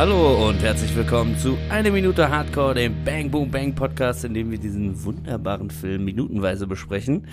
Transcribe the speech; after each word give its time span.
Hallo 0.00 0.48
und 0.48 0.62
herzlich 0.62 0.96
willkommen 0.96 1.36
zu 1.36 1.58
Eine 1.68 1.90
Minute 1.90 2.30
Hardcore, 2.30 2.72
dem 2.72 3.04
Bang 3.04 3.30
Boom 3.30 3.50
Bang 3.50 3.74
Podcast, 3.74 4.24
in 4.24 4.32
dem 4.32 4.50
wir 4.50 4.56
diesen 4.56 5.04
wunderbaren 5.04 5.68
Film 5.68 6.06
minutenweise 6.06 6.66
besprechen. 6.66 7.26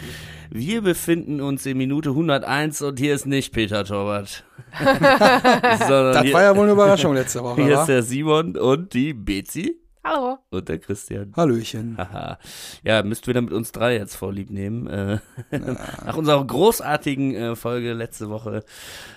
Wir 0.49 0.81
befinden 0.81 1.39
uns 1.39 1.65
in 1.65 1.77
Minute 1.77 2.09
101 2.09 2.81
und 2.81 2.99
hier 2.99 3.15
ist 3.15 3.25
nicht 3.25 3.53
Peter 3.53 3.85
Torwart. 3.85 4.43
Sondern 4.77 6.13
Das 6.13 6.23
hier, 6.23 6.33
war 6.33 6.43
ja 6.43 6.53
wohl 6.57 6.63
eine 6.63 6.73
Überraschung 6.73 7.13
letzte 7.13 7.41
Woche, 7.41 7.63
hier 7.63 7.71
ist 7.71 7.79
wa? 7.79 7.85
der 7.85 8.03
Simon 8.03 8.57
und 8.57 8.93
die 8.93 9.13
Bezi 9.13 9.79
Hallo. 10.03 10.37
und 10.49 10.69
der 10.69 10.79
Christian. 10.79 11.33
Hallöchen. 11.35 11.97
Haha. 11.97 12.39
Ja, 12.83 13.03
müsst 13.03 13.27
wieder 13.27 13.41
mit 13.41 13.53
uns 13.53 13.71
drei 13.71 13.95
jetzt 13.95 14.15
vorlieb 14.15 14.49
nehmen. 14.49 14.87
Äh, 14.87 15.19
Nach 16.05 16.17
unserer 16.17 16.45
großartigen 16.45 17.35
äh, 17.35 17.55
Folge 17.55 17.93
letzte 17.93 18.29
Woche 18.29 18.63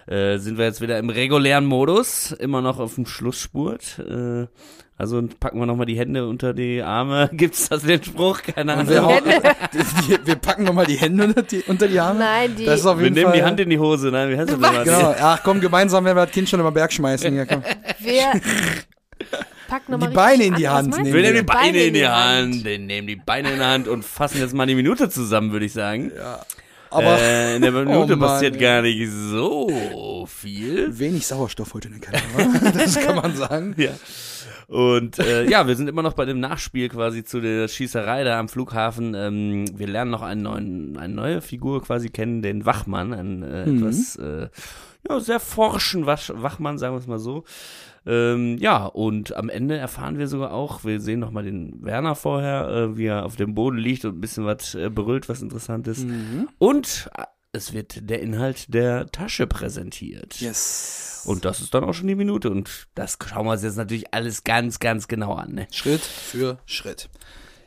äh, 0.07 0.39
sind 0.39 0.59
wir 0.59 0.65
jetzt 0.65 0.81
wieder 0.81 0.99
im 0.99 1.11
regulären 1.11 1.67
Modus, 1.67 2.33
immer 2.33 2.61
noch 2.61 2.79
auf 2.79 2.97
dem 2.97 3.07
Schlussspurt. 3.07 4.01
Also 5.01 5.23
packen 5.41 5.59
wir 5.59 5.65
nochmal 5.65 5.87
die 5.87 5.99
Hände 5.99 6.29
unter 6.29 6.53
die 6.53 6.83
Arme. 6.83 7.31
Gibt's 7.33 7.71
das 7.71 7.85
den 7.85 8.05
Spruch? 8.05 8.43
Keine 8.43 8.75
Ahnung. 8.75 8.89
wir, 8.89 8.97
Wir, 8.97 9.03
hauen, 9.03 9.23
die, 9.73 10.27
wir 10.27 10.37
packen 10.37 10.65
nochmal 10.65 10.85
die 10.85 10.97
Hände 10.97 11.25
unter 11.25 11.43
die, 11.43 11.63
unter 11.63 11.89
die 11.89 11.99
Arme. 11.99 12.19
Nein, 12.19 12.55
die. 12.55 12.67
Das 12.67 12.81
ist 12.81 12.87
auf 12.87 13.01
jeden 13.01 13.15
nehmen 13.15 13.31
Fall, 13.31 13.39
die 13.39 13.43
Hand 13.43 13.61
in 13.61 13.71
die 13.71 13.79
Hose. 13.79 14.11
Nein, 14.11 14.29
wie 14.29 14.37
heißt 14.37 14.51
das? 14.51 14.85
Genau. 14.85 15.15
Ach 15.19 15.41
komm, 15.43 15.63
gemeinsam 15.63 16.05
werden 16.05 16.19
wir 16.19 16.27
das 16.27 16.35
Kind 16.35 16.51
schon 16.51 16.61
über 16.61 16.71
den 16.71 16.75
Berg 16.75 16.93
schmeißen. 16.93 17.33
Hier, 17.33 17.47
komm. 17.47 17.63
wir 18.01 18.33
packen 19.69 19.93
nochmal 19.93 20.09
Die 20.11 20.15
Beine 20.15 20.45
in 20.45 20.55
die 20.55 20.67
an. 20.69 20.93
Hand. 20.93 21.05
Wir 21.07 21.23
nehmen 21.23 21.37
die 21.37 21.43
Beine 21.43 21.61
Beine 21.73 21.79
in 21.85 21.95
die 21.95 22.07
Hand. 22.07 22.55
Hand. 22.55 22.65
Wir 22.65 22.79
nehmen 22.79 23.07
die 23.07 23.17
Beine 23.17 23.51
in 23.53 23.59
die 23.59 23.65
Hand 23.65 23.89
und 23.89 24.05
fassen 24.05 24.39
jetzt 24.41 24.55
mal 24.55 24.67
die 24.67 24.75
Minute 24.75 25.09
zusammen, 25.09 25.53
würde 25.53 25.67
ich 25.67 25.73
sagen. 25.73 26.13
Aber 26.93 27.19
äh, 27.21 27.57
in 27.57 27.63
der 27.63 27.71
Minute 27.71 28.15
Oh 28.15 28.17
Mann, 28.17 28.19
passiert 28.21 28.57
ey. 28.57 28.61
gar 28.61 28.83
nicht 28.83 29.09
so 29.11 30.27
viel. 30.29 30.99
wenig 30.99 31.25
Sauerstoff 31.27 31.73
heute 31.75 31.89
in 31.89 32.01
der 32.01 32.11
Kamera. 32.11 32.71
Das 32.79 32.97
kann 32.99 33.17
man 33.17 33.37
sagen. 33.37 33.75
Ja. 33.79 33.91
Und 34.67 35.19
äh, 35.19 35.49
ja, 35.51 35.67
wir 35.67 35.75
sind 35.75 35.89
immer 35.89 36.03
noch 36.03 36.13
bei 36.13 36.25
dem 36.25 36.39
Nachspiel 36.39 36.89
quasi 36.89 37.25
zu 37.25 37.41
der 37.41 37.67
Schießerei 37.67 38.23
da 38.23 38.39
am 38.39 38.49
Flughafen. 38.49 39.15
Ähm, 39.17 39.65
wir 39.77 39.89
lernen 39.89 40.13
noch 40.13 40.23
einen 40.23 40.43
neuen, 40.43 40.97
eine 40.97 41.13
neue 41.13 41.41
Figur 41.41 41.83
quasi 41.83 42.09
kennen, 42.09 42.41
den 42.41 42.67
Wachmann, 42.67 43.13
einen 43.13 43.43
äh, 43.43 43.67
Mhm. 43.67 43.79
etwas 43.79 44.15
äh, 44.17 44.49
ja, 45.09 45.19
sehr 45.19 45.41
forschen 45.41 46.07
Wach 46.07 46.31
Wachmann, 46.35 46.79
sagen 46.79 46.95
wir 46.95 47.01
es 47.01 47.09
mal 47.09 47.19
so. 47.19 47.43
Ähm, 48.07 48.57
ja, 48.59 48.87
und 48.87 49.37
am 49.37 49.49
Ende 49.49 49.77
erfahren 49.77 50.19
wir 50.19 50.27
sogar 50.27 50.53
auch, 50.53 50.85
wir 50.85 51.01
sehen 51.01 51.21
noch 51.21 51.31
mal 51.31 51.45
den 51.45 51.85
Werner 51.85 52.15
vorher, 52.15 52.69
äh, 52.69 52.97
wie 52.97 53.07
er 53.07 53.25
auf 53.25 53.37
dem 53.37 53.55
Boden 53.55 53.79
liegt 53.79 54.05
und 54.05 54.17
ein 54.17 54.21
bisschen 54.21 54.45
was 54.45 54.75
äh, 54.75 54.89
berüllt, 54.89 55.29
was 55.29 55.43
interessant 55.43 55.87
ist. 55.87 56.07
Mhm. 56.07 56.49
Und 56.59 57.11
äh, 57.17 57.25
es 57.53 57.73
wird 57.73 58.09
der 58.09 58.23
Inhalt 58.23 58.73
der 58.73 59.07
Tasche 59.07 59.47
präsentiert. 59.47 60.41
Yes. 60.41 61.25
Und 61.27 61.45
das 61.45 61.61
ist 61.61 61.75
dann 61.75 61.85
auch 61.85 61.95
schon 61.95 62.07
die 62.07 62.15
Minute. 62.15 62.51
Und 62.51 62.87
das 62.95 63.19
schauen 63.27 63.47
wir 63.47 63.53
uns 63.53 63.63
jetzt 63.63 63.77
natürlich 63.77 64.15
alles 64.15 64.45
ganz, 64.45 64.79
ganz 64.79 65.09
genau 65.09 65.35
an. 65.35 65.55
Ne? 65.55 65.67
Schritt 65.73 66.01
für 66.01 66.59
Schritt. 66.65 67.11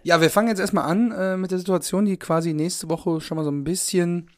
Ja, 0.04 0.22
wir 0.22 0.30
fangen 0.30 0.50
jetzt 0.50 0.60
erstmal 0.60 0.86
an 0.86 1.12
äh, 1.12 1.38
mit 1.38 1.52
der 1.52 1.58
Situation, 1.58 2.06
die 2.06 2.18
quasi 2.18 2.54
nächste 2.54 2.90
Woche 2.90 3.22
schon 3.22 3.38
mal 3.38 3.44
so 3.44 3.52
ein 3.52 3.64
bisschen. 3.64 4.30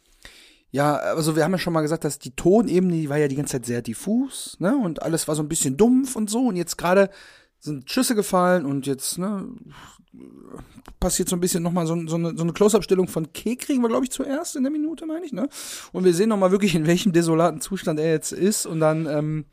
Ja, 0.76 0.98
also 0.98 1.38
wir 1.38 1.46
haben 1.46 1.54
ja 1.54 1.58
schon 1.58 1.72
mal 1.72 1.84
gesagt, 1.84 2.04
dass 2.04 2.20
die 2.20 2.36
Tonebene, 2.36 2.96
die 2.96 3.08
war 3.08 3.16
ja 3.16 3.30
die 3.30 3.38
ganze 3.38 3.54
Zeit 3.54 3.66
sehr 3.66 3.82
diffus, 3.82 4.58
ne? 4.60 4.76
Und 4.76 5.04
alles 5.04 5.26
war 5.26 5.34
so 5.34 5.42
ein 5.42 5.48
bisschen 5.48 5.78
dumpf 5.78 6.18
und 6.18 6.30
so. 6.30 6.48
Und 6.48 6.58
jetzt 6.58 6.78
gerade 6.78 7.10
sind 7.60 7.90
Schüsse 7.90 8.14
gefallen 8.14 8.66
und 8.66 8.86
jetzt, 8.86 9.18
ne, 9.18 9.48
passiert 11.00 11.30
so 11.30 11.38
ein 11.38 11.40
bisschen 11.40 11.64
nochmal 11.64 11.88
so, 11.88 11.96
so 12.08 12.18
eine, 12.18 12.36
so 12.36 12.44
eine 12.44 12.52
Close-Up-Stellung 12.52 13.08
von 13.08 13.32
K 13.32 13.56
kriegen 13.56 13.82
wir, 13.84 13.88
glaube 13.88 14.04
ich, 14.04 14.12
zuerst 14.12 14.58
in 14.58 14.64
der 14.64 14.72
Minute, 14.72 15.06
meine 15.06 15.26
ich, 15.26 15.32
ne? 15.32 15.48
Und 15.94 16.04
wir 16.04 16.14
sehen 16.14 16.28
nochmal 16.28 16.52
wirklich, 16.52 16.76
in 16.76 16.88
welchem 16.88 17.14
desolaten 17.14 17.62
Zustand 17.62 17.98
er 17.98 18.12
jetzt 18.12 18.34
ist. 18.34 18.66
Und 18.66 18.82
dann 18.82 19.06
ähm, 19.06 19.46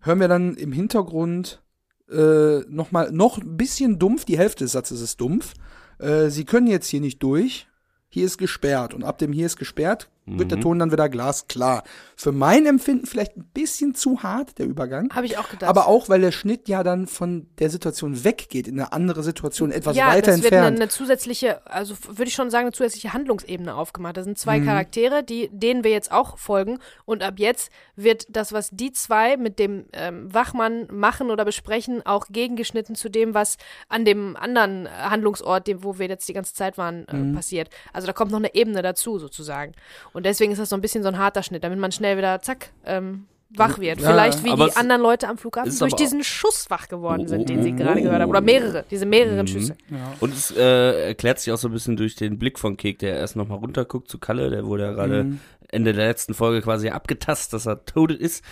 hören 0.00 0.20
wir 0.20 0.28
dann 0.28 0.54
im 0.54 0.72
Hintergrund 0.72 1.62
äh, 2.10 2.60
noch 2.70 2.90
mal 2.90 3.12
noch 3.12 3.36
ein 3.36 3.58
bisschen 3.58 3.98
dumpf. 3.98 4.24
Die 4.24 4.38
Hälfte 4.38 4.64
des 4.64 4.72
Satzes 4.72 5.02
ist 5.02 5.20
dumpf. 5.20 5.52
Äh, 5.98 6.30
Sie 6.30 6.46
können 6.46 6.68
jetzt 6.68 6.86
hier 6.86 7.02
nicht 7.02 7.22
durch. 7.22 7.66
Hier 8.08 8.24
ist 8.24 8.38
gesperrt. 8.38 8.94
Und 8.94 9.04
ab 9.04 9.18
dem 9.18 9.34
hier 9.34 9.44
ist 9.44 9.58
gesperrt 9.58 10.08
wird 10.26 10.52
der 10.52 10.60
Ton 10.60 10.78
dann 10.78 10.92
wieder 10.92 11.08
glasklar. 11.08 11.82
Für 12.14 12.30
mein 12.30 12.64
Empfinden 12.66 13.06
vielleicht 13.06 13.36
ein 13.36 13.50
bisschen 13.52 13.94
zu 13.94 14.22
hart, 14.22 14.58
der 14.58 14.66
Übergang. 14.66 15.12
Habe 15.12 15.26
ich 15.26 15.38
auch 15.38 15.48
gedacht. 15.48 15.68
Aber 15.68 15.88
auch, 15.88 16.08
weil 16.08 16.20
der 16.20 16.30
Schnitt 16.30 16.68
ja 16.68 16.82
dann 16.84 17.06
von 17.08 17.48
der 17.58 17.68
Situation 17.70 18.22
weggeht, 18.22 18.68
in 18.68 18.78
eine 18.78 18.92
andere 18.92 19.22
Situation, 19.22 19.72
etwas 19.72 19.96
ja, 19.96 20.06
weiter 20.08 20.30
das 20.32 20.42
wird 20.42 20.52
eine, 20.52 20.66
entfernt. 20.66 20.80
eine 20.82 20.88
zusätzliche, 20.88 21.66
also 21.66 21.94
würde 22.06 22.24
ich 22.28 22.34
schon 22.34 22.50
sagen, 22.50 22.66
eine 22.66 22.72
zusätzliche 22.72 23.12
Handlungsebene 23.12 23.74
aufgemacht. 23.74 24.16
Das 24.16 24.24
sind 24.24 24.38
zwei 24.38 24.60
Mhm. 24.60 24.66
Charaktere, 24.66 25.22
die, 25.24 25.48
denen 25.52 25.82
wir 25.84 25.90
jetzt 25.90 26.12
auch 26.12 26.38
folgen. 26.38 26.78
Und 27.06 27.22
ab 27.22 27.34
jetzt 27.38 27.70
wird 27.96 28.26
das, 28.28 28.52
was 28.52 28.70
die 28.70 28.92
zwei 28.92 29.36
mit 29.36 29.58
dem 29.58 29.86
ähm, 29.92 30.32
Wachmann 30.32 30.86
machen 30.92 31.30
oder 31.30 31.44
besprechen, 31.44 32.04
auch 32.06 32.26
gegengeschnitten 32.30 32.94
zu 32.94 33.08
dem, 33.08 33.34
was 33.34 33.56
an 33.88 34.04
dem 34.04 34.36
anderen 34.36 34.86
äh, 34.86 34.90
Handlungsort, 34.90 35.66
dem, 35.66 35.82
wo 35.82 35.98
wir 35.98 36.06
jetzt 36.08 36.28
die 36.28 36.34
ganze 36.34 36.54
Zeit 36.54 36.78
waren, 36.78 37.08
äh, 37.08 37.16
Mhm. 37.16 37.34
passiert. 37.34 37.68
Also 37.92 38.06
da 38.06 38.12
kommt 38.12 38.30
noch 38.30 38.38
eine 38.38 38.54
Ebene 38.54 38.82
dazu, 38.82 39.18
sozusagen. 39.18 39.72
Und 40.12 40.26
deswegen 40.26 40.52
ist 40.52 40.58
das 40.58 40.68
so 40.70 40.76
ein 40.76 40.80
bisschen 40.80 41.02
so 41.02 41.08
ein 41.08 41.18
harter 41.18 41.42
Schnitt, 41.42 41.64
damit 41.64 41.78
man 41.78 41.92
schnell 41.92 42.16
wieder, 42.16 42.40
zack, 42.42 42.70
ähm, 42.84 43.26
wach 43.52 43.78
wird. 43.80 44.00
Ja, 44.00 44.10
Vielleicht 44.10 44.44
wie 44.44 44.54
die 44.54 44.76
anderen 44.76 45.02
Leute 45.02 45.28
am 45.28 45.36
Flughafen 45.36 45.76
durch 45.76 45.94
diesen 45.94 46.22
Schuss 46.22 46.66
wach 46.68 46.86
geworden 46.88 47.22
Oh, 47.24 47.28
sind, 47.28 47.42
oh, 47.42 47.44
den 47.44 47.62
sie 47.62 47.72
oh, 47.72 47.76
gerade 47.76 48.00
oh. 48.00 48.02
gehört 48.04 48.22
haben. 48.22 48.30
Oder 48.30 48.40
mehrere, 48.40 48.84
diese 48.90 49.06
mehreren 49.06 49.40
Mhm. 49.40 49.46
Schüsse. 49.48 49.76
Und 50.20 50.32
es 50.34 50.50
äh, 50.56 51.08
erklärt 51.08 51.40
sich 51.40 51.52
auch 51.52 51.58
so 51.58 51.68
ein 51.68 51.72
bisschen 51.72 51.96
durch 51.96 52.14
den 52.14 52.38
Blick 52.38 52.58
von 52.58 52.76
Kek, 52.76 52.98
der 53.00 53.16
erst 53.16 53.34
nochmal 53.36 53.58
runterguckt 53.58 54.08
zu 54.08 54.18
Kalle, 54.18 54.50
der 54.50 54.66
wurde 54.66 54.84
ja 54.84 54.92
gerade 54.92 55.24
Mhm. 55.24 55.40
Ende 55.72 55.92
der 55.92 56.06
letzten 56.08 56.34
Folge 56.34 56.62
quasi 56.62 56.88
abgetastet, 56.90 57.52
dass 57.54 57.66
er 57.66 57.84
tot 57.84 58.12
ist. 58.12 58.44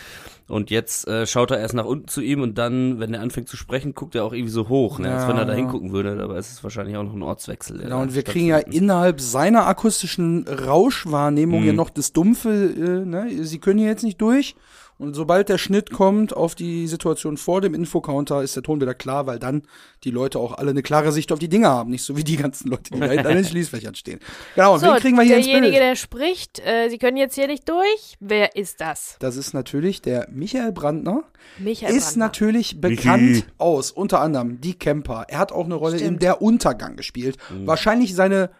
Und 0.49 0.71
jetzt 0.71 1.07
äh, 1.07 1.27
schaut 1.27 1.51
er 1.51 1.59
erst 1.59 1.75
nach 1.75 1.85
unten 1.85 2.09
zu 2.09 2.23
ihm 2.23 2.41
und 2.41 2.57
dann, 2.57 2.99
wenn 3.01 3.13
er 3.13 3.21
anfängt 3.21 3.49
zu 3.49 3.57
sprechen, 3.59 3.95
guckt 3.95 4.15
er 4.15 4.25
auch 4.25 4.33
irgendwie 4.33 4.53
so 4.53 4.69
hoch, 4.71 4.99
ne? 4.99 5.13
als 5.13 5.25
Ja, 5.25 5.29
wenn 5.29 5.37
er 5.37 5.45
da 5.45 5.53
hingucken 5.53 5.93
würde. 5.93 6.23
Aber 6.23 6.37
es 6.37 6.51
ist 6.51 6.65
wahrscheinlich 6.65 6.97
auch 6.97 7.03
noch 7.03 7.13
ein 7.13 7.23
Ortswechsel. 7.23 7.79
Genau, 7.79 8.01
und 8.01 8.15
wir 8.15 8.23
kriegen 8.23 8.47
ja 8.47 8.57
innerhalb 8.59 9.21
seiner 9.21 9.67
akustischen 9.67 10.47
Rauschwahrnehmung 10.49 11.61
Mhm. 11.61 11.67
ja 11.67 11.73
noch 11.75 11.91
das 11.91 12.13
Dumpfe, 12.13 12.49
äh, 12.51 13.05
ne? 13.07 13.45
Sie 13.45 13.59
können 13.59 13.79
hier 13.79 13.89
jetzt 13.89 14.05
nicht 14.05 14.21
durch. 14.21 14.55
Und 14.99 15.15
sobald 15.15 15.49
der 15.49 15.59
Schnitt 15.59 15.93
kommt 15.93 16.37
auf 16.37 16.57
die 16.57 16.89
Situation 16.89 17.37
vor 17.37 17.61
dem 17.61 17.73
Infocounter, 17.73 18.43
ist 18.43 18.57
der 18.57 18.65
Ton 18.65 18.81
wieder 18.81 18.95
klar, 18.95 19.27
weil 19.29 19.39
dann 19.39 19.63
die 20.03 20.11
Leute 20.11 20.41
auch 20.41 20.59
alle 20.59 20.71
eine 20.71 20.83
klare 20.83 21.13
Sicht 21.13 21.31
auf 21.31 21.39
die 21.39 21.49
Dinge 21.49 21.69
haben. 21.69 21.91
Nicht 21.91 22.03
so 22.03 22.17
wie 22.17 22.25
die 22.25 22.37
ganzen 22.37 22.69
Leute, 22.69 22.91
die 22.93 22.99
da 22.99 23.07
hinten 23.07 23.27
an 23.29 23.37
den 23.37 23.45
Schließfächern 23.47 23.95
stehen. 23.95 24.19
Genau, 24.57 24.75
und 24.75 24.81
So, 24.81 24.87
wen 24.87 24.97
kriegen 24.97 25.17
wir 25.17 25.23
hier 25.23 25.37
ins 25.37 25.47
derjenige, 25.47 25.71
Bild? 25.73 25.83
der 25.85 25.95
spricht, 25.97 26.59
äh, 26.67 26.89
Sie 26.91 26.99
können 26.99 27.17
jetzt 27.17 27.37
hier 27.37 27.47
nicht 27.47 27.69
durch. 27.69 28.17
Wer 28.19 28.57
ist 28.57 28.81
das? 28.81 29.17
Das 29.21 29.37
ist 29.37 29.55
natürlich 29.55 30.03
der 30.03 30.27
Michael 30.33 30.73
Brandner. 30.73 31.23
Michael 31.59 31.95
ist 31.95 32.05
Brandner. 32.07 32.25
natürlich 32.27 32.81
bekannt 32.81 33.47
aus 33.59 33.93
unter 33.93 34.21
anderem 34.21 34.61
Die 34.61 34.75
Camper. 34.75 35.27
Er 35.29 35.39
hat 35.39 35.53
auch 35.53 35.65
eine 35.67 35.77
Rolle 35.77 35.95
in 35.95 36.01
Stimmt. 36.01 36.23
Der 36.23 36.43
Untergang 36.43 36.97
gespielt. 36.97 37.37
Wahrscheinlich 37.65 38.17
seine, 38.17 38.51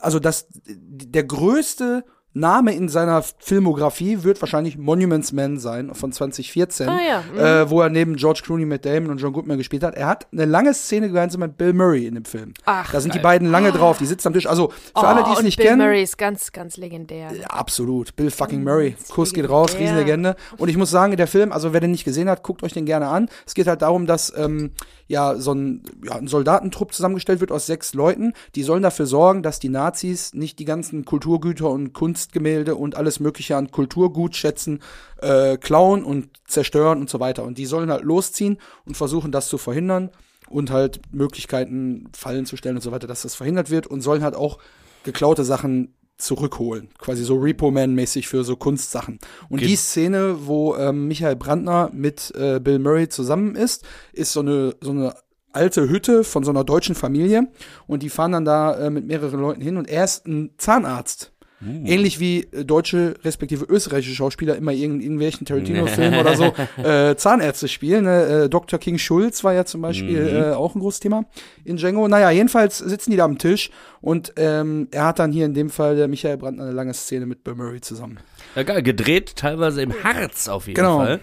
also 0.00 0.18
das, 0.18 0.46
der 0.50 1.24
größte 1.24 2.04
Name 2.32 2.72
in 2.74 2.88
seiner 2.88 3.22
Filmografie 3.38 4.22
wird 4.22 4.40
wahrscheinlich 4.40 4.78
Monuments 4.78 5.32
Man 5.32 5.58
sein 5.58 5.94
von 5.94 6.12
2014, 6.12 6.88
Ah 6.88 6.98
ja, 7.00 7.24
mhm. 7.32 7.38
äh, 7.38 7.70
wo 7.70 7.80
er 7.80 7.88
neben 7.88 8.14
George 8.14 8.42
Clooney, 8.44 8.64
Matt 8.64 8.84
Damon 8.84 9.10
und 9.10 9.18
John 9.18 9.32
Goodman 9.32 9.58
gespielt 9.58 9.82
hat. 9.82 9.96
Er 9.96 10.06
hat 10.06 10.28
eine 10.32 10.44
lange 10.44 10.72
Szene 10.72 11.08
gemeinsam 11.08 11.40
mit 11.40 11.56
Bill 11.56 11.72
Murray 11.72 12.06
in 12.06 12.14
dem 12.14 12.24
Film. 12.24 12.54
Ach, 12.64 12.92
da 12.92 13.00
sind 13.00 13.14
die 13.14 13.18
beiden 13.18 13.50
lange 13.50 13.72
drauf, 13.72 13.98
die 13.98 14.06
sitzen 14.06 14.28
am 14.28 14.34
Tisch. 14.34 14.46
Also 14.46 14.70
für 14.70 15.06
alle, 15.06 15.24
die 15.24 15.30
es 15.30 15.38
und 15.38 15.44
nicht 15.44 15.56
Bill 15.56 15.66
kennen, 15.66 15.82
Murray 15.82 16.02
ist 16.02 16.18
ganz, 16.18 16.52
ganz 16.52 16.76
legendär. 16.76 17.32
ja, 17.32 17.46
absolut. 17.48 18.14
Bill 18.14 18.30
fucking 18.30 18.62
Murray. 18.62 18.96
Kuss 19.10 19.30
geht 19.30 19.42
legendär. 19.42 19.56
raus, 19.56 19.76
Riesenlegende. 19.76 20.36
Und 20.56 20.68
ich 20.68 20.76
muss 20.76 20.90
sagen, 20.90 21.16
der 21.16 21.26
Film, 21.26 21.50
also 21.50 21.72
wer 21.72 21.80
den 21.80 21.90
nicht 21.90 22.04
gesehen 22.04 22.28
hat, 22.28 22.44
guckt 22.44 22.62
euch 22.62 22.72
den 22.72 22.86
gerne 22.86 23.08
an. 23.08 23.28
Es 23.44 23.54
geht 23.54 23.66
halt 23.66 23.82
darum, 23.82 24.06
dass 24.06 24.32
ähm, 24.36 24.70
ja 25.10 25.36
so 25.36 25.52
ein, 25.52 25.82
ja, 26.04 26.14
ein 26.14 26.28
Soldatentrupp 26.28 26.94
zusammengestellt 26.94 27.40
wird 27.40 27.50
aus 27.50 27.66
sechs 27.66 27.94
Leuten. 27.94 28.32
Die 28.54 28.62
sollen 28.62 28.82
dafür 28.82 29.06
sorgen, 29.06 29.42
dass 29.42 29.58
die 29.58 29.68
Nazis 29.68 30.34
nicht 30.34 30.60
die 30.60 30.64
ganzen 30.64 31.04
Kulturgüter 31.04 31.68
und 31.68 31.92
Kunstgemälde 31.92 32.76
und 32.76 32.96
alles 32.96 33.18
Mögliche 33.18 33.56
an 33.56 33.72
Kulturgutschätzen 33.72 34.80
äh, 35.20 35.56
klauen 35.56 36.04
und 36.04 36.28
zerstören 36.46 37.00
und 37.00 37.10
so 37.10 37.18
weiter. 37.18 37.42
Und 37.42 37.58
die 37.58 37.66
sollen 37.66 37.90
halt 37.90 38.04
losziehen 38.04 38.58
und 38.84 38.96
versuchen, 38.96 39.32
das 39.32 39.48
zu 39.48 39.58
verhindern 39.58 40.10
und 40.48 40.70
halt 40.70 41.00
Möglichkeiten 41.10 42.08
Fallen 42.16 42.46
zu 42.46 42.56
stellen 42.56 42.76
und 42.76 42.82
so 42.82 42.92
weiter, 42.92 43.08
dass 43.08 43.22
das 43.22 43.34
verhindert 43.34 43.68
wird 43.68 43.88
und 43.88 44.02
sollen 44.02 44.22
halt 44.22 44.36
auch 44.36 44.58
geklaute 45.02 45.42
Sachen 45.42 45.92
zurückholen. 46.20 46.88
Quasi 46.98 47.24
so 47.24 47.36
Repo-Man-mäßig 47.36 48.28
für 48.28 48.44
so 48.44 48.56
Kunstsachen. 48.56 49.18
Und 49.48 49.58
Ge- 49.58 49.68
die 49.68 49.76
Szene, 49.76 50.46
wo 50.46 50.76
ähm, 50.76 51.08
Michael 51.08 51.36
Brandner 51.36 51.90
mit 51.92 52.32
äh, 52.36 52.60
Bill 52.60 52.78
Murray 52.78 53.08
zusammen 53.08 53.54
ist, 53.56 53.84
ist 54.12 54.32
so 54.32 54.40
eine, 54.40 54.74
so 54.80 54.90
eine 54.90 55.14
alte 55.52 55.88
Hütte 55.88 56.22
von 56.22 56.44
so 56.44 56.50
einer 56.50 56.64
deutschen 56.64 56.94
Familie. 56.94 57.48
Und 57.86 58.02
die 58.02 58.08
fahren 58.10 58.32
dann 58.32 58.44
da 58.44 58.78
äh, 58.78 58.90
mit 58.90 59.06
mehreren 59.06 59.40
Leuten 59.40 59.60
hin 59.60 59.76
und 59.76 59.88
er 59.88 60.04
ist 60.04 60.26
ein 60.26 60.50
Zahnarzt. 60.58 61.32
Ähnlich 61.62 62.20
wie 62.20 62.44
äh, 62.52 62.64
deutsche 62.64 63.14
respektive 63.22 63.64
österreichische 63.66 64.14
Schauspieler 64.14 64.56
immer 64.56 64.72
in 64.72 65.00
irgendwelchen 65.00 65.46
Tarantino-Filmen 65.46 66.18
oder 66.18 66.34
so 66.34 66.52
äh, 66.82 67.16
Zahnärzte 67.16 67.68
spielen. 67.68 68.04
Ne? 68.04 68.44
Äh, 68.44 68.48
Dr. 68.48 68.78
King 68.78 68.96
Schulz 68.96 69.44
war 69.44 69.52
ja 69.52 69.64
zum 69.66 69.82
Beispiel 69.82 70.26
äh, 70.26 70.54
auch 70.54 70.74
ein 70.74 70.80
großes 70.80 71.00
Thema 71.00 71.24
in 71.64 71.76
Django. 71.76 72.08
Naja, 72.08 72.30
jedenfalls 72.30 72.78
sitzen 72.78 73.10
die 73.10 73.18
da 73.18 73.24
am 73.26 73.36
Tisch 73.36 73.70
und 74.00 74.32
ähm, 74.36 74.88
er 74.90 75.04
hat 75.06 75.18
dann 75.18 75.32
hier 75.32 75.44
in 75.44 75.52
dem 75.54 75.68
Fall 75.68 75.96
der 75.96 76.08
Michael 76.08 76.38
Brandt 76.38 76.60
eine 76.60 76.72
lange 76.72 76.94
Szene 76.94 77.26
mit 77.26 77.44
Bill 77.44 77.54
Murray 77.56 77.80
zusammen. 77.82 78.18
Ja, 78.56 78.62
geil, 78.62 78.82
gedreht 78.82 79.36
teilweise 79.36 79.82
im 79.82 79.92
Harz 80.02 80.48
auf 80.48 80.66
jeden 80.66 80.76
Genau. 80.76 80.96
Fall. 80.98 81.20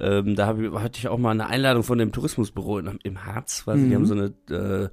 Ähm, 0.00 0.36
da 0.36 0.46
hab 0.46 0.58
ich, 0.58 0.72
hatte 0.72 0.98
ich 0.98 1.08
auch 1.08 1.18
mal 1.18 1.32
eine 1.32 1.48
Einladung 1.48 1.82
von 1.82 1.98
dem 1.98 2.12
Tourismusbüro 2.12 2.78
in, 2.78 2.98
im 3.02 3.26
Harz, 3.26 3.62
weil 3.66 3.76
Mhm. 3.76 3.88
die 3.90 3.94
haben 3.96 4.06
so 4.06 4.14
eine 4.14 4.32
äh, 4.50 4.88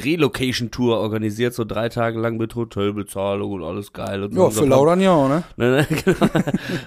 Drehlocation-Tour 0.00 0.98
organisiert, 0.98 1.54
so 1.54 1.64
drei 1.64 1.88
Tage 1.88 2.18
lang 2.18 2.36
mit 2.36 2.54
Hotelbezahlung 2.54 3.52
und 3.52 3.64
alles 3.64 3.92
geil. 3.92 4.22
Und 4.24 4.34
so. 4.34 4.40
Ja, 4.40 4.46
Und 4.46 4.52
für 4.52 4.64
Laudern 4.66 5.00
ja, 5.00 5.28
ne? 5.28 5.42
Ne, 5.56 5.70
ne, 5.70 5.86
genau. 6.04 6.26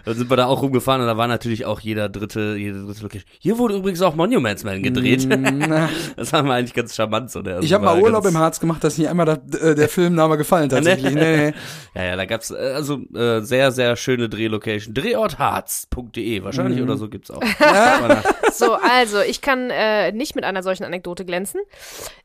Dann 0.06 0.16
sind 0.16 0.30
wir 0.30 0.38
da 0.38 0.46
auch 0.48 0.62
rumgefahren 0.62 1.02
und 1.02 1.08
da 1.08 1.18
war 1.18 1.28
natürlich 1.28 1.66
auch 1.66 1.80
jeder 1.80 2.10
dritte, 2.10 2.56
jede 2.58 2.86
dritte 2.86 3.02
Location. 3.04 3.26
Hier 3.40 3.58
wurde 3.58 3.76
übrigens 3.76 4.02
auch 4.02 4.16
Monuments 4.16 4.64
Man 4.64 4.82
gedreht. 4.84 5.28
Na, 5.30 5.90
Das 6.16 6.34
haben 6.34 6.48
wir 6.48 6.54
eigentlich 6.54 6.74
ganz 6.74 6.96
charmant 6.96 7.32
so. 7.32 7.42
Der, 7.42 7.60
ich 7.62 7.74
habe 7.74 7.86
mal 7.86 8.00
Urlaub 8.02 8.26
im 8.26 8.38
Harz 8.38 8.60
gemacht, 8.60 8.84
dass 8.84 8.98
nicht 8.98 9.10
einmal 9.10 9.26
das, 9.26 9.60
äh, 9.62 9.76
der 9.76 9.90
Filmname 9.90 10.38
gefallen 10.38 10.70
tatsächlich. 10.70 11.14
Nee, 11.14 11.38
nee. 11.52 11.54
Ja, 11.96 12.04
ja, 12.04 12.16
da 12.16 12.26
gab's 12.26 12.52
äh, 12.52 12.56
also 12.76 13.00
äh, 13.16 13.42
sehr, 13.42 13.72
sehr 13.72 13.96
schöne 13.96 14.30
Drehlocation. 14.30 14.94
Drehortharz.de 14.94 16.44
wahrscheinlich 16.44 16.78
Mhm. 16.78 16.84
oder 16.86 16.98
so 16.98 17.10
gibt's 17.10 17.32
auch. 17.32 17.42
Nach- 17.60 18.24
So, 18.54 18.74
also, 18.74 19.20
ich 19.22 19.42
kann 19.42 19.70
äh, 19.70 20.12
nicht 20.12 20.36
mit 20.36 20.44
einer 20.44 20.64
solchen 20.64 20.84
Anekdote 20.84 21.26
glänzen. 21.26 21.62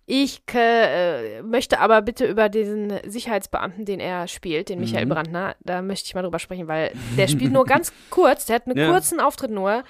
Ich 0.08 0.42
äh, 0.54 1.42
möchte 1.42 1.80
aber 1.80 2.00
bitte 2.00 2.26
über 2.26 2.48
diesen 2.48 2.92
Sicherheitsbeamten, 3.04 3.84
den 3.84 3.98
er 3.98 4.28
spielt, 4.28 4.68
den 4.68 4.78
Michael 4.78 5.06
Brandner, 5.06 5.56
da 5.64 5.82
möchte 5.82 6.06
ich 6.06 6.14
mal 6.14 6.22
drüber 6.22 6.38
sprechen, 6.38 6.68
weil 6.68 6.92
der 7.18 7.26
spielt 7.26 7.52
nur 7.52 7.64
ganz 7.66 7.92
kurz, 8.10 8.46
der 8.46 8.56
hat 8.56 8.66
einen 8.68 8.78
Ja. 8.78 8.90
kurzen 8.92 9.18
Auftritt 9.18 9.50
nur. 9.50 9.82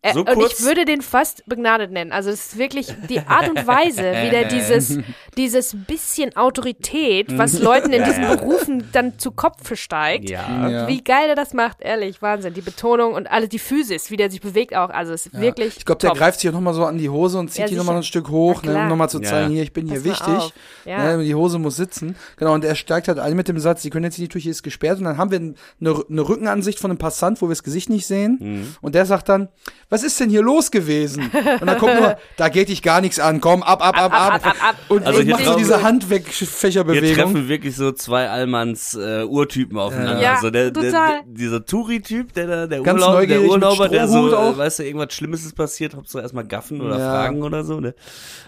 Äh, 0.00 0.12
So 0.12 0.20
und 0.20 0.38
ich 0.42 0.60
würde 0.62 0.84
den 0.84 1.00
fast 1.02 1.44
begnadet 1.46 1.90
nennen. 1.90 2.12
Also 2.12 2.30
es 2.30 2.52
ist 2.52 2.58
wirklich 2.58 2.94
die 3.08 3.20
Art 3.20 3.48
und 3.48 3.66
Weise, 3.66 4.02
wie 4.02 4.30
der 4.30 4.44
dieses, 4.48 4.98
dieses 5.36 5.74
bisschen 5.86 6.36
Autorität, 6.36 7.36
was 7.38 7.58
Leuten 7.58 7.92
in 7.92 8.04
diesen 8.04 8.26
Berufen 8.28 8.88
dann 8.92 9.18
zu 9.18 9.30
Kopf 9.30 9.74
steigt, 9.76 10.30
ja. 10.30 10.70
Ja. 10.70 10.88
wie 10.88 11.02
geil 11.02 11.26
der 11.26 11.36
das 11.36 11.52
macht, 11.54 11.80
ehrlich, 11.80 12.22
Wahnsinn. 12.22 12.54
Die 12.54 12.60
Betonung 12.60 13.14
und 13.14 13.30
alles, 13.30 13.48
die 13.48 13.58
Physis, 13.58 14.10
wie 14.10 14.16
der 14.16 14.30
sich 14.30 14.40
bewegt 14.40 14.74
auch, 14.74 14.90
also 14.90 15.12
es 15.12 15.26
ist 15.26 15.40
wirklich 15.40 15.76
Ich 15.78 15.84
glaube, 15.84 16.00
der 16.00 16.12
greift 16.12 16.40
sich 16.40 16.48
auch 16.50 16.54
nochmal 16.54 16.74
so 16.74 16.84
an 16.84 16.98
die 16.98 17.08
Hose 17.10 17.38
und 17.38 17.50
zieht 17.50 17.62
Ja, 17.62 17.66
die 17.66 17.74
nochmal 17.76 17.96
ein 17.96 18.02
Stück 18.02 18.28
hoch, 18.28 18.62
ne, 18.62 18.76
um 18.76 18.88
nochmal 18.88 19.08
zu 19.10 19.20
Ja. 19.20 19.28
zeigen, 19.30 19.50
hier, 19.52 19.62
ich 19.62 19.72
bin 19.72 19.86
hier 19.88 20.02
Pass 20.02 20.26
mal 20.26 20.36
wichtig. 20.36 20.54
Ja. 20.84 21.16
Ne, 21.16 21.24
die 21.24 21.34
Hose 21.34 21.58
muss 21.58 21.76
sitzen. 21.76 22.16
Genau, 22.36 22.54
und 22.54 22.64
er 22.64 22.74
steigt 22.74 23.08
halt 23.08 23.18
ein 23.18 23.34
mit 23.36 23.48
dem 23.48 23.58
Satz, 23.58 23.82
Sie 23.82 23.90
können 23.90 24.04
jetzt 24.04 24.18
in 24.18 24.24
die 24.24 24.28
Tür, 24.28 24.40
hier 24.40 24.50
ist 24.50 24.62
gesperrt. 24.62 24.98
Und 24.98 25.04
dann 25.04 25.18
haben 25.18 25.30
wir 25.30 25.38
eine, 25.38 25.54
eine 25.80 26.28
Rückenansicht 26.28 26.78
von 26.78 26.90
einem 26.90 26.98
Passant, 26.98 27.40
wo 27.42 27.46
wir 27.46 27.50
das 27.50 27.62
Gesicht 27.62 27.90
nicht 27.90 28.06
sehen. 28.06 28.38
Mhm. 28.40 28.76
Und 28.80 28.94
der 28.94 29.06
sagt 29.06 29.28
dann, 29.28 29.48
was 29.88 30.02
ist 30.02 30.18
denn 30.20 30.30
hier 30.30 30.42
los 30.42 30.70
gewesen? 30.70 31.30
Und 31.60 31.66
dann 31.66 31.78
kommt 31.78 31.98
nur, 32.00 32.16
da 32.36 32.48
geht 32.48 32.68
dich 32.68 32.82
gar 32.82 33.00
nichts 33.00 33.18
an, 33.18 33.40
komm, 33.40 33.62
ab, 33.62 33.84
ab, 33.84 33.96
ab, 33.96 34.12
ab. 34.12 34.34
ab, 34.34 34.46
ab, 34.46 34.56
ab. 34.60 34.76
Und, 34.88 35.06
Also 35.06 35.20
hier 35.24 35.34
macht 35.34 35.44
so 35.44 35.50
drauf- 35.50 35.58
diese 35.60 35.82
Handwegfächerbewegung. 35.82 37.14
treffen 37.14 37.48
wirklich 37.48 37.76
so 37.76 37.92
zwei 37.92 38.28
Allmanns 38.28 38.94
äh, 38.94 39.24
Urtypen 39.24 39.78
aufeinander. 39.78 40.20
Ja, 40.22 40.38
so 40.40 40.50
der, 40.50 40.70
der, 40.70 40.82
total. 40.90 41.20
dieser 41.26 41.64
Touri-Typ, 41.64 42.32
der 42.34 42.46
da, 42.46 42.66
der, 42.66 42.80
Ganz 42.82 43.02
Urlaub, 43.02 43.26
der 43.26 43.42
Urlauber, 43.42 43.88
der 43.88 44.08
so, 44.08 44.28
äh, 44.32 44.56
weißt 44.56 44.78
du, 44.78 44.82
irgendwas 44.84 45.12
Schlimmes 45.14 45.44
ist 45.44 45.54
passiert, 45.56 45.94
Hauptsache 45.94 46.22
erstmal 46.22 46.46
gaffen 46.46 46.80
oder 46.80 46.98
Ja. 46.98 47.10
fragen 47.10 47.42
oder 47.42 47.64
so, 47.64 47.80
ne? 47.80 47.94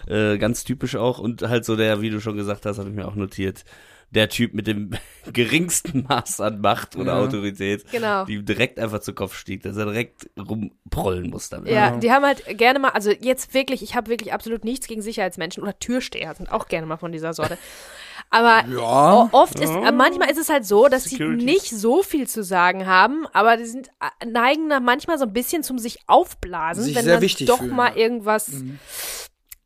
Äh, 0.07 0.37
ganz 0.37 0.63
typisch 0.63 0.95
auch. 0.95 1.19
Und 1.19 1.41
halt 1.43 1.65
so 1.65 1.75
der, 1.75 2.01
wie 2.01 2.09
du 2.09 2.19
schon 2.21 2.37
gesagt 2.37 2.65
hast, 2.65 2.77
habe 2.79 2.89
ich 2.89 2.95
mir 2.95 3.07
auch 3.07 3.15
notiert, 3.15 3.63
der 4.11 4.29
Typ 4.29 4.53
mit 4.53 4.67
dem 4.67 4.91
geringsten 5.33 6.05
Maß 6.07 6.39
an 6.41 6.61
Macht 6.61 6.95
oder 6.95 7.13
Ja. 7.13 7.19
Autorität, 7.19 7.89
Genau. 7.91 8.25
die 8.25 8.35
ihm 8.35 8.45
direkt 8.45 8.79
einfach 8.79 8.99
zu 8.99 9.13
Kopf 9.13 9.35
stieg, 9.37 9.63
dass 9.63 9.75
er 9.77 9.85
direkt 9.85 10.29
rumprollen 10.39 11.29
muss 11.29 11.49
damit. 11.49 11.71
Ja, 11.71 11.97
die 11.97 12.11
haben 12.11 12.25
halt 12.25 12.43
gerne 12.57 12.79
mal, 12.79 12.89
also 12.89 13.11
jetzt 13.11 13.53
wirklich, 13.53 13.83
ich 13.83 13.95
habe 13.95 14.09
wirklich 14.09 14.31
absolut 14.33 14.63
nichts 14.63 14.87
gegen 14.87 15.01
Sicherheitsmenschen 15.01 15.61
oder 15.61 15.77
Türsteher 15.77 16.33
sind 16.35 16.51
auch 16.51 16.67
gerne 16.67 16.87
mal 16.87 16.97
von 16.97 17.11
dieser 17.11 17.33
Sorte. 17.33 17.57
Aber 18.29 18.65
Ja. 18.69 19.29
oft 19.31 19.57
ist, 19.59 19.71
manchmal 19.93 20.29
ist 20.29 20.37
es 20.37 20.49
halt 20.49 20.65
so, 20.65 20.87
dass 20.89 21.05
Securities. 21.05 21.39
sie 21.39 21.45
nicht 21.45 21.69
so 21.69 22.03
viel 22.03 22.27
zu 22.27 22.43
sagen 22.43 22.85
haben, 22.85 23.25
aber 23.31 23.55
die 23.55 23.65
sind 23.65 23.89
neigen 24.25 24.69
da 24.69 24.81
manchmal 24.81 25.17
so 25.17 25.23
ein 25.25 25.31
bisschen 25.31 25.63
zum 25.63 25.79
sich 25.79 25.99
aufblasen, 26.07 26.83
Sich 26.83 26.95
wenn 26.95 27.05
sehr 27.05 27.13
dann 27.15 27.21
wichtig 27.21 27.47
doch 27.47 27.59
fühlen, 27.59 27.75
mal 27.75 27.97
ja. 27.97 28.09
Mhm. 28.09 28.79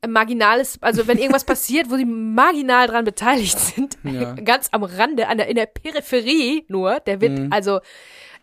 Marginales, 0.07 0.77
also 0.81 1.07
wenn 1.07 1.17
irgendwas 1.17 1.43
passiert, 1.45 1.89
wo 1.91 1.95
sie 1.95 2.05
marginal 2.05 2.87
dran 2.87 3.05
beteiligt 3.05 3.57
sind, 3.59 3.97
Ja. 4.03 4.33
ganz 4.43 4.69
am 4.71 4.83
Rande, 4.83 5.27
an 5.27 5.37
der, 5.37 5.47
in 5.47 5.55
der 5.55 5.67
Peripherie 5.67 6.65
nur, 6.67 6.99
der 7.01 7.21
wird 7.21 7.37
Mhm. 7.37 7.53
also 7.53 7.79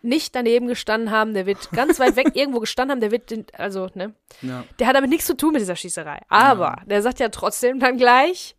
nicht 0.01 0.33
daneben 0.33 0.67
gestanden 0.67 1.11
haben, 1.11 1.33
der 1.33 1.45
wird 1.45 1.71
ganz 1.71 1.99
weit 1.99 2.15
weg 2.15 2.27
irgendwo 2.33 2.59
gestanden 2.61 2.91
haben, 2.93 3.01
der 3.01 3.11
wird, 3.11 3.29
den, 3.31 3.45
also, 3.57 3.89
ne, 3.93 4.13
Ja. 4.41 4.63
der 4.79 4.87
hat 4.87 4.95
damit 4.95 5.09
nichts 5.09 5.25
zu 5.25 5.35
tun 5.35 5.51
mit 5.51 5.61
dieser 5.61 5.75
Schießerei. 5.75 6.21
Aber 6.29 6.77
der 6.85 7.01
sagt 7.01 7.19
ja 7.19 7.27
trotzdem 7.29 7.79
dann 7.79 7.97
gleich, 7.97 8.55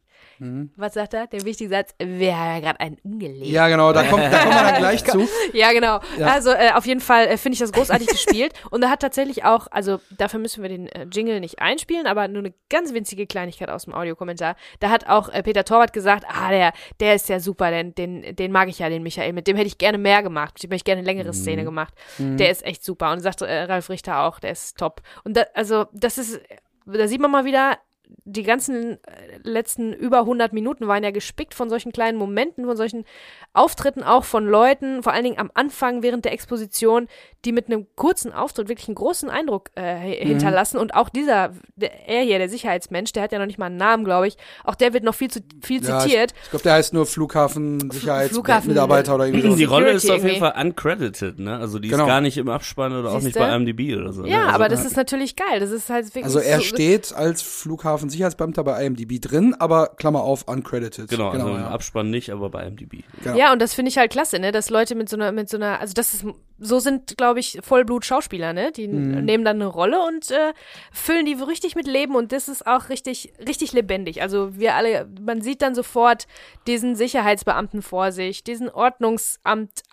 was 0.77 0.95
sagt 0.95 1.13
er? 1.13 1.27
Der 1.27 1.45
wichtige 1.45 1.69
Satz, 1.69 1.95
wir 1.99 2.39
haben 2.39 2.55
ja 2.55 2.61
gerade 2.61 2.81
einen 2.81 2.97
umgelegt. 3.03 3.47
Mhm. 3.47 3.53
ja, 3.53 3.69
genau, 3.69 3.93
da 3.93 4.05
kommt, 4.05 4.23
da 4.25 4.39
kommen 4.39 4.55
wir 4.55 4.63
dann 4.63 4.79
gleich 4.79 5.05
zu. 5.07 5.29
Ja, 5.53 5.73
genau. 5.73 6.01
Ja. 6.19 6.29
Also 6.29 6.51
äh, 6.51 6.71
auf 6.75 6.87
jeden 6.87 7.01
Fall 7.01 7.27
äh, 7.27 7.37
finde 7.37 7.55
ich 7.55 7.61
das 7.61 7.73
großartig 7.73 8.09
gespielt. 8.09 8.55
Und 8.71 8.83
er 8.83 8.91
hat 8.91 9.01
tatsächlich 9.01 9.45
auch, 9.45 9.67
also 9.71 10.01
dafür 10.17 10.41
müssen 10.41 10.63
wir 10.63 10.71
den 10.71 10.89
äh, 10.89 11.07
Jingle 11.13 11.41
nicht 11.41 11.61
einspielen, 11.61 12.07
aber 12.07 12.27
nur 12.29 12.39
eine 12.39 12.55
ganz 12.71 12.95
winzige 12.95 13.27
Kleinigkeit 13.27 13.69
aus 13.69 13.85
dem 13.85 13.95
Audiokommentar. 13.95 14.57
Da 14.79 14.89
hat 14.89 15.09
auch 15.09 15.29
äh, 15.29 15.43
Peter 15.43 15.65
Torwart 15.65 15.93
gesagt, 15.93 16.25
ah, 16.27 16.51
der, 16.51 16.73
der 17.01 17.15
ist 17.15 17.29
ja 17.29 17.39
super, 17.39 17.71
den, 17.71 17.95
den, 17.95 18.35
den 18.35 18.51
mag 18.51 18.69
ich 18.69 18.79
ja, 18.79 18.89
den 18.89 19.03
Michael. 19.03 19.35
Mit 19.35 19.47
dem 19.47 19.57
hätte 19.57 19.69
ich 19.69 19.77
gerne 19.77 19.99
mehr 19.99 20.23
gemacht. 20.23 20.55
Mit 20.55 20.63
dem 20.63 20.71
hätte 20.71 20.77
ich 20.77 20.85
gerne 20.85 21.01
eine 21.01 21.07
längere 21.07 21.35
Szene 21.35 21.65
gemacht. 21.65 21.93
Der 22.19 22.51
ist 22.51 22.65
echt 22.65 22.85
super. 22.85 23.13
Und 23.13 23.21
sagt 23.21 23.43
äh, 23.43 23.63
Ralf 23.65 23.91
Richter 23.91 24.21
auch, 24.23 24.41
der 24.41 24.53
ist 24.53 24.79
top. 24.79 25.03
Und 25.25 25.37
da, 25.37 25.45
also 25.55 25.87
das 25.93 26.19
ist, 26.19 26.41
da 26.87 27.07
sieht 27.07 27.21
man 27.21 27.31
mal 27.31 27.45
wieder, 27.45 27.79
die 28.25 28.43
ganzen 28.43 28.93
äh, 28.93 28.99
letzten 29.43 29.93
über 29.93 30.21
100 30.21 30.53
Minuten 30.53 30.87
waren 30.89 31.03
ja 31.05 31.11
gespickt 31.11 31.55
von 31.55 31.69
solchen 31.69 31.93
kleinen 31.93 32.17
Momenten, 32.19 32.65
von 32.67 32.77
solchen 32.77 33.05
Auftritten 33.53 34.03
auch 34.03 34.25
von 34.25 34.47
Leuten, 34.47 35.03
vor 35.03 35.13
allen 35.13 35.25
Dingen 35.25 35.39
am 35.39 35.51
Anfang 35.55 36.03
während 36.03 36.25
der 36.25 36.33
Exposition, 36.33 37.09
die 37.45 37.53
mit 37.53 37.67
einem 37.67 37.87
kurzen 37.97 38.33
Auftritt 38.33 38.69
wirklich 38.69 38.89
einen 38.89 38.95
großen 38.95 39.29
Eindruck 39.31 39.71
äh, 39.75 39.81
hi- 39.83 40.17
hinterlassen. 40.27 40.79
Und 40.79 40.95
auch 40.95 41.09
dieser, 41.09 41.53
der, 41.77 42.09
er 42.09 42.23
hier, 42.23 42.39
der 42.39 42.49
Sicherheitsmensch, 42.49 43.13
der 43.13 43.23
hat 43.25 43.33
ja 43.33 43.39
noch 43.39 43.47
nicht 43.47 43.59
mal 43.59 43.67
einen 43.67 43.77
Namen, 43.77 44.05
glaube 44.05 44.29
ich, 44.29 44.37
auch 44.65 44.75
der 44.75 44.93
wird 44.93 45.03
noch 45.05 45.15
viel 45.15 45.31
zu 45.31 45.41
viel 45.63 45.83
Ja, 45.85 45.99
zitiert. 46.01 46.33
Ich, 46.37 46.43
ich 46.45 46.51
glaube, 46.51 46.63
der 46.63 46.75
heißt 46.75 46.93
nur 46.95 47.07
Flughafen, 47.07 47.81
Flughafen- 47.91 48.31
Sicherheitsmitarbeiter 48.31 49.15
oder 49.15 49.27
irgendwie 49.27 49.57
Die 49.57 49.65
so. 49.65 49.71
Rolle 49.73 49.91
ist 49.91 50.05
auf 50.05 50.21
Security 50.21 50.27
jeden 50.29 50.41
Fall 50.41 50.65
uncredited, 50.67 51.39
ne? 51.39 51.59
Also 51.59 51.79
die 51.79 51.89
Genau. 51.89 52.05
ist 52.05 52.09
gar 52.09 52.21
nicht 52.21 52.39
im 52.39 52.49
Abspann 52.49 52.93
oder 52.93 53.11
auch 53.11 53.15
nicht 53.15 53.25
Siehste? 53.35 53.41
bei 53.41 53.55
IMDb 53.55 53.97
oder 53.97 54.13
so. 54.13 54.25
Ja, 54.25 54.29
ne? 54.39 54.43
also, 54.45 54.55
aber 54.55 54.69
das 54.69 54.85
ist 54.85 54.97
natürlich 54.97 55.35
geil. 55.37 55.61
Das 55.61 55.71
ist 55.71 55.91
halt 55.91 56.07
wirklich 56.07 56.25
Also 56.25 56.39
er 56.39 56.59
so, 56.59 56.65
steht 56.65 57.13
als 57.13 57.43
Flughafen-Sicherheitsbeamter 58.01 58.65
bei 58.65 58.85
IMDb 58.85 59.21
drin, 59.21 59.55
aber 59.59 59.89
Klammer 59.97 60.23
auf, 60.23 60.49
uncredited. 60.49 61.09
Genau, 61.09 61.31
also 61.31 61.49
im 61.49 61.55
ja. 61.55 61.69
Abspann 61.69 62.11
nicht, 62.11 62.31
aber 62.31 62.51
bei 62.51 62.67
IMDb. 62.67 63.05
Genau. 63.23 63.37
Ja, 63.37 63.53
und 63.53 63.61
das 63.61 63.75
finde 63.75 63.91
ich 63.91 63.99
halt 63.99 64.11
klasse, 64.11 64.39
ne, 64.39 64.53
dass 64.53 64.71
Leute 64.71 64.95
mit 64.95 65.09
so 65.09 65.17
einer, 65.17 65.33
mit 65.33 65.49
so 65.49 65.57
einer, 65.57 65.81
also 65.81 65.95
das 65.95 66.15
ist, 66.15 66.25
so 66.59 66.79
sind, 66.79 67.17
glaube 67.17 67.41
ich, 67.41 67.59
Vollblut-Schauspieler, 67.63 68.53
ne, 68.53 68.73
die 68.73 68.89
Mhm. 68.89 69.25
nehmen 69.25 69.45
dann 69.45 69.57
eine 69.57 69.67
Rolle 69.67 69.99
und 70.07 70.31
äh, 70.31 70.53
füllen 70.93 71.27
die 71.27 71.35
richtig 71.35 71.75
mit 71.75 71.87
Leben 71.87 72.15
und 72.17 72.33
das 72.33 72.49
ist 72.49 72.67
auch 72.67 72.89
richtig, 72.89 73.33
richtig 73.47 73.73
lebendig. 73.73 74.23
Also 74.23 74.57
wir 74.57 74.75
alle, 74.75 75.09
man 75.21 75.41
sieht 75.43 75.63
dann 75.63 75.75
sofort 75.75 76.27
diesen 76.67 76.97
Sicherheitsbeamten 76.97 77.83
vor 77.83 78.13
sich, 78.13 78.45
diesen 78.45 78.69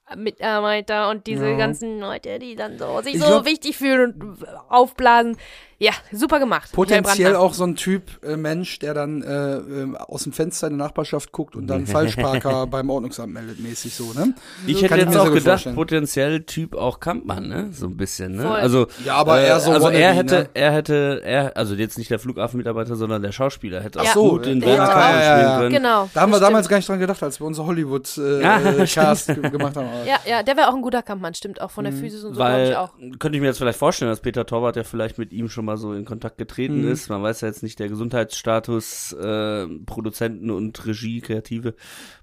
Ordnungsamt-Mitarbeiter 0.10 1.10
und 1.10 1.28
diese 1.28 1.50
Ja. 1.50 1.58
ganzen 1.58 2.00
Leute, 2.00 2.40
die 2.40 2.56
dann 2.56 2.78
so 2.78 3.02
sich 3.02 3.16
Ich 3.16 3.22
so 3.22 3.28
glaub- 3.28 3.46
wichtig 3.46 3.78
fühlen 3.78 4.14
und 4.22 4.46
aufblasen. 4.70 5.38
Ja, 5.80 5.92
super 6.12 6.40
gemacht. 6.40 6.72
Potenziell 6.72 7.36
auch 7.36 7.54
so 7.54 7.64
ein 7.64 7.76
Typ 7.76 8.02
äh, 8.26 8.36
Mensch, 8.36 8.80
der 8.80 8.96
dann 8.96 9.22
äh, 9.22 9.58
ähm, 9.58 9.96
aus 9.96 10.24
dem 10.24 10.34
Fenster 10.34 10.66
in 10.66 10.76
der 10.76 10.88
Nachbarschaft 10.88 11.32
guckt 11.32 11.56
und 11.56 11.68
dann 11.68 11.86
Falschparker 11.86 12.66
beim 12.66 12.90
Ordnungsamt 12.90 13.32
meldet, 13.32 13.60
mäßig 13.60 13.94
so, 13.94 14.06
ne? 14.14 14.34
Ich 14.66 14.80
Kann 14.82 14.90
hätte 14.90 15.02
jetzt 15.02 15.14
mir 15.14 15.22
auch 15.22 15.26
gedacht, 15.26 15.44
vorstellen. 15.44 15.76
potenziell 15.76 16.42
Typ 16.42 16.74
auch 16.76 17.00
Kampmann, 17.00 17.48
ne? 17.48 17.70
So 17.74 17.86
ein 17.86 17.96
bisschen, 17.96 18.38
ne? 18.38 18.42
Voll. 18.48 18.56
Also, 18.56 18.88
Ja, 19.06 19.18
aber 19.18 19.40
eher 19.40 19.60
so 19.60 19.70
also 19.72 19.90
er 19.90 20.14
hätte, 20.14 20.36
ne? 20.36 20.50
er 20.56 20.72
hätte, 20.72 21.22
er, 21.24 21.56
also 21.56 21.76
jetzt 21.76 22.00
nicht 22.00 22.10
der 22.10 22.18
Flughafenmitarbeiter, 22.18 22.96
sondern 22.96 23.22
der 23.22 23.32
Schauspieler 23.32 23.80
hätte 23.82 24.02
auch 24.02 24.06
so, 24.08 24.30
gut 24.32 24.48
in 24.48 24.62
ja, 24.62 24.66
Werner 24.68 24.90
ja, 24.90 25.42
ja, 25.42 25.58
können. 25.60 25.74
Genau. 25.76 26.10
Da 26.12 26.22
haben 26.22 26.32
wir 26.32 26.40
das 26.40 26.48
damals 26.48 26.66
stimmt. 26.66 26.72
gar 26.72 26.78
nicht 26.78 26.90
dran 26.90 27.00
gedacht, 27.02 27.22
als 27.22 27.40
wir 27.40 27.46
unser 27.46 27.68
Hollywood 27.68 28.18
äh, 28.18 28.42
Ja, 28.42 28.60
äh, 28.80 28.88
Cast 28.88 29.28
gemacht 29.28 29.76
haben. 29.76 29.88
Ja, 30.06 30.20
ja, 30.28 30.44
der 30.44 30.58
wäre 30.58 30.70
auch 30.70 30.76
ein 30.76 30.82
guter 30.82 31.02
Kampfmann, 31.04 31.34
stimmt, 31.34 31.62
auch 31.62 31.72
von 31.72 31.84
der 31.86 31.94
Physis 31.94 32.24
und 32.24 32.34
so, 32.34 32.40
glaube 32.40 32.64
ich 32.64 32.70
Weil, 32.70 32.76
auch. 32.76 32.94
könnte 33.20 33.38
ich 33.38 33.42
mir 33.42 33.48
jetzt 33.48 33.58
vielleicht 33.58 33.80
vorstellen, 33.80 34.12
dass 34.12 34.20
Peter 34.22 34.46
Torwart 34.46 34.76
ja 34.76 34.84
vielleicht 34.84 35.18
mit 35.18 35.32
ihm 35.34 35.50
schon 35.50 35.66
mal 35.66 35.78
so 35.78 35.94
in 35.94 36.06
Kontakt 36.06 36.38
getreten 36.38 36.82
Mhm. 36.84 36.92
ist. 36.92 37.10
Man 37.10 37.24
weiß 37.24 37.42
ja 37.42 37.48
jetzt 37.48 37.64
nicht, 37.64 37.80
der 37.80 37.90
Gesundheitsstatus, 37.90 39.14
äh, 39.14 39.68
Produzenten 39.86 40.50
und 40.52 40.86
Regie, 40.86 41.22
Kreative, 41.22 41.76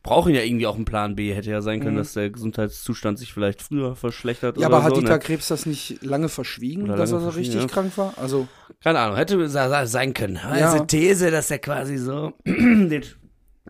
brauchen 0.03 0.35
ja 0.35 0.43
irgendwie 0.43 0.67
auch 0.67 0.77
einen 0.77 0.85
Plan 0.85 1.17
B. 1.17 1.33
Hätte 1.35 1.51
ja 1.51 1.61
sein 1.63 1.81
können, 1.81 1.95
Mhm. 1.95 1.99
dass 1.99 2.13
der 2.15 2.31
Gesundheitszustand 2.31 3.19
sich 3.19 3.33
vielleicht 3.33 3.63
früher 3.63 3.97
verschlechtert 3.97 4.57
Ja, 4.59 4.69
oder 4.69 4.77
aber 4.77 4.85
hat 4.85 4.95
so. 4.95 5.01
Dieter 5.01 5.15
ne? 5.15 5.19
Krebs 5.19 5.49
das 5.49 5.67
nicht 5.67 6.03
lange 6.03 6.29
verschwiegen, 6.29 6.85
Oder 6.85 6.97
dass 6.97 7.11
lange 7.11 7.25
er 7.27 7.31
so 7.33 7.37
richtig 7.39 7.61
ja. 7.63 7.67
krank 7.67 7.97
war? 7.97 8.15
Also, 8.17 8.49
Keine 8.83 8.99
Ahnung, 8.99 9.17
hätte 9.17 9.39
sein 9.87 10.15
können. 10.15 10.37
Aber 10.39 10.59
Ja. 10.59 10.73
Diese 10.73 10.87
These, 10.87 11.31
dass 11.31 11.51
er 11.51 11.59
quasi 11.59 11.97
so 11.97 12.33
den, 12.45 13.03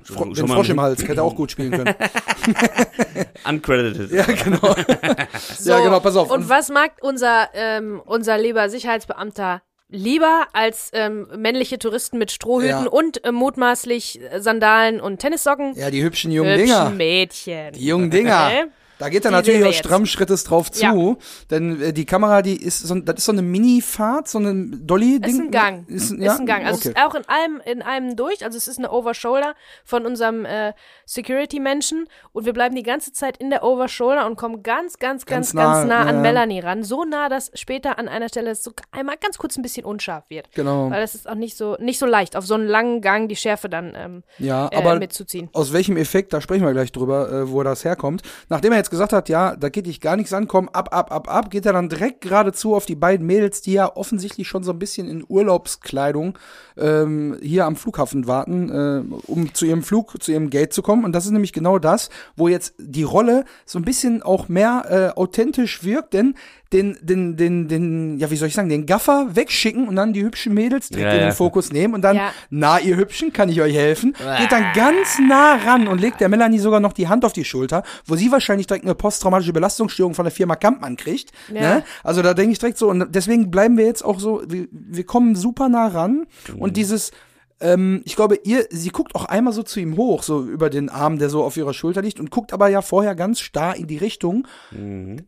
Fro 0.03 0.25
schon 0.25 0.35
den 0.35 0.47
mal 0.49 0.55
Frosch 0.55 0.69
im 0.71 0.81
Hals 0.81 1.03
hätte 1.03 1.21
er 1.21 1.25
auch 1.25 1.37
gut 1.37 1.53
spielen 1.53 1.71
können. 1.71 1.95
uncredited. 3.49 4.11
ja, 4.11 4.25
genau. 4.25 4.75
So, 5.59 5.71
ja, 5.71 5.81
genau, 5.81 6.01
pass 6.01 6.17
auf. 6.17 6.31
Und 6.31 6.49
was 6.49 6.69
mag 6.69 6.93
unser, 7.01 7.49
ähm, 7.55 8.03
unser 8.05 8.37
lieber 8.39 8.69
Sicherheitsbeamter 8.69 9.63
lieber 9.89 10.49
als 10.53 10.91
ähm, 10.93 11.29
männliche 11.37 11.79
Touristen 11.79 12.19
mit 12.19 12.33
Strohhüten 12.33 12.85
Ja. 12.85 12.91
und 12.91 13.25
äh, 13.25 13.31
mutmaßlich 13.33 14.21
äh, 14.21 14.41
Sandalen 14.41 15.01
und 15.01 15.19
Tennissocken? 15.19 15.75
ja, 15.77 15.91
die 15.91 16.03
hübschen 16.03 16.33
jungen 16.33 16.51
Hübschen 16.59 16.67
Dinger. 16.67 16.91
Mädchen. 16.91 17.73
Die 17.75 17.87
jungen 17.87 18.11
Dinger. 18.11 18.51
Da 18.99 19.09
geht 19.09 19.25
er 19.25 19.31
natürlich 19.33 19.63
auch 19.63 19.67
jetzt. 19.67 19.79
stramm 19.79 20.07
Schrittes 20.07 20.45
drauf 20.45 20.71
zu, 20.71 20.83
Ja. 20.83 21.17
denn 21.51 21.81
äh, 21.81 21.93
die 21.93 22.05
Kamera, 22.05 22.43
die 22.43 22.57
ist 22.63 22.81
so, 22.81 22.95
das 22.95 23.17
ist 23.19 23.25
so 23.25 23.33
eine 23.33 23.43
Mini-Fahrt, 23.43 24.29
so 24.29 24.39
eine 24.39 24.55
Dolly-Ding. 24.77 25.35
Ist 25.35 25.41
ein 25.41 25.51
Gang. 25.51 25.89
Ist, 25.89 26.11
ein- 26.11 26.19
Ist 26.19 26.25
ja? 26.25 26.37
ein 26.37 26.47
Gang. 26.47 26.65
Also 26.65 26.91
okay. 26.91 27.01
auch 27.05 27.15
in 27.15 27.23
allem, 27.29 27.61
in 27.65 27.83
allem 27.83 28.17
durch. 28.17 28.45
Also 28.45 28.57
es 28.57 28.69
ist 28.69 28.79
eine 28.79 28.91
Overshoulder 28.93 29.55
von 29.85 30.07
unserem 30.07 30.45
äh, 30.45 30.73
Security-Menschen 31.07 32.07
und 32.33 32.45
wir 32.47 32.53
bleiben 32.53 32.75
die 32.75 32.83
ganze 32.83 33.13
Zeit 33.13 33.37
in 33.39 33.51
der 33.51 33.65
Overshoulder 33.65 34.27
und 34.27 34.37
kommen 34.37 34.63
ganz, 34.63 34.99
ganz, 34.99 35.25
ganz, 35.27 35.53
Ganz 35.53 35.55
nah, 35.55 35.73
ganz 35.75 35.89
nah 35.89 36.03
ja, 36.05 36.09
an 36.11 36.17
ja. 36.17 36.21
Melanie 36.21 36.61
ran. 36.61 36.83
So 36.85 37.05
nah, 37.05 37.29
dass 37.29 37.51
später 37.55 37.99
an 37.99 38.09
einer 38.09 38.29
Stelle 38.29 38.51
es 38.51 38.63
so 38.63 38.73
einmal 38.93 39.17
ganz 39.21 39.39
kurz 39.39 39.57
ein 39.57 39.63
bisschen 39.63 39.85
unscharf 39.85 40.25
wird. 40.29 40.51
Genau. 40.55 40.91
Weil 40.91 41.03
es 41.03 41.15
ist 41.15 41.29
auch 41.29 41.35
nicht 41.35 41.57
so, 41.57 41.77
nicht 41.81 41.99
so 41.99 42.07
leicht, 42.07 42.37
auf 42.37 42.47
so 42.47 42.55
einen 42.55 42.67
langen 42.69 43.01
Gang 43.01 43.29
die 43.29 43.37
Schärfe 43.37 43.69
dann 43.69 43.95
ähm, 43.97 44.23
Ja, 44.39 44.69
äh, 44.71 44.77
aber 44.77 44.99
mitzuziehen. 44.99 45.49
aus 45.53 45.73
welchem 45.73 45.97
Effekt, 45.97 46.33
da 46.33 46.41
sprechen 46.41 46.65
wir 46.65 46.73
gleich 46.73 46.93
drüber, 46.93 47.31
äh, 47.33 47.51
wo 47.51 47.63
das 47.63 47.85
herkommt. 47.85 48.23
Nachdem 48.49 48.73
er 48.73 48.79
jetzt 48.85 48.91
gesagt 48.91 49.13
hat, 49.13 49.29
ja, 49.29 49.57
da 49.57 49.71
geht 49.71 49.87
dich 49.87 50.01
gar 50.01 50.17
nichts 50.17 50.33
an, 50.33 50.47
komm, 50.47 50.69
ab, 50.69 50.95
ab, 50.95 51.11
ab, 51.11 51.29
ab, 51.29 51.51
geht 51.51 51.65
er 51.65 51.73
dann 51.73 51.89
direkt 51.89 52.21
geradezu 52.21 52.75
auf 52.75 52.85
die 52.85 52.95
beiden 52.95 53.27
Mädels, 53.27 53.63
die 53.63 53.73
ja 53.73 53.97
offensichtlich 53.97 54.47
schon 54.47 54.63
so 54.63 54.73
ein 54.73 54.79
bisschen 54.79 55.09
in 55.09 55.25
Urlaubskleidung 55.27 56.39
ähm, 56.77 57.39
hier 57.41 57.65
am 57.65 57.77
Flughafen 57.77 58.27
warten, 58.27 58.71
äh, 58.71 59.03
um 59.27 59.55
zu 59.55 59.65
ihrem 59.65 59.83
Flug, 59.83 60.23
zu 60.23 60.33
ihrem 60.33 60.51
Gate 60.51 60.75
zu 60.75 60.83
kommen. 60.83 61.05
Und 61.05 61.13
das 61.13 61.25
ist 61.25 61.33
nämlich 61.33 61.55
genau 61.55 61.79
das, 61.79 62.11
wo 62.37 62.49
jetzt 62.49 62.75
die 62.79 63.03
Rolle 63.03 63.45
so 63.65 63.79
ein 63.79 63.85
bisschen 63.85 64.23
auch 64.23 64.49
mehr 64.49 64.85
äh, 65.17 65.19
authentisch 65.19 65.83
wirkt, 65.83 66.13
denn 66.13 66.35
den, 66.73 66.97
den, 67.03 67.37
den, 67.37 67.69
den, 67.69 68.19
ja, 68.19 68.31
wie 68.31 68.37
soll 68.37 68.49
ich 68.49 68.55
sagen, 68.55 68.69
den 68.69 68.87
Gaffer 68.87 69.29
wegschicken 69.35 69.87
und 69.87 69.97
dann 69.97 70.13
die 70.13 70.25
hübschen 70.25 70.55
Mädels 70.55 70.89
direkt 70.89 71.07
Ja, 71.07 71.13
in 71.13 71.19
den 71.21 71.29
ja. 71.29 71.35
Fokus 71.35 71.73
nehmen 71.73 71.95
und 71.95 72.03
dann, 72.03 72.17
Ja. 72.17 72.33
na, 72.51 72.81
ihr 72.81 72.97
Hübschen, 72.97 73.33
kann 73.33 73.49
ich 73.49 73.61
euch 73.61 73.75
helfen? 73.75 74.15
Geht 74.39 74.51
dann 74.51 74.73
ganz 74.75 75.19
nah 75.21 75.55
ran 75.55 75.87
und 75.87 76.01
legt 76.01 76.21
der 76.21 76.29
Melanie 76.29 76.59
sogar 76.59 76.81
noch 76.81 76.93
die 76.93 77.07
Hand 77.07 77.25
auf 77.25 77.33
die 77.33 77.45
Schulter, 77.45 77.85
wo 78.07 78.17
sie 78.17 78.33
wahrscheinlich 78.33 78.67
direkt 78.67 78.85
eine 78.85 78.95
posttraumatische 78.95 79.53
Belastungsstörung 79.53 80.15
von 80.15 80.25
der 80.25 80.33
Firma 80.33 80.57
Kampmann 80.57 80.97
kriegt. 80.97 81.31
Ja. 81.53 81.61
Ne? 81.77 81.85
Also 82.03 82.23
da 82.23 82.35
denke 82.35 82.53
ich 82.53 82.59
direkt 82.59 82.79
so, 82.79 82.89
und 82.91 83.15
deswegen 83.15 83.51
bleiben 83.51 83.77
wir 83.77 83.85
jetzt 83.87 84.05
auch 84.05 84.19
so, 84.19 84.43
wir, 84.49 84.67
wir 84.73 85.05
kommen 85.05 85.37
super 85.37 85.69
nah 85.69 85.87
ran 85.89 86.27
und 86.59 86.77
dieses, 86.77 87.13
ähm, 87.61 88.03
ich 88.05 88.17
glaube, 88.17 88.39
ihr, 88.45 88.67
sie 88.71 88.91
guckt 88.91 89.15
auch 89.15 89.25
einmal 89.27 89.53
so 89.53 89.63
zu 89.63 89.81
ihm 89.81 89.97
hoch, 89.97 90.23
so 90.23 90.43
über 90.43 90.71
den 90.71 90.89
Arm, 90.89 91.19
der 91.19 91.31
so 91.31 91.45
auf 91.45 91.57
ihrer 91.57 91.73
Schulter 91.73 92.03
liegt 92.03 92.21
und 92.21 92.31
guckt 92.31 92.53
aber 92.53 92.69
ja 92.69 92.83
vorher 92.83 93.15
ganz 93.15 93.41
starr 93.41 93.77
in 93.77 93.87
die 93.87 93.97
Richtung, 93.97 94.47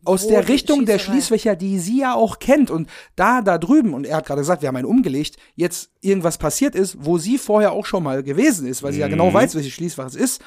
aus 0.03 0.25
Wo 0.25 0.29
der 0.29 0.47
Richtung 0.47 0.85
der. 0.85 0.99
Schließfächer, 0.99 1.55
die 1.55 1.79
sie 1.79 1.99
ja 1.99 2.15
auch 2.15 2.39
kennt. 2.39 2.69
Und 2.69 2.89
da, 3.15 3.41
da 3.41 3.57
drüben, 3.57 3.93
und 3.93 4.05
er 4.05 4.17
hat 4.17 4.25
gerade 4.25 4.41
gesagt, 4.41 4.61
wir 4.61 4.67
haben 4.67 4.75
einen 4.75 4.85
umgelegt, 4.85 5.37
jetzt 5.55 5.91
irgendwas 6.01 6.37
passiert 6.37 6.75
ist, 6.75 6.97
wo 6.99 7.17
sie 7.17 7.37
vorher 7.37 7.71
auch 7.71 7.85
schon 7.85 8.03
mal 8.03 8.23
gewesen 8.23 8.67
ist, 8.67 8.83
weil 8.83 8.93
sie 8.93 8.99
ja 8.99 9.07
genau 9.07 9.33
weiß, 9.33 9.55
welches 9.55 9.73
Schließfach 9.73 10.07
es 10.07 10.15
ist, 10.15 10.41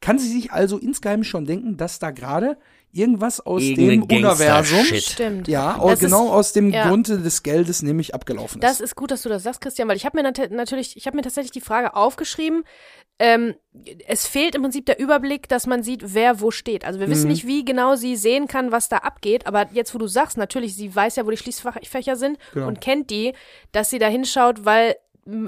kann 0.00 0.18
sie 0.18 0.28
sich 0.28 0.52
also 0.52 0.78
insgeheim 0.78 1.24
schon 1.24 1.46
denken, 1.46 1.76
dass 1.76 1.98
da 1.98 2.10
gerade 2.10 2.58
irgendwas 2.94 3.40
aus 3.40 3.60
dem 3.62 4.02
Universum. 4.02 4.84
Stimmt. 4.84 5.48
ja, 5.48 5.78
Das 5.84 6.00
genau 6.00 6.26
ist- 6.26 6.30
aus 6.32 6.52
dem 6.52 6.70
ja. 6.70 6.88
Grunde 6.88 7.18
des 7.18 7.42
Geldes 7.42 7.82
nämlich 7.82 8.14
abgelaufen 8.14 8.60
ist. 8.60 8.64
Das 8.68 8.80
ist 8.80 8.94
gut, 8.96 9.10
dass 9.10 9.22
du 9.22 9.28
das 9.28 9.42
sagst, 9.42 9.60
Christian, 9.60 9.88
weil 9.88 9.96
ich 9.96 10.04
habe 10.06 10.16
mir 10.16 10.22
nat 10.22 10.50
natürlich, 10.50 10.96
ich 10.96 11.06
habe 11.06 11.16
mir 11.16 11.22
tatsächlich 11.22 11.52
die 11.52 11.60
Frage 11.60 11.94
aufgeschrieben. 11.94 12.64
Ähm, 13.20 13.54
es 14.08 14.26
fehlt 14.26 14.56
im 14.56 14.62
Prinzip 14.62 14.86
der 14.86 14.98
Überblick, 14.98 15.48
dass 15.48 15.66
man 15.68 15.82
sieht, 15.84 16.14
wer 16.14 16.40
wo 16.40 16.50
steht. 16.50 16.84
Also 16.84 16.98
wir 16.98 17.06
Mhm. 17.06 17.12
wissen 17.12 17.28
nicht, 17.28 17.46
wie 17.46 17.64
genau 17.64 17.94
sie 17.94 18.16
sehen 18.16 18.48
kann, 18.48 18.72
was 18.72 18.88
da 18.88 18.98
abgeht. 18.98 19.46
Aber 19.46 19.68
jetzt, 19.72 19.94
wo 19.94 19.98
du 19.98 20.08
sagst, 20.08 20.36
natürlich, 20.36 20.74
sie 20.74 20.94
weiß 20.94 21.14
ja, 21.16 21.24
wo 21.24 21.30
die 21.30 21.36
Schließfächer 21.36 22.16
sind 22.16 22.38
Genau. 22.54 22.66
und 22.66 22.80
kennt 22.80 23.10
die, 23.10 23.32
dass 23.70 23.90
sie 23.90 24.00
da 24.00 24.08
hinschaut, 24.08 24.64
weil 24.64 24.96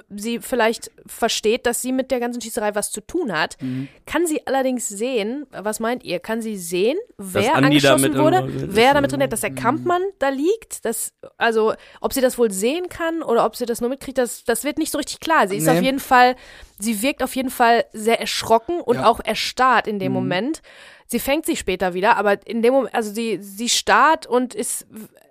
sie 0.09 0.39
vielleicht 0.41 0.91
versteht, 1.07 1.67
dass 1.67 1.83
sie 1.83 1.93
mit 1.93 2.11
der 2.11 2.21
ganzen 2.21 2.41
Schießerei 2.41 2.75
was 2.75 2.91
zu 2.91 3.01
tun 3.01 3.33
hat. 3.33 3.57
Mhm. 3.61 3.89
Kann 4.07 4.27
sie 4.27 4.47
allerdings 4.47 4.89
sehen, 4.89 5.47
was 5.51 5.81
meint 5.81 6.05
ihr? 6.05 6.19
Kann 6.19 6.41
sie 6.41 6.57
sehen, 6.57 6.97
wer 7.19 7.55
angeschossen 7.57 8.17
wurde, 8.17 8.47
wer 8.75 8.95
damit 8.95 9.13
drin 9.13 9.21
ist, 9.21 9.33
dass 9.33 9.41
der 9.43 9.55
Kampfmann 9.55 10.03
da 10.19 10.29
liegt? 10.31 10.85
Das, 10.85 11.13
also, 11.37 11.75
ob 12.01 12.13
sie 12.13 12.21
das 12.21 12.39
wohl 12.39 12.51
sehen 12.51 12.89
kann 12.89 13.23
oder 13.23 13.45
ob 13.45 13.57
sie 13.57 13.67
das 13.67 13.81
nur 13.81 13.91
mitkriegt, 13.91 14.19
das, 14.19 14.45
das 14.45 14.65
wird 14.65 14.79
nicht 14.79 14.91
so 14.93 14.99
richtig 14.99 15.21
klar. 15.21 15.49
Sie 15.49 15.57
ist 15.57 15.65
Nee. 15.67 15.73
auf 15.79 15.83
jeden 15.83 16.01
Fall, 16.01 16.37
sie 16.79 17.03
wirkt 17.03 17.23
auf 17.23 17.37
jeden 17.37 17.51
Fall 17.51 17.85
sehr 17.93 18.21
erschrocken 18.21 18.81
und 18.81 18.97
Ja. 18.97 19.07
auch 19.07 19.21
erstarrt 19.23 19.87
in 19.87 19.99
dem 19.99 20.13
Moment. 20.13 20.63
Sie 21.09 21.19
fängt 21.21 21.47
sich 21.47 21.59
später 21.59 21.95
wieder, 21.95 22.17
aber 22.17 22.47
in 22.47 22.63
dem 22.63 22.75
Moment, 22.75 22.95
also 22.95 23.13
sie, 23.13 23.39
sie 23.41 23.69
starrt 23.69 24.27
und 24.27 24.55
ist 24.55 24.87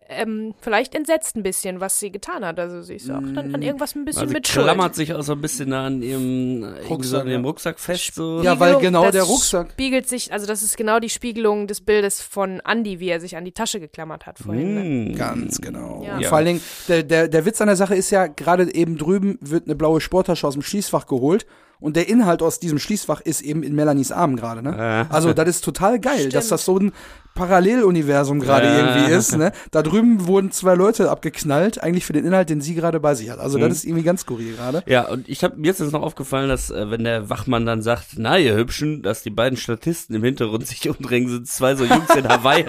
ähm, 0.08 0.54
vielleicht 0.62 0.94
entsetzt 0.94 1.36
ein 1.36 1.42
bisschen, 1.42 1.80
was 1.82 2.00
sie 2.00 2.12
getan 2.12 2.46
hat. 2.46 2.60
Also 2.60 2.82
sie 2.84 2.94
ist 2.96 3.10
auch 3.10 3.22
dann 3.34 3.56
an 3.56 3.62
irgendwas 3.64 3.96
ein 3.96 4.06
bisschen 4.06 4.22
Also 4.22 4.34
mit 4.34 4.48
Schuld. 4.48 4.66
klammert 4.66 4.94
sich 4.94 5.12
auch 5.16 5.24
so 5.24 5.32
ein 5.34 5.42
bisschen 5.42 5.74
an 5.74 6.04
ihrem 6.04 6.64
Rucksack, 6.88 7.22
an 7.22 7.28
dem 7.28 7.42
ja. 7.42 7.48
Rucksack 7.48 7.80
fest. 7.80 8.14
So. 8.14 8.42
Ja, 8.44 8.60
weil 8.60 8.78
genau 8.78 9.06
das 9.06 9.14
der 9.14 9.24
Rucksack- 9.24 9.72
spiegelt 9.72 10.08
sich, 10.08 10.32
also 10.32 10.46
das 10.46 10.62
ist 10.62 10.78
genau 10.78 11.00
die 11.00 11.10
Spiegelung 11.10 11.66
des 11.66 11.82
Bildes 11.82 12.22
von 12.22 12.62
Andy, 12.66 13.00
wie 13.00 13.10
er 13.10 13.20
sich 13.20 13.36
an 13.36 13.46
die 13.46 13.52
Tasche 13.52 13.80
geklammert 13.80 14.28
hat 14.28 14.38
vorhin. 14.38 14.76
Ne? 14.76 15.10
Hm. 15.10 15.16
Ganz 15.18 15.60
genau. 15.60 16.04
Ja. 16.06 16.16
Und 16.18 16.22
Ja. 16.22 16.30
Vor 16.30 16.38
allen 16.38 16.46
Dingen, 16.48 16.62
der, 16.88 17.02
der, 17.02 17.28
der 17.28 17.46
Witz 17.46 17.60
an 17.62 17.68
der 17.68 17.76
Sache 17.76 17.96
ist 17.96 18.12
ja, 18.12 18.28
gerade 18.28 18.74
eben 18.76 18.98
drüben 19.00 19.40
wird 19.42 19.66
eine 19.66 19.76
blaue 19.76 20.02
Sporttasche 20.02 20.46
aus 20.48 20.54
dem 20.54 20.62
Schließfach 20.62 21.08
geholt. 21.08 21.48
Und 21.80 21.96
der 21.96 22.08
Inhalt 22.10 22.42
aus 22.42 22.60
diesem 22.60 22.80
Schließfach 22.80 23.22
ist 23.22 23.42
eben 23.42 23.62
in 23.64 23.76
Melanies 23.76 24.12
Arm 24.12 24.36
gerade, 24.36 24.64
ne? 24.64 24.76
Ja. 24.78 25.06
Also, 25.10 25.34
das 25.34 25.48
ist 25.50 25.64
total 25.64 26.00
geil, 26.00 26.18
Stimmt. 26.20 26.34
dass 26.36 26.48
das 26.48 26.66
so 26.66 26.78
ein 26.80 26.92
Paralleluniversum 27.36 28.40
gerade 28.40 28.66
Ja. 28.68 28.78
irgendwie 28.96 29.12
ist, 29.14 29.38
ne? 29.38 29.52
Da 29.72 29.82
drüben 29.82 30.26
wurden 30.26 30.52
zwei 30.52 30.74
Leute 30.74 31.12
abgeknallt, 31.12 31.84
eigentlich 31.84 32.06
für 32.06 32.14
den 32.14 32.26
Inhalt, 32.26 32.50
den 32.50 32.62
sie 32.62 32.76
gerade 32.76 33.00
bei 33.00 33.14
sich 33.14 33.30
hat. 33.30 33.40
Also, 33.40 33.60
das 33.60 33.74
ist 33.74 33.84
irgendwie 33.86 34.04
ganz 34.04 34.22
skurril 34.22 34.56
gerade. 34.56 34.84
Ja, 34.88 35.08
und 35.08 35.28
ich 35.30 35.44
habe 35.44 35.58
mir 35.58 35.68
jetzt 35.68 35.80
noch 35.82 36.02
aufgefallen, 36.02 36.48
dass 36.50 36.70
äh, 36.72 36.90
wenn 36.90 37.04
der 37.04 37.30
Wachmann 37.30 37.66
dann 37.66 37.82
sagt, 37.82 38.14
na 38.18 38.38
ihr 38.40 38.56
Hübschen, 38.56 39.04
dass 39.04 39.22
die 39.22 39.30
beiden 39.30 39.58
Statisten 39.58 40.16
im 40.16 40.24
Hintergrund 40.24 40.66
sich 40.66 40.90
umdrängen, 40.90 41.30
sind 41.30 41.48
zwei 41.48 41.76
so 41.76 41.84
Jungs 41.86 42.16
in 42.16 42.28
Hawaii, 42.28 42.66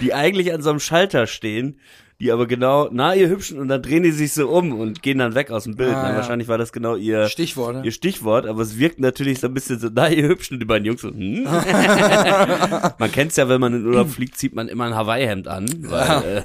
die 0.00 0.14
eigentlich 0.14 0.52
an 0.54 0.62
so 0.62 0.70
einem 0.70 0.80
Schalter 0.80 1.26
stehen, 1.26 1.78
die 2.20 2.30
aber 2.30 2.46
genau, 2.46 2.88
na 2.92 3.14
ihr 3.14 3.28
Hübschen, 3.28 3.58
und 3.58 3.68
dann 3.68 3.82
drehen 3.82 4.02
die 4.04 4.12
sich 4.12 4.32
so 4.32 4.48
um 4.48 4.78
und 4.78 5.02
gehen 5.02 5.18
dann 5.18 5.34
weg 5.34 5.50
aus 5.50 5.64
dem 5.64 5.76
Bild. 5.76 5.94
Ah, 5.94 6.02
Na, 6.02 6.10
ja. 6.10 6.16
Wahrscheinlich 6.16 6.48
war 6.48 6.58
das 6.58 6.72
genau 6.72 6.96
ihr 6.96 7.28
Stichwort, 7.28 7.76
ne? 7.76 7.82
ihr 7.84 7.92
Stichwort, 7.92 8.46
aber 8.46 8.62
es 8.62 8.78
wirkt 8.78 9.00
natürlich 9.00 9.40
so 9.40 9.48
ein 9.48 9.54
bisschen 9.54 9.78
so, 9.78 9.88
na 9.92 10.08
ihr 10.08 10.28
Hübschen, 10.28 10.56
und 10.56 10.60
die 10.60 10.66
beiden 10.66 10.86
Jungs 10.86 11.00
so, 11.02 11.08
hm? 11.10 11.42
man 12.98 13.12
kennt's 13.12 13.36
ja, 13.36 13.48
wenn 13.48 13.60
man 13.60 13.74
in 13.74 13.86
Urlaub 13.86 14.10
fliegt, 14.10 14.36
zieht 14.36 14.54
man 14.54 14.68
immer 14.68 14.84
ein 14.84 14.94
Hawaii-Hemd 14.94 15.48
an, 15.48 15.66
weil, 15.90 16.38
äh, 16.38 16.42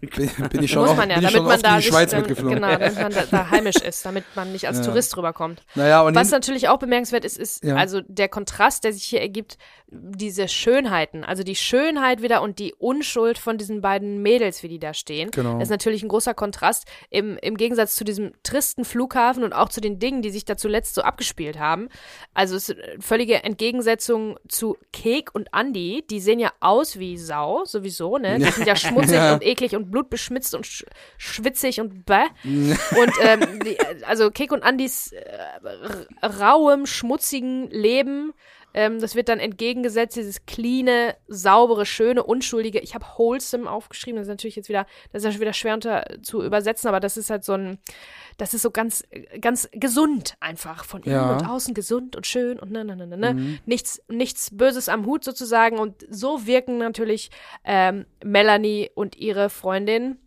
Bin, 0.00 0.30
bin 0.50 0.62
ich 0.64 0.70
schon 0.72 0.82
Muss 0.82 0.90
auch, 0.90 0.96
man 0.96 1.10
ja, 1.10 1.20
damit 1.20 1.44
man 1.44 1.60
da 1.62 1.76
in 1.76 1.80
die 1.80 1.86
Schweiz 1.86 2.10
dann, 2.10 2.22
mitgeflogen. 2.22 2.56
Genau, 2.56 2.72
damit 2.76 2.96
man 2.96 3.12
da, 3.12 3.22
da 3.30 3.50
heimisch 3.50 3.76
ist, 3.76 4.04
damit 4.04 4.24
man 4.34 4.50
nicht 4.50 4.66
als 4.66 4.82
Tourist 4.82 5.16
rüberkommt. 5.16 5.62
Naja, 5.76 6.02
und 6.02 6.14
Was 6.16 6.32
natürlich 6.32 6.68
auch 6.68 6.78
bemerkenswert 6.80 7.24
ist, 7.24 7.38
ist 7.38 7.62
Ja. 7.62 7.76
also 7.76 8.00
der 8.08 8.28
Kontrast, 8.28 8.82
der 8.82 8.92
sich 8.92 9.04
hier 9.04 9.20
ergibt, 9.20 9.58
diese 9.88 10.48
Schönheiten, 10.48 11.22
also 11.22 11.44
die 11.44 11.54
Schönheit 11.54 12.20
wieder 12.20 12.42
und 12.42 12.58
die 12.58 12.74
Unschuld 12.74 13.38
von 13.38 13.56
diesen 13.56 13.80
beiden 13.80 14.20
Mädels, 14.20 14.64
wie 14.64 14.68
die 14.68 14.80
da 14.80 14.92
stehen. 14.92 15.30
Genau. 15.30 15.54
Das 15.54 15.64
ist 15.64 15.70
natürlich 15.70 16.02
ein 16.02 16.08
großer 16.08 16.34
Kontrast 16.34 16.86
im, 17.08 17.38
im 17.40 17.56
Gegensatz 17.56 17.94
zu 17.94 18.02
diesem 18.02 18.32
tristen 18.42 18.84
Flughafen 18.84 19.44
und 19.44 19.52
auch 19.52 19.68
zu 19.68 19.80
den 19.80 20.00
Dingen, 20.00 20.22
die 20.22 20.30
sich 20.30 20.44
da 20.44 20.56
zuletzt 20.56 20.96
so 20.96 21.02
abgespielt 21.02 21.58
haben. 21.58 21.88
Also 22.34 22.56
es 22.56 22.68
ist 22.68 22.78
eine 22.80 23.00
völlige 23.00 23.44
Entgegensetzung 23.44 24.38
zu 24.48 24.76
Kek 24.92 25.32
und 25.34 25.48
Andy. 25.52 26.04
Die 26.10 26.20
sehen 26.20 26.40
ja 26.40 26.52
aus 26.58 26.98
wie 26.98 27.16
Sau, 27.16 27.64
sowieso, 27.64 28.18
ne? 28.18 28.38
Die 28.38 28.50
sind 28.50 28.66
ja 28.66 28.74
schmutzig 28.76 29.16
Ja. 29.16 29.34
und 29.34 29.44
eklig 29.44 29.76
und 29.76 29.90
blutbeschmitzt 29.90 30.54
und 30.54 30.66
sch 30.66 30.84
schwitzig 31.16 31.80
und 31.80 32.04
bäh. 32.04 32.24
und 32.44 33.12
ähm, 33.22 33.60
die, 33.64 33.78
also 34.04 34.30
Kek 34.32 34.50
und 34.50 34.64
Andys 34.64 35.12
äh, 35.12 36.26
rauem, 36.26 36.86
schmutzigen 36.86 37.70
Leben. 37.70 38.32
Ähm, 38.76 39.00
das 39.00 39.14
wird 39.14 39.30
dann 39.30 39.40
entgegengesetzt, 39.40 40.16
dieses 40.16 40.44
cleane, 40.44 41.16
saubere, 41.28 41.86
schöne, 41.86 42.22
unschuldige. 42.22 42.78
Ich 42.78 42.94
habe 42.94 43.06
wholesome 43.16 43.68
aufgeschrieben. 43.70 44.18
Das 44.18 44.26
ist 44.26 44.30
natürlich 44.30 44.54
jetzt 44.54 44.68
wieder, 44.68 44.86
das 45.12 45.22
ist 45.22 45.24
ja 45.24 45.32
schon 45.32 45.40
wieder 45.40 45.54
schwer 45.54 45.72
unter, 45.74 46.04
zu 46.22 46.42
übersetzen, 46.42 46.86
aber 46.88 47.00
das 47.00 47.16
ist 47.16 47.30
halt 47.30 47.42
so 47.42 47.54
ein, 47.54 47.78
das 48.36 48.52
ist 48.52 48.60
so 48.60 48.70
ganz, 48.70 49.02
ganz 49.40 49.66
gesund 49.72 50.34
einfach 50.40 50.84
von 50.84 51.02
innen 51.02 51.14
Ja. 51.14 51.32
und 51.36 51.46
außen 51.48 51.72
gesund 51.72 52.16
und 52.16 52.26
schön 52.26 52.58
und 52.58 52.70
ne, 52.70 52.84
ne, 52.84 52.94
ne, 52.96 53.06
ne, 53.06 53.16
ne. 53.16 53.58
Nichts, 53.64 54.02
nichts 54.08 54.50
Böses 54.54 54.90
am 54.90 55.06
Hut 55.06 55.24
sozusagen. 55.24 55.78
Und 55.78 56.06
so 56.10 56.46
wirken 56.46 56.76
natürlich 56.76 57.30
ähm, 57.64 58.04
Melanie 58.22 58.90
und 58.94 59.16
ihre 59.16 59.48
Freundin 59.48 60.18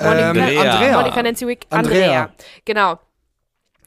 Monika, 0.00 0.30
Ähm, 0.30 0.40
Andrea. 0.40 1.00
Monika 1.00 1.22
Nancy 1.22 1.46
Wick, 1.46 1.66
Andrea. 1.68 2.04
Andrea. 2.22 2.34
Genau. 2.64 2.98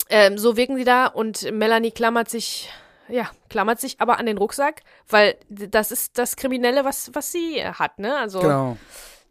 Ähm, 0.10 0.38
so 0.38 0.58
wirken 0.58 0.76
sie 0.76 0.84
da 0.84 1.08
und 1.08 1.50
Melanie 1.54 1.92
klammert 1.92 2.30
sich, 2.30 2.70
ja, 3.10 3.30
klammert 3.50 3.80
sich 3.80 4.00
aber 4.00 4.20
an 4.20 4.26
den 4.26 4.38
Rucksack, 4.38 4.82
weil 5.10 5.36
das 5.50 5.92
ist 5.92 6.18
das 6.18 6.36
Kriminelle, 6.36 6.86
was, 6.86 7.12
was 7.14 7.32
sie 7.32 7.64
hat, 7.64 8.00
ne? 8.00 8.18
Also 8.18 8.40
Genau. 8.40 8.78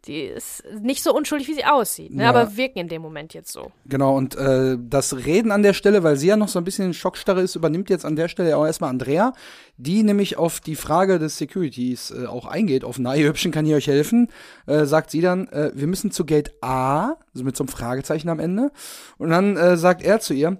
die 0.05 0.21
ist 0.23 0.63
nicht 0.81 1.03
so 1.03 1.15
unschuldig, 1.15 1.47
wie 1.47 1.53
sie 1.53 1.65
aussieht, 1.65 2.13
ne? 2.13 2.23
Ja. 2.23 2.29
Aber 2.29 2.57
wirken 2.57 2.79
in 2.79 2.87
dem 2.87 3.01
Moment 3.01 3.33
jetzt 3.33 3.51
so. 3.51 3.71
Genau, 3.85 4.15
und 4.17 4.35
äh, 4.35 4.77
das 4.79 5.15
Reden 5.15 5.51
an 5.51 5.61
der 5.63 5.73
Stelle, 5.73 6.03
weil 6.03 6.17
sie 6.17 6.27
ja 6.27 6.37
noch 6.37 6.47
so 6.47 6.59
ein 6.59 6.63
bisschen 6.63 6.85
in 6.87 6.93
Schockstarre 6.93 7.41
ist, 7.41 7.55
übernimmt 7.55 7.89
jetzt 7.89 8.05
an 8.05 8.15
der 8.15 8.27
Stelle 8.27 8.57
auch 8.57 8.65
erstmal 8.65 8.89
Andrea, 8.89 9.33
die 9.77 10.01
nämlich 10.03 10.37
auf 10.37 10.59
die 10.59 10.75
Frage 10.75 11.19
des 11.19 11.37
Securities 11.37 12.11
äh, 12.11 12.25
auch 12.25 12.45
eingeht, 12.45 12.83
auf 12.83 12.97
na, 12.99 13.15
ihr 13.15 13.27
Hübschen, 13.27 13.51
kann 13.51 13.65
ich 13.65 13.73
euch 13.73 13.87
helfen? 13.87 14.27
Äh, 14.67 14.85
sagt 14.85 15.11
sie 15.11 15.21
dann, 15.21 15.47
äh, 15.49 15.71
wir 15.73 15.87
müssen 15.87 16.11
zu 16.11 16.25
Gate 16.25 16.51
A, 16.61 17.15
also 17.33 17.43
mit 17.43 17.55
so 17.55 17.63
einem 17.63 17.69
Fragezeichen 17.69 18.29
am 18.29 18.39
Ende. 18.39 18.71
Und 19.17 19.29
dann 19.29 19.55
äh, 19.55 19.77
sagt 19.77 20.01
er 20.03 20.19
zu 20.19 20.33
ihr, 20.33 20.57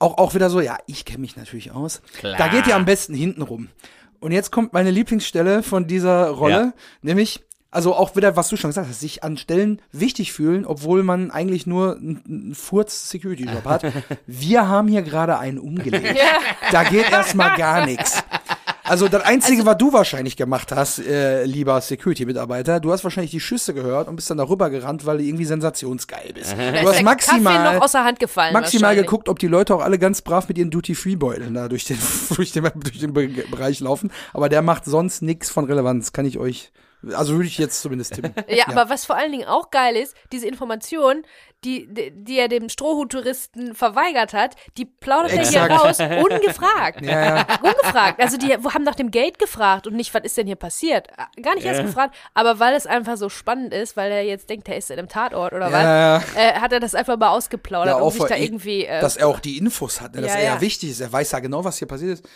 auch, 0.00 0.18
auch 0.18 0.34
wieder 0.34 0.50
so, 0.50 0.60
ja, 0.60 0.76
ich 0.86 1.04
kenne 1.04 1.20
mich 1.20 1.36
natürlich 1.36 1.70
aus. 1.70 2.02
Klar. 2.18 2.36
Da 2.36 2.48
geht 2.48 2.66
ihr 2.66 2.74
am 2.74 2.84
besten 2.84 3.14
hinten 3.14 3.42
rum. 3.42 3.68
Und 4.18 4.32
jetzt 4.32 4.50
kommt 4.50 4.72
meine 4.72 4.90
Lieblingsstelle 4.90 5.62
von 5.62 5.86
dieser 5.86 6.28
Rolle, 6.30 6.54
Ja. 6.54 6.72
nämlich, 7.02 7.40
also 7.70 7.94
auch 7.94 8.16
wieder, 8.16 8.34
was 8.36 8.48
du 8.48 8.56
schon 8.56 8.70
gesagt 8.70 8.88
hast, 8.88 8.98
sich 9.00 9.22
an 9.22 9.36
Stellen 9.36 9.80
wichtig 9.92 10.32
fühlen, 10.32 10.66
obwohl 10.66 11.02
man 11.04 11.30
eigentlich 11.30 11.66
nur 11.66 11.96
einen 11.96 12.20
einen 12.28 12.54
Furz-Security-Job 12.54 13.64
hat. 13.64 13.84
Wir 14.26 14.66
haben 14.66 14.88
hier 14.88 15.02
gerade 15.02 15.38
einen 15.38 15.58
umgelegt. 15.58 16.18
Da 16.72 16.82
geht 16.84 17.10
erstmal 17.10 17.56
gar 17.56 17.86
nichts. 17.86 18.22
Also 18.90 19.06
das 19.06 19.22
Einzige, 19.22 19.64
was 19.66 19.78
du 19.78 19.92
wahrscheinlich 19.92 20.36
gemacht 20.36 20.72
hast, 20.72 20.98
äh, 20.98 21.44
lieber 21.44 21.80
Security-Mitarbeiter, 21.80 22.80
du 22.80 22.90
hast 22.90 23.04
wahrscheinlich 23.04 23.30
die 23.30 23.38
Schüsse 23.38 23.72
gehört 23.72 24.08
und 24.08 24.16
bist 24.16 24.28
dann 24.30 24.38
darüber 24.38 24.68
gerannt, 24.68 25.06
weil 25.06 25.18
du 25.18 25.22
irgendwie 25.22 25.44
sensationsgeil 25.44 26.32
bist. 26.32 26.56
Du 26.80 26.88
hast 26.88 27.02
maximal 27.02 27.74
noch 27.74 27.82
aus 27.82 27.92
der 27.92 28.04
Hand 28.04 28.18
gefallen. 28.18 28.52
maximal 28.52 28.96
geguckt, 28.96 29.28
ob 29.28 29.38
die 29.38 29.46
Leute 29.46 29.76
auch 29.76 29.80
alle 29.80 29.96
ganz 29.98 30.22
brav 30.22 30.48
mit 30.48 30.58
ihren 30.58 30.72
Duty-Free-Beuteln 30.72 31.54
da 31.54 31.68
durch 31.68 31.84
den, 31.84 31.98
durch 32.34 32.50
den, 32.50 32.64
durch 32.64 32.98
den 32.98 33.12
Be 33.12 33.28
Bereich 33.28 33.78
laufen. 33.78 34.10
Aber 34.32 34.48
der 34.48 34.60
macht 34.60 34.86
sonst 34.86 35.22
nichts 35.22 35.50
von 35.50 35.66
Relevanz, 35.66 36.12
kann 36.12 36.24
ich 36.24 36.38
euch, 36.38 36.72
also 37.12 37.34
würde 37.34 37.46
ich 37.46 37.58
jetzt 37.58 37.82
zumindest 37.82 38.14
tippen. 38.14 38.34
Ja, 38.48 38.66
aber 38.66 38.90
was 38.90 39.04
vor 39.04 39.16
allen 39.16 39.30
Dingen 39.30 39.46
auch 39.46 39.70
geil 39.70 39.94
ist, 39.94 40.16
diese 40.32 40.48
Information, 40.48 41.22
die, 41.64 41.86
die, 41.92 42.10
die 42.14 42.38
er 42.38 42.48
dem 42.48 42.68
Strohhut-Touristen 42.68 43.74
verweigert 43.74 44.32
hat, 44.32 44.56
die 44.76 44.84
plaudert 44.86 45.32
er 45.32 45.46
hier 45.46 45.62
raus, 45.62 45.98
ungefragt. 46.00 47.00
Ja, 47.04 47.36
ja. 47.36 47.46
Ungefragt. 47.62 48.20
Also 48.20 48.36
die 48.36 48.52
haben 48.54 48.84
nach 48.84 48.94
dem 48.94 49.10
Gate 49.10 49.38
gefragt 49.38 49.86
und 49.86 49.94
nicht, 49.94 50.12
was 50.14 50.22
ist 50.24 50.36
denn 50.36 50.46
hier 50.46 50.56
passiert? 50.56 51.08
Gar 51.42 51.54
nicht 51.56 51.64
erst 51.66 51.82
gefragt, 51.82 52.14
aber 52.34 52.58
weil 52.58 52.74
es 52.74 52.86
einfach 52.86 53.16
so 53.16 53.28
spannend 53.28 53.72
ist, 53.74 53.96
weil 53.96 54.10
er 54.12 54.22
jetzt 54.22 54.48
denkt, 54.50 54.68
er 54.68 54.76
ist 54.76 54.90
in 54.90 54.98
einem 54.98 55.08
Tatort 55.08 55.52
oder 55.52 55.66
was, 55.72 55.82
Ja, 55.82 56.18
ja. 56.18 56.22
Äh, 56.36 56.52
hat 56.60 56.72
er 56.72 56.80
das 56.80 56.94
einfach 56.94 57.16
mal 57.18 57.28
ausgeplaudert, 57.30 57.96
Ja, 57.96 58.02
um 58.02 58.10
sich 58.10 58.24
da 58.24 58.36
irgendwie. 58.36 58.84
Äh, 58.84 59.00
dass 59.00 59.16
er 59.16 59.28
auch 59.28 59.40
die 59.40 59.58
Infos 59.58 60.00
hat, 60.00 60.14
ne, 60.14 60.22
dass 60.22 60.32
Ja, 60.32 60.38
er 60.38 60.44
ja 60.44 60.54
ja. 60.54 60.60
wichtig 60.60 60.90
ist. 60.90 61.00
Er 61.00 61.12
weiß 61.12 61.32
ja 61.32 61.38
genau, 61.40 61.64
was 61.64 61.78
hier 61.78 61.88
passiert 61.88 62.12
ist. 62.12 62.28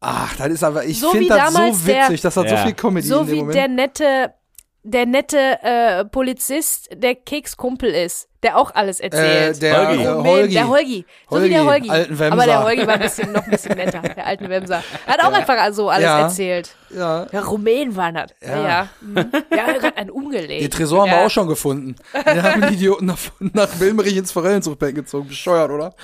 Ach, 0.00 0.34
das 0.36 0.48
ist 0.48 0.64
aber, 0.64 0.84
ich 0.84 0.98
So 0.98 1.12
wie 1.12 1.18
finde 1.18 1.34
das 1.36 1.48
so 1.52 1.58
damals 1.58 1.84
der- 1.84 2.02
witzig, 2.04 2.20
das 2.22 2.36
hat 2.36 2.48
so 2.48 2.54
Ja. 2.54 2.62
viel 2.64 2.72
Comedy 2.74 3.06
in 3.06 3.12
so 3.12 3.18
dem 3.24 3.30
wie 3.30 3.36
Moment. 3.36 3.54
der 3.54 3.68
nette, 3.68 4.34
der 4.82 5.04
nette 5.06 5.38
äh, 5.62 6.04
Polizist, 6.06 6.88
der 6.94 7.14
Kekskumpel 7.16 7.90
ist, 7.90 8.28
der 8.42 8.56
auch 8.56 8.74
alles 8.74 9.00
erzählt. 9.00 9.56
äh, 9.56 9.60
der 9.60 9.88
Holgi. 9.88 10.02
äh, 10.02 10.08
Moment, 10.14 10.26
Holgi. 10.34 10.54
Der 10.54 10.68
Holgi. 10.68 11.04
So 11.30 11.42
wie 11.42 11.48
der 11.50 11.64
Holgi, 11.64 11.88
Holgi. 11.88 11.90
alten 11.90 12.18
Wemser. 12.18 12.32
Aber 12.32 12.44
der 12.46 12.64
Holgi 12.64 12.86
war 12.86 12.94
ein 12.94 13.00
bisschen, 13.00 13.32
noch 13.32 13.44
ein 13.44 13.50
bisschen 13.50 13.76
netter, 13.76 14.00
der 14.00 14.26
alten 14.26 14.48
Wemser. 14.48 14.82
Er 15.06 15.12
hat 15.14 15.24
auch 15.24 15.32
einfach 15.32 15.72
so 15.72 15.88
alles 15.90 16.04
Ja. 16.04 16.20
erzählt. 16.20 16.74
Ja. 16.96 17.26
Ja, 17.30 17.40
Rumänen 17.42 17.94
waren 17.94 18.14
das. 18.16 18.30
Ja. 18.42 18.48
Ja. 18.56 18.68
Ja, 18.68 18.88
mhm. 19.00 19.16
ja 19.54 19.82
hat 19.82 19.96
einen 19.96 20.10
umgelegt. 20.10 20.62
Den 20.62 20.70
Tresor 20.70 21.02
haben 21.02 21.10
ja. 21.10 21.18
wir 21.18 21.26
auch 21.26 21.30
schon 21.30 21.46
gefunden. 21.46 21.94
Den 22.26 22.42
haben 22.42 22.62
die 22.68 22.74
Idioten 22.74 23.06
nach, 23.06 23.18
nach 23.38 23.68
Wilmerich 23.78 24.16
ins 24.16 24.32
Forellenzuchtbecken 24.32 24.96
gezogen. 24.96 25.28
Bescheuert, 25.28 25.70
oder? 25.70 25.94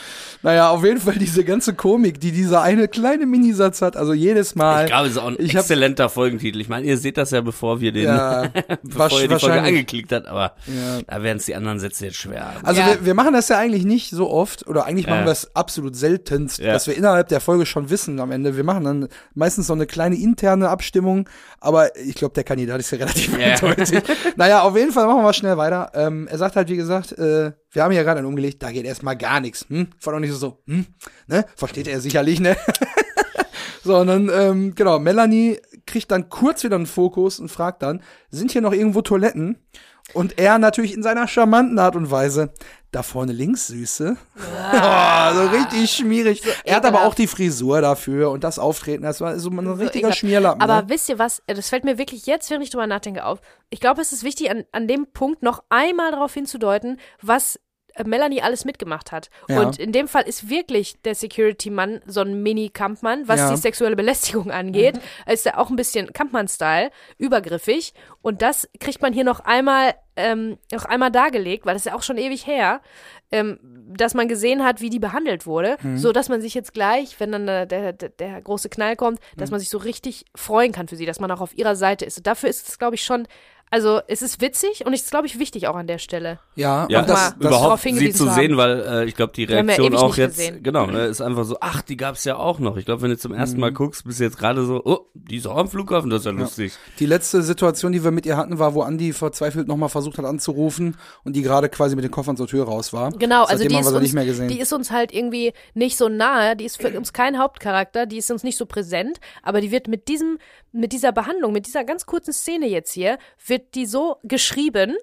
Naja, 0.42 0.70
auf 0.70 0.84
jeden 0.84 1.00
Fall 1.00 1.14
diese 1.14 1.42
ganze 1.42 1.74
Komik, 1.74 2.20
die 2.20 2.30
dieser 2.30 2.62
eine 2.62 2.86
kleine 2.86 3.26
Minisatz 3.26 3.82
hat, 3.82 3.96
also 3.96 4.12
jedes 4.12 4.54
Mal. 4.54 4.84
Ich 4.84 4.90
glaube, 4.90 5.06
es 5.06 5.12
ist 5.14 5.18
auch 5.18 5.26
ein 5.26 5.36
Ich 5.38 5.54
hab- 5.56 5.62
exzellenter 5.62 6.08
Folgentitel. 6.08 6.60
Ich 6.60 6.68
meine, 6.68 6.86
ihr 6.86 6.98
seht 6.98 7.16
das 7.18 7.32
ja, 7.32 7.40
bevor 7.40 7.80
wir 7.80 7.90
den, 7.90 8.04
Ja, 8.04 8.44
bevor 8.84 9.06
ihr 9.10 9.28
die 9.28 9.28
Folge 9.28 9.30
wahrscheinlich. 9.30 9.68
angeklickt 9.68 10.12
habt, 10.12 10.26
aber 10.28 10.52
Ja. 10.66 11.00
da 11.06 11.22
werden 11.22 11.38
es 11.38 11.46
die 11.46 11.54
anderen 11.56 11.80
Sätze 11.80 12.04
jetzt 12.06 12.16
schwer 12.18 12.25
haben. 12.34 12.64
Also 12.64 12.80
Ja. 12.80 12.86
wir, 12.88 13.04
wir 13.06 13.14
machen 13.14 13.32
das 13.32 13.48
ja 13.48 13.58
eigentlich 13.58 13.84
nicht 13.84 14.10
so 14.10 14.30
oft, 14.30 14.66
oder 14.66 14.84
eigentlich 14.86 15.06
machen 15.06 15.20
Ja. 15.20 15.24
wir 15.26 15.32
es 15.32 15.54
absolut 15.54 15.96
seltenst, 15.96 16.58
Ja. 16.58 16.72
dass 16.72 16.86
wir 16.86 16.96
innerhalb 16.96 17.28
der 17.28 17.40
Folge 17.40 17.66
schon 17.66 17.90
wissen 17.90 18.18
am 18.20 18.30
Ende. 18.32 18.56
Wir 18.56 18.64
machen 18.64 18.84
dann 18.84 19.08
meistens 19.34 19.66
so 19.66 19.72
eine 19.72 19.86
kleine 19.86 20.16
interne 20.16 20.68
Abstimmung, 20.68 21.28
aber 21.60 21.96
ich 21.96 22.14
glaube, 22.14 22.34
der 22.34 22.44
Kandidat 22.44 22.80
ist 22.80 22.90
ja 22.90 22.98
relativ 22.98 23.38
Ja. 23.38 23.54
eindeutig. 23.54 24.02
naja, 24.36 24.62
auf 24.62 24.76
jeden 24.76 24.92
Fall 24.92 25.06
machen 25.06 25.18
wir 25.18 25.22
mal 25.24 25.32
schnell 25.32 25.56
weiter. 25.56 25.90
Ähm, 25.94 26.26
er 26.28 26.38
sagt 26.38 26.56
halt, 26.56 26.68
wie 26.68 26.76
gesagt, 26.76 27.12
äh, 27.12 27.52
wir 27.70 27.82
haben 27.82 27.92
ja 27.92 28.02
gerade 28.02 28.18
einen 28.18 28.28
umgelegt, 28.28 28.62
da 28.62 28.70
geht 28.72 28.86
erstmal 28.86 29.16
gar 29.16 29.40
nichts. 29.40 29.66
Hm? 29.68 29.88
War 30.02 30.12
doch 30.14 30.20
nicht 30.20 30.32
so, 30.32 30.62
hm? 30.66 30.86
ne? 31.26 31.44
Versteht 31.56 31.88
er 31.88 32.00
sicherlich, 32.00 32.40
ne? 32.40 32.56
so, 33.84 33.96
und 33.98 34.06
dann, 34.06 34.30
ähm, 34.34 34.74
genau, 34.74 34.98
Melanie 34.98 35.58
kriegt 35.86 36.10
dann 36.10 36.28
kurz 36.28 36.64
wieder 36.64 36.76
einen 36.76 36.86
Fokus 36.86 37.38
und 37.38 37.48
fragt 37.50 37.82
dann, 37.82 38.02
sind 38.30 38.50
hier 38.50 38.60
noch 38.60 38.72
irgendwo 38.72 39.02
Toiletten? 39.02 39.58
Und 40.12 40.38
er 40.38 40.58
natürlich 40.58 40.94
in 40.94 41.02
seiner 41.02 41.26
charmanten 41.28 41.78
Art 41.78 41.96
und 41.96 42.10
Weise, 42.10 42.52
da 42.92 43.02
vorne 43.02 43.32
links, 43.32 43.66
Süße. 43.66 44.16
Oh, 44.68 45.34
so 45.34 45.46
richtig 45.46 45.90
schmierig. 45.90 46.42
er 46.64 46.76
hat 46.76 46.84
aber 46.84 47.04
auch 47.04 47.14
die 47.14 47.28
Frisur 47.28 47.80
dafür 47.80 48.30
und 48.30 48.42
das 48.42 48.58
Auftreten. 48.58 49.04
Das 49.04 49.20
war 49.20 49.38
so 49.38 49.48
ein 49.50 49.64
So 49.64 49.72
richtiger 49.72 49.98
ekelhaft. 49.98 50.18
Schmierlappen. 50.18 50.60
Aber 50.60 50.82
ne? 50.82 50.88
wisst 50.88 51.08
ihr 51.08 51.18
was? 51.18 51.42
Das 51.46 51.68
fällt 51.68 51.84
mir 51.84 51.98
wirklich 51.98 52.26
jetzt, 52.26 52.50
während 52.50 52.64
ich 52.64 52.70
drüber 52.70 52.86
nachdenke, 52.86 53.24
auf. 53.24 53.40
Ich 53.70 53.80
glaube, 53.80 54.00
es 54.00 54.12
ist 54.12 54.24
wichtig, 54.24 54.50
an, 54.50 54.64
an 54.72 54.88
dem 54.88 55.06
Punkt 55.12 55.42
noch 55.42 55.62
einmal 55.68 56.10
darauf 56.10 56.34
hinzudeuten, 56.34 56.98
was 57.22 57.60
Melanie 58.04 58.42
alles 58.42 58.64
mitgemacht 58.64 59.12
hat. 59.12 59.30
Ja. 59.48 59.60
Und 59.60 59.78
in 59.78 59.92
dem 59.92 60.08
Fall 60.08 60.22
ist 60.24 60.48
wirklich 60.50 61.00
der 61.02 61.14
Security-Mann 61.14 62.00
so 62.06 62.20
ein 62.20 62.42
Mini-Kampfmann, 62.42 63.28
was 63.28 63.40
Ja. 63.40 63.50
die 63.50 63.56
sexuelle 63.56 63.96
Belästigung 63.96 64.50
angeht. 64.50 64.98
Ist 65.26 65.46
er 65.46 65.58
auch 65.58 65.70
ein 65.70 65.76
bisschen 65.76 66.12
Kampfmann-Style, 66.12 66.90
übergriffig. 67.18 67.94
Und 68.22 68.42
das 68.42 68.68
kriegt 68.80 69.02
man 69.02 69.12
hier 69.12 69.24
noch 69.24 69.40
einmal, 69.40 69.94
ähm, 70.16 70.58
noch 70.72 70.84
einmal 70.84 71.10
dargelegt, 71.10 71.66
weil 71.66 71.74
das 71.74 71.82
ist 71.82 71.92
ja 71.92 71.94
auch 71.94 72.02
schon 72.02 72.16
ewig 72.18 72.46
her, 72.46 72.80
ähm, 73.32 73.58
dass 73.96 74.14
man 74.14 74.28
gesehen 74.28 74.64
hat, 74.64 74.80
wie 74.80 74.88
die 74.90 74.98
behandelt 74.98 75.46
wurde, 75.46 75.76
Mhm. 75.82 75.98
so 75.98 76.12
dass 76.12 76.28
man 76.28 76.40
sich 76.40 76.54
jetzt 76.54 76.72
gleich, 76.72 77.18
wenn 77.20 77.32
dann 77.32 77.46
der, 77.46 77.66
der, 77.66 77.92
der, 77.92 78.40
große 78.40 78.68
Knall 78.68 78.96
kommt, 78.96 79.18
Mhm. 79.34 79.38
dass 79.40 79.50
man 79.50 79.60
sich 79.60 79.68
so 79.68 79.78
richtig 79.78 80.24
freuen 80.34 80.72
kann 80.72 80.88
für 80.88 80.96
sie, 80.96 81.06
dass 81.06 81.20
man 81.20 81.30
auch 81.30 81.40
auf 81.40 81.56
ihrer 81.56 81.76
Seite 81.76 82.04
ist. 82.04 82.18
Und 82.18 82.26
dafür 82.26 82.48
ist 82.48 82.68
es, 82.68 82.78
glaube 82.78 82.94
ich, 82.94 83.04
schon, 83.04 83.26
also 83.70 84.00
es 84.06 84.22
ist 84.22 84.40
witzig 84.40 84.86
und 84.86 84.92
es 84.92 85.02
ist, 85.02 85.10
glaube 85.10 85.26
ich, 85.26 85.38
wichtig 85.38 85.66
auch 85.68 85.74
an 85.76 85.86
der 85.86 85.98
Stelle. 85.98 86.38
ja, 86.54 86.86
Ja, 86.88 87.00
und 87.00 87.08
das, 87.08 87.30
mal 87.30 87.34
das 87.40 87.48
überhaupt 87.48 87.82
sie 87.82 88.10
zu 88.12 88.24
zu 88.26 88.30
sehen, 88.32 88.52
haben. 88.52 88.56
weil 88.58 88.80
äh, 89.02 89.04
ich 89.06 89.14
glaube, 89.16 89.32
die 89.34 89.44
haben 89.46 89.52
ja 89.68 89.74
Reaktion 89.74 89.86
ewig 89.88 89.98
auch 89.98 90.16
jetzt, 90.16 90.36
gesehen. 90.36 90.62
genau, 90.62 90.86
ne, 90.86 91.06
ist 91.06 91.20
einfach 91.20 91.44
so, 91.44 91.56
ach, 91.60 91.82
die 91.82 91.96
gab's 91.96 92.24
ja 92.24 92.36
auch 92.36 92.58
noch. 92.58 92.76
Ich 92.76 92.84
glaube, 92.84 93.02
wenn 93.02 93.10
du 93.10 93.18
zum 93.18 93.32
ersten 93.34 93.56
Mhm. 93.56 93.60
Mal 93.62 93.72
guckst, 93.72 94.04
bist 94.04 94.20
du 94.20 94.24
jetzt 94.24 94.38
gerade 94.38 94.64
so, 94.64 94.80
oh, 94.84 95.06
die 95.14 95.36
ist 95.36 95.46
auch 95.46 95.56
am 95.56 95.68
Flughafen, 95.68 96.10
das 96.10 96.20
ist 96.20 96.26
ja 96.26 96.30
lustig. 96.32 96.72
Die 96.98 97.06
letzte 97.06 97.42
Situation, 97.42 97.92
die 97.92 98.04
wir 98.04 98.10
mit 98.12 98.24
ihr 98.26 98.36
hatten, 98.36 98.58
war, 98.58 98.74
wo 98.74 98.82
Andi 98.82 99.12
verzweifelt 99.12 99.66
nochmal 99.68 99.88
versucht 99.88 100.18
hat 100.18 100.24
anzurufen 100.24 100.96
und 101.24 101.34
die 101.34 101.42
gerade 101.42 101.68
quasi 101.68 101.96
mit 101.96 102.04
den 102.04 102.10
Koffern 102.12 102.36
zur 102.36 102.46
Tür 102.46 102.64
raus 102.64 102.92
war. 102.92 103.10
Genau, 103.12 103.44
also 103.44 103.64
die 103.66 103.74
haben 103.74 103.80
ist, 103.82 103.88
uns, 103.92 104.00
nicht 104.00 104.14
mehr 104.14 104.24
gesehen. 104.26 104.48
die 104.48 104.60
ist 104.60 104.72
uns 104.72 104.90
halt 104.90 105.12
irgendwie 105.12 105.52
nicht 105.74 105.96
so 105.96 106.08
nahe, 106.08 106.54
die 106.56 106.64
ist 106.64 106.80
für 106.80 106.96
uns 106.96 107.12
kein 107.12 107.38
Hauptcharakter, 107.38 108.06
die 108.06 108.18
ist 108.18 108.30
uns 108.30 108.44
nicht 108.44 108.56
so 108.56 108.66
präsent, 108.66 109.18
aber 109.42 109.60
die 109.60 109.70
wird 109.70 109.88
mit 109.88 110.08
diesem, 110.08 110.38
mit 110.72 110.92
dieser 110.92 111.12
Behandlung, 111.12 111.52
mit 111.52 111.66
dieser 111.66 111.84
ganz 111.84 112.06
kurzen 112.06 112.32
Szene 112.32 112.66
jetzt 112.68 112.92
hier, 112.92 113.18
wird 113.46 113.65
die 113.74 113.86
so 113.86 114.18
geschrieben, 114.22 114.96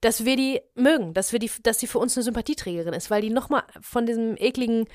dass 0.00 0.24
wir 0.24 0.36
die 0.36 0.60
mögen, 0.74 1.12
dass 1.12 1.32
wir 1.32 1.38
die, 1.40 1.50
dass 1.62 1.80
sie 1.80 1.86
für 1.88 1.98
uns 1.98 2.16
eine 2.16 2.22
Sympathieträgerin 2.24 2.94
ist, 2.94 3.10
weil 3.10 3.22
die 3.22 3.30
nochmal 3.30 3.64
von 3.80 4.06
diesem 4.06 4.36
ekligen, 4.36 4.86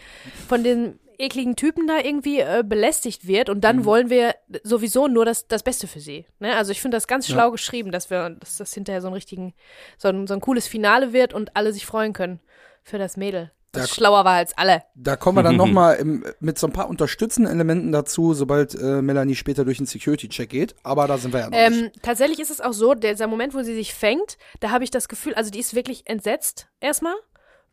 von 0.47 0.63
dem 0.63 0.99
ekligen 1.17 1.55
Typen 1.55 1.87
da 1.87 1.99
irgendwie 1.99 2.39
äh, 2.39 2.63
belästigt 2.65 3.27
wird 3.27 3.49
und 3.49 3.57
Mhm. 3.57 3.61
dann 3.61 3.85
wollen 3.85 4.09
wir 4.09 4.35
sowieso 4.63 5.07
nur 5.07 5.25
das, 5.25 5.47
das 5.47 5.61
Beste 5.61 5.87
für 5.87 5.99
sie. 5.99 6.25
Ne? 6.39 6.55
Also 6.55 6.71
ich 6.71 6.81
finde 6.81 6.95
das 6.97 7.07
ganz 7.07 7.27
schlau 7.27 7.51
geschrieben, 7.51 7.91
dass 7.91 8.09
wir, 8.09 8.29
dass 8.31 8.57
das 8.57 8.73
hinterher 8.73 9.01
so 9.01 9.07
ein 9.07 9.13
richtigen, 9.13 9.53
so 9.97 10.07
ein, 10.07 10.25
so 10.25 10.33
ein 10.33 10.41
cooles 10.41 10.67
Finale 10.67 11.13
wird 11.13 11.33
und 11.33 11.55
alle 11.55 11.71
sich 11.73 11.85
freuen 11.85 12.13
können 12.13 12.39
für 12.81 12.97
das 12.97 13.17
Mädel. 13.17 13.51
Das 13.73 13.89
Da- 13.89 13.95
schlauer 13.95 14.23
war 14.23 14.35
als 14.35 14.57
alle. 14.57 14.83
Da 14.95 15.15
kommen 15.15 15.37
wir 15.39 15.43
dann 15.43 15.55
nochmal 15.57 16.03
mit 16.39 16.57
so 16.57 16.67
ein 16.67 16.73
paar 16.73 16.89
unterstützenden 16.89 17.51
Elementen 17.51 17.91
dazu, 17.91 18.33
sobald 18.33 18.75
äh, 18.75 19.01
Melanie 19.01 19.35
später 19.35 19.65
durch 19.65 19.77
den 19.77 19.87
Security-Check 19.87 20.49
geht. 20.49 20.75
Aber 20.83 21.07
da 21.07 21.17
sind 21.17 21.33
wir 21.33 21.41
ja 21.41 21.49
noch 21.49 21.57
nicht. 21.69 21.81
Ähm, 21.81 21.91
tatsächlich 22.01 22.39
ist 22.39 22.51
es 22.51 22.61
auch 22.61 22.73
so, 22.73 22.93
dieser 22.93 23.27
Moment, 23.27 23.53
wo 23.53 23.63
sie 23.63 23.73
sich 23.73 23.93
fängt, 23.93 24.37
da 24.61 24.69
habe 24.69 24.83
ich 24.83 24.91
das 24.91 25.07
Gefühl, 25.09 25.33
also 25.33 25.51
die 25.51 25.59
ist 25.59 25.73
wirklich 25.75 26.03
entsetzt 26.07 26.67
erstmal, 26.79 27.15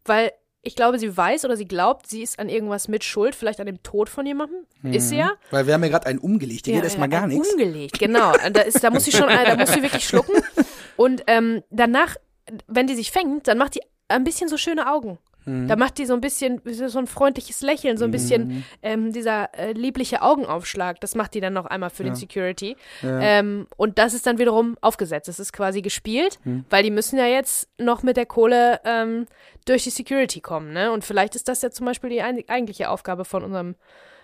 weil 0.04 0.32
ich 0.62 0.76
glaube, 0.76 0.98
sie 0.98 1.16
weiß 1.16 1.44
oder 1.46 1.56
sie 1.56 1.66
glaubt, 1.66 2.06
sie 2.06 2.22
ist 2.22 2.38
an 2.38 2.48
irgendwas 2.50 2.86
mit 2.88 3.02
Schuld, 3.04 3.34
vielleicht 3.34 3.60
an 3.60 3.66
dem 3.66 3.82
Tod 3.82 4.10
von 4.10 4.26
jemandem. 4.26 4.66
Ist 4.82 5.08
sie 5.08 5.16
ja. 5.16 5.32
Weil 5.50 5.66
wir 5.66 5.72
haben 5.74 5.82
ja 5.82 5.88
gerade 5.88 6.06
einen 6.06 6.18
umgelegt, 6.18 6.66
die 6.66 6.72
geht 6.72 6.84
erstmal 6.84 7.08
gar 7.08 7.22
ein 7.22 7.30
nichts. 7.30 7.50
Umgelegt, 7.52 7.98
genau. 7.98 8.32
Da, 8.52 8.60
ist, 8.62 8.82
da 8.84 8.90
muss 8.90 9.04
sie 9.04 9.12
schon, 9.12 9.28
äh, 9.28 9.44
da 9.46 9.56
muss 9.56 9.72
sie 9.72 9.82
wirklich 9.82 10.06
schlucken. 10.06 10.34
Und 10.96 11.22
ähm, 11.28 11.62
danach, 11.70 12.16
wenn 12.66 12.86
die 12.86 12.94
sich 12.94 13.10
fängt, 13.10 13.48
dann 13.48 13.56
macht 13.56 13.74
die 13.74 13.80
ein 14.08 14.24
bisschen 14.24 14.48
so 14.48 14.58
schöne 14.58 14.90
Augen. 14.92 15.18
Mhm. 15.50 15.68
Da 15.68 15.76
macht 15.76 15.98
die 15.98 16.06
so 16.06 16.14
ein 16.14 16.20
bisschen 16.20 16.60
so 16.64 16.98
ein 16.98 17.06
freundliches 17.06 17.60
Lächeln, 17.60 17.96
so 17.96 18.04
ein 18.04 18.10
bisschen 18.10 18.64
ähm, 18.82 19.12
dieser 19.12 19.50
äh, 19.58 19.72
liebliche 19.72 20.22
Augenaufschlag. 20.22 21.00
Das 21.00 21.14
macht 21.14 21.34
die 21.34 21.40
dann 21.40 21.52
noch 21.52 21.66
einmal 21.66 21.90
für 21.90 22.04
den 22.04 22.14
Security. 22.14 22.76
Ähm, 23.02 23.66
und 23.76 23.98
das 23.98 24.14
ist 24.14 24.26
dann 24.26 24.38
wiederum 24.38 24.76
aufgesetzt. 24.80 25.28
Das 25.28 25.38
ist 25.40 25.52
quasi 25.52 25.82
gespielt, 25.82 26.38
Mhm. 26.44 26.64
weil 26.70 26.82
die 26.82 26.90
müssen 26.90 27.18
ja 27.18 27.26
jetzt 27.26 27.68
noch 27.78 28.02
mit 28.02 28.16
der 28.16 28.26
Kohle 28.26 28.80
ähm, 28.84 29.26
durch 29.66 29.84
die 29.84 29.90
Security 29.90 30.40
kommen. 30.40 30.72
Ne? 30.72 30.90
Und 30.92 31.04
vielleicht 31.04 31.34
ist 31.34 31.48
das 31.48 31.62
ja 31.62 31.70
zum 31.70 31.86
Beispiel 31.86 32.10
die 32.10 32.22
ein 32.22 32.42
eigentliche 32.48 32.88
Aufgabe 32.90 33.24
von 33.24 33.42
unserem 33.44 33.74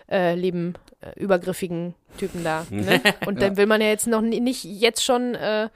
äh, 0.08 0.34
lieben, 0.36 0.74
äh, 1.00 1.18
übergriffigen 1.18 1.94
Typen 2.18 2.44
da. 2.44 2.64
Ne? 2.70 3.00
Und 3.26 3.42
dann 3.42 3.56
will 3.56 3.66
man 3.66 3.80
ja 3.80 3.88
jetzt 3.88 4.06
noch 4.06 4.20
ni- 4.20 4.38
nicht 4.40 4.62
jetzt 4.64 5.02
schon, 5.04 5.34
äh, 5.34 5.68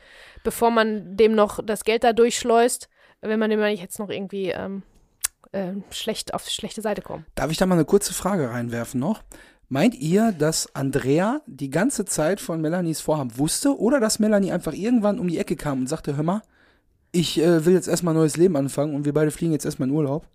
bevor 0.45 0.71
man 0.71 1.17
dem 1.17 1.35
noch 1.35 1.59
das 1.65 1.83
Geld 1.85 2.05
da 2.05 2.13
durchschleust, 2.13 2.89
will 3.23 3.37
man 3.37 3.51
dem 3.51 3.59
ja 3.61 3.67
nicht 3.67 3.83
jetzt 3.83 3.99
noch 3.99 4.09
irgendwie 4.09 4.51
ähm, 4.51 4.83
äh, 5.53 5.73
schlecht 5.91 6.35
auf 6.35 6.45
die 6.45 6.53
schlechte 6.53 6.83
Seite 6.83 7.03
kommen. 7.03 7.27
Darf 7.35 7.51
ich 7.51 7.59
da 7.59 7.67
mal 7.67 7.75
eine 7.75 7.85
kurze 7.85 8.15
Frage 8.15 8.51
reinwerfen 8.51 9.01
noch? 9.01 9.23
Meint 9.69 9.95
ihr, 9.95 10.33
dass 10.33 10.75
Andrea 10.75 11.43
die 11.47 11.71
ganze 11.71 12.05
Zeit 12.05 12.41
von 12.41 12.61
Melanies 12.61 13.01
Vorhaben 13.01 13.39
wusste 13.39 13.79
oder 13.79 14.01
dass 14.01 14.19
Melanie 14.19 14.51
einfach 14.51 14.73
irgendwann 14.73 15.21
um 15.21 15.29
die 15.29 15.39
Ecke 15.39 15.55
kam 15.55 15.81
und 15.81 15.89
sagte, 15.89 16.17
hör 16.17 16.25
mal, 16.25 16.43
ich 17.13 17.41
äh, 17.41 17.65
will 17.65 17.75
jetzt 17.75 17.89
erstmal 17.89 18.15
ein 18.15 18.19
neues 18.19 18.37
Leben 18.37 18.57
anfangen 18.57 18.95
und 18.95 19.05
wir 19.05 19.15
beide 19.15 19.31
fliegen 19.31 19.53
jetzt 19.53 19.65
erstmal 19.65 19.89
in 19.89 19.95
Urlaub? 19.95 20.27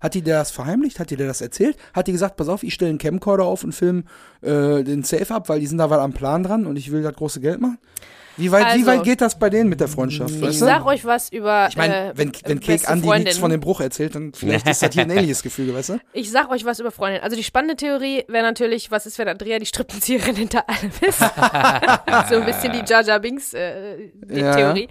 Hat 0.00 0.14
die 0.14 0.22
das 0.22 0.50
verheimlicht? 0.50 0.98
Hat 0.98 1.10
die 1.10 1.16
das 1.16 1.40
erzählt? 1.40 1.76
Hat 1.94 2.08
die 2.08 2.12
gesagt, 2.12 2.36
pass 2.36 2.48
auf, 2.48 2.64
ich 2.64 2.74
stelle 2.74 2.88
einen 2.88 2.98
Camcorder 2.98 3.44
auf 3.44 3.62
und 3.62 3.72
film 3.72 4.04
äh, 4.40 4.82
den 4.82 5.04
Safe 5.04 5.32
ab, 5.32 5.48
weil 5.48 5.60
die 5.60 5.68
sind 5.68 5.78
da 5.78 5.86
mal 5.86 6.00
am 6.00 6.12
Plan 6.12 6.42
dran 6.42 6.66
und 6.66 6.76
ich 6.76 6.90
will 6.90 7.02
das 7.02 7.14
große 7.14 7.40
Geld 7.40 7.60
machen? 7.60 7.78
Wie 8.36 8.50
weit, 8.50 8.62
wie 8.62 8.66
Also, 8.70 8.86
weit 8.86 9.02
geht 9.04 9.20
das 9.20 9.38
bei 9.38 9.50
denen 9.50 9.68
mit 9.68 9.80
der 9.80 9.88
Freundschaft? 9.88 10.34
Ich 10.34 10.40
weißt 10.40 10.60
du? 10.62 10.64
sag 10.64 10.86
euch 10.86 11.04
was 11.04 11.30
über. 11.30 11.66
Ich 11.68 11.76
meine, 11.76 12.10
äh, 12.10 12.12
wenn, 12.16 12.32
wenn 12.44 12.60
Cake 12.60 12.86
Andy 12.88 13.06
Freundin. 13.06 13.24
nichts 13.24 13.38
von 13.38 13.50
dem 13.50 13.60
Bruch 13.60 13.80
erzählt, 13.80 14.14
dann 14.14 14.32
vielleicht 14.32 14.66
ist 14.68 14.82
das 14.82 14.92
hier 14.94 15.02
ein 15.02 15.10
ähnliches 15.16 15.42
Gefühl, 15.42 15.74
weißt 15.74 15.90
du? 15.90 15.98
Ich 16.12 16.30
sag 16.30 16.50
euch 16.50 16.64
was 16.64 16.80
über 16.80 16.90
Freundinnen. 16.90 17.22
Also 17.24 17.36
die 17.36 17.44
spannende 17.44 17.76
Theorie 17.76 18.24
wäre 18.28 18.44
natürlich, 18.44 18.90
was 18.90 19.06
ist, 19.06 19.18
wenn 19.18 19.28
Andrea 19.28 19.58
die 19.58 19.66
Strippenzieherin 19.66 20.36
hinter 20.36 20.68
allem 20.68 20.90
ist? 21.06 21.18
so 22.30 22.36
ein 22.36 22.44
bisschen 22.46 22.72
die 22.72 22.82
Jar 22.90 23.20
Binks 23.20 23.52
äh, 23.54 24.08
die 24.24 24.40
Ja. 24.40 24.54
Theorie. 24.56 24.88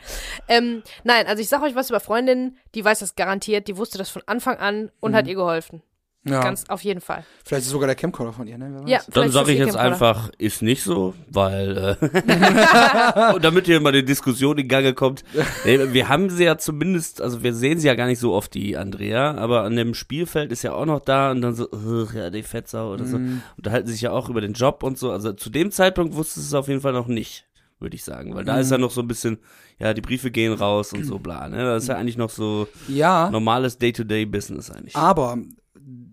Ähm, 0.48 0.84
nein, 1.04 1.26
also 1.28 1.42
ich 1.42 1.50
sag 1.50 1.62
euch 1.64 1.76
was 1.76 1.90
über 1.90 2.00
Freundinnen, 2.00 2.58
die 2.76 2.84
weiß 2.86 3.00
das 3.00 3.16
garantiert, 3.16 3.68
die 3.68 3.78
wusste 3.78 3.98
das 3.98 4.10
von 4.10 4.22
Anfang 4.28 4.58
an 4.58 4.92
und 5.00 5.12
Mhm. 5.12 5.16
hat 5.16 5.28
ihr 5.28 5.36
geholfen. 5.36 5.82
Ja. 6.24 6.40
Ganz 6.42 6.66
auf 6.70 6.84
jeden 6.84 7.02
Fall. 7.02 7.24
Vielleicht 7.44 7.64
ist 7.66 7.72
sogar 7.72 7.88
der 7.88 7.96
Camcorder 7.96 8.32
von 8.32 8.46
ihr, 8.48 8.56
ne? 8.56 8.84
Ja, 8.86 9.00
Dann 9.12 9.32
sage 9.32 9.54
ich 9.54 9.58
jetzt 9.58 9.70
Camcorder. 9.76 9.92
einfach, 9.94 10.30
ist 10.38 10.62
nicht 10.62 10.84
so, 10.84 11.16
weil 11.32 11.98
äh, 12.00 13.34
und 13.36 13.44
damit 13.44 13.66
hier 13.66 13.80
mal 13.82 13.90
eine 13.90 14.04
Diskussion 14.04 14.58
in 14.60 14.68
Gange 14.68 14.94
kommt. 14.94 15.24
Wir 15.64 16.10
haben 16.10 16.30
sie 16.30 16.44
ja 16.44 16.60
zumindest, 16.60 17.22
also 17.22 17.42
wir 17.42 17.56
sehen 17.56 17.80
sie 17.80 17.88
ja 17.88 17.96
gar 17.96 18.06
nicht 18.06 18.20
so 18.20 18.34
oft, 18.34 18.54
die 18.54 18.78
Andrea, 18.78 19.34
aber 19.36 19.64
an 19.64 19.76
dem 19.76 19.96
Spielfeld 19.96 20.52
ist 20.52 20.62
ja 20.62 20.74
auch 20.74 20.86
noch 20.86 21.00
da 21.00 21.32
und 21.32 21.42
dann 21.42 21.56
so, 21.56 21.68
"Ugh, 21.72 22.10
ja, 22.16 22.30
die 22.30 22.44
Fetzer 22.44 22.92
oder 22.92 23.06
so. 23.06 23.18
Mhm. 23.18 23.42
Unterhalten 23.58 23.88
sich 23.88 24.02
ja 24.02 24.12
auch 24.12 24.30
über 24.30 24.42
den 24.42 24.54
Job 24.54 24.84
und 24.84 25.00
so. 25.00 25.12
Also 25.12 25.34
zu 25.34 25.50
dem 25.50 25.72
Zeitpunkt 25.72 26.14
wusste 26.16 26.40
es 26.40 26.54
auf 26.54 26.68
jeden 26.68 26.82
Fall 26.82 26.94
noch 26.94 27.08
nicht, 27.08 27.48
würde 27.80 27.96
ich 27.96 28.04
sagen. 28.04 28.36
Weil 28.36 28.46
da 28.46 28.60
ist 28.60 28.70
ja 28.70 28.78
Mhm. 28.78 28.82
noch 28.84 28.92
so 28.92 29.02
ein 29.02 29.08
bisschen, 29.08 29.40
ja, 29.80 29.96
die 29.96 30.02
Briefe 30.02 30.30
gehen 30.30 30.54
raus 30.54 30.94
und 30.94 31.04
so 31.04 31.18
bla. 31.20 31.50
Ne? 31.50 31.64
Das 31.64 31.82
ist 31.82 31.90
ja 31.90 31.96
eigentlich 31.96 32.18
noch 32.18 32.30
so 32.30 32.68
Ja, 32.88 33.28
normales 33.32 33.80
Day-to-Day-Business 33.80 34.70
eigentlich. 34.70 34.96
aber 34.96 35.38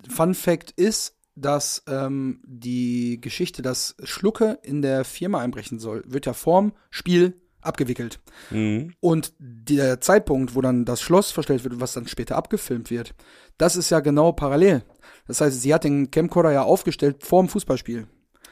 Fun 0.09 0.35
Fact 0.35 0.73
ist, 0.73 1.17
dass 1.35 1.85
ähm, 1.87 2.41
die 2.45 3.21
Geschichte, 3.21 3.63
dass 3.63 3.97
Schlucke 4.03 4.59
in 4.63 4.83
der 4.83 5.05
Firma 5.05 5.41
einbrechen 5.41 5.79
soll, 5.79 6.03
wird 6.07 6.27
ja 6.27 6.33
vorm 6.33 6.73
Spiel 6.91 7.41
abgewickelt. 7.61 8.21
Mhm. 8.51 8.95
Und 9.01 9.33
der 9.39 10.01
Zeitpunkt, 10.01 10.55
wo 10.55 10.61
dann 10.61 10.85
das 10.85 11.01
Schloss 11.01 11.31
verstellt 11.31 11.65
wird, 11.65 11.81
was 11.81 11.93
dann 11.93 12.09
später 12.09 12.37
abgefilmt 12.37 12.91
wird, 12.91 13.15
das 13.57 13.77
ist 13.77 13.91
ja 13.91 14.01
genau 14.01 14.33
parallel. 14.33 14.83
Das 15.27 15.41
heißt, 15.41 15.61
sie 15.61 15.75
hat 15.75 15.85
den 15.85 16.11
Camcorder 16.11 16.53
ja 16.53 16.63
aufgestellt 16.63 17.25
vorm 17.25 17.49
Fußballspiel. 17.49 18.07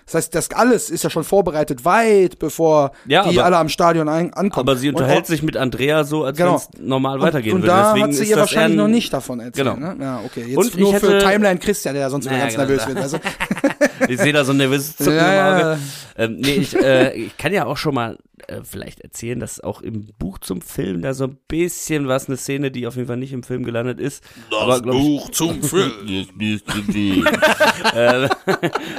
Das 0.07 0.15
heißt, 0.15 0.35
das 0.37 0.51
alles 0.53 0.89
ist 0.89 1.03
ja 1.03 1.11
schon 1.11 1.25
vorbereitet, 1.25 1.85
weit 1.85 2.39
bevor 2.39 2.93
Ja, 3.07 3.25
die 3.29 3.39
aber- 3.39 3.45
alle 3.47 3.57
am 3.59 3.69
Stadion 3.69 4.09
ein, 4.09 4.33
ankommen. 4.33 4.69
Aber 4.69 4.77
sie 4.77 4.89
Und 4.89 4.95
unterhält 4.95 5.25
auch- 5.25 5.29
sich 5.29 5.43
mit 5.43 5.57
Andrea 5.57 6.05
so, 6.05 6.23
als 6.25 6.39
Genau. 6.39 6.51
wenn 6.53 6.57
es 6.57 6.69
normal 6.81 7.19
und, 7.19 7.23
weitergehen 7.25 7.55
und 7.57 7.63
würde. 7.63 7.73
da 7.75 7.89
Deswegen 7.93 8.05
hat 8.05 8.15
sie 8.15 8.25
ihr 8.31 8.37
wahrscheinlich 8.37 8.77
noch 8.79 8.87
nicht 8.87 9.13
davon 9.13 9.41
erzählt. 9.41 9.67
Genau. 9.75 9.77
Ne? 9.95 9.97
Ja, 10.01 10.21
okay. 10.25 10.45
Jetzt 10.47 10.57
Und 10.57 10.79
nur 10.79 10.95
für 10.95 11.15
hätte- 11.15 11.19
Timeline 11.27 11.59
Christian, 11.59 11.95
der 11.95 12.03
ja 12.05 12.11
sonst 12.11 12.27
immer 12.27 12.37
Naja, 12.39 12.45
ganz 12.45 12.55
genau, 12.55 12.67
nervös 12.69 12.87
wird. 12.87 12.99
Also, 12.99 13.19
Ich 14.09 14.21
sehe 14.21 14.33
da 14.33 14.45
so 14.45 14.53
ein 14.53 14.59
nervöses 14.59 14.97
Zucken 14.97 15.15
Ja, 15.17 15.59
im. 15.59 15.67
Auge. 15.67 15.79
Ähm, 16.17 16.37
nee, 16.37 16.55
ich, 16.55 16.75
äh, 16.77 17.15
ich 17.15 17.37
kann 17.37 17.53
ja 17.53 17.67
auch 17.67 17.77
schon 17.77 17.95
mal 17.95 18.19
äh, 18.49 18.61
vielleicht 18.63 19.01
erzählen, 19.01 19.41
dass 19.41 19.61
auch 19.61 19.83
im 19.83 20.07
Buch 20.19 20.39
zum 20.39 20.61
Film 20.63 21.03
da 21.03 21.15
so 21.15 21.25
ein 21.25 21.39
bisschen 21.49 22.09
was, 22.09 22.29
eine 22.29 22.37
Szene, 22.37 22.71
die 22.71 22.87
auf 22.87 22.97
jeden 22.97 23.09
Fall 23.09 23.17
nicht 23.17 23.33
im 23.33 23.43
Film 23.43 23.65
gelandet 23.65 24.01
ist. 24.01 24.23
aber, 24.51 24.81
glaub 24.81 24.97
ich, 24.97 25.31
zum 25.33 25.63
Film. 25.63 25.93
äh, 27.95 28.29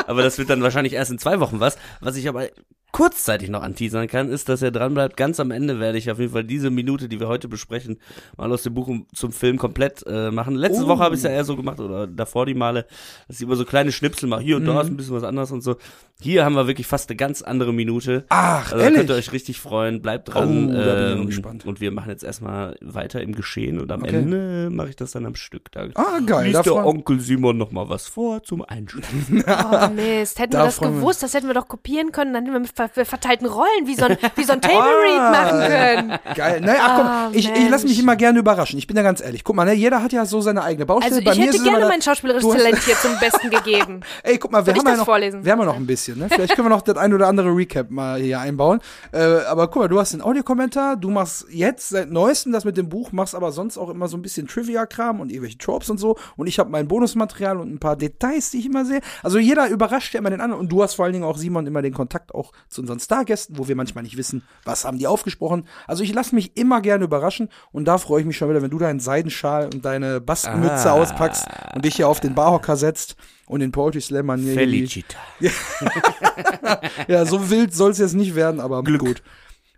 aber 0.08 0.24
das 0.24 0.38
wird 0.38 0.50
dann 0.50 0.62
wahrscheinlich 0.62 0.94
erst 0.94 1.12
in 1.12 1.20
zwei 1.20 1.40
Wochen 1.40 1.60
was. 1.60 1.78
Was 2.02 2.16
ich 2.18 2.28
aber 2.28 2.48
kurzzeitig 2.92 3.50
noch 3.50 3.62
anteasern 3.62 4.08
kann, 4.08 4.30
ist, 4.30 4.50
dass 4.50 4.62
er 4.62 4.72
dran 4.72 4.94
bleibt. 4.94 5.18
Ganz 5.18 5.40
am 5.40 5.52
Ende 5.52 5.80
werde 5.80 5.98
ich 5.98 6.10
auf 6.10 6.20
jeden 6.20 6.32
Fall 6.32 6.44
diese 6.44 6.70
Minute, 6.70 7.08
die 7.10 7.20
wir 7.20 7.28
heute 7.28 7.48
besprechen, 7.48 8.00
mal 8.38 8.52
aus 8.52 8.64
dem 8.64 8.74
Buch 8.74 8.90
zum 9.14 9.32
Film 9.32 9.58
komplett 9.58 10.04
äh, 10.08 10.32
machen. 10.32 10.56
Letzte 10.56 10.86
Oh. 10.86 10.88
Woche 10.88 11.04
habe 11.04 11.16
ich 11.16 11.20
es 11.20 11.24
ja 11.26 11.32
eher 11.32 11.44
so 11.44 11.56
gemacht 11.56 11.80
oder 11.80 12.08
davor 12.08 12.46
die 12.46 12.54
Male, 12.56 12.86
dass 13.28 13.38
ich 13.38 13.44
immer 13.44 13.56
so 13.56 13.66
kleine 13.66 13.92
Schnipsel 13.92 14.28
mache. 14.30 14.42
Hier 14.42 14.56
und 14.56 14.64
Mhm. 14.64 14.68
da 14.68 14.82
ist 14.82 14.88
ein 14.88 14.98
bisschen 14.98 15.16
was 15.16 15.24
anderes 15.24 15.52
und 15.52 15.62
so. 15.62 15.76
Hier 16.20 16.44
haben 16.46 16.56
wir 16.56 16.66
wirklich 16.66 16.88
fast 16.88 17.10
eine 17.10 17.18
ganz 17.18 17.44
andere 17.44 17.74
Minute. 17.74 18.26
ach, 18.30 18.66
Also 18.72 18.78
da 18.78 18.84
ehrlich? 18.84 18.98
könnt 18.98 19.10
ihr 19.12 19.16
euch 19.16 19.32
richtig 19.32 19.60
freuen, 19.60 20.02
bleibt 20.02 20.34
dran. 20.34 20.70
Oh, 20.70 20.74
da 20.74 20.96
bin 20.96 21.14
ich 21.14 21.20
ähm, 21.22 21.26
gespannt. 21.28 21.66
und 21.68 21.80
wir 21.82 21.92
machen 21.92 22.10
jetzt 22.10 22.24
erstmal 22.24 22.76
weiter 22.82 23.22
im 23.22 23.36
Geschehen 23.36 23.80
und 23.80 23.92
am 23.92 24.02
Okay. 24.02 24.16
Ende 24.16 24.70
mache 24.72 24.90
ich 24.90 24.96
das 24.96 25.12
dann 25.12 25.26
am 25.28 25.36
Stück. 25.36 25.72
Da 25.74 25.88
ah, 25.94 26.20
geil. 26.26 26.52
Da 26.52 26.60
liest 26.60 26.66
der 26.66 26.86
Onkel 26.86 27.20
Simon 27.20 27.58
noch 27.58 27.72
mal 27.72 27.90
was 27.90 28.08
vor 28.08 28.42
zum 28.44 28.64
Einschlafen. 28.64 29.44
Oh 29.70 29.90
Mist, 29.94 30.40
hätten 30.40 30.54
Da 30.54 30.60
wir 30.60 30.66
das 30.66 30.76
freuen 30.78 30.94
wir 30.94 31.00
gewusst, 31.02 31.22
das 31.24 31.34
hätten 31.34 31.48
wir 31.48 31.54
doch 31.54 31.68
kopieren 31.68 32.12
können, 32.12 32.34
dann 32.34 32.44
hätten 32.46 32.54
wir 32.56 32.60
mit 32.62 32.72
verteilten 32.94 33.46
Rollen 33.48 33.86
wie 33.86 33.96
so 33.96 34.06
ein, 34.06 34.18
wie 34.36 34.44
so 34.44 34.54
ein 34.54 34.62
Table 34.62 34.78
Read 35.04 35.32
machen 35.32 35.60
können. 35.68 36.20
Geil. 36.36 36.62
Naja, 36.62 36.80
ach 36.84 36.96
komm, 36.98 37.08
Ah, 37.08 37.30
ich, 37.34 37.50
ich 37.50 37.70
lasse 37.70 37.88
mich 37.88 38.00
immer 38.00 38.16
gerne 38.16 38.40
überraschen. 38.40 38.78
Ich 38.78 38.88
bin 38.88 38.96
da 38.96 39.02
ganz 39.02 39.22
ehrlich. 39.22 39.44
Guck 39.44 39.56
mal, 39.56 39.66
ne, 39.66 39.74
jeder 39.74 40.04
hat 40.04 40.14
ja 40.14 40.26
so 40.26 40.42
seine 40.42 40.64
eigene 40.64 40.86
Baustelle. 40.86 41.16
Also 41.16 41.26
Bei 41.26 41.32
ich 41.34 41.40
hätte 41.40 41.64
gerne 41.64 41.88
mein 41.88 42.02
schauspielerisches 42.02 42.50
Talent 42.52 42.78
hier 42.80 42.96
zum 42.96 43.18
Besten 43.20 43.50
gegeben. 43.50 44.02
Ey, 44.24 44.38
guck 44.38 44.52
mal, 44.52 44.66
wir 44.66 44.74
Soll 44.74 44.80
haben 44.84 44.92
ja 44.92 44.98
noch, 44.98 45.06
vorlesen? 45.06 45.46
wir 45.46 45.52
haben 45.52 45.60
ja 45.60 45.66
noch 45.66 45.76
ein 45.76 45.88
bisschen, 45.88 46.20
ne? 46.20 46.28
Vielleicht 46.30 46.56
können 46.56 46.66
wir 46.68 46.70
noch 46.76 46.82
das 46.82 46.98
ein 46.98 47.14
oder 47.14 47.28
andere 47.28 47.50
Recap 47.56 47.90
mal 47.90 48.20
hier 48.20 48.40
einbauen. 48.40 48.80
Äh, 49.12 49.20
aber 49.48 49.68
guck 49.68 49.84
mal, 49.84 49.88
du 49.88 50.00
hast 50.00 50.14
den 50.14 50.22
Audiokommentar, 50.22 50.96
du 50.98 51.10
machst 51.10 51.46
jetzt 51.50 51.90
seit 51.90 52.12
neuestem 52.12 52.52
das 52.52 52.66
mit 52.66 52.78
dem 52.78 52.90
Buch, 52.90 53.12
machst 53.12 53.36
aber 53.36 53.52
sonst 53.52 53.78
auch 53.78 53.90
immer 53.90 54.08
so 54.08 54.18
ein 54.18 54.22
bisschen 54.22 54.48
Trivia-Kram 54.48 55.20
und 55.20 55.32
irgendwelche 55.32 55.58
Tropes 55.58 55.90
und 55.90 55.98
so. 55.98 56.18
Und 56.36 56.48
ich 56.48 56.60
habe 56.60 56.70
mein 56.70 56.88
Bonusmaterial 56.88 57.58
und 57.60 57.72
ein 57.74 57.80
paar 57.80 57.96
Details, 57.96 58.52
die 58.52 58.60
ich 58.60 58.66
immer 58.66 58.86
sehe. 58.86 59.02
Also 59.24 59.40
jeder 59.40 59.68
überrascht 59.70 60.14
ja 60.14 60.20
immer 60.20 60.30
den 60.30 60.42
anderen. 60.42 60.60
Und 60.62 60.72
du 60.72 60.84
hast 60.84 60.96
vor 60.96 61.06
allen 61.06 61.14
Dingen 61.14 61.26
auch, 61.26 61.38
Simon, 61.38 61.66
immer 61.68 61.82
den 61.82 61.94
Kontakt 61.94 62.34
auch 62.36 62.52
zu 62.70 62.82
unseren 62.82 63.00
Stargästen, 63.00 63.58
wo 63.58 63.68
wir 63.68 63.76
manchmal 63.76 64.04
nicht 64.04 64.18
wissen, 64.18 64.44
was 64.64 64.86
haben 64.86 64.98
die 64.98 65.08
aufgesprochen. 65.08 65.68
Also 65.88 66.04
ich 66.04 66.14
lasse 66.14 66.36
mich 66.36 66.58
immer 66.58 66.82
gerne 66.82 67.06
überraschen 67.06 67.50
und 67.72 67.86
da 67.86 67.98
freue 67.98 68.22
ich 68.22 68.28
mich 68.28 68.38
schon 68.38 68.50
wieder, 68.50 68.62
wenn 68.62 68.70
du 68.72 68.80
deinen 68.80 69.00
Seidenschal 69.00 69.66
und 69.74 69.86
deine 69.86 70.20
Bastenmütze 70.22 70.90
Ah. 70.90 70.94
auspackst 70.94 71.46
und 71.76 71.86
dich 71.86 71.96
hier 71.96 72.08
auf 72.08 72.20
den 72.20 72.36
Barhocker 72.36 72.76
setzt 72.76 73.16
und 73.46 73.62
den 73.62 73.72
Poetry 73.72 74.02
Slam 74.02 74.30
an 74.30 74.44
Felicita. 74.44 75.18
ja, 77.08 77.26
so 77.26 77.50
wild 77.50 77.74
soll 77.74 77.92
es 77.92 77.98
jetzt 77.98 78.14
nicht 78.14 78.36
werden, 78.36 78.60
aber 78.60 78.84
gut. 78.84 79.22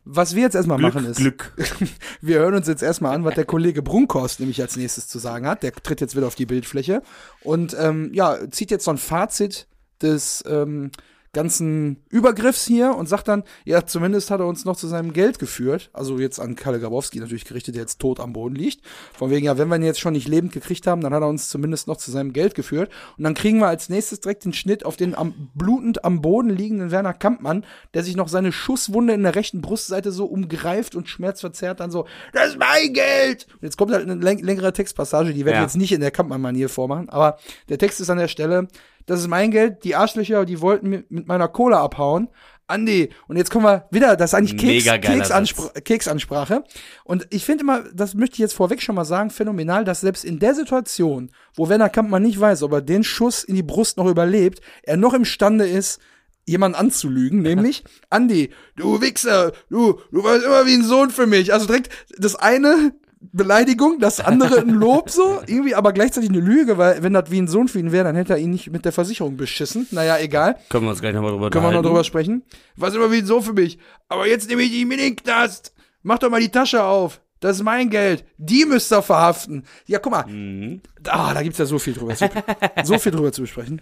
Was 0.06 0.34
wir 0.34 0.42
jetzt 0.42 0.56
erstmal 0.56 0.80
machen 0.80 1.06
ist, 1.06 1.18
Glück. 1.18 1.54
wir 2.22 2.40
hören 2.40 2.56
uns 2.56 2.68
jetzt 2.68 2.82
erstmal 2.82 3.14
an, 3.14 3.26
was 3.26 3.36
der 3.36 3.46
Kollege 3.46 3.84
Brunkhorst 3.84 4.40
nämlich 4.40 4.60
als 4.62 4.76
nächstes 4.76 5.08
zu 5.08 5.20
sagen 5.20 5.46
hat. 5.46 5.62
Der 5.62 5.72
tritt 5.72 6.02
jetzt 6.02 6.16
wieder 6.16 6.26
auf 6.26 6.36
die 6.36 6.48
Bildfläche 6.48 7.04
und 7.44 7.76
ähm, 7.80 8.10
ja, 8.14 8.38
zieht 8.50 8.72
jetzt 8.72 8.86
so 8.86 8.92
ein 8.92 8.98
Fazit 8.98 9.68
des 10.02 10.44
ähm, 10.48 10.90
ganzen 11.34 12.04
Übergriffs 12.10 12.66
hier 12.66 12.96
und 12.96 13.08
sagt 13.08 13.28
dann, 13.28 13.44
ja, 13.66 13.86
zumindest 13.86 14.32
hat 14.32 14.40
er 14.40 14.48
uns 14.48 14.66
noch 14.66 14.76
zu 14.76 14.88
seinem 14.88 15.14
Geld 15.14 15.40
geführt. 15.40 15.90
Also 15.94 16.18
jetzt 16.20 16.40
an 16.40 16.56
Kalle 16.56 16.80
Grabowski 16.80 17.20
natürlich 17.20 17.46
gerichtet, 17.46 17.76
der 17.76 17.84
jetzt 17.84 18.00
tot 18.00 18.20
am 18.20 18.34
Boden 18.34 18.56
liegt. 18.56 18.82
Von 19.14 19.30
wegen, 19.30 19.46
ja, 19.46 19.58
wenn 19.58 19.68
wir 19.68 19.76
ihn 19.76 19.84
jetzt 19.84 20.00
schon 20.00 20.14
nicht 20.14 20.28
lebend 20.28 20.52
gekriegt 20.52 20.88
haben, 20.88 21.02
dann 21.02 21.14
hat 21.14 21.22
er 21.22 21.28
uns 21.28 21.50
zumindest 21.50 21.88
noch 21.88 21.98
zu 21.98 22.10
seinem 22.12 22.34
Geld 22.34 22.56
geführt. 22.56 22.92
Und 23.18 23.24
dann 23.24 23.36
kriegen 23.36 23.60
wir 23.60 23.68
als 23.68 23.90
nächstes 23.90 24.20
direkt 24.22 24.46
den 24.46 24.54
Schnitt 24.54 24.86
auf 24.86 24.98
den 24.98 25.14
am, 25.16 25.34
blutend 25.54 26.04
am 26.04 26.22
Boden 26.22 26.50
liegenden 26.50 26.92
Werner 26.92 27.14
Kampmann, 27.14 27.64
der 27.94 28.04
sich 28.04 28.16
noch 28.16 28.28
seine 28.28 28.52
Schusswunde 28.52 29.14
in 29.14 29.24
der 29.24 29.36
rechten 29.36 29.62
Brustseite 29.62 30.12
so 30.12 30.26
umgreift 30.26 30.96
und 30.96 31.08
schmerzverzerrt 31.10 31.80
dann 31.80 31.92
so, 31.92 32.06
das 32.34 32.50
ist 32.50 32.60
mein 32.60 32.94
Geld! 32.94 33.48
Und 33.54 33.64
jetzt 33.64 33.78
kommt 33.78 33.92
halt 33.92 34.04
eine 34.10 34.16
läng 34.16 34.40
längere 34.40 34.74
Textpassage, 34.74 35.34
die 35.34 35.46
werde 35.46 35.52
ich 35.52 35.56
Ja. 35.58 35.64
jetzt 35.64 35.78
nicht 35.78 35.92
in 35.92 36.02
der 36.02 36.12
Kampmann-Manier 36.12 36.70
vormachen, 36.70 37.10
aber 37.10 37.38
der 37.70 37.78
Text 37.78 38.02
ist 38.02 38.10
an 38.10 38.18
der 38.18 38.28
Stelle, 38.28 38.68
das 39.10 39.22
ist 39.22 39.28
mein 39.28 39.50
Geld, 39.50 39.84
die 39.84 39.96
Arschlöcher, 39.96 40.46
die 40.46 40.62
wollten 40.62 40.90
mit, 40.90 41.28
meiner 41.28 41.48
Kohle 41.48 41.78
abhauen. 41.78 42.30
Andi, 42.68 43.10
und 43.28 43.38
jetzt 43.38 43.50
kommen 43.50 43.66
wir 43.66 43.88
wieder, 43.90 44.16
das 44.16 44.30
ist 44.30 44.34
eigentlich 44.36 44.58
Keks, 44.58 45.02
Keksanspr 45.02 45.82
Keksansprache. 45.82 46.64
Und 47.04 47.26
ich 47.32 47.44
finde 47.44 47.64
immer, 47.64 47.84
das 47.92 48.14
möchte 48.14 48.36
ich 48.36 48.40
jetzt 48.40 48.54
vorweg 48.54 48.84
schon 48.84 48.94
mal 48.94 49.06
sagen, 49.06 49.32
phänomenal, 49.32 49.84
dass 49.84 50.02
selbst 50.02 50.24
in 50.24 50.38
der 50.38 50.54
Situation, 50.54 51.32
wo 51.56 51.68
Werner 51.68 51.90
Kampmann 51.90 52.22
nicht 52.22 52.40
weiß, 52.40 52.62
ob 52.62 52.74
er 52.74 52.82
den 52.82 53.04
Schuss 53.04 53.44
in 53.44 53.56
die 53.56 53.64
Brust 53.64 53.98
noch 53.98 54.06
überlebt, 54.06 54.62
er 54.84 54.98
noch 54.98 55.16
imstande 55.16 55.68
ist, 55.68 56.00
jemanden 56.46 56.78
anzulügen, 56.78 57.42
nämlich 57.42 57.84
Andi, 58.12 58.52
du 58.76 59.02
Wichser, 59.02 59.54
du, 59.72 60.00
du 60.12 60.24
warst 60.24 60.46
immer 60.46 60.68
wie 60.68 60.76
ein 60.76 60.84
Sohn 60.84 61.10
für 61.10 61.26
mich. 61.26 61.52
Also 61.52 61.66
direkt 61.66 61.90
das 62.20 62.36
eine 62.36 62.94
Beleidigung, 63.22 64.00
das 64.00 64.22
andere 64.22 64.60
ein 64.60 64.70
Lob 64.70 65.10
so, 65.10 65.42
irgendwie 65.46 65.76
aber 65.76 65.92
gleichzeitig 65.92 66.30
eine 66.30 66.40
Lüge, 66.40 66.78
weil 66.78 67.04
wenn 67.04 67.14
das 67.14 67.30
wie 67.30 67.42
ein 67.42 67.48
Sohn 67.48 67.68
für 67.68 67.80
ihn 67.80 67.92
wäre, 67.92 68.06
dann 68.06 68.16
hätte 68.16 68.34
er 68.34 68.40
ihn 68.40 68.50
nicht 68.52 68.72
mit 68.72 68.86
der 68.86 68.94
Versicherung 68.94 69.36
beschissen. 69.36 69.88
Naja, 69.92 70.18
egal. 70.20 70.56
Können 70.70 70.86
wir 70.86 70.92
uns 70.92 71.02
gleich 71.02 71.14
nochmal 71.14 71.32
drüber 71.32 71.50
Können 71.50 71.66
wir 71.66 71.72
noch 71.72 71.82
drüber 71.82 72.04
sprechen? 72.06 72.44
Was 72.78 72.96
immer 72.96 73.12
wie 73.12 73.18
ein 73.18 73.26
Sohn 73.26 73.42
für 73.42 73.54
mich. 73.54 73.78
Aber 74.08 74.26
jetzt 74.26 74.50
nehme 74.50 74.62
ich 74.62 74.72
die 74.72 74.86
mit 74.86 75.00
in 75.00 75.08
den 75.08 75.16
Knast. 75.18 75.74
Mach 76.02 76.20
doch 76.20 76.30
mal 76.30 76.40
die 76.40 76.50
Tasche 76.50 76.82
auf. 76.84 77.22
Das 77.42 77.58
ist 77.58 77.64
mein 77.64 77.90
Geld. 77.90 78.24
Die 78.38 78.66
müsst 78.66 78.92
ihr 78.92 79.02
verhaften. 79.02 79.66
Ja, 79.86 80.00
guck 80.00 80.12
mal. 80.12 80.26
Mhm. 80.26 80.82
Ah, 81.06 81.34
da 81.34 81.44
gibt's 81.44 81.60
ja 81.60 81.66
so 81.66 81.80
viel 81.80 81.94
drüber 81.94 82.16
zu, 82.16 82.30
so 82.84 82.98
viel 83.00 83.12
drüber 83.12 83.32
zu 83.32 83.42
besprechen. 83.42 83.82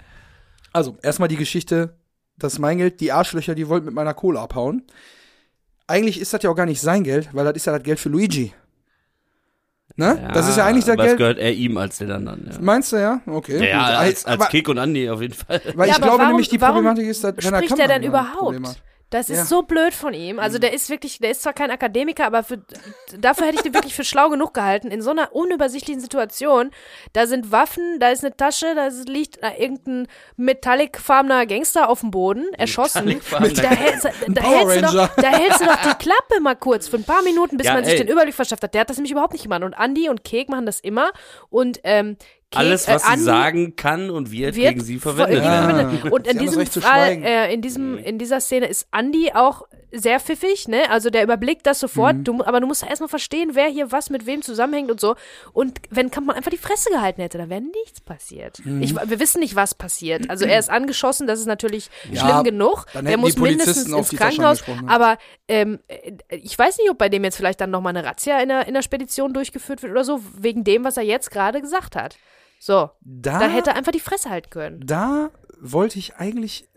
Also, 0.74 0.98
erstmal 1.02 1.28
die 1.28 1.38
Geschichte, 1.38 1.96
das 2.38 2.54
ist 2.54 2.60
mein 2.60 2.78
Geld, 2.78 3.00
die 3.02 3.12
Arschlöcher, 3.12 3.56
die 3.56 3.68
wollten 3.68 3.86
mit 3.86 3.96
meiner 3.96 4.14
Kohle 4.14 4.40
abhauen. 4.40 4.84
Eigentlich 5.88 6.20
ist 6.20 6.34
das 6.34 6.44
ja 6.44 6.50
auch 6.50 6.56
gar 6.56 6.66
nicht 6.66 6.82
sein 6.82 7.04
Geld, 7.04 7.30
weil 7.34 7.46
das 7.46 7.56
ist 7.56 7.66
ja 7.66 7.74
das 7.74 7.84
Geld 7.84 8.00
für 8.00 8.10
Luigi. 8.10 8.54
Ne? 10.00 10.30
das 10.34 10.48
ist 10.48 10.58
ja 10.58 10.66
eigentlich 10.66 10.86
das 10.86 10.96
es 10.96 11.04
Geld. 11.04 11.18
gehört 11.18 11.38
eher 11.40 11.54
ihm 11.54 11.76
als 11.78 11.98
den 11.98 12.12
anderen. 12.12 12.46
Ja, 12.52 12.58
Meinst 12.62 12.92
du 12.92 12.98
ja? 12.98 13.20
Okay. 13.26 13.68
ja, 13.68 13.88
gut. 13.90 13.98
als, 13.98 14.26
als 14.26 14.40
aber, 14.42 14.46
Kek 14.46 14.70
und 14.70 14.78
Andi 14.78 15.10
auf 15.10 15.22
jeden 15.22 15.34
Fall. 15.34 15.60
weil 15.74 15.88
Ja, 15.90 15.96
ich 15.96 16.02
glaube 16.02 16.18
warum- 16.20 16.28
nämlich, 16.34 16.50
die 16.50 16.58
Problematik 16.60 17.08
ist, 17.08 17.24
dass 17.24 17.36
Werner 17.44 17.58
Spricht 17.64 17.80
er 17.80 17.88
denn 17.88 18.04
überhaupt? 18.04 18.80
Das 19.10 19.30
ist 19.30 19.38
Ja. 19.38 19.46
so 19.46 19.62
blöd 19.64 19.94
von 19.94 20.14
ihm. 20.14 20.38
Also 20.38 20.60
der 20.60 20.74
ist 20.74 20.90
wirklich, 20.90 21.20
der 21.20 21.32
ist 21.32 21.42
zwar 21.42 21.54
kein 21.54 21.72
Akademiker, 21.72 22.26
aber 22.26 22.44
für, 22.44 22.62
dafür 23.18 23.46
hätte 23.48 23.56
ich 23.56 23.62
den 23.62 23.74
wirklich 23.74 23.96
für 23.96 24.04
schlau 24.04 24.28
genug 24.30 24.54
gehalten. 24.54 24.92
In 24.92 25.02
so 25.02 25.12
einer 25.12 25.34
unübersichtlichen 25.34 26.02
Situation, 26.02 26.72
da 27.14 27.26
sind 27.26 27.52
Waffen, 27.54 28.00
da 28.02 28.10
ist 28.10 28.26
eine 28.26 28.36
Tasche, 28.36 28.76
da 28.76 28.88
ist, 28.88 29.08
liegt 29.08 29.38
äh, 29.42 29.52
irgendein 29.64 30.08
metallicfarbener 30.36 31.46
Gangster 31.46 31.90
auf 31.90 32.02
dem 32.02 32.12
Boden, 32.12 32.54
erschossen. 32.58 33.22
Da, 33.32 33.40
hältst, 33.70 34.04
du- 34.06 34.32
da, 34.34 34.42
Power 34.42 34.72
hältst 34.72 34.94
du 34.94 34.98
doch, 34.98 35.16
da 35.16 35.30
hältst 35.30 35.62
du 35.62 35.66
doch 35.66 35.78
die 35.82 35.96
Klappe 36.04 36.42
mal 36.42 36.56
kurz 36.56 36.88
für 36.88 36.98
ein 36.98 37.04
paar 37.06 37.22
Minuten, 37.24 37.58
bis 37.58 37.68
Ja, 37.68 37.74
man 37.76 37.86
sich 37.86 37.94
ey. 37.94 38.00
den 38.00 38.08
Überblick 38.10 38.36
verschafft 38.36 38.64
hat. 38.64 38.74
Der 38.74 38.82
hat 38.82 38.90
das 38.90 38.98
nämlich 38.98 39.12
überhaupt 39.12 39.34
nicht 39.34 39.44
gemacht. 39.44 39.64
Und 39.64 39.74
Andy 39.74 40.10
und 40.10 40.24
Kek 40.24 40.50
machen 40.50 40.66
das 40.66 40.80
immer. 40.80 41.12
Und 41.50 41.80
ähm, 41.84 42.18
Kek, 42.50 42.60
Alles, 42.60 42.88
was 42.88 43.04
äh, 43.04 43.18
sie 43.18 43.24
sagen 43.24 43.76
kann 43.76 44.10
und 44.10 44.32
wird, 44.32 44.56
wird 44.56 44.68
gegen 44.70 44.82
sie 44.82 45.00
ver- 45.00 45.14
verwendet 45.16 45.44
werden. 45.44 45.70
verwendet. 45.90 46.12
Und 46.14 46.26
Sie 46.26 46.32
in 46.32 46.40
diesem 46.40 46.66
Fall, 46.66 47.12
äh, 47.22 47.54
in 47.54 47.62
diesem, 47.62 47.98
in 47.98 48.18
dieser 48.18 48.40
Szene 48.40 48.68
ist 48.68 48.88
Andy 48.98 49.32
auch 49.34 49.64
sehr 49.92 50.20
pfiffig, 50.22 50.68
ne? 50.70 50.90
Also 50.90 51.10
der 51.10 51.24
überblickt 51.24 51.66
das 51.66 51.80
sofort, 51.82 52.16
Mhm. 52.18 52.24
du, 52.24 52.44
aber 52.46 52.62
du 52.62 52.68
musst 52.68 52.84
erstmal 52.88 53.10
verstehen, 53.10 53.52
wer 53.54 53.68
hier 53.68 53.92
was 53.92 54.10
mit 54.10 54.26
wem 54.26 54.42
zusammenhängt 54.44 54.90
und 54.92 55.00
so. 55.02 55.16
Und 55.52 55.80
wenn 55.90 56.10
Kampmann 56.10 56.38
einfach 56.38 56.52
die 56.52 56.58
Fresse 56.58 56.90
gehalten 56.90 57.22
hätte, 57.22 57.38
dann 57.38 57.50
wäre 57.50 57.62
nichts 57.62 58.00
passiert. 58.00 58.60
Mhm. 58.66 58.82
Ich, 58.82 58.96
wir 58.96 59.20
wissen 59.20 59.40
nicht, 59.42 59.56
was 59.58 59.76
passiert. 59.76 60.30
Also 60.30 60.46
er 60.46 60.58
ist 60.60 60.70
angeschossen, 60.70 61.28
das 61.28 61.40
ist 61.42 61.48
natürlich 61.48 61.90
Ja, 62.12 62.22
schlimm 62.30 62.44
genug. 62.46 62.86
Der 62.94 63.18
muss 63.18 63.38
mindestens 63.38 63.88
ins 63.90 64.12
Krankenhaus. 64.12 64.64
Aber 64.88 65.18
ähm, 65.50 65.80
äh, 65.90 66.14
ich 66.30 66.58
weiß 66.58 66.78
nicht, 66.78 66.90
ob 66.90 66.98
bei 66.98 67.10
dem 67.10 67.26
jetzt 67.26 67.36
vielleicht 67.36 67.60
dann 67.60 67.72
nochmal 67.72 67.96
eine 67.96 68.08
Razzia 68.08 68.40
in 68.40 68.48
der, 68.50 68.68
in 68.70 68.74
der 68.74 68.82
Spedition 68.84 69.34
durchgeführt 69.34 69.82
wird 69.84 69.92
oder 69.92 70.06
so, 70.06 70.22
wegen 70.38 70.64
dem, 70.64 70.86
was 70.86 70.96
er 70.96 71.04
jetzt 71.04 71.30
gerade 71.32 71.60
gesagt 71.62 71.98
hat. 71.98 72.16
So, 72.60 72.90
Da, 73.02 73.40
da 73.40 73.48
hätte 73.48 73.72
er 73.72 73.76
einfach 73.76 73.92
die 73.92 74.00
Fresse 74.00 74.30
halten 74.30 74.50
können. 74.50 74.80
da 74.86 75.32
wollte 75.62 76.00
ich 76.00 76.16
eigentlich 76.18 76.68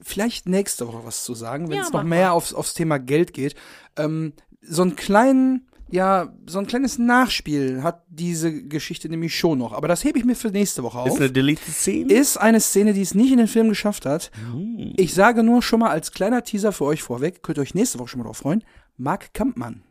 vielleicht 0.00 0.48
nächste 0.48 0.86
Woche 0.88 1.00
was 1.04 1.24
zu 1.24 1.34
sagen, 1.34 1.68
wenn 1.68 1.76
Ja, 1.78 1.82
es 1.82 1.92
noch 1.92 2.02
mehr 2.02 2.32
aufs, 2.32 2.52
aufs 2.52 2.74
Thema 2.74 2.98
Geld 2.98 3.32
geht. 3.32 3.54
Ähm, 3.96 4.32
so 4.62 4.82
einen 4.82 4.94
kleinen, 4.96 5.68
ja, 5.90 6.32
so 6.46 6.58
ein 6.58 6.66
kleines 6.66 6.98
Nachspiel 6.98 7.82
hat 7.82 8.04
diese 8.08 8.52
Geschichte 8.68 9.08
nämlich 9.08 9.36
schon 9.36 9.58
noch. 9.58 9.72
Aber 9.72 9.88
das 9.88 10.04
hebe 10.04 10.18
ich 10.18 10.24
mir 10.24 10.34
für 10.36 10.48
nächste 10.50 10.82
Woche 10.82 11.06
Ist 11.06 11.12
auf. 11.14 11.18
eine 11.20 11.30
deleted 11.30 11.72
Szene? 11.74 12.12
Ist 12.12 12.36
eine 12.36 12.60
Szene, 12.60 12.92
die 12.92 13.00
es 13.02 13.14
nicht 13.14 13.32
in 13.32 13.38
den 13.38 13.46
Film 13.48 13.68
geschafft 13.68 14.06
hat. 14.06 14.30
Hm. 14.52 14.92
Ich 14.96 15.14
sage 15.14 15.42
nur 15.42 15.62
schon 15.62 15.80
mal 15.80 15.90
als 15.90 16.12
kleiner 16.12 16.42
Teaser 16.44 16.72
für 16.72 16.84
euch 16.84 17.02
vorweg, 17.02 17.42
könnt 17.42 17.58
ihr 17.58 17.62
euch 17.62 17.74
nächste 17.74 17.98
Woche 18.00 18.08
schon 18.08 18.18
mal 18.20 18.26
drauf 18.26 18.38
freuen. 18.38 18.62
Mark 18.96 19.32
Kampmann. 19.34 19.82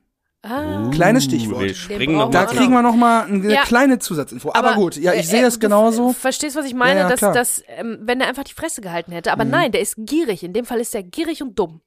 Ah. 0.42 0.90
Kleines 0.92 1.26
Uh, 1.26 1.30
Stichwort. 1.30 1.62
Wir 1.64 1.74
springen 1.76 2.16
noch 2.16 2.32
Da 2.32 2.46
kriegen 2.46 2.72
wir 2.72 2.82
noch 2.82 2.96
mal 2.96 3.24
eine 3.26 3.54
Ja. 3.54 3.64
kleine 3.64 4.00
Zusatzinfo. 4.00 4.52
Aber, 4.54 4.76
gut, 4.76 4.96
ja, 4.96 5.12
ich 5.14 5.20
äh, 5.20 5.24
sehe 5.24 5.42
äh, 5.42 5.48
es 5.48 5.56
du 5.56 5.60
genauso. 5.60 6.12
f- 6.12 6.18
Verstehst, 6.18 6.56
was 6.56 6.66
ich 6.66 6.74
meine? 6.74 7.02
Ja, 7.02 7.10
ja, 7.10 7.16
dass. 7.16 7.22
Mhm. 7.22 7.34
dass 7.34 7.64
ähm, 7.68 7.98
wenn 8.04 8.22
er 8.22 8.28
einfach 8.28 8.46
die 8.46 8.54
Fresse 8.54 8.80
gehalten 8.82 9.12
hätte. 9.12 9.32
Aber 9.34 9.44
nein, 9.44 9.72
der 9.74 9.82
ist 9.82 9.96
gierig. 9.98 10.44
In 10.44 10.54
dem 10.54 10.64
Fall 10.66 10.80
ist 10.80 10.96
er 10.96 11.04
gierig 11.04 11.42
und 11.42 11.60
dumm. 11.60 11.82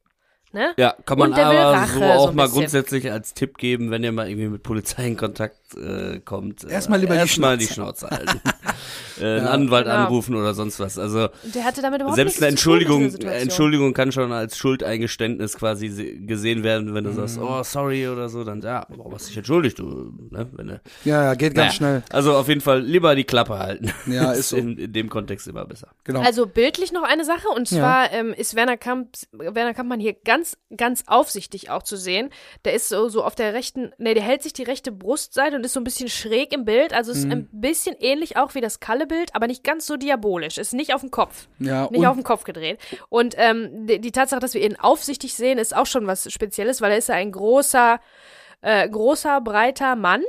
Ne? 0.55 0.73
Ja, 0.77 0.95
kann 1.07 1.19
man 1.19 1.31
Und 1.31 1.39
der 1.39 1.49
will 1.49 1.57
aber 1.57 1.87
so 1.87 1.99
so 1.99 2.05
auch 2.05 2.29
ein 2.29 2.37
mal 2.37 2.43
bisschen. 2.43 2.59
grundsätzlich 2.61 3.11
als 3.11 3.33
Tipp 3.33 3.57
geben, 3.57 3.91
wenn 3.91 4.05
ihr 4.05 4.13
mal 4.13 4.29
irgendwie 4.29 4.49
mit 4.49 4.63
Polizei 4.63 5.07
in 5.07 5.17
Kontakt 5.17 5.57
äh, 5.77 6.21
kommt. 6.21 6.65
äh, 6.65 6.71
Erstmal 6.73 7.01
lieber 7.01 7.15
die 7.15 7.21
erstmal 7.21 7.57
die 7.59 7.67
Schnauze. 7.67 8.09
Halten. 8.11 8.41
äh, 9.21 9.25
einen 9.25 9.47
Anwalt 9.47 9.87
Genau. 9.87 9.97
anrufen 9.97 10.35
oder 10.37 10.55
sonst 10.55 10.81
was. 10.81 10.99
Also 10.99 11.29
der 11.55 11.65
hatte 11.65 11.83
damit 11.83 12.01
überhaupt 12.01 12.17
selbst 12.17 12.39
eine 12.39 12.49
Entschuldigung. 12.49 13.15
Entschuldigung 13.17 13.95
kann 13.95 14.13
schon 14.13 14.33
als 14.33 14.57
Schuldeingeständnis 14.57 15.57
quasi 15.57 15.89
se- 15.89 16.17
gesehen 16.17 16.63
werden, 16.63 16.95
wenn 16.95 17.05
du 17.05 17.13
sagst, 17.13 17.37
Mhm. 17.39 17.45
oh 17.45 17.63
sorry 17.63 18.09
oder 18.09 18.29
so, 18.29 18.45
dann 18.45 18.61
ja, 18.61 18.87
warum 18.89 19.15
hast 19.15 19.25
du 19.27 19.29
dich 19.29 19.37
entschuldigt, 19.39 19.79
du, 19.79 20.13
ne? 20.31 20.49
Wenn 20.53 20.69
du, 20.69 20.81
Ja, 21.05 21.25
ja, 21.25 21.35
geht 21.35 21.55
ganz 21.55 21.81
naja, 21.81 22.03
schnell. 22.03 22.03
Also 22.11 22.35
auf 22.37 22.49
jeden 22.49 22.61
Fall 22.61 22.81
lieber 22.83 23.15
die 23.15 23.25
Klappe 23.25 23.59
halten. 23.59 23.93
Ja, 24.07 24.33
ist 24.33 24.49
so. 24.51 24.57
in, 24.57 24.77
in 24.79 24.93
dem 24.93 25.09
Kontext 25.09 25.47
immer 25.49 25.65
besser. 25.65 25.89
Genau. 26.05 26.21
Also 26.21 26.47
bildlich 26.47 26.93
noch 26.93 27.03
eine 27.05 27.25
Sache 27.25 27.49
und 27.49 27.69
zwar 27.69 28.13
ähm, 28.13 28.33
ist 28.33 28.55
Werner 28.55 28.77
Kamp, 28.77 29.15
Werner 29.33 29.75
Kampmann 29.75 30.01
hier 30.01 30.15
ganz, 30.15 30.57
ganz 30.77 31.05
aufsichtig 31.07 31.71
auch 31.71 31.83
zu 31.83 31.97
sehen. 31.97 32.31
Der 32.65 32.75
ist 32.75 32.89
so, 32.89 33.09
so 33.09 33.23
auf 33.25 33.35
der 33.35 33.55
rechten, 33.55 33.93
nee, 33.99 34.15
der 34.15 34.23
hält 34.23 34.43
sich 34.43 34.53
die 34.53 34.63
rechte 34.63 34.93
Brustseite 34.93 35.57
und 35.63 35.67
ist 35.67 35.75
so 35.75 35.81
ein 35.81 35.85
bisschen 35.85 36.09
schräg 36.09 36.53
im 36.53 36.65
Bild. 36.65 36.93
Also 36.93 37.13
ist 37.13 37.25
Mhm. 37.25 37.31
ein 37.31 37.49
bisschen 37.53 37.95
ähnlich 38.01 38.37
auch 38.37 38.55
wie 38.57 38.61
das 38.61 38.81
Kalle-Bild, 38.81 39.35
aber 39.35 39.47
nicht 39.47 39.63
ganz 39.63 39.87
so 39.87 39.97
diabolisch. 39.97 40.59
Ist 40.59 40.75
nicht 40.75 40.93
auf 40.93 41.03
dem 41.03 41.11
Kopf. 41.13 41.47
ja, 41.61 41.89
Nicht 41.91 42.05
auf 42.07 42.17
den 42.17 42.25
Kopf 42.25 42.43
gedreht. 42.43 42.79
Und 43.09 43.35
ähm, 43.39 43.87
die, 43.87 44.01
die 44.01 44.11
Tatsache, 44.11 44.41
dass 44.41 44.55
wir 44.55 44.61
ihn 44.65 44.77
aufsichtig 44.77 45.35
sehen, 45.35 45.59
ist 45.59 45.75
auch 45.77 45.87
schon 45.87 46.07
was 46.09 46.31
Spezielles, 46.33 46.81
weil 46.81 46.91
er 46.91 46.99
ist 46.99 47.09
ja 47.09 47.15
ein 47.15 47.31
großer, 47.31 48.01
äh, 48.63 48.89
großer, 48.89 49.41
breiter 49.41 49.95
Mann. 49.95 50.23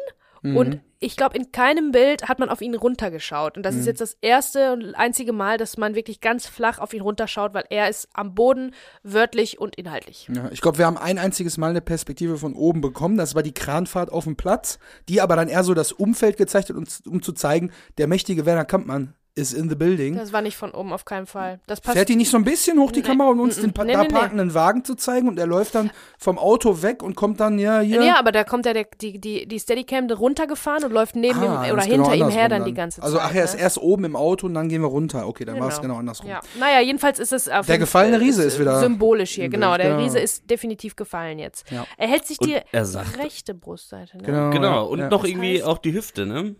Mhm. 0.43 0.58
Und 0.58 0.80
ich 1.04 1.18
glaube, 1.18 1.38
in 1.38 1.52
keinem 1.52 1.92
Bild 1.92 2.30
hat 2.30 2.39
man 2.39 2.50
auf 2.50 2.62
ihn 2.62 2.76
runtergeschaut. 2.76 3.58
Und 3.58 3.63
das 3.63 3.76
Mhm. 3.76 3.82
ist 3.82 3.86
jetzt 3.88 4.02
das 4.02 4.18
erste 4.22 4.74
und 4.74 4.96
einzige 4.96 5.34
Mal, 5.34 5.58
dass 5.58 5.78
man 5.78 5.96
wirklich 5.96 6.22
ganz 6.22 6.48
flach 6.48 6.80
auf 6.80 6.94
ihn 6.94 7.02
runterschaut, 7.02 7.54
weil 7.54 7.66
er 7.70 7.89
ist 7.89 8.08
am 8.13 8.34
Boden 8.34 8.72
wörtlich 9.04 9.60
und 9.60 9.76
inhaltlich. 9.76 10.30
Ja, 10.34 10.50
ich 10.52 10.62
glaube, 10.62 10.78
wir 10.78 10.86
haben 10.86 10.98
ein 10.98 11.20
einziges 11.20 11.58
Mal 11.58 11.72
eine 11.72 11.82
Perspektive 11.82 12.38
von 12.38 12.54
oben 12.54 12.82
bekommen. 12.82 13.18
Das 13.18 13.36
war 13.36 13.44
die 13.44 13.54
Kranfahrt 13.54 14.12
auf 14.12 14.24
dem 14.24 14.36
Platz, 14.36 14.80
die 15.10 15.22
aber 15.22 15.36
dann 15.36 15.50
eher 15.50 15.63
so 15.63 15.74
das 15.74 15.92
Umfeld 15.92 16.38
gezeigt 16.38 16.70
hat, 16.70 16.76
um, 16.78 16.86
um 17.08 17.22
zu 17.22 17.34
zeigen, 17.34 17.72
der 17.98 18.08
mächtige 18.08 18.46
Werner 18.46 18.66
Kampmann 18.66 19.13
ist 19.36 19.54
in 19.54 19.67
the 19.67 19.76
building. 19.76 20.15
Das 20.15 20.32
war 20.32 20.41
nicht 20.41 20.56
von 20.56 20.72
oben, 20.72 20.93
auf 20.93 21.06
keinen 21.06 21.26
Fall. 21.26 21.60
Das 21.65 21.82
passt. 21.82 21.98
Fährt 21.98 22.10
die 22.10 22.15
nicht 22.15 22.30
so 22.30 22.38
ein 22.38 22.43
bisschen 22.43 22.78
hoch, 22.80 22.91
die 22.91 23.02
Kamera, 23.02 23.30
um 23.30 23.39
uns 23.39 23.60
den 23.60 23.74
pa 23.74 23.84
Nee, 23.84 23.93
da 23.93 24.02
nee, 24.02 24.08
nee. 24.08 24.13
parkenden 24.13 24.54
Wagen 24.54 24.84
zu 24.86 24.93
zeigen 24.96 25.28
und 25.28 25.39
er 25.39 25.48
läuft 25.48 25.74
dann 25.74 25.89
vom 26.19 26.38
Auto 26.38 26.84
weg 26.84 27.02
und 27.02 27.15
kommt 27.15 27.39
dann, 27.39 27.58
ja, 27.58 27.80
hier. 27.80 28.04
Ja, 28.04 28.19
aber 28.19 28.32
da 28.32 28.43
kommt 28.43 28.65
ja 28.67 28.74
der, 28.74 28.86
die, 29.02 29.19
die, 29.19 29.48
die 29.48 29.60
Steadicam 29.60 30.08
runtergefahren 30.12 30.84
und 30.84 30.91
läuft 30.91 31.15
neben 31.15 31.39
Ah, 31.39 31.65
ihm 31.65 31.74
oder 31.74 31.82
ist 31.82 31.89
genau 31.89 32.10
hinter 32.12 32.15
ihm 32.15 32.30
her 32.32 32.43
andersrum 32.43 32.50
dann 32.50 32.65
die 32.65 32.74
ganze 32.76 32.96
Zeit. 32.98 33.06
Also, 33.06 33.19
ach, 33.19 33.34
er 33.34 33.43
ist 33.46 33.56
ne? 33.56 33.62
erst 33.62 33.78
oben 33.80 34.06
im 34.06 34.15
Auto 34.15 34.46
und 34.46 34.54
dann 34.54 34.69
gehen 34.69 34.82
wir 34.82 34.88
runter. 34.89 35.28
Okay, 35.28 35.46
dann 35.46 35.60
war 35.60 35.69
es 35.69 35.82
genau 35.82 35.96
andersrum. 35.98 36.30
Ja. 36.30 36.39
Naja, 36.60 36.82
jedenfalls 36.82 37.17
ist 37.17 37.34
es 37.34 37.50
auf 37.50 37.65
Der 37.65 37.76
jeden 37.76 37.86
gefallene 37.86 38.17
Fall- 38.17 38.26
Riese 38.28 38.43
ist 38.43 38.60
wieder 38.60 38.80
symbolisch 38.80 39.32
hier, 39.32 39.50
genau. 39.50 39.76
Der 39.78 39.89
genau. 39.89 40.04
Riese 40.04 40.19
ist 40.19 40.48
definitiv 40.50 40.96
gefallen 40.96 41.39
jetzt. 41.39 41.69
Ja. 41.72 41.86
Er 41.98 42.08
hält 42.08 42.28
sich 42.28 42.39
Und 42.39 42.50
die 42.50 42.60
sagt- 42.86 43.17
rechte 43.17 43.56
Brustseite. 43.56 44.17
Ne? 44.17 44.24
Genau. 44.24 44.50
Genau, 44.52 44.74
ja, 44.74 44.80
und 44.82 45.00
ja. 45.00 45.10
noch 45.10 45.24
irgendwie 45.26 45.60
heißt- 45.62 45.65
auch 45.65 45.80
die 45.80 45.93
Hüfte, 45.93 46.28
ne? 46.28 46.56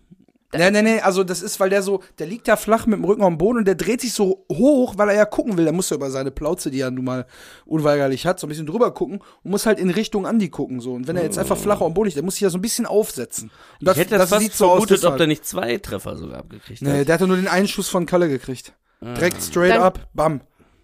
Nee, 0.56 0.70
nee, 0.70 0.82
nee, 0.82 1.00
also 1.00 1.24
das 1.24 1.42
ist, 1.42 1.58
weil 1.60 1.70
der 1.70 1.82
so, 1.82 2.00
der 2.18 2.26
liegt 2.26 2.46
ja 2.48 2.56
flach 2.56 2.86
mit 2.86 2.98
dem 2.98 3.04
Rücken 3.04 3.22
am 3.22 3.38
Boden 3.38 3.58
und 3.58 3.64
der 3.66 3.74
dreht 3.74 4.00
sich 4.00 4.12
so 4.12 4.44
hoch, 4.50 4.94
weil 4.96 5.08
er 5.08 5.14
ja 5.16 5.24
gucken 5.24 5.56
will. 5.56 5.64
Der 5.64 5.72
muss 5.72 5.90
ja 5.90 5.96
über 5.96 6.10
seine 6.10 6.30
Plauze, 6.30 6.70
die 6.70 6.80
er 6.80 6.90
nun 6.90 7.04
mal 7.04 7.26
unweigerlich 7.66 8.26
hat, 8.26 8.40
so 8.40 8.46
ein 8.46 8.50
bisschen 8.50 8.66
drüber 8.66 8.92
gucken 8.92 9.20
und 9.42 9.50
muss 9.50 9.66
halt 9.66 9.78
in 9.78 9.90
Richtung 9.90 10.26
Andi 10.26 10.48
gucken. 10.48 10.80
So. 10.80 10.92
Und 10.92 11.06
wenn 11.08 11.16
er 11.16 11.22
jetzt 11.24 11.38
einfach 11.38 11.56
flach 11.56 11.80
am 11.80 11.94
Boden 11.94 12.06
liegt, 12.06 12.16
der 12.16 12.24
muss 12.24 12.34
sich 12.34 12.42
ja 12.42 12.50
so 12.50 12.58
ein 12.58 12.62
bisschen 12.62 12.86
aufsetzen. 12.86 13.50
Und 13.80 13.86
das, 13.88 13.96
ich 13.96 14.02
hätte 14.04 14.18
das, 14.18 14.30
fast 14.30 14.42
sieht 14.42 14.54
so 14.54 14.66
aus, 14.70 14.84
vermutet, 14.84 15.04
ob 15.04 15.16
der 15.16 15.26
nicht 15.26 15.44
zwei 15.46 15.78
Treffer 15.78 16.16
sogar 16.16 16.38
abgekriegt 16.38 16.82
Nee, 16.82 17.00
hat. 17.00 17.08
der 17.08 17.14
hatte 17.14 17.26
nur 17.26 17.36
den 17.36 17.48
einen 17.48 17.68
Schuss 17.68 17.88
von 17.88 18.06
Kalle 18.06 18.28
gekriegt. 18.28 18.72
Direkt 19.00 19.42
straight 19.42 19.72
Dann- 19.72 19.82
up, 19.82 20.08
bam. 20.14 20.40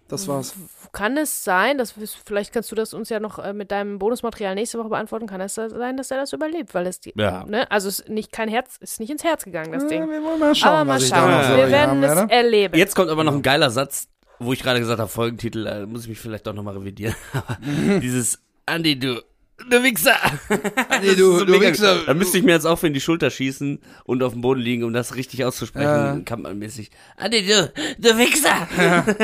Das 0.07 0.27
war's. 0.27 0.53
Kann 0.93 1.15
es 1.15 1.43
sein, 1.45 1.77
dass 1.77 1.97
wir- 1.97 2.07
vielleicht 2.25 2.51
kannst 2.53 2.69
du 2.71 2.75
das 2.75 2.93
uns 2.93 3.07
ja 3.09 3.19
noch 3.21 3.39
äh, 3.39 3.53
mit 3.53 3.71
deinem 3.71 3.97
Bonusmaterial 3.97 4.55
nächste 4.55 4.77
Woche 4.77 4.89
beantworten, 4.89 5.25
kann 5.25 5.39
es 5.39 5.55
sein, 5.55 5.95
dass 5.95 6.11
er 6.11 6.17
das 6.17 6.33
überlebt, 6.33 6.73
weil 6.73 6.85
es 6.87 6.99
die, 6.99 7.13
Ja. 7.15 7.45
ne? 7.45 7.69
Also 7.71 7.87
es 7.87 7.99
ist 8.01 8.09
nicht 8.09 8.31
kein 8.33 8.49
Herz, 8.49 8.75
ist 8.77 8.99
nicht 8.99 9.09
ins 9.09 9.23
Herz 9.23 9.45
gegangen, 9.45 9.71
das 9.71 9.83
Ja, 9.83 9.89
Ding. 9.89 10.09
wir 10.09 10.21
wollen 10.21 10.39
mal 10.39 10.53
schauen, 10.53 10.69
Aber 10.73 10.85
mal 10.85 10.95
was 10.95 11.03
ich 11.03 11.09
schauen, 11.09 11.29
da 11.31 11.37
noch 11.37 11.45
für 11.49 11.57
wir 11.57 11.69
werden 11.69 12.03
haben 12.05 12.25
es 12.27 12.31
erleben. 12.31 12.77
Jetzt 12.77 12.95
kommt 12.95 13.09
aber 13.09 13.23
noch 13.23 13.33
ein 13.33 13.41
geiler 13.41 13.69
Satz, 13.69 14.09
wo 14.39 14.51
ich 14.51 14.61
gerade 14.61 14.79
gesagt 14.79 14.99
habe, 14.99 15.09
Folgentitel, 15.09 15.65
äh, 15.65 15.85
muss 15.85 16.03
ich 16.03 16.09
mich 16.09 16.19
vielleicht 16.19 16.45
doch 16.47 16.53
nochmal 16.53 16.75
revidieren. 16.77 17.15
Aber 17.33 17.57
dieses 18.01 18.39
Andi, 18.65 18.99
du, 18.99 19.21
du 19.69 19.83
Wichser. 19.83 20.15
Das 20.89 21.15
du- 21.15 21.39
so 21.39 21.45
du 21.45 21.59
Wichser. 21.61 21.97
Da 22.05 22.13
müsste 22.13 22.37
ich 22.37 22.43
mir 22.43 22.51
jetzt 22.53 22.65
auch 22.65 22.81
in 22.83 22.93
die 22.93 23.01
Schulter 23.01 23.29
schießen 23.29 23.79
und 24.03 24.23
auf 24.23 24.33
dem 24.33 24.41
Boden 24.41 24.59
liegen, 24.61 24.83
um 24.83 24.93
das 24.93 25.15
richtig 25.15 25.43
auszusprechen. 25.45 25.85
Ja. 25.87 26.19
Kampmannmäßig. 26.25 26.91
Andi, 27.17 27.45
du, 27.45 27.71
du 27.97 28.17
Wichser. 28.17 28.67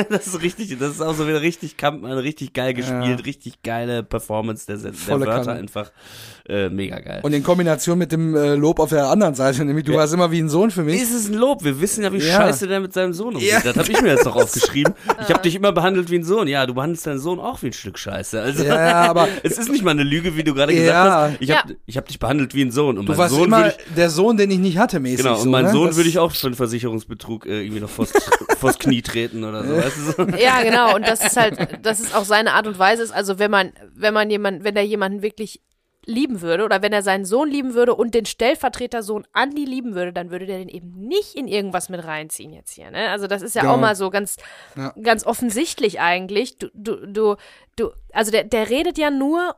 das 0.10 0.26
ist 0.26 0.42
richtig, 0.42 0.76
das 0.78 0.92
ist 0.92 1.00
auch 1.00 1.14
so 1.14 1.26
wieder 1.28 1.40
richtig 1.42 1.76
Kampmann, 1.76 2.12
richtig 2.18 2.52
geil 2.52 2.74
gespielt, 2.74 3.24
richtig 3.26 3.62
geile 3.62 4.02
Performance 4.02 4.66
der, 4.66 4.76
der 4.78 4.92
Volle 4.92 5.26
Wörter 5.26 5.44
Kanne. 5.46 5.60
einfach. 5.60 5.90
Äh, 6.48 6.70
mega 6.70 6.98
geil. 7.00 7.20
Und 7.22 7.32
in 7.34 7.42
Kombination 7.42 7.98
mit 7.98 8.10
dem 8.10 8.34
äh, 8.34 8.54
Lob 8.54 8.78
auf 8.80 8.88
der 8.88 9.06
anderen 9.08 9.34
Seite, 9.34 9.64
nämlich 9.64 9.84
du 9.84 9.92
warst 9.94 10.14
immer 10.14 10.30
wie 10.30 10.38
ein 10.40 10.48
Sohn 10.48 10.70
für 10.70 10.82
mich. 10.82 11.00
Ist 11.00 11.12
es 11.14 11.28
ein 11.28 11.34
Lob? 11.34 11.62
Wir 11.62 11.78
wissen 11.80 12.02
ja, 12.04 12.12
wie 12.12 12.18
Ja. 12.18 12.36
scheiße 12.36 12.66
der 12.68 12.80
mit 12.80 12.94
seinem 12.94 13.12
Sohn 13.12 13.34
umgeht. 13.34 13.50
Ja. 13.50 13.60
Das 13.60 13.76
habe 13.76 13.90
ich 13.92 14.00
mir 14.00 14.08
jetzt 14.14 14.24
noch 14.24 14.36
aufgeschrieben. 14.42 14.94
Ich 15.20 15.28
habe 15.28 15.42
dich 15.42 15.54
immer 15.54 15.72
behandelt 15.72 16.10
wie 16.10 16.16
ein 16.16 16.24
Sohn. 16.24 16.48
Ja, 16.48 16.64
du 16.64 16.72
behandelst 16.74 17.06
deinen 17.06 17.18
Sohn 17.18 17.38
auch 17.38 17.60
wie 17.62 17.66
ein 17.66 17.72
Stück 17.74 17.98
Scheiße. 17.98 18.40
Also, 18.40 18.64
Ja, 18.64 18.80
ja, 18.88 19.02
aber 19.10 19.28
es 19.42 19.58
ist 19.58 19.70
nicht 19.70 19.84
mal 19.84 19.90
eine 19.90 20.04
Lüge, 20.04 20.27
wie 20.36 20.44
du 20.44 20.54
gerade 20.54 20.72
Ja. 20.72 20.80
gesagt 20.80 21.32
hast. 21.32 21.40
Ich 21.42 21.50
habe 21.50 21.70
Ja. 21.72 21.76
ich 21.86 21.96
hab 21.96 22.06
dich 22.08 22.18
behandelt 22.18 22.54
wie 22.54 22.62
ein 22.62 22.70
Sohn. 22.70 22.98
Und 22.98 23.06
du 23.06 23.12
mein 23.12 23.18
warst 23.18 23.34
Sohn 23.34 23.44
immer 23.44 23.58
würde 23.64 23.74
ich, 23.88 23.94
der 23.94 24.10
Sohn, 24.10 24.36
den 24.36 24.50
ich 24.50 24.58
nicht 24.58 24.78
hatte, 24.78 25.00
mäßig. 25.00 25.18
Genau, 25.24 25.36
so, 25.36 25.42
und 25.42 25.50
meinen 25.50 25.66
ne? 25.66 25.72
Sohn 25.72 25.86
Das- 25.88 25.96
würde 25.96 26.08
ich 26.08 26.18
auch 26.18 26.32
für 26.32 26.46
einen 26.48 26.56
Versicherungsbetrug 26.56 27.46
äh, 27.46 27.62
irgendwie 27.62 27.80
noch 27.80 27.90
vors, 27.90 28.12
vors 28.58 28.78
Knie 28.78 29.02
treten 29.02 29.44
oder 29.44 29.64
so. 29.64 29.76
Weißt 29.76 29.96
du 29.96 30.02
so? 30.24 30.28
Ja, 30.38 30.62
genau. 30.62 30.94
Und 30.94 31.06
das 31.06 31.24
ist 31.24 31.36
halt, 31.36 31.78
das 31.84 32.00
ist 32.00 32.14
auch 32.14 32.24
seine 32.24 32.52
Art 32.52 32.66
und 32.66 32.78
Weise. 32.78 33.02
Ist 33.02 33.12
also, 33.12 33.38
wenn 33.38 33.50
man, 33.50 33.72
wenn 33.94 34.14
man 34.14 34.30
jemanden, 34.30 34.64
wenn 34.64 34.76
er 34.76 34.82
jemanden 34.84 35.22
wirklich 35.22 35.60
lieben 36.06 36.40
würde 36.40 36.64
oder 36.64 36.80
wenn 36.80 36.92
er 36.94 37.02
seinen 37.02 37.26
Sohn 37.26 37.50
lieben 37.50 37.74
würde 37.74 37.94
und 37.94 38.14
den 38.14 38.24
Stellvertretersohn 38.24 39.26
Andi 39.34 39.66
lieben 39.66 39.94
würde, 39.94 40.10
dann 40.14 40.30
würde 40.30 40.46
der 40.46 40.56
den 40.56 40.70
eben 40.70 40.92
nicht 41.06 41.34
in 41.34 41.46
irgendwas 41.46 41.90
mit 41.90 42.02
reinziehen 42.02 42.50
jetzt 42.54 42.72
hier. 42.72 42.90
Ne? 42.90 43.10
Also 43.10 43.26
das 43.26 43.42
ist 43.42 43.54
ja 43.54 43.60
Genau. 43.60 43.74
auch 43.74 43.78
mal 43.78 43.94
so 43.94 44.08
ganz, 44.08 44.36
Ja. 44.74 44.94
ganz 45.02 45.26
offensichtlich 45.26 46.00
eigentlich. 46.00 46.56
Du, 46.56 46.68
du, 46.72 47.06
du, 47.06 47.36
du, 47.76 47.90
also 48.14 48.30
der, 48.30 48.44
der 48.44 48.70
redet 48.70 48.96
ja 48.96 49.10
nur 49.10 49.54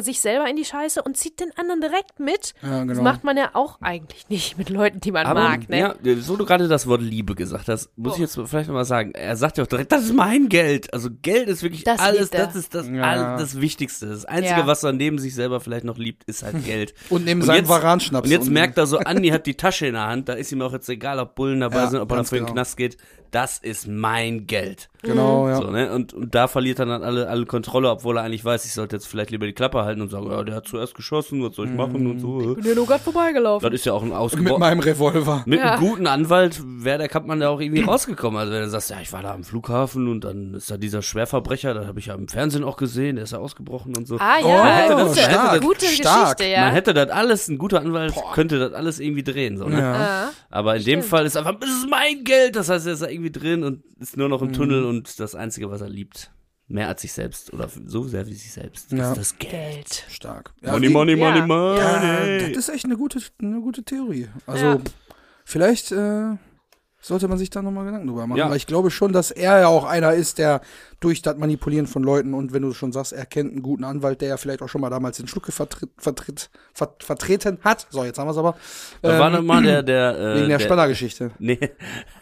sich 0.00 0.20
selber 0.20 0.48
in 0.48 0.56
die 0.56 0.64
Scheiße 0.64 1.02
und 1.02 1.16
zieht 1.16 1.40
den 1.40 1.50
anderen 1.56 1.80
direkt 1.80 2.20
mit. 2.20 2.54
Ja, 2.62 2.80
genau. 2.82 2.94
Das 2.94 3.02
macht 3.02 3.24
man 3.24 3.36
ja 3.36 3.50
auch 3.54 3.80
eigentlich 3.80 4.28
nicht 4.28 4.58
mit 4.58 4.68
Leuten, 4.68 5.00
die 5.00 5.10
man 5.12 5.26
Aber, 5.26 5.42
mag, 5.42 5.68
ne? 5.68 5.78
ja, 5.78 5.94
so 6.20 6.36
du 6.36 6.44
gerade 6.44 6.68
das 6.68 6.86
Wort 6.86 7.00
Liebe 7.02 7.34
gesagt 7.34 7.68
hast, 7.68 7.90
muss 7.96 8.12
Oh. 8.12 8.14
ich 8.16 8.20
jetzt 8.22 8.34
vielleicht 8.48 8.68
nochmal 8.68 8.84
sagen. 8.84 9.12
Er 9.14 9.36
sagt 9.36 9.58
ja 9.58 9.64
auch 9.64 9.68
direkt, 9.68 9.90
das 9.92 10.04
ist 10.04 10.12
mein 10.14 10.48
Geld. 10.48 10.92
Also 10.92 11.08
Geld 11.22 11.48
ist 11.48 11.62
wirklich 11.62 11.84
Das 11.84 11.98
alles, 12.00 12.30
das 12.30 12.54
ist 12.56 12.74
das, 12.74 12.88
Ja. 12.88 13.02
all, 13.02 13.38
das 13.38 13.60
Wichtigste. 13.60 14.06
Das 14.06 14.24
Einzige, 14.24 14.60
Ja. 14.60 14.66
was 14.66 14.82
er 14.82 14.92
neben 14.92 15.18
sich 15.18 15.34
selber 15.34 15.60
vielleicht 15.60 15.84
noch 15.84 15.98
liebt, 15.98 16.24
ist 16.24 16.42
halt 16.42 16.64
Geld. 16.64 16.94
Und 17.10 17.24
neben 17.24 17.42
seinem 17.42 17.58
jetzt- 17.58 17.68
Varanschnaps. 17.68 18.26
Und 18.26 18.32
jetzt 18.32 18.50
merkt 18.50 18.76
er 18.78 18.86
so, 18.86 18.98
Andi 18.98 19.28
hat 19.28 19.46
die 19.46 19.54
Tasche 19.54 19.86
in 19.86 19.94
der 19.94 20.06
Hand, 20.06 20.28
da 20.28 20.34
ist 20.34 20.52
ihm 20.52 20.62
auch 20.62 20.72
jetzt 20.72 20.88
egal, 20.88 21.18
ob 21.18 21.34
Bullen 21.34 21.60
dabei 21.60 21.76
Ja, 21.76 21.86
sind, 21.90 22.00
ob 22.00 22.10
er 22.10 22.16
ganz 22.16 22.28
dafür 22.28 22.38
in 22.38 22.44
den 22.44 22.46
genau. 22.48 22.54
Knast 22.56 22.76
geht. 22.76 22.96
Das 23.34 23.58
ist 23.58 23.88
mein 23.88 24.46
Geld. 24.46 24.88
Genau, 25.02 25.48
ja. 25.48 25.56
So, 25.56 25.70
ne? 25.70 25.92
und, 25.92 26.14
und 26.14 26.34
da 26.34 26.46
verliert 26.48 26.78
er 26.78 26.86
dann 26.86 27.02
alle, 27.02 27.28
alle 27.28 27.44
Kontrolle, 27.46 27.90
obwohl 27.90 28.16
er 28.16 28.22
eigentlich 28.22 28.44
weiß, 28.44 28.64
ich 28.64 28.72
sollte 28.72 28.94
jetzt 28.96 29.06
vielleicht 29.06 29.30
lieber 29.32 29.44
die 29.44 29.52
Klappe 29.52 29.84
halten 29.84 30.00
und 30.00 30.08
sagen, 30.10 30.30
ja, 30.30 30.42
der 30.44 30.54
hat 30.54 30.66
zuerst 30.68 30.94
geschossen, 30.94 31.42
was 31.42 31.56
soll 31.56 31.66
ich 31.66 31.74
machen 31.74 32.06
und 32.06 32.20
so. 32.20 32.54
Bin 32.54 32.64
ja 32.64 32.74
nur 32.74 32.86
gerade 32.86 33.02
vorbeigelaufen. 33.02 33.68
Das 33.68 33.78
ist 33.78 33.84
ja 33.86 33.92
auch 33.92 34.02
ein 34.02 34.08
Mit 34.10 34.16
ausgebrochen. 34.16 34.60
meinem 34.60 34.78
Revolver. 34.80 35.42
Mit 35.46 35.58
Ja. 35.58 35.72
einem 35.72 35.80
guten 35.86 36.06
Anwalt 36.06 36.62
wäre 36.64 36.98
der 36.98 37.08
Kampmann 37.08 37.40
da 37.40 37.48
auch 37.50 37.60
irgendwie 37.60 37.82
rausgekommen. 37.82 38.38
Also 38.40 38.52
wenn 38.52 38.62
du 38.62 38.70
sagst, 38.70 38.90
ja, 38.90 38.96
ich 39.02 39.12
war 39.12 39.22
da 39.22 39.34
am 39.34 39.42
Flughafen 39.44 40.08
und 40.08 40.22
dann 40.24 40.54
ist 40.54 40.70
da 40.70 40.76
dieser 40.78 41.02
Schwerverbrecher, 41.02 41.74
das 41.74 41.86
habe 41.86 41.98
ich 41.98 42.06
ja 42.06 42.14
im 42.14 42.28
Fernsehen 42.28 42.64
auch 42.64 42.76
gesehen, 42.78 43.16
der 43.16 43.24
ist 43.24 43.32
ja 43.32 43.38
ausgebrochen 43.40 43.96
und 43.96 44.06
so. 44.06 44.16
Ah 44.20 44.36
Oh, 44.42 44.48
ja, 44.48 44.58
man 44.64 44.72
hätte 44.74 44.92
das 44.94 45.00
das- 45.02 45.10
ist 45.12 45.16
ja 45.18 45.30
stark, 45.32 45.50
eine 45.50 45.60
gute 45.60 45.86
stark. 45.86 46.36
Geschichte, 46.38 46.52
ja. 46.54 46.60
Man 46.60 46.72
hätte 46.72 46.94
das 46.94 47.10
alles, 47.10 47.48
ein 47.48 47.58
guter 47.58 47.80
Anwalt 47.80 48.14
könnte 48.32 48.58
das 48.58 48.72
alles 48.72 49.00
irgendwie 49.00 49.22
drehen. 49.24 49.58
So, 49.58 49.66
ne? 49.68 49.80
Ja. 49.80 50.30
Aber 50.50 50.76
in 50.76 50.84
dem 50.84 51.00
Stimmt. 51.00 51.04
Fall 51.10 51.26
ist 51.26 51.36
einfach, 51.36 51.56
das 51.60 51.68
ist 51.68 51.90
mein 51.90 52.24
Geld. 52.24 52.56
Das 52.56 52.68
heißt, 52.70 52.86
er 52.86 52.92
ist 52.94 53.02
da 53.02 53.08
irgendwie 53.24 53.38
drin 53.38 53.62
und 53.64 53.82
ist 54.00 54.16
nur 54.16 54.28
noch 54.28 54.40
Mhm. 54.40 54.48
im 54.48 54.52
Tunnel 54.52 54.84
und 54.84 55.18
das 55.20 55.34
Einzige, 55.34 55.70
was 55.70 55.80
er 55.80 55.88
liebt, 55.88 56.30
mehr 56.68 56.88
als 56.88 57.02
sich 57.02 57.12
selbst 57.12 57.52
oder 57.52 57.68
so 57.86 58.04
sehr 58.04 58.26
wie 58.26 58.34
sich 58.34 58.52
selbst, 58.52 58.92
Ja. 58.92 59.12
ist 59.12 59.18
das 59.18 59.38
Geld. 59.38 60.04
Stark. 60.08 60.54
Money, 60.62 60.88
wie- 60.88 60.92
money, 60.92 61.12
Ja. 61.18 61.30
money, 61.30 61.46
money. 61.46 61.78
Ja, 61.78 62.48
das 62.48 62.68
ist 62.68 62.74
echt 62.74 62.84
eine 62.86 62.96
gute, 62.96 63.20
eine 63.40 63.60
gute 63.60 63.82
Theorie. 63.84 64.28
Also, 64.46 64.64
Ja. 64.64 64.78
vielleicht 65.44 65.92
äh, 65.92 66.36
sollte 67.04 67.28
man 67.28 67.38
sich 67.38 67.50
da 67.50 67.60
nochmal 67.62 67.84
Gedanken 67.84 68.06
drüber 68.08 68.26
machen. 68.26 68.38
Ja. 68.38 68.48
Weil 68.48 68.56
ich 68.56 68.66
glaube 68.66 68.90
schon, 68.90 69.12
dass 69.12 69.30
er 69.30 69.60
ja 69.60 69.68
auch 69.68 69.84
einer 69.84 70.14
ist, 70.14 70.38
der 70.38 70.60
durch 71.00 71.20
das 71.20 71.36
Manipulieren 71.36 71.86
von 71.86 72.02
Leuten 72.02 72.32
und 72.32 72.54
wenn 72.54 72.62
du 72.62 72.72
schon 72.72 72.90
sagst, 72.90 73.12
er 73.12 73.26
kennt 73.26 73.52
einen 73.52 73.62
guten 73.62 73.84
Anwalt, 73.84 74.22
der 74.22 74.28
ja 74.28 74.36
vielleicht 74.38 74.62
auch 74.62 74.68
schon 74.70 74.80
mal 74.80 74.88
damals 74.88 75.18
den 75.18 75.28
Schlucke 75.28 75.52
vertritt, 75.52 75.90
vertritt, 75.98 76.48
ver, 76.72 76.94
vertreten 76.98 77.58
hat. 77.62 77.86
So, 77.90 78.04
jetzt 78.04 78.18
haben 78.18 78.26
wir 78.26 78.30
es 78.30 78.38
aber. 78.38 78.56
Da 79.02 79.18
war 79.18 79.26
Ähm, 79.28 79.34
nochmal 79.34 79.62
der, 79.62 79.82
der, 79.82 80.18
äh, 80.18 80.34
Wegen 80.36 80.48
der, 80.48 80.58
der 80.58 80.64
Spannergeschichte. 80.64 81.30
Nee. 81.38 81.58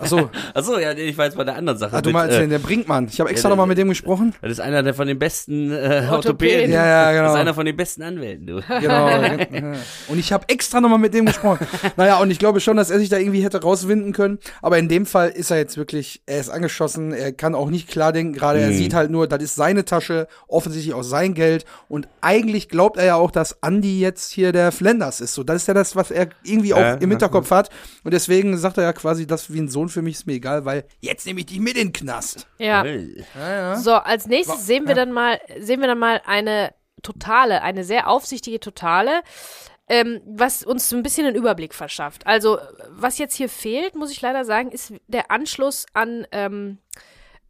Achso, 0.01 0.31
Achso, 0.55 0.79
ja, 0.79 0.91
ich 0.93 1.17
war 1.17 1.27
jetzt 1.27 1.37
bei 1.37 1.45
der 1.45 1.55
anderen 1.55 1.79
Sache. 1.79 1.97
ah, 1.97 2.03
du 2.03 2.09
mit, 2.09 2.15
meinst 2.15 2.37
äh, 2.37 2.41
den, 2.41 2.51
der 2.51 2.59
Brinkmann. 2.59 3.07
Ich 3.07 3.21
habe 3.21 3.31
extra 3.31 3.49
nochmal 3.49 3.69
mit 3.69 3.79
dem 3.79 3.89
gesprochen. 3.89 4.35
Das 4.43 4.51
ist 4.51 4.61
einer 4.61 4.83
der 4.83 4.95
von 4.95 5.07
den 5.07 5.19
besten 5.21 5.71
äh, 5.71 6.09
Orthopäden. 6.11 6.73
Ja, 6.73 6.85
ja, 6.85 7.05
Das 7.05 7.13
ist 7.13 7.19
genau. 7.21 7.35
einer 7.35 7.55
von 7.55 7.67
den 7.67 7.77
besten 7.77 8.03
Anwälten, 8.03 8.47
du. 8.49 8.63
Genau. 8.81 9.07
und 10.09 10.19
ich 10.19 10.33
habe 10.33 10.49
extra 10.49 10.81
nochmal 10.81 10.99
mit 10.99 11.15
dem 11.15 11.27
gesprochen. 11.27 11.69
Naja, 11.97 12.19
und 12.19 12.33
ich 12.33 12.41
glaube 12.41 12.59
schon, 12.59 12.77
dass 12.77 12.91
er 12.91 12.99
sich 12.99 13.09
da 13.11 13.19
irgendwie 13.19 13.45
hätte 13.45 13.63
rauswinden 13.63 14.13
können. 14.13 14.41
Aber 14.61 14.72
in 14.79 14.89
dem 14.89 15.07
Fall 15.07 15.31
ist 15.31 15.51
er 15.51 15.57
jetzt 15.59 15.77
wirklich, 15.77 16.23
er 16.27 16.41
ist 16.41 16.49
angeschossen, 16.51 17.13
er 17.13 17.33
kann 17.33 17.55
auch 17.55 17.71
nicht 17.71 17.89
klar 17.89 18.13
denken. 18.13 18.33
Gerade 18.33 18.61
er 18.61 18.71
Mhm. 18.71 18.75
sieht 18.77 18.95
halt 18.95 19.11
nur, 19.11 19.27
das 19.27 19.43
ist 19.43 19.55
seine 19.55 19.85
Tasche, 19.85 20.29
offensichtlich 20.49 20.95
auch 20.95 21.03
sein 21.03 21.35
Geld. 21.35 21.65
Und 21.89 22.09
eigentlich 22.21 22.69
glaubt 22.69 22.97
er 22.97 23.05
ja 23.05 23.15
auch, 23.17 23.31
dass 23.31 23.57
Andy 23.63 24.01
jetzt 24.01 24.31
hier 24.33 24.53
der 24.53 24.73
Flanders 24.73 25.21
ist. 25.21 25.35
So, 25.35 25.43
das 25.43 25.57
ist 25.63 25.69
ja 25.69 25.75
das, 25.75 25.97
was 25.97 26.11
er 26.11 26.29
irgendwie 26.45 26.75
auch 26.75 26.79
Ja. 26.81 26.95
im 26.95 27.11
Hinterkopf 27.11 27.51
hat. 27.51 27.71
Und 28.05 28.13
deswegen 28.15 28.57
sagt 28.57 28.79
er 28.79 28.85
ja 28.85 28.93
quasi, 28.93 29.27
das 29.27 29.53
wie 29.53 29.61
ein 29.61 29.69
Sohn 29.69 29.89
für 29.89 30.03
mich 30.03 30.15
ist 30.17 30.27
mir 30.27 30.35
egal, 30.35 30.65
weil 30.65 30.85
jetzt 31.01 31.27
nehme 31.27 31.41
ich 31.41 31.47
dich 31.47 31.59
mit 31.61 31.77
in 31.77 31.89
den 31.89 31.93
Knast. 31.93 32.47
Ja. 32.59 32.83
Hey. 32.83 33.25
Ja, 33.39 33.53
ja. 33.53 33.77
So, 33.77 33.93
als 33.93 34.27
nächstes 34.27 34.67
sehen 34.67 34.85
wir 34.85 34.91
ja. 34.91 35.05
dann 35.05 35.13
mal, 35.13 35.41
sehen 35.61 35.81
wir 35.81 35.89
dann 35.89 35.99
mal 35.99 36.21
eine 36.27 36.73
totale, 37.03 37.63
eine 37.63 37.83
sehr 37.85 38.09
aufsichtige 38.09 38.61
totale, 38.61 39.23
ähm, 39.89 40.21
was 40.25 40.63
uns 40.63 40.89
so 40.89 40.97
ein 40.97 41.03
bisschen 41.03 41.27
einen 41.27 41.37
Überblick 41.37 41.75
verschafft. 41.75 42.27
Also, 42.27 42.59
was 42.89 43.19
jetzt 43.19 43.35
hier 43.35 43.49
fehlt, 43.49 43.95
muss 43.95 44.11
ich 44.11 44.21
leider 44.21 44.45
sagen, 44.45 44.71
ist 44.71 44.95
der 45.07 45.31
Anschluss 45.31 45.87
an 45.93 46.27
ähm, 46.33 46.79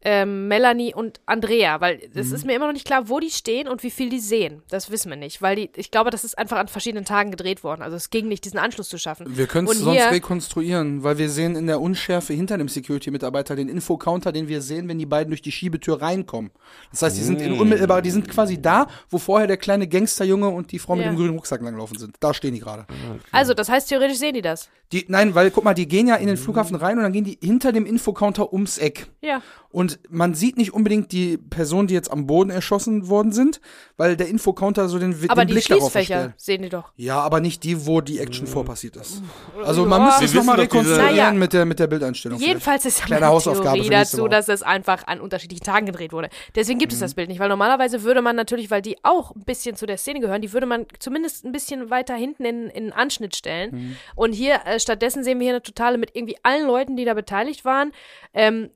ähm, 0.05 0.49
Melanie 0.49 0.95
und 0.95 1.21
Andrea, 1.27 1.81
weil 1.81 2.01
es 2.15 2.29
Mhm. 2.29 2.35
ist 2.35 2.45
mir 2.47 2.55
immer 2.57 2.67
noch 2.67 2.73
nicht 2.73 2.87
klar, 2.87 3.09
wo 3.09 3.21
die 3.21 3.31
stehen 3.31 3.69
und 3.69 3.83
wie 3.83 3.91
viel 3.91 4.11
die 4.11 4.19
sehen. 4.19 4.63
Das 4.69 4.91
wissen 4.91 5.11
wir 5.11 5.17
nicht, 5.17 5.41
weil 5.43 5.55
die, 5.57 5.71
ich 5.77 5.91
glaube, 5.91 6.11
das 6.11 6.25
ist 6.25 6.37
einfach 6.37 6.57
an 6.59 6.69
verschiedenen 6.69 7.05
Tagen 7.05 7.31
gedreht 7.31 7.63
worden. 7.63 7.83
Also 7.83 7.97
es 7.97 8.11
ging 8.11 8.27
nicht, 8.29 8.45
diesen 8.45 8.59
Anschluss 8.59 8.89
zu 8.89 8.99
schaffen. 8.99 9.37
Wir 9.37 9.47
können 9.47 9.69
es 9.69 9.79
sonst 9.79 10.11
rekonstruieren, 10.11 11.03
weil 11.05 11.19
wir 11.19 11.29
sehen 11.29 11.55
in 11.57 11.67
der 11.67 11.81
Unschärfe 11.81 12.33
hinter 12.33 12.59
dem 12.59 12.69
Security-Mitarbeiter 12.69 13.55
den 13.57 13.69
Infocounter, 13.69 14.33
den 14.33 14.49
wir 14.49 14.61
sehen, 14.63 14.89
wenn 14.89 14.99
die 14.99 15.07
beiden 15.07 15.31
durch 15.31 15.43
die 15.43 15.53
Schiebetür 15.53 16.03
reinkommen. 16.03 16.51
Das 16.91 17.03
heißt, 17.03 17.17
die 17.17 17.23
sind 17.23 17.41
in 17.41 17.53
unmittelbar, 17.53 18.03
die 18.03 18.11
sind 18.11 18.29
quasi 18.29 18.61
da, 18.61 18.89
wo 19.11 19.19
vorher 19.19 19.47
der 19.47 19.57
kleine 19.57 19.87
Gangsterjunge 19.87 20.49
und 20.49 20.73
die 20.73 20.79
Frau 20.79 20.97
mit 20.97 21.05
Ja. 21.05 21.13
dem 21.13 21.17
grünen 21.17 21.35
Rucksack 21.35 21.61
langlaufen 21.63 21.99
sind. 21.99 22.17
Da 22.21 22.35
stehen 22.35 22.55
die 22.55 22.61
gerade. 22.61 22.87
Also, 23.31 23.55
das 23.55 23.69
heißt, 23.69 23.89
theoretisch 23.89 24.19
sehen 24.19 24.35
die 24.35 24.43
das. 24.43 24.69
Die, 24.93 25.05
nein, 25.09 25.35
weil 25.35 25.51
guck 25.51 25.65
mal, 25.65 25.73
die 25.75 25.89
gehen 25.89 26.07
ja 26.07 26.17
in 26.17 26.27
den 26.27 26.37
Flughafen 26.37 26.77
rein 26.77 26.99
und 26.99 27.03
dann 27.05 27.13
gehen 27.13 27.25
die 27.25 27.39
hinter 27.41 27.73
dem 27.73 27.87
Infocounter 27.87 28.53
ums 28.53 28.77
Eck. 28.79 29.07
Ja. 29.23 29.41
Und 29.71 29.92
man 30.11 30.35
sieht 30.35 30.57
nicht 30.57 30.73
unbedingt 30.75 31.13
die 31.13 31.37
Personen, 31.39 31.89
die 31.89 31.95
jetzt 31.95 32.11
am 32.11 32.27
Boden 32.27 32.51
erschossen 32.51 33.09
worden 33.09 33.33
sind, 33.33 33.61
weil 33.97 34.17
der 34.17 34.29
Infocounter 34.29 34.89
so 34.89 34.99
den, 34.99 35.15
Aber 35.29 35.43
den 35.45 35.49
die 35.49 35.55
Blick 35.55 35.67
darauf 35.69 35.83
Schließfächer 35.93 36.15
verstellt. 36.15 36.35
sehen 36.41 36.63
die 36.63 36.69
doch. 36.69 36.93
Ja, 36.97 37.21
aber 37.21 37.41
nicht 37.41 37.63
die, 37.65 37.87
wo 37.87 38.01
die 38.01 38.19
Action 38.19 38.47
vorpassiert 38.47 38.97
ist. 38.97 39.23
Also 39.65 39.83
Ja. 39.83 39.89
man 39.89 40.05
müsste 40.05 40.21
Wir 40.23 40.27
es 40.29 40.35
nochmal 40.35 40.61
rekonstruieren 40.61 41.07
Naja. 41.17 41.33
mit, 41.33 41.53
der, 41.53 41.65
mit 41.65 41.79
der 41.79 41.87
Bildeinstellung. 41.87 42.39
vielleicht. 42.39 42.49
Jedenfalls 42.49 42.85
ist 42.85 43.05
Kleine 43.05 43.27
eine 43.27 43.33
Hausaufgabe 43.35 43.77
Theorie 43.79 43.91
dazu, 43.91 44.29
dass 44.29 44.49
es 44.49 44.63
einfach 44.63 45.07
an 45.07 45.21
unterschiedlichen 45.21 45.65
Tagen 45.65 45.87
gedreht 45.87 46.13
wurde. 46.13 46.29
Deswegen 46.55 46.79
gibt 46.79 46.93
es 46.93 46.99
das 47.01 47.15
Bild 47.15 47.29
nicht, 47.29 47.39
weil 47.41 47.49
normalerweise 47.49 48.03
würde 48.03 48.23
man 48.23 48.37
natürlich, 48.37 48.71
weil 48.71 48.83
die 48.83 48.97
auch 49.03 49.35
ein 49.35 49.45
bisschen 49.45 49.77
zu 49.77 49.87
der 49.87 49.99
Szene 49.99 50.21
gehören, 50.21 50.43
die 50.43 50.53
würde 50.53 50.67
man 50.67 50.87
zumindest 50.99 51.45
ein 51.45 51.53
bisschen 51.53 51.91
weiter 51.91 52.15
hinten 52.15 52.45
in, 52.45 52.69
in 52.69 52.85
einen 52.85 52.93
Anschnitt 52.93 53.37
stellen. 53.37 53.97
Und 54.15 54.33
hier, 54.33 54.61
äh, 54.67 54.79
stattdessen 54.81 55.25
sehen 55.25 55.39
wir 55.39 55.45
hier 55.45 55.55
eine 55.55 55.63
totale 55.63 55.99
mit 55.99 56.11
irgendwie 56.15 56.37
allen 56.43 56.67
Leuten, 56.67 56.97
die 56.97 57.05
da 57.05 57.15
beteiligt 57.15 57.65
waren. 57.65 57.93
Ähm, 58.35 58.71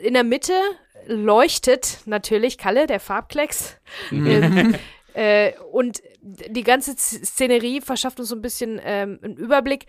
in 0.00 0.14
der 0.14 0.24
Mitte 0.24 0.52
leuchtet 1.06 2.00
natürlich 2.06 2.58
Kalle, 2.58 2.86
der 2.86 3.00
Farbklecks. 3.00 3.76
Ähm, 4.10 4.74
äh, 5.14 5.52
und 5.72 6.02
die 6.50 6.62
ganze 6.62 6.94
Szenerie 6.96 7.80
verschafft 7.80 8.18
uns 8.20 8.28
so 8.28 8.36
ein 8.36 8.42
bisschen 8.42 8.80
ähm, 8.84 9.18
einen 9.22 9.36
Überblick. 9.36 9.86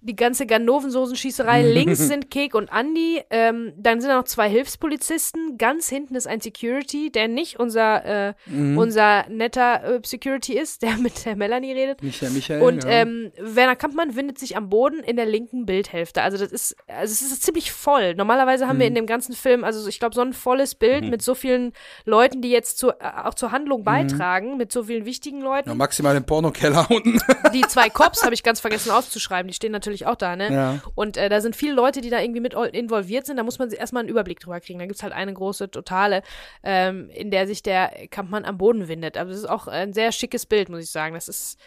Die 0.00 0.16
ganze 0.16 0.46
Ganovensoßenschießerei. 0.46 1.62
Links 1.72 1.98
sind 1.98 2.30
Kek 2.30 2.54
und 2.54 2.70
Andy. 2.72 3.22
Ähm, 3.30 3.72
dann 3.76 4.00
sind 4.00 4.10
da 4.10 4.16
noch 4.16 4.24
zwei 4.24 4.48
Hilfspolizisten. 4.48 5.58
Ganz 5.58 5.88
hinten 5.88 6.14
ist 6.14 6.26
ein 6.26 6.40
Security, 6.40 7.10
der 7.10 7.28
nicht 7.28 7.58
unser, 7.58 8.04
äh, 8.28 8.34
Mhm. 8.46 8.78
unser 8.78 9.28
netter 9.28 9.84
äh, 9.96 10.00
Security 10.04 10.54
ist, 10.58 10.82
der 10.82 10.96
mit 10.98 11.24
der 11.24 11.36
Melanie 11.36 11.72
redet. 11.72 12.02
Michael, 12.02 12.30
Michael. 12.32 12.62
Und 12.62 12.84
ja. 12.84 12.90
ähm, 12.90 13.32
Werner 13.38 13.76
Kampmann 13.76 14.16
windet 14.16 14.38
sich 14.38 14.56
am 14.56 14.68
Boden 14.68 15.00
in 15.00 15.16
der 15.16 15.26
linken 15.26 15.66
Bildhälfte. 15.66 16.22
Also 16.22 16.38
das 16.38 16.52
ist, 16.52 16.76
also 16.86 17.12
es 17.12 17.22
ist 17.22 17.42
ziemlich 17.42 17.72
voll. 17.72 18.14
Normalerweise 18.14 18.66
haben 18.68 18.78
wir 18.78 18.84
Mhm. 18.86 18.88
in 18.88 18.94
dem 18.94 19.06
ganzen 19.06 19.34
Film, 19.34 19.64
also 19.64 19.86
ich 19.88 19.98
glaube, 19.98 20.14
so 20.14 20.20
ein 20.20 20.32
volles 20.32 20.74
Bild 20.74 21.08
mit 21.08 21.22
so 21.22 21.34
vielen 21.34 21.72
Leuten, 22.04 22.40
die 22.42 22.50
jetzt 22.50 22.78
zu, 22.78 22.90
äh, 22.90 22.94
auch 23.24 23.34
zur 23.34 23.52
Handlung 23.52 23.80
Mhm. 23.80 23.84
beitragen, 23.84 24.56
mit 24.56 24.72
so 24.72 24.84
vielen 24.84 25.04
wichtigen 25.04 25.40
Leuten. 25.40 25.63
Ja, 25.66 25.74
maximal 25.74 26.16
im 26.16 26.24
Pornokeller 26.24 26.86
unten. 26.90 27.18
Die 27.52 27.62
zwei 27.62 27.88
Cops 27.88 28.22
habe 28.22 28.34
ich 28.34 28.42
ganz 28.42 28.60
vergessen 28.60 28.90
aufzuschreiben, 28.90 29.48
die 29.48 29.54
stehen 29.54 29.72
natürlich 29.72 30.06
auch 30.06 30.16
da, 30.16 30.36
ne? 30.36 30.52
Ja. 30.52 30.80
Und 30.94 31.16
äh, 31.16 31.28
da 31.28 31.40
sind 31.40 31.56
viele 31.56 31.74
Leute, 31.74 32.00
die 32.00 32.10
da 32.10 32.20
irgendwie 32.20 32.40
mit 32.40 32.54
involviert 32.54 33.26
sind. 33.26 33.36
Da 33.36 33.42
muss 33.42 33.58
man 33.58 33.70
sich 33.70 33.78
erstmal 33.78 34.00
einen 34.00 34.08
Überblick 34.08 34.40
drüber 34.40 34.60
kriegen. 34.60 34.78
Da 34.78 34.86
gibt's 34.86 35.02
halt 35.02 35.12
eine 35.12 35.32
große 35.32 35.70
Totale, 35.70 36.22
ähm, 36.62 37.10
in 37.10 37.30
der 37.30 37.46
sich 37.46 37.62
der 37.62 38.08
Kampfmann 38.10 38.44
am 38.44 38.58
Boden 38.58 38.88
windet. 38.88 39.16
Aber 39.16 39.30
das 39.30 39.38
ist 39.38 39.48
auch 39.48 39.66
ein 39.66 39.92
sehr 39.92 40.12
schickes 40.12 40.46
Bild, 40.46 40.68
muss 40.68 40.80
ich 40.80 40.90
sagen. 40.90 41.14
Das 41.14 41.28
ist 41.28 41.58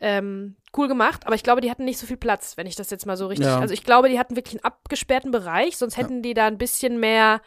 ähm, 0.00 0.56
cool 0.76 0.88
gemacht, 0.88 1.26
aber 1.26 1.34
ich 1.34 1.42
glaube, 1.42 1.60
die 1.60 1.70
hatten 1.70 1.84
nicht 1.84 1.98
so 1.98 2.06
viel 2.06 2.16
Platz, 2.16 2.56
wenn 2.56 2.66
ich 2.66 2.76
das 2.76 2.90
jetzt 2.90 3.06
mal 3.06 3.16
so 3.16 3.26
richtig. 3.26 3.46
Ja. 3.46 3.60
Also 3.60 3.74
ich 3.74 3.84
glaube, 3.84 4.08
die 4.08 4.18
hatten 4.18 4.36
wirklich 4.36 4.56
einen 4.56 4.64
abgesperrten 4.64 5.30
Bereich, 5.30 5.76
sonst 5.76 5.96
hätten 5.96 6.22
die 6.22 6.34
da 6.34 6.46
ein 6.46 6.58
bisschen 6.58 7.00
mehr, 7.00 7.40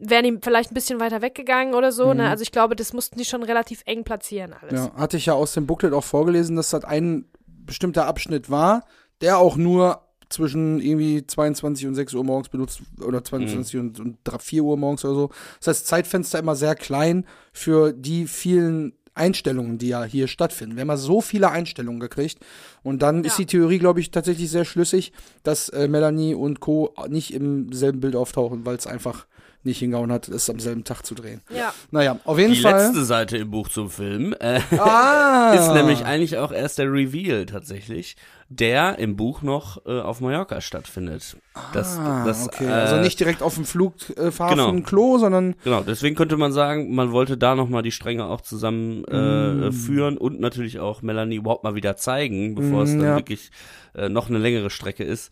wären 0.00 0.24
die 0.24 0.38
vielleicht 0.42 0.70
ein 0.72 0.74
bisschen 0.74 0.98
weiter 1.00 1.22
weggegangen 1.22 1.74
oder 1.74 1.92
so. 1.92 2.12
Ne? 2.14 2.28
Also 2.28 2.42
ich 2.42 2.52
glaube, 2.52 2.74
das 2.74 2.92
mussten 2.92 3.18
die 3.18 3.24
schon 3.24 3.42
relativ 3.42 3.82
eng 3.84 4.02
platzieren 4.04 4.54
alles. 4.60 4.72
Mhm. 4.72 4.86
ja, 4.88 4.94
hatte 4.96 5.16
ich 5.16 5.26
ja 5.26 5.34
aus 5.34 5.52
dem 5.54 5.66
Booklet 5.66 5.92
auch 5.92 6.04
vorgelesen, 6.04 6.56
dass 6.56 6.70
das 6.70 6.84
ein 6.84 7.26
bestimmter 7.46 8.06
Abschnitt 8.06 8.50
war, 8.50 8.84
der 9.20 9.38
auch 9.38 9.56
nur 9.56 10.00
zwischen 10.30 10.80
irgendwie 10.80 11.26
22 11.26 11.86
und 11.88 11.94
6 11.96 12.14
Uhr 12.14 12.24
morgens 12.24 12.48
benutzt 12.48 12.80
oder 13.04 13.22
22 13.22 13.80
und, 13.80 14.00
und 14.00 14.16
3, 14.24 14.38
4 14.38 14.62
Uhr 14.64 14.76
morgens 14.76 15.04
oder 15.04 15.14
so. 15.14 15.30
Das 15.58 15.66
heißt, 15.68 15.86
Zeitfenster 15.86 16.38
immer 16.38 16.54
sehr 16.56 16.74
klein 16.76 17.26
für 17.52 17.92
die 17.92 18.26
vielen 18.26 18.94
Einstellungen, 19.12 19.76
die 19.78 19.88
ja 19.88 20.04
hier 20.04 20.28
stattfinden. 20.28 20.76
Wir 20.76 20.82
haben 20.82 20.88
ja 20.88 20.96
so 20.96 21.20
viele 21.20 21.50
Einstellungen 21.50 21.98
gekriegt 22.00 22.38
und 22.84 23.02
dann 23.02 23.24
ist 23.24 23.32
Ja. 23.38 23.44
die 23.44 23.46
Theorie, 23.46 23.78
glaube 23.80 23.98
ich, 24.00 24.12
tatsächlich 24.12 24.48
sehr 24.50 24.64
schlüssig, 24.64 25.12
dass 25.42 25.68
äh, 25.70 25.88
Melanie 25.88 26.34
und 26.34 26.60
Co. 26.60 26.94
nicht 27.08 27.34
im 27.34 27.72
selben 27.72 27.98
Bild 28.00 28.14
auftauchen, 28.14 28.64
weil 28.64 28.76
es 28.76 28.86
einfach 28.86 29.26
nicht 29.62 29.78
hingehauen 29.78 30.10
hat, 30.12 30.28
es 30.28 30.48
am 30.48 30.58
selben 30.58 30.84
Tag 30.84 31.04
zu 31.04 31.14
drehen. 31.14 31.42
Ja. 31.54 31.72
Naja, 31.90 32.18
auf 32.24 32.38
jeden 32.38 32.54
Die 32.54 32.60
Fall. 32.60 32.86
letzte 32.86 33.04
Seite 33.04 33.36
im 33.36 33.50
Buch 33.50 33.68
zum 33.68 33.90
Film 33.90 34.34
äh, 34.40 34.60
ah, 34.78 35.52
ist 35.58 35.72
nämlich 35.74 36.04
eigentlich 36.04 36.38
auch 36.38 36.52
erst 36.52 36.78
der 36.78 36.90
Reveal 36.92 37.44
tatsächlich. 37.46 38.16
der 38.48 38.98
im 38.98 39.14
Buch 39.16 39.42
noch 39.42 39.84
äh, 39.86 40.00
auf 40.00 40.20
Mallorca 40.20 40.60
stattfindet. 40.60 41.36
Das, 41.72 41.98
ah, 41.98 42.24
das, 42.24 42.46
okay. 42.46 42.64
äh, 42.66 42.70
also 42.72 42.96
nicht 42.96 43.20
direkt 43.20 43.42
auf 43.42 43.54
dem 43.54 43.64
Flughafen 43.64 44.48
genau. 44.48 44.72
Klo, 44.80 45.18
sondern 45.18 45.54
Genau, 45.62 45.82
deswegen 45.82 46.16
könnte 46.16 46.36
man 46.36 46.52
sagen, 46.52 46.94
man 46.94 47.12
wollte 47.12 47.36
da 47.38 47.54
nochmal 47.54 47.82
die 47.82 47.92
Stränge 47.92 48.24
auch 48.26 48.40
zusammen 48.40 49.04
äh, 49.04 49.40
Mm. 49.50 49.72
führen 49.72 50.16
und 50.18 50.40
natürlich 50.40 50.78
auch 50.80 51.02
Melanie 51.02 51.36
überhaupt 51.36 51.64
mal 51.64 51.74
wieder 51.74 51.96
zeigen, 51.96 52.54
bevor 52.54 52.82
es 52.84 52.90
Mm, 52.90 52.98
dann 52.98 53.06
ja. 53.08 53.16
wirklich 53.16 53.50
äh, 53.94 54.08
noch 54.08 54.28
eine 54.28 54.38
längere 54.38 54.70
Strecke 54.70 55.04
ist. 55.04 55.30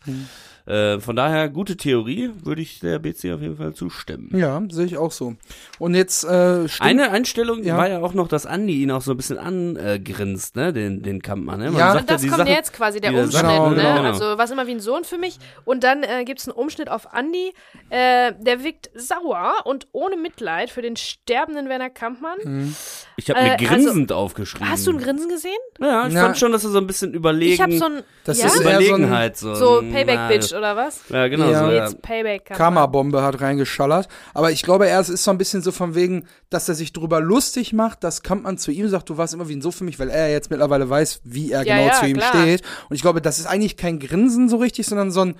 Äh, 0.69 0.99
von 0.99 1.15
daher, 1.15 1.49
gute 1.49 1.75
Theorie, 1.77 2.29
würde 2.43 2.61
ich 2.61 2.79
der 2.79 2.99
BC 2.99 3.33
auf 3.33 3.41
jeden 3.41 3.57
Fall 3.57 3.73
zustimmen. 3.73 4.29
ja, 4.35 4.61
sehe 4.69 4.85
ich 4.85 4.97
auch 4.97 5.11
so. 5.11 5.33
Und 5.79 5.95
jetzt 5.95 6.23
äh, 6.23 6.67
stimmt, 6.67 6.87
Eine 6.89 7.11
Einstellung 7.11 7.63
Ja. 7.63 7.75
war 7.77 7.89
ja 7.89 7.99
auch 8.01 8.13
noch, 8.13 8.27
dass 8.27 8.45
Andi 8.45 8.81
ihn 8.83 8.91
auch 8.91 9.01
so 9.01 9.11
ein 9.11 9.17
bisschen 9.17 9.37
angrinst, 9.39 10.55
ne, 10.55 10.71
den, 10.73 11.01
den 11.01 11.21
Kampmann. 11.21 11.59
Ne? 11.59 11.71
Man 11.71 11.79
Ja. 11.79 11.91
sagt 11.93 12.01
Und 12.01 12.09
das 12.11 12.21
die 12.21 12.27
kommt 12.27 12.39
Sachen, 12.39 12.51
jetzt 12.51 12.73
quasi 12.73 13.01
der 13.01 13.11
er 13.13 13.23
Umschnitt, 13.23 13.41
Genau, 13.41 13.69
ne? 13.71 13.75
genau. 13.75 14.01
Also 14.03 14.37
was 14.37 14.51
immer 14.51 14.67
wie 14.67 14.71
ein 14.71 14.79
Sohn 14.79 15.03
für 15.03 15.17
mich. 15.17 15.37
Und 15.65 15.83
dann 15.83 16.03
äh, 16.03 16.23
gibt 16.25 16.39
es 16.39 16.47
einen 16.47 16.55
Umschnitt 16.57 16.89
auf 16.89 17.07
Andy. 17.13 17.53
Äh, 17.89 18.33
der 18.39 18.63
wirkt 18.63 18.89
sauer 18.95 19.53
und 19.65 19.87
ohne 19.91 20.17
Mitleid 20.17 20.69
für 20.69 20.81
den 20.81 20.95
sterbenden 20.95 21.67
Werner 21.69 21.89
Kampmann. 21.89 22.75
Ich 23.17 23.29
habe 23.29 23.41
mir 23.41 23.47
äh, 23.47 23.51
also- 23.53 23.65
grinsend 23.65 24.11
aufgeschrieben. 24.11 24.69
Hast 24.69 24.85
du 24.87 24.91
ein 24.91 24.99
Grinsen 24.99 25.29
gesehen? 25.29 25.51
Ja, 25.79 26.07
ich 26.07 26.13
Na, 26.13 26.21
fand 26.25 26.37
schon, 26.37 26.51
dass 26.51 26.63
er 26.63 26.69
so 26.69 26.77
ein 26.77 26.87
bisschen 26.87 27.13
überlegen, 27.13 27.53
Ich 27.53 27.61
habe 27.61 27.77
so 27.77 27.85
ein 27.85 28.03
Das 28.23 28.39
ja? 28.39 28.45
ist 28.47 28.55
eher 28.57 28.61
so 28.61 28.67
ein- 28.69 28.75
Überlegenheit. 28.75 29.37
So, 29.37 29.81
Payback-Bitch 29.91 30.53
oder 30.59 30.75
was? 30.75 31.01
Ja, 31.09 31.27
genau. 31.27 31.49
Ja. 31.49 31.59
So, 31.65 31.71
ja. 31.71 31.83
Jetzt 31.85 32.01
Payback. 32.03 32.45
Karma-Bombe 32.45 33.23
hat 33.23 33.41
reingeschallert. 33.41 34.07
Aber 34.35 34.51
ich 34.51 34.61
glaube, 34.61 34.87
er 34.87 34.99
ist 34.99 35.07
so 35.23 35.31
ein 35.31 35.37
bisschen 35.39 35.63
so 35.63 35.71
von 35.71 35.95
wegen, 35.95 36.27
dass 36.51 36.69
er 36.69 36.75
sich 36.75 36.93
drüber 36.93 37.19
lustig 37.19 37.73
macht, 37.73 38.03
dass 38.03 38.21
Kampmann 38.21 38.57
zu 38.59 38.71
ihm 38.71 38.87
sagt, 38.89 39.09
du 39.09 39.17
warst 39.17 39.33
immer 39.33 39.49
wie 39.49 39.55
ein 39.55 39.61
So 39.61 39.71
für 39.71 39.83
mich, 39.83 39.97
weil 39.97 40.09
er 40.09 40.29
jetzt 40.31 40.51
mittlerweile 40.51 40.87
weiß, 40.89 41.21
wie 41.23 41.51
er 41.51 41.63
Ja, 41.65 41.75
genau 41.75 41.87
ja, 41.87 41.93
zu 41.99 42.05
ihm 42.05 42.17
klar. 42.17 42.29
steht. 42.43 42.61
Und 42.89 42.95
ich 42.95 43.01
glaube, 43.01 43.21
das 43.21 43.39
ist 43.39 43.47
eigentlich 43.47 43.77
kein 43.77 43.99
Grinsen 43.99 44.49
so 44.49 44.57
richtig, 44.57 44.85
sondern 44.85 45.11
so 45.11 45.21
ein 45.21 45.35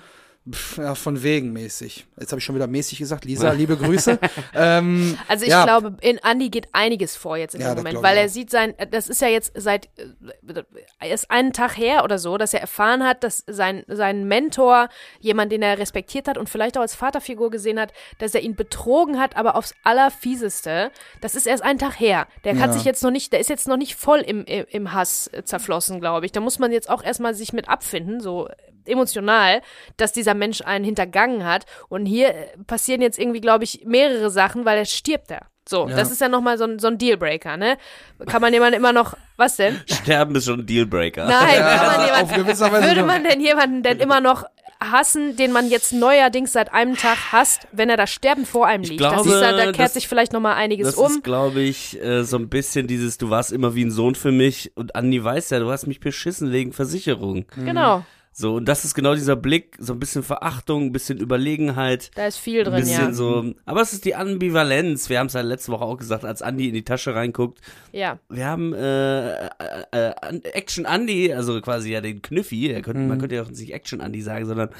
pff, 0.50 0.78
ja, 0.78 0.94
von 0.94 1.22
wegen 1.22 1.52
mäßig. 1.52 2.06
Jetzt 2.18 2.32
habe 2.32 2.38
ich 2.38 2.44
schon 2.44 2.54
wieder 2.54 2.66
mäßig 2.66 2.98
gesagt. 2.98 3.24
Lisa, 3.26 3.52
liebe 3.52 3.76
Grüße. 3.76 4.18
ähm, 4.54 5.16
Also 5.28 5.44
ich 5.44 5.50
ja, 5.50 5.64
glaube, 5.64 5.96
in 6.00 6.18
Andy 6.18 6.48
geht 6.48 6.68
einiges 6.72 7.14
vor 7.14 7.36
jetzt 7.36 7.54
in 7.54 7.60
Ja, 7.60 7.74
dem 7.74 7.84
Moment, 7.84 8.02
weil 8.02 8.16
er 8.16 8.28
sieht 8.28 8.50
sein, 8.50 8.74
das 8.90 9.08
ist 9.08 9.20
ja 9.20 9.28
jetzt 9.28 9.52
seit, 9.54 9.86
äh, 9.98 10.62
ist 11.08 11.30
einen 11.30 11.52
Tag 11.52 11.76
her 11.78 12.04
oder 12.04 12.18
so, 12.18 12.36
dass 12.36 12.52
er 12.54 12.60
erfahren 12.60 13.04
hat, 13.06 13.24
dass 13.24 13.42
sein, 13.46 13.84
sein 13.88 14.28
Mentor, 14.28 14.88
jemand, 15.20 15.50
den 15.52 15.62
er 15.62 15.78
respektiert 15.78 16.28
hat 16.28 16.36
und 16.36 16.48
vielleicht 16.50 16.76
auch 16.76 16.82
als 16.82 16.94
Vaterfigur 16.94 17.50
gesehen 17.50 17.80
hat, 17.80 17.92
dass 18.18 18.34
er 18.34 18.42
ihn 18.42 18.54
betrogen 18.54 19.18
hat, 19.18 19.36
aber 19.36 19.56
aufs 19.56 19.74
allerfieseste. 19.84 20.90
Das 21.20 21.34
ist 21.34 21.46
erst 21.46 21.62
einen 21.62 21.78
Tag 21.78 21.98
her. 21.98 22.26
Der 22.44 22.54
Ja. 22.54 22.60
hat 22.60 22.74
sich 22.74 22.84
jetzt 22.84 23.02
noch 23.02 23.10
nicht, 23.10 23.32
der 23.32 23.40
ist 23.40 23.48
jetzt 23.48 23.68
noch 23.68 23.76
nicht 23.76 23.94
voll 23.94 24.20
im, 24.20 24.44
im, 24.44 24.66
im 24.68 24.92
Hass 24.92 25.28
äh, 25.28 25.42
zerflossen, 25.44 26.00
glaube 26.00 26.26
ich. 26.26 26.32
Da 26.32 26.40
muss 26.40 26.58
man 26.58 26.72
jetzt 26.72 26.90
auch 26.90 27.02
erstmal 27.02 27.34
sich 27.34 27.52
mit 27.52 27.68
abfinden, 27.68 28.20
so 28.20 28.48
emotional, 28.86 29.62
dass 29.96 30.12
dieser 30.12 30.34
Mensch 30.34 30.62
einen 30.62 30.84
hintergangen 30.84 31.44
hat. 31.44 31.66
Und 31.88 32.06
hier 32.06 32.34
äh, 32.34 32.46
passieren 32.66 33.02
jetzt 33.02 33.18
irgendwie, 33.18 33.40
glaube 33.40 33.64
ich, 33.64 33.82
mehrere 33.84 34.30
Sachen, 34.30 34.64
weil 34.64 34.78
er 34.78 34.84
stirbt 34.86 35.30
da. 35.30 35.40
So, 35.70 35.88
Ja. 35.88 35.94
das 35.96 36.10
ist 36.10 36.20
ja 36.20 36.28
nochmal 36.28 36.58
so 36.58 36.64
ein, 36.64 36.80
so 36.80 36.88
ein 36.88 36.98
Dealbreaker, 36.98 37.56
ne? 37.56 37.76
Kann 38.26 38.42
man 38.42 38.52
jemanden 38.52 38.74
immer 38.76 38.92
noch, 38.92 39.16
was 39.36 39.54
denn? 39.56 39.80
Sterben 39.88 40.34
ist 40.34 40.46
schon 40.46 40.60
ein 40.60 40.66
Dealbreaker. 40.66 41.26
Nein, 41.26 41.60
kann 41.62 41.86
man 41.86 41.96
auf 42.00 42.06
jemanden, 42.06 42.34
gewisser 42.44 42.72
Weise 42.72 42.88
würde 42.88 43.04
man 43.04 43.22
denn 43.22 43.40
jemanden 43.40 43.82
denn 43.84 44.00
immer 44.00 44.20
noch 44.20 44.44
hassen, 44.82 45.36
den 45.36 45.52
man 45.52 45.68
jetzt 45.68 45.92
neuerdings 45.92 46.52
seit 46.54 46.72
einem 46.72 46.96
Tag 46.96 47.16
hasst, 47.32 47.68
wenn 47.70 47.88
er 47.88 47.96
da 47.96 48.06
sterben 48.08 48.46
vor 48.46 48.66
einem 48.66 48.82
liegt? 48.82 49.00
das 49.00 49.12
glaube, 49.12 49.28
ist, 49.30 49.40
da, 49.40 49.52
da 49.52 49.64
kehrt 49.66 49.78
das- 49.78 49.94
sich 49.94 50.08
vielleicht 50.08 50.32
nochmal 50.32 50.54
einiges 50.54 50.88
Das 50.88 50.96
um. 50.96 51.12
ist, 51.12 51.22
glaube 51.22 51.60
ich, 51.60 52.02
äh, 52.02 52.24
so 52.24 52.36
ein 52.36 52.48
bisschen 52.48 52.88
dieses, 52.88 53.16
du 53.18 53.30
warst 53.30 53.52
immer 53.52 53.74
wie 53.76 53.84
ein 53.84 53.90
Sohn 53.92 54.16
für 54.16 54.32
mich 54.32 54.72
und 54.74 54.96
Andi 54.96 55.22
weiß 55.22 55.50
ja, 55.50 55.60
du 55.60 55.70
hast 55.70 55.86
mich 55.86 56.00
beschissen 56.00 56.50
wegen 56.50 56.72
Versicherung. 56.72 57.44
Genau, 57.64 58.04
So, 58.40 58.54
und 58.56 58.64
das 58.64 58.86
ist 58.86 58.94
genau 58.94 59.14
dieser 59.14 59.36
Blick, 59.36 59.76
so 59.78 59.92
ein 59.92 59.98
bisschen 60.00 60.22
Verachtung, 60.22 60.84
ein 60.86 60.92
bisschen 60.92 61.18
Überlegenheit. 61.18 62.10
da 62.14 62.26
ist 62.26 62.38
viel 62.38 62.60
Ein 62.60 62.64
drin, 62.64 62.80
bisschen 62.80 63.04
ja. 63.08 63.12
so, 63.12 63.52
aber 63.66 63.82
es 63.82 63.92
ist 63.92 64.06
die 64.06 64.14
Ambivalenz. 64.14 65.10
Wir 65.10 65.18
haben 65.18 65.26
es 65.26 65.34
ja 65.34 65.42
letzte 65.42 65.72
Woche 65.72 65.84
auch 65.84 65.98
gesagt, 65.98 66.24
als 66.24 66.40
Andi 66.40 66.68
in 66.68 66.74
die 66.74 66.82
Tasche 66.84 67.14
reinguckt. 67.14 67.60
Ja, 67.92 68.18
Wir 68.30 68.46
haben 68.46 68.72
äh, 68.72 69.44
äh, 69.46 69.48
äh, 69.92 70.12
Action 70.54 70.86
Andy, 70.86 71.32
also 71.34 71.60
quasi 71.60 71.92
ja 71.92 72.00
den 72.00 72.22
Knüffi. 72.22 72.80
Könnte, 72.82 73.00
Man 73.02 73.18
könnte 73.18 73.34
ja 73.34 73.42
auch 73.42 73.50
nicht 73.50 73.74
Action 73.74 74.00
Andy 74.00 74.22
sagen, 74.22 74.46
sondern 74.46 74.70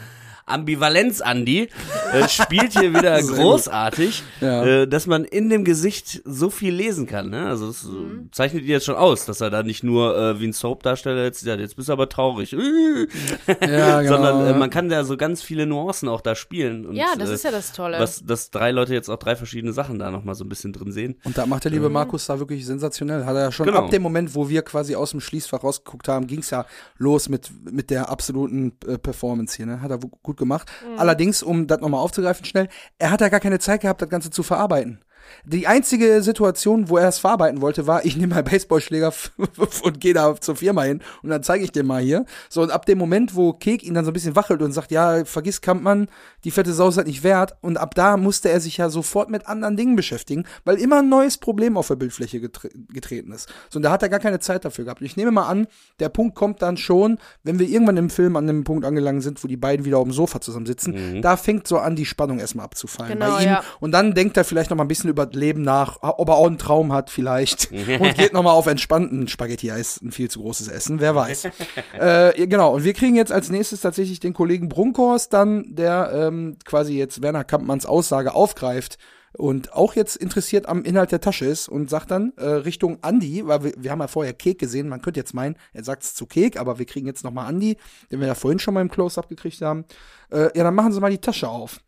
Ambivalenz 0.51 1.21
Andy 1.21 1.69
äh, 2.13 2.29
spielt 2.29 2.79
hier 2.79 2.93
wieder 2.95 3.21
gut. 3.23 3.35
großartig, 3.37 4.23
Ja. 4.41 4.65
äh, 4.65 4.89
dass 4.89 5.07
man 5.07 5.25
in 5.25 5.49
dem 5.51 5.65
Gesicht 5.65 6.23
so 6.25 6.51
viel 6.51 6.75
lesen 6.75 7.07
kann. 7.07 7.31
Ne? 7.31 7.47
Also 7.47 7.69
es 7.69 7.85
Mhm. 7.85 8.27
äh, 8.27 8.31
zeichnet 8.33 8.63
ihn 8.65 8.69
jetzt 8.71 8.87
schon 8.87 8.97
aus, 8.97 9.25
dass 9.27 9.41
er 9.41 9.51
da 9.51 9.63
nicht 9.63 9.83
nur 9.83 10.17
äh, 10.17 10.41
wie 10.41 10.47
ein 10.49 10.53
Soap-Darsteller 10.53 11.25
jetzt, 11.25 11.45
ja, 11.45 11.55
jetzt 11.57 11.77
bist 11.77 11.89
du 11.89 11.93
aber 11.93 12.09
traurig, 12.09 12.53
ja, 13.61 14.03
genau, 14.03 14.09
sondern 14.17 14.47
äh, 14.47 14.51
ja. 14.51 14.57
man 14.57 14.71
kann 14.71 14.89
da 14.89 15.05
so 15.05 15.17
ganz 15.17 15.43
viele 15.43 15.67
Nuancen 15.67 16.09
auch 16.09 16.21
da 16.21 16.35
spielen. 16.35 16.87
Und, 16.87 16.97
ja, 16.97 17.07
das 17.19 17.31
äh, 17.31 17.35
ist 17.35 17.45
ja 17.45 17.51
das 17.51 17.73
Tolle. 17.73 17.99
was, 17.99 18.25
dass 18.25 18.51
drei 18.51 18.71
Leute 18.71 18.95
jetzt 18.95 19.09
auch 19.09 19.19
drei 19.19 19.37
verschiedene 19.37 19.73
Sachen 19.73 19.99
da 19.99 20.11
nochmal 20.11 20.35
so 20.35 20.45
ein 20.45 20.49
bisschen 20.49 20.73
drin 20.73 20.93
sehen. 20.93 21.17
Und 21.25 21.37
da 21.39 21.47
macht 21.47 21.65
der 21.65 21.71
liebe 21.73 21.89
Markus 21.89 22.27
da 22.27 22.39
wirklich 22.39 22.67
sensationell. 22.67 23.25
Hat 23.25 23.35
er 23.37 23.43
ja 23.43 23.53
schon 23.53 23.67
Genau. 23.67 23.81
ab 23.81 23.91
dem 23.91 24.03
Moment, 24.03 24.35
wo 24.35 24.49
wir 24.49 24.63
quasi 24.63 24.95
aus 24.95 25.11
dem 25.13 25.21
Schließfach 25.21 25.63
rausgeguckt 25.63 26.09
haben, 26.09 26.27
ging 26.27 26.41
es 26.41 26.51
ja 26.51 26.67
los 26.99 27.29
mit, 27.29 27.51
mit 27.71 27.91
der 27.91 28.09
absoluten 28.09 28.73
äh, 28.87 28.99
Performance 28.99 29.57
hier. 29.57 29.67
Ne? 29.67 29.81
Hat 29.83 29.91
er 29.91 30.03
wu- 30.03 30.11
gut 30.41 30.49
gemacht. 30.49 30.73
Allerdings, 30.97 31.43
um 31.43 31.67
das 31.67 31.81
nochmal 31.81 32.01
aufzugreifen 32.01 32.45
schnell, 32.45 32.69
er 32.99 33.11
hat 33.11 33.21
ja 33.21 33.29
gar 33.29 33.41
keine 33.41 33.59
Zeit 33.59 33.83
gehabt, 33.83 34.03
das 34.03 34.09
Ganze 34.09 34.31
zu 34.31 34.43
verarbeiten. 34.43 35.01
Die 35.45 35.67
einzige 35.67 36.23
Situation, 36.23 36.89
wo 36.89 36.97
er 36.99 37.09
es 37.09 37.19
verarbeiten 37.19 37.61
wollte, 37.61 37.87
war, 37.87 38.05
ich 38.05 38.17
nehme 38.17 38.35
meinen 38.35 38.45
Baseballschläger 38.45 39.13
und 39.83 40.01
gehe 40.01 40.15
da 40.15 40.35
zur 40.41 40.57
Firma 40.57 40.83
hin 40.83 41.01
und 41.23 41.31
dann 41.31 41.43
zeige 41.43 41.65
ich 41.65 41.73
dir 41.73 41.85
mal 41.85 42.03
hier. 42.03 42.25
So, 42.49 42.63
und 42.63 42.71
ab 42.71 42.87
dem 42.87 42.99
Moment, 42.99 43.35
wo 43.35 43.53
Kek 43.53 43.83
ihn 43.83 43.95
dann 43.95 44.05
so 44.05 44.11
ein 44.11 44.15
bisschen 44.15 44.37
wachelt 44.37 44.63
und 44.63 44.73
sagt, 44.73 44.91
ja, 44.91 45.25
vergiss 45.25 45.61
Kampmann, 45.61 46.09
die 46.45 46.51
fette 46.51 46.73
Sau 46.73 46.89
ist 46.89 46.97
halt 46.97 47.07
nicht 47.07 47.23
wert. 47.23 47.57
Und 47.61 47.77
ab 47.77 47.95
da 47.95 48.17
musste 48.17 48.49
er 48.51 48.61
sich 48.61 48.77
ja 48.77 48.89
sofort 48.91 49.31
mit 49.31 49.47
anderen 49.47 49.77
Dingen 49.77 49.97
beschäftigen, 49.97 50.45
weil 50.65 50.77
immer 50.77 50.99
ein 51.01 51.09
neues 51.09 51.39
Problem 51.39 51.77
auf 51.77 51.89
der 51.89 51.97
Bildfläche 51.97 52.41
getre 52.41 52.69
getreten 52.89 53.33
ist. 53.33 53.49
So, 53.69 53.79
und 53.79 53.83
da 53.83 53.91
hat 53.91 54.03
er 54.03 54.09
gar 54.09 54.21
keine 54.21 54.41
Zeit 54.41 54.65
dafür 54.65 54.85
gehabt. 54.85 55.01
Und 55.01 55.07
ich 55.07 55.17
nehme 55.17 55.31
mal 55.31 55.47
an, 55.47 55.67
der 55.99 56.09
Punkt 56.09 56.35
kommt 56.35 56.63
dann 56.63 56.77
schon, 56.77 57.19
wenn 57.43 57.59
wir 57.59 57.69
irgendwann 57.69 57.97
im 57.97 58.11
Film 58.11 58.37
an 58.37 58.47
dem 58.47 58.65
Punkt 58.65 58.85
angelangt 58.85 59.23
sind, 59.23 59.43
wo 59.43 59.49
die 59.49 59.57
beiden 59.57 59.85
wieder 59.85 59.99
auf 59.99 60.05
dem 60.05 60.13
Sofa 60.13 60.41
zusammensitzen, 60.41 61.21
da 61.23 61.37
fängt 61.37 61.67
so 61.67 61.79
an, 61.79 61.97
die 61.97 62.07
Spannung 62.07 62.39
erstmal 62.39 62.65
abzufallen 62.65 63.13
Genau, 63.13 63.37
bei 63.37 63.43
ihm. 63.43 63.49
ja. 63.49 63.63
Und 63.81 63.93
dann 63.93 64.15
denkt 64.15 64.37
er 64.37 64.45
vielleicht 64.45 64.71
noch 64.71 64.77
mal 64.77 64.85
ein 64.85 64.89
bisschen 64.89 65.11
über 65.11 65.20
das 65.27 65.35
Leben 65.35 65.63
nach, 65.63 65.99
ob 66.03 66.29
er 66.29 66.37
auch 66.37 66.47
einen 66.47 66.59
Traum 66.59 66.93
hat 66.93 67.11
vielleicht 67.11 67.71
und 67.73 68.17
geht 68.17 68.33
noch 68.33 68.43
mal 68.43 68.53
auf 68.53 68.67
entspannten 68.67 69.29
Spaghetti-Eis, 69.29 70.01
ein 70.03 70.13
viel 70.13 70.31
zu 70.31 70.41
großes 70.41 70.69
Essen, 70.69 71.01
wer 71.01 71.15
weiß. 71.15 71.49
äh, 71.99 72.47
genau, 72.47 72.75
und 72.75 72.85
wir 72.85 72.93
kriegen 72.93 73.17
jetzt 73.17 73.33
als 73.33 73.51
nächstes 73.51 73.81
tatsächlich 73.81 74.21
den 74.21 74.35
Kollegen 74.35 74.69
Brunkhorst 74.69 75.33
dann, 75.33 75.75
der 75.75 76.11
ähm, 76.15 76.57
quasi 76.65 76.97
jetzt 76.97 77.23
Werner 77.23 77.45
Kampmanns 77.45 77.87
Aussage 77.87 78.35
aufgreift 78.35 78.99
und 79.33 79.73
auch 79.73 79.95
jetzt 79.95 80.17
interessiert 80.17 80.69
am 80.69 80.83
Inhalt 80.83 81.13
der 81.13 81.21
Tasche 81.21 81.45
ist 81.45 81.69
und 81.69 81.89
sagt 81.89 82.11
dann 82.11 82.33
äh, 82.37 82.47
Richtung 82.47 82.99
Andi, 83.03 83.47
weil 83.47 83.63
wir, 83.63 83.73
wir 83.77 83.91
haben 83.91 84.01
ja 84.01 84.09
vorher 84.09 84.33
Kek 84.33 84.59
gesehen, 84.59 84.89
man 84.89 85.03
könnte 85.03 85.21
jetzt 85.21 85.35
meinen, 85.35 85.57
er 85.73 85.85
sagt 85.85 86.03
es 86.03 86.15
zu 86.15 86.27
Kek, 86.27 86.59
aber 86.59 86.79
wir 86.79 86.87
kriegen 86.87 87.07
jetzt 87.07 87.23
noch 87.23 87.31
mal 87.31 87.47
Andi, 87.47 87.77
den 88.11 88.21
wir 88.21 88.27
ja 88.27 88.35
vorhin 88.35 88.59
schon 88.59 88.75
mal 88.75 88.81
im 88.81 88.91
Close-Up 88.91 89.29
gekriegt 89.29 89.63
haben. 89.63 89.85
Äh, 90.31 90.57
ja, 90.57 90.65
dann 90.65 90.75
machen 90.75 90.93
Sie 90.93 91.01
mal 91.01 91.11
die 91.11 91.19
Tasche 91.19 91.49
auf. 91.49 91.81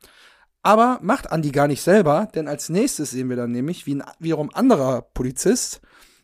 Aber 0.63 0.99
macht 1.03 1.31
Andi 1.33 1.51
gar 1.51 1.67
nicht 1.69 1.83
selber, 1.83 2.29
denn 2.35 2.47
als 2.49 2.69
nächstes 2.69 3.11
sehen 3.11 3.29
wir 3.29 3.37
dann 3.37 3.51
nämlich, 3.51 3.87
wie 3.87 3.97
ein 3.97 4.05
wiederum 4.21 4.51
anderer 4.55 5.03
Polizist 5.03 5.81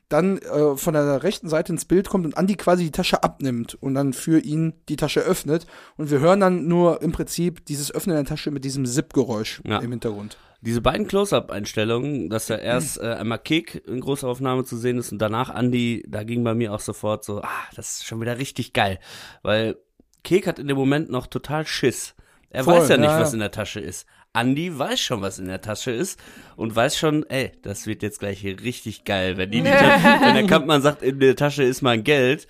dann 0.09 0.39
äh, 0.39 0.77
von 0.77 0.95
der 0.95 1.23
rechten 1.23 1.49
Seite 1.49 1.73
ins 1.73 1.85
Bild 1.85 2.09
kommt 2.09 2.25
und 2.25 2.37
Andi 2.39 2.55
quasi 2.57 2.85
die 2.85 2.91
Tasche 2.93 3.23
abnimmt 3.23 3.75
und 3.75 3.95
dann 3.95 4.15
für 4.15 4.39
ihn 4.39 4.73
die 4.89 4.97
Tasche 4.97 5.21
öffnet. 5.21 5.67
Und 5.97 6.11
wir 6.11 6.21
hören 6.21 6.41
dann 6.41 6.67
nur 6.67 7.03
im 7.03 7.13
Prinzip 7.13 7.67
dieses 7.67 7.95
Öffnen 7.95 8.17
der 8.17 8.25
Tasche 8.25 8.51
mit 8.51 8.65
diesem 8.65 8.87
Zip-Geräusch 8.87 9.61
Ja. 9.67 9.81
im 9.81 9.91
Hintergrund. 9.91 10.39
Diese 10.63 10.81
beiden 10.81 11.07
Close-Up-Einstellungen, 11.07 12.31
dass 12.31 12.49
ja 12.49 12.57
erst 12.57 12.99
äh, 12.99 13.15
einmal 13.15 13.39
Kick 13.39 13.83
in 13.87 14.01
großer 14.01 14.27
Aufnahme 14.29 14.65
zu 14.65 14.77
sehen 14.79 14.99
ist 14.99 15.13
und 15.13 15.19
danach 15.19 15.55
Andy, 15.55 16.05
da 16.09 16.25
ging 16.25 16.43
bei 16.43 16.55
mir 16.55 16.73
auch 16.73 16.81
sofort 16.81 17.25
so, 17.25 17.43
ah, 17.43 17.49
das 17.77 17.99
ist 17.99 18.07
schon 18.07 18.21
wieder 18.21 18.39
richtig 18.39 18.73
geil. 18.73 18.99
Weil 19.43 19.77
Kick 20.25 20.47
hat 20.47 20.59
in 20.59 20.69
dem 20.69 20.77
Moment 20.79 21.11
noch 21.11 21.27
total 21.27 21.67
Schiss. 21.67 22.15
Er 22.51 22.65
Voll, 22.65 22.79
weiß 22.79 22.89
ja 22.89 22.97
nicht, 22.97 23.11
ja, 23.11 23.21
was 23.21 23.35
in 23.35 23.41
der 23.41 23.51
Tasche 23.51 23.81
ist. 23.81 24.07
Andy 24.35 24.77
weiß 24.79 25.01
schon, 25.01 25.21
was 25.23 25.39
in 25.39 25.47
der 25.47 25.61
Tasche 25.61 25.91
ist 25.91 26.19
und 26.57 26.75
weiß 26.77 26.97
schon, 26.99 27.25
ey, 27.29 27.53
das 27.63 27.87
wird 27.87 28.03
jetzt 28.03 28.21
gleich 28.21 28.39
hier 28.41 28.61
richtig 28.61 29.05
geil, 29.05 29.37
wenn 29.37 29.51
die, 29.51 29.63
die 29.63 29.65
wenn 29.69 30.35
der 30.35 30.47
Kampmann 30.47 30.83
sagt, 30.83 31.03
in 31.03 31.19
der 31.21 31.35
Tasche 31.37 31.63
ist 31.65 31.83
mein 31.83 32.05
Geld. 32.05 32.47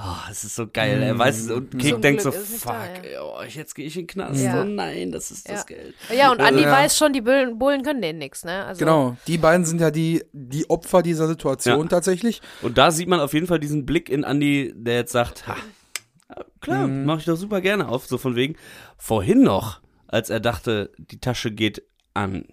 Oh, 0.00 0.30
es 0.30 0.44
ist 0.44 0.54
so 0.54 0.68
geil. 0.68 1.02
Er 1.02 1.18
weiß 1.18 1.36
es 1.40 1.50
und 1.50 1.76
Kick 1.76 1.90
Zum 1.94 2.02
denkt 2.02 2.22
Glück 2.22 2.32
so, 2.34 2.40
fuck, 2.40 2.72
da, 2.72 3.08
ja. 3.08 3.20
oh, 3.20 3.42
jetzt 3.42 3.74
gehe 3.74 3.84
ich 3.84 3.96
in 3.96 4.02
den 4.02 4.06
Knast. 4.06 4.40
Ja. 4.40 4.60
Oh 4.62 4.64
nein, 4.64 5.10
das 5.10 5.32
ist 5.32 5.48
das 5.50 5.60
Ja. 5.68 5.76
Geld. 5.76 5.94
Ja, 6.16 6.30
und 6.30 6.40
Andi 6.40 6.62
Ja. 6.62 6.70
weiß 6.70 6.96
schon, 6.96 7.12
die 7.12 7.20
Bullen, 7.20 7.58
Bullen 7.58 7.82
können 7.82 8.00
denen 8.00 8.20
nichts, 8.20 8.44
ne? 8.44 8.64
Also, 8.64 8.78
Genau, 8.78 9.16
die 9.26 9.38
beiden 9.38 9.66
sind 9.66 9.80
ja 9.80 9.90
die, 9.90 10.22
die 10.32 10.70
Opfer 10.70 11.02
dieser 11.02 11.26
Situation 11.26 11.80
Ja. 11.80 11.88
tatsächlich. 11.88 12.40
Und 12.62 12.78
da 12.78 12.92
sieht 12.92 13.08
man 13.08 13.18
auf 13.18 13.32
jeden 13.34 13.48
Fall 13.48 13.58
diesen 13.58 13.86
Blick 13.86 14.08
in 14.08 14.22
Andy, 14.22 14.72
der 14.76 14.94
jetzt 14.98 15.10
sagt, 15.10 15.48
ha, 15.48 15.56
klar, 16.60 16.86
mache 16.86 17.18
ich 17.18 17.24
doch 17.24 17.34
super 17.36 17.60
gerne 17.60 17.88
auf, 17.88 18.06
so 18.06 18.18
von 18.18 18.36
wegen. 18.36 18.54
Vorhin 18.98 19.42
noch, 19.42 19.80
als 20.08 20.30
er 20.30 20.40
dachte, 20.40 20.90
die 20.98 21.20
Tasche 21.20 21.52
geht 21.52 21.82
an, 22.14 22.46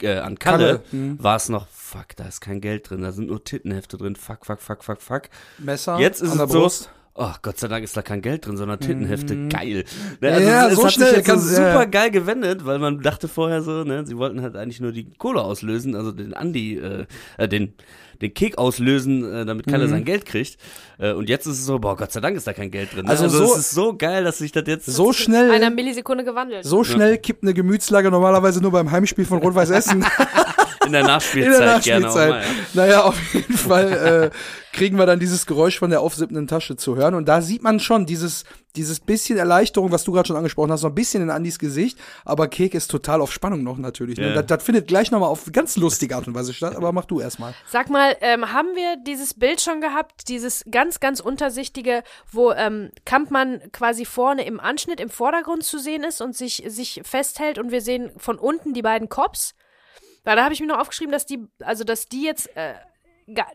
äh, 0.00 0.18
an 0.18 0.38
Kalle, 0.38 0.80
Kalle, 0.80 0.82
mhm. 0.92 1.22
war 1.22 1.36
es 1.36 1.48
noch, 1.48 1.66
fuck, 1.68 2.14
da 2.16 2.26
ist 2.26 2.40
kein 2.40 2.60
Geld 2.60 2.88
drin, 2.88 3.02
da 3.02 3.12
sind 3.12 3.28
nur 3.28 3.42
Tittenhefte 3.42 3.96
drin, 3.96 4.14
fuck, 4.14 4.46
fuck, 4.46 4.60
fuck, 4.60 4.84
fuck, 4.84 5.02
fuck. 5.02 5.22
Messer 5.58 5.98
Jetzt 5.98 6.22
ist 6.22 6.30
an 6.30 6.38
der 6.38 6.46
es 6.46 6.52
so, 6.52 6.60
Brust. 6.60 6.90
Oh, 7.18 7.32
Gott 7.42 7.58
sei 7.58 7.68
Dank 7.68 7.84
ist 7.84 7.96
da 7.96 8.02
kein 8.02 8.22
Geld 8.22 8.46
drin, 8.46 8.56
sondern 8.56 8.80
Tintenhefte, 8.80 9.48
geil. 9.48 9.84
Ne, 10.20 10.30
Mhm. 10.40 10.46
Ja, 10.46 10.68
es, 10.68 10.74
so 10.76 10.80
es 10.80 10.86
hat 10.86 10.92
schnell 10.94 11.08
sich 11.08 11.16
jetzt 11.18 11.26
kann- 11.26 11.40
so 11.40 11.60
ja. 11.60 11.72
super 11.72 11.86
geil 11.86 12.10
gewendet, 12.10 12.64
weil 12.64 12.78
man 12.78 13.00
dachte 13.02 13.28
vorher 13.28 13.62
so, 13.62 13.84
ne, 13.84 14.06
sie 14.06 14.16
wollten 14.16 14.40
halt 14.40 14.56
eigentlich 14.56 14.80
nur 14.80 14.92
die 14.92 15.10
Kohle 15.18 15.42
auslösen, 15.42 15.94
also 15.96 16.12
den 16.12 16.32
Andi, 16.34 16.76
äh, 16.78 17.06
äh 17.36 17.48
den 17.48 17.74
den 18.20 18.34
Kick 18.34 18.58
auslösen, 18.58 19.22
äh, 19.32 19.46
damit 19.46 19.68
Kalle 19.68 19.86
Mhm. 19.86 19.90
sein 19.90 20.04
Geld 20.04 20.26
kriegt. 20.26 20.56
Äh, 20.98 21.12
und 21.12 21.28
jetzt 21.28 21.46
ist 21.46 21.60
es 21.60 21.66
so, 21.66 21.78
boah, 21.78 21.96
Gott 21.96 22.10
sei 22.10 22.18
Dank 22.18 22.36
ist 22.36 22.48
da 22.48 22.52
kein 22.52 22.72
Geld 22.72 22.92
drin. 22.92 23.04
Ne? 23.04 23.10
Also 23.12 23.22
Also, 23.26 23.46
so- 23.46 23.52
es 23.52 23.58
ist 23.60 23.70
so 23.70 23.96
geil, 23.96 24.24
dass 24.24 24.38
sich 24.38 24.50
das 24.50 24.64
jetzt 24.66 24.86
So 24.86 25.08
In 25.10 25.14
schnell, 25.14 25.50
einer 25.52 25.70
Millisekunde 25.70 26.24
gewandelt. 26.24 26.64
so 26.64 26.82
schnell 26.82 27.18
kippt 27.18 27.44
eine 27.44 27.54
Gemütslage 27.54 28.10
normalerweise 28.10 28.60
nur 28.60 28.72
beim 28.72 28.90
Heimspiel 28.90 29.24
von 29.24 29.38
Rot-Weiß 29.38 29.70
Essen. 29.70 30.04
in 30.88 30.92
der 30.92 31.00
in 31.02 31.06
Nachspielzeit, 31.06 31.60
der 31.60 31.80
gerne 31.80 32.10
auch 32.10 32.14
Nachspielzeit. 32.14 32.30
mal. 32.30 32.42
Ja. 32.42 32.46
Naja, 32.74 33.02
auf 33.02 33.34
jeden 33.34 33.56
Fall 33.56 34.32
äh, 34.32 34.36
kriegen 34.72 34.98
wir 34.98 35.06
dann 35.06 35.18
dieses 35.18 35.46
Geräusch 35.46 35.78
von 35.78 35.90
der 35.90 36.00
aufsippenden 36.00 36.46
Tasche 36.46 36.76
zu 36.76 36.96
hören. 36.96 37.14
Und 37.14 37.28
da 37.28 37.42
sieht 37.42 37.62
man 37.62 37.80
schon 37.80 38.06
dieses, 38.06 38.44
dieses 38.76 39.00
bisschen 39.00 39.38
Erleichterung, 39.38 39.90
was 39.90 40.04
du 40.04 40.12
gerade 40.12 40.28
schon 40.28 40.36
angesprochen 40.36 40.70
hast, 40.70 40.82
so 40.82 40.86
ein 40.86 40.94
bisschen 40.94 41.22
in 41.22 41.30
Andys 41.30 41.58
Gesicht. 41.58 41.98
Aber 42.24 42.48
Kek 42.48 42.74
ist 42.74 42.88
total 42.88 43.20
auf 43.20 43.32
Spannung 43.32 43.64
noch 43.64 43.78
natürlich. 43.78 44.18
Ne? 44.18 44.28
Ja. 44.28 44.34
Das, 44.34 44.46
das 44.46 44.62
findet 44.62 44.86
gleich 44.86 45.10
nochmal 45.10 45.30
auf 45.30 45.50
ganz 45.52 45.76
lustige 45.76 46.14
Art 46.14 46.28
und 46.28 46.34
Weise 46.34 46.54
statt. 46.54 46.76
Aber 46.76 46.92
mach 46.92 47.06
du 47.06 47.20
erstmal. 47.20 47.54
Sag 47.66 47.90
mal, 47.90 48.16
ähm, 48.20 48.52
haben 48.52 48.68
wir 48.76 48.96
dieses 49.04 49.34
Bild 49.34 49.60
schon 49.60 49.80
gehabt, 49.80 50.28
dieses 50.28 50.64
ganz, 50.70 51.00
ganz 51.00 51.20
untersichtige, 51.20 52.02
wo 52.30 52.52
ähm, 52.52 52.90
Kampmann 53.04 53.60
quasi 53.72 54.04
vorne 54.04 54.46
im 54.46 54.60
Anschnitt 54.60 55.00
im 55.00 55.10
Vordergrund 55.10 55.64
zu 55.64 55.78
sehen 55.78 56.04
ist 56.04 56.20
und 56.20 56.36
sich, 56.36 56.62
sich 56.66 57.00
festhält 57.04 57.58
und 57.58 57.72
wir 57.72 57.80
sehen 57.80 58.12
von 58.16 58.38
unten 58.38 58.74
die 58.74 58.82
beiden 58.82 59.08
Cops? 59.08 59.54
Weil 60.28 60.36
da 60.36 60.44
habe 60.44 60.52
ich 60.52 60.60
mir 60.60 60.66
noch 60.66 60.78
aufgeschrieben, 60.78 61.10
dass 61.12 61.24
die, 61.24 61.46
also 61.64 61.84
dass 61.84 62.06
die 62.08 62.22
jetzt 62.24 62.54
äh, 62.54 62.74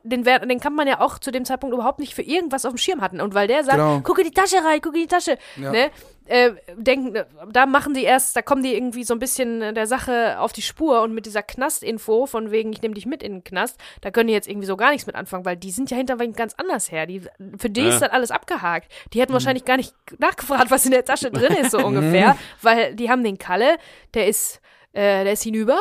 den, 0.03 0.25
Wer- 0.25 0.39
den 0.45 0.59
Kampmann 0.59 0.87
ja 0.87 0.99
auch 1.01 1.17
zu 1.19 1.31
dem 1.31 1.45
Zeitpunkt 1.45 1.73
überhaupt 1.73 1.99
nicht 1.99 2.13
für 2.13 2.21
irgendwas 2.21 2.65
auf 2.65 2.73
dem 2.73 2.77
Schirm 2.77 3.01
hatten. 3.01 3.21
Und 3.21 3.33
weil 3.33 3.47
der 3.47 3.63
sagt, 3.63 3.77
Genau. 3.77 4.01
gucke 4.01 4.23
die 4.23 4.31
Tasche 4.31 4.57
rein, 4.63 4.81
gucke 4.81 4.97
die 4.99 5.07
Tasche, 5.07 5.37
Ja. 5.55 5.71
ne? 5.71 5.91
Äh, 6.25 6.51
denken, 6.77 7.21
da 7.51 7.65
machen 7.65 7.93
die 7.93 8.03
erst, 8.03 8.35
da 8.35 8.41
kommen 8.41 8.63
die 8.63 8.73
irgendwie 8.73 9.03
so 9.03 9.13
ein 9.13 9.19
bisschen 9.19 9.61
äh, 9.61 9.73
der 9.73 9.87
Sache 9.87 10.39
auf 10.39 10.53
die 10.53 10.61
Spur 10.61 11.01
und 11.01 11.13
mit 11.13 11.25
dieser 11.25 11.43
Knastinfo 11.43 12.27
von 12.27 12.49
wegen, 12.51 12.71
ich 12.71 12.81
nehme 12.81 12.93
dich 12.93 13.05
mit 13.05 13.21
in 13.21 13.33
den 13.33 13.43
Knast, 13.43 13.77
da 14.01 14.09
können 14.09 14.27
die 14.27 14.33
jetzt 14.33 14.47
irgendwie 14.47 14.67
so 14.67 14.77
gar 14.77 14.91
nichts 14.91 15.05
mit 15.05 15.15
anfangen, 15.17 15.43
weil 15.43 15.57
die 15.57 15.71
sind 15.71 15.91
ja 15.91 15.97
hinterweg 15.97 16.33
ganz 16.37 16.53
anders 16.57 16.91
her. 16.91 17.07
Die, 17.07 17.23
für 17.57 17.69
die 17.69 17.81
Ja. 17.81 17.89
ist 17.89 18.01
das 18.01 18.11
alles 18.11 18.31
abgehakt. 18.31 18.89
Die 19.13 19.19
hätten 19.21 19.33
wahrscheinlich 19.33 19.65
gar 19.65 19.75
nicht 19.77 19.93
nachgefragt, 20.17 20.71
was 20.71 20.85
in 20.85 20.91
der 20.91 21.03
Tasche 21.03 21.29
drin 21.29 21.53
ist, 21.57 21.71
so 21.71 21.79
ungefähr, 21.85 22.37
weil 22.61 22.95
die 22.95 23.09
haben 23.09 23.23
den 23.23 23.37
Kalle, 23.37 23.77
der 24.13 24.27
ist, 24.27 24.61
äh, 24.93 25.23
der 25.25 25.33
ist 25.33 25.43
hinüber. 25.43 25.77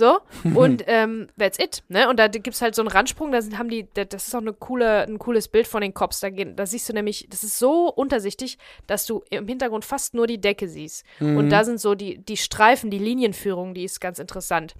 So, 0.00 0.18
und 0.56 0.82
ähm, 0.86 1.28
that's 1.38 1.58
it, 1.58 1.82
ne? 1.88 2.08
Und 2.08 2.18
da 2.18 2.26
gibt's 2.28 2.62
halt 2.62 2.74
so 2.74 2.80
einen 2.80 2.88
Randsprung, 2.88 3.30
da 3.32 3.42
sind, 3.42 3.58
haben 3.58 3.68
die, 3.68 3.86
da- 3.92 4.06
das 4.06 4.26
ist 4.28 4.34
auch 4.34 4.40
eine 4.40 4.54
coole, 4.54 5.02
ein 5.06 5.18
cooles 5.18 5.48
Bild 5.48 5.66
von 5.68 5.82
den 5.82 5.92
Cops. 5.92 6.20
Da, 6.20 6.30
gehen, 6.30 6.56
da 6.56 6.64
siehst 6.64 6.88
du 6.88 6.94
nämlich, 6.94 7.26
das 7.28 7.44
ist 7.44 7.58
so 7.58 7.88
untersichtig, 7.88 8.56
dass 8.86 9.04
du 9.04 9.22
im 9.28 9.46
Hintergrund 9.46 9.84
fast 9.84 10.14
nur 10.14 10.26
die 10.26 10.40
Decke 10.40 10.68
siehst. 10.68 11.04
Und 11.20 11.50
da 11.50 11.64
sind 11.64 11.78
so 11.80 11.94
die, 11.94 12.16
die 12.18 12.38
Streifen, 12.38 12.90
die 12.90 12.98
Linienführung, 12.98 13.74
die 13.74 13.84
ist 13.84 14.00
ganz 14.00 14.18
interessant. 14.18 14.74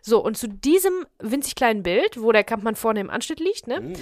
So, 0.00 0.24
und 0.24 0.38
zu 0.38 0.48
diesem 0.48 1.04
winzig 1.20 1.54
kleinen 1.54 1.82
Bild, 1.82 2.20
wo 2.22 2.32
der 2.32 2.44
Kampfmann 2.44 2.74
vorne 2.76 3.00
im 3.00 3.10
Anschnitt 3.10 3.40
liegt, 3.40 3.66
ne, 3.66 3.92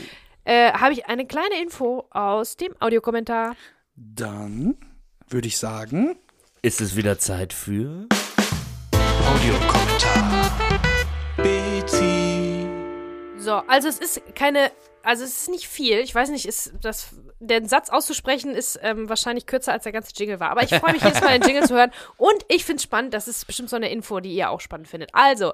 äh, 0.44 0.72
habe 0.72 0.92
ich 0.92 1.06
eine 1.06 1.26
kleine 1.26 1.60
Info 1.60 2.06
aus 2.10 2.56
dem 2.56 2.74
Audiokommentar. 2.80 3.56
Dann 3.96 4.76
würde 5.28 5.48
ich 5.48 5.58
sagen, 5.58 6.16
Ist 6.62 6.80
es 6.80 6.94
wieder 6.94 7.18
Zeit 7.18 7.52
für 7.52 8.06
Audiokommentar. 9.26 10.29
So, 13.40 13.54
also 13.54 13.88
es 13.88 13.98
ist 13.98 14.22
keine, 14.34 14.70
also 15.02 15.24
es 15.24 15.42
ist 15.42 15.48
nicht 15.48 15.66
viel. 15.66 15.98
Ich 15.98 16.14
weiß 16.14 16.28
nicht, 16.30 16.46
ist 16.46 16.72
das, 16.82 17.14
den 17.38 17.66
Satz 17.66 17.88
auszusprechen 17.88 18.54
ist 18.54 18.78
ähm, 18.82 19.08
wahrscheinlich 19.08 19.46
kürzer 19.46 19.72
als 19.72 19.84
der 19.84 19.92
ganze 19.92 20.12
Jingle 20.14 20.40
war. 20.40 20.50
Aber 20.50 20.62
ich 20.62 20.74
freue 20.74 20.92
mich 20.92 21.02
jedes 21.02 21.20
Mal, 21.22 21.38
den 21.38 21.48
Jingle 21.48 21.66
zu 21.66 21.74
hören. 21.74 21.90
Und 22.16 22.44
ich 22.48 22.64
finde 22.64 22.76
es 22.76 22.82
spannend, 22.82 23.14
das 23.14 23.28
ist 23.28 23.46
bestimmt 23.46 23.70
so 23.70 23.76
eine 23.76 23.90
Info, 23.90 24.20
die 24.20 24.34
ihr 24.34 24.50
auch 24.50 24.60
spannend 24.60 24.88
findet. 24.88 25.10
Also, 25.14 25.52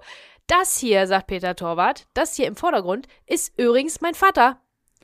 das 0.49 0.79
hier, 0.79 1.07
sagt 1.07 1.29
Peter 1.29 1.55
Torwart, 1.57 2.07
das 2.15 2.35
hier 2.35 2.47
im 2.47 2.57
Vordergrund 2.57 3.07
ist 3.27 3.53
übrigens 3.57 4.01
mein 4.01 4.15
Vater. 4.15 4.61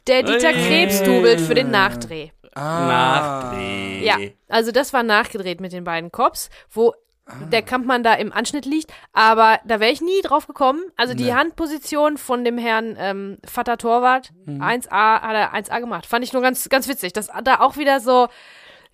Der 0.09 0.24
Dieter. 0.24 0.53
Krebs 0.53 1.03
dubelt 1.05 1.41
für 1.41 1.55
den 1.55 1.70
Nachdreh. 1.70 2.30
ah, 2.55 3.51
Nachdreh. 3.53 4.05
Ja, 4.05 4.16
also 4.49 4.72
das 4.72 4.93
war 4.93 5.05
nachgedreht 5.05 5.61
mit 5.61 5.72
den 5.72 5.85
beiden 5.85 6.11
Cops, 6.11 6.51
wo 6.70 6.93
der 7.51 7.62
Kampfmann 7.62 8.03
da 8.03 8.14
im 8.14 8.33
Anschnitt 8.33 8.66
liegt, 8.66 8.93
aber 9.12 9.59
da 9.64 9.81
wäre 9.81 9.93
ich 9.93 10.01
nie 10.01 10.20
drauf 10.23 10.47
gekommen. 10.47 10.81
Also 10.97 11.14
die 11.14 11.33
Handposition 11.35 12.18
von 12.18 12.45
dem 12.45 12.59
Herrn 12.59 12.97
ähm, 12.99 13.39
Vater 13.45 13.79
Torwart, 13.79 14.33
1A, 14.47 15.20
hat 15.20 15.35
er 15.35 15.55
1A 15.55 15.81
gemacht. 15.81 16.07
Fand 16.07 16.25
ich 16.25 16.33
nur 16.33 16.43
ganz, 16.43 16.68
ganz 16.68 16.89
witzig, 16.89 17.12
dass 17.12 17.29
da 17.45 17.61
auch 17.61 17.77
wieder 17.77 18.01
so, 18.01 18.29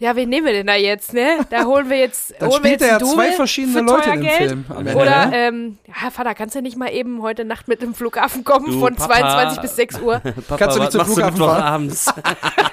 ja, 0.00 0.14
wen 0.14 0.28
nehmen 0.28 0.46
wir 0.46 0.52
denn 0.52 0.66
da 0.68 0.74
jetzt, 0.76 1.12
ne? 1.12 1.38
Da 1.50 1.64
holen 1.64 1.90
wir 1.90 1.98
jetzt, 1.98 2.32
Dann 2.38 2.50
holen 2.50 2.62
wir 2.62 2.68
spielt 2.70 2.80
jetzt 2.82 2.90
er 2.90 2.98
ja 3.00 3.04
zwei 3.04 3.32
verschiedene 3.32 3.80
Leute 3.80 4.16
Geld. 4.18 4.36
Film 4.36 4.64
Ende, 4.76 4.94
Oder, 4.94 5.26
ne? 5.26 5.36
ähm, 5.36 5.78
ja, 5.88 6.10
Vater, 6.10 6.34
kannst 6.34 6.54
du 6.54 6.62
nicht 6.62 6.76
mal 6.76 6.92
eben 6.92 7.20
heute 7.22 7.44
Nacht 7.44 7.66
mit 7.66 7.82
dem 7.82 7.94
Flughafen 7.94 8.44
kommen 8.44 8.66
Du, 8.66 8.78
von 8.78 8.94
Papa. 8.94 9.14
22 9.14 9.60
bis 9.60 9.74
6 9.74 10.00
Uhr? 10.00 10.18
Papa, 10.20 10.56
Kannst 10.56 10.76
du 10.76 10.80
nicht 10.80 10.92
zum 10.92 11.04
Flughafen 11.04 11.38
du 11.38 11.44
Mittwochabends? 11.46 12.14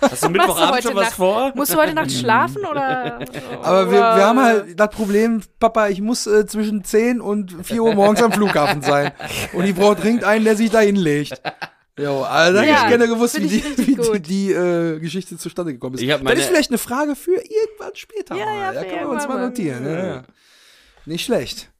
Hast 0.00 0.24
du 0.24 0.28
Mittwochabend 0.30 0.72
heute 0.74 0.82
schon 0.88 0.96
was 0.96 1.04
Nacht? 1.06 1.14
vor? 1.14 1.52
Musst 1.54 1.72
du 1.72 1.76
heute 1.78 1.94
Nacht 1.94 2.12
schlafen 2.20 2.64
oder? 2.64 3.18
Aber 3.62 3.90
wir, 3.90 3.98
wir 3.98 4.26
haben 4.26 4.40
halt 4.40 4.78
das 4.78 4.90
Problem, 4.90 5.42
Papa, 5.60 5.88
ich 5.88 6.00
muss 6.00 6.26
äh, 6.26 6.46
zwischen 6.46 6.84
10 6.84 7.20
und 7.20 7.54
4 7.66 7.82
Uhr 7.82 7.94
morgens 7.94 8.22
am 8.22 8.32
Flughafen 8.32 8.82
sein. 8.82 9.12
Und 9.52 9.64
ich 9.64 9.74
brauche 9.74 9.96
dringend 9.96 10.24
einen, 10.24 10.44
der 10.44 10.56
sich 10.56 10.70
da 10.70 10.80
hinlegt. 10.80 11.40
Jo, 11.98 12.22
also 12.22 12.52
da 12.58 12.60
hätte 12.62 12.72
Ja, 12.72 12.82
ich 12.82 12.88
gerne 12.88 13.08
gewusst, 13.08 13.40
wie 13.40 13.46
die, 13.46 13.64
wie 13.78 13.94
die, 13.96 14.20
die 14.20 14.52
äh, 14.52 14.98
Geschichte 15.00 15.38
zustande 15.38 15.72
gekommen 15.72 15.96
ist. 15.96 16.06
Das 16.06 16.38
ist 16.38 16.46
vielleicht 16.46 16.70
eine 16.70 16.76
Frage 16.78 17.16
für 17.16 17.32
irgendwann 17.40 17.94
später 17.94 18.34
Ja, 18.36 18.44
mal. 18.44 18.56
ja, 18.58 18.72
da 18.72 18.84
können 18.84 19.00
wir 19.00 19.08
uns 19.08 19.26
mal 19.26 19.40
notieren. 19.40 19.86
Ja, 19.86 20.06
ja. 20.06 20.22
Nicht 21.06 21.24
schlecht. 21.24 21.70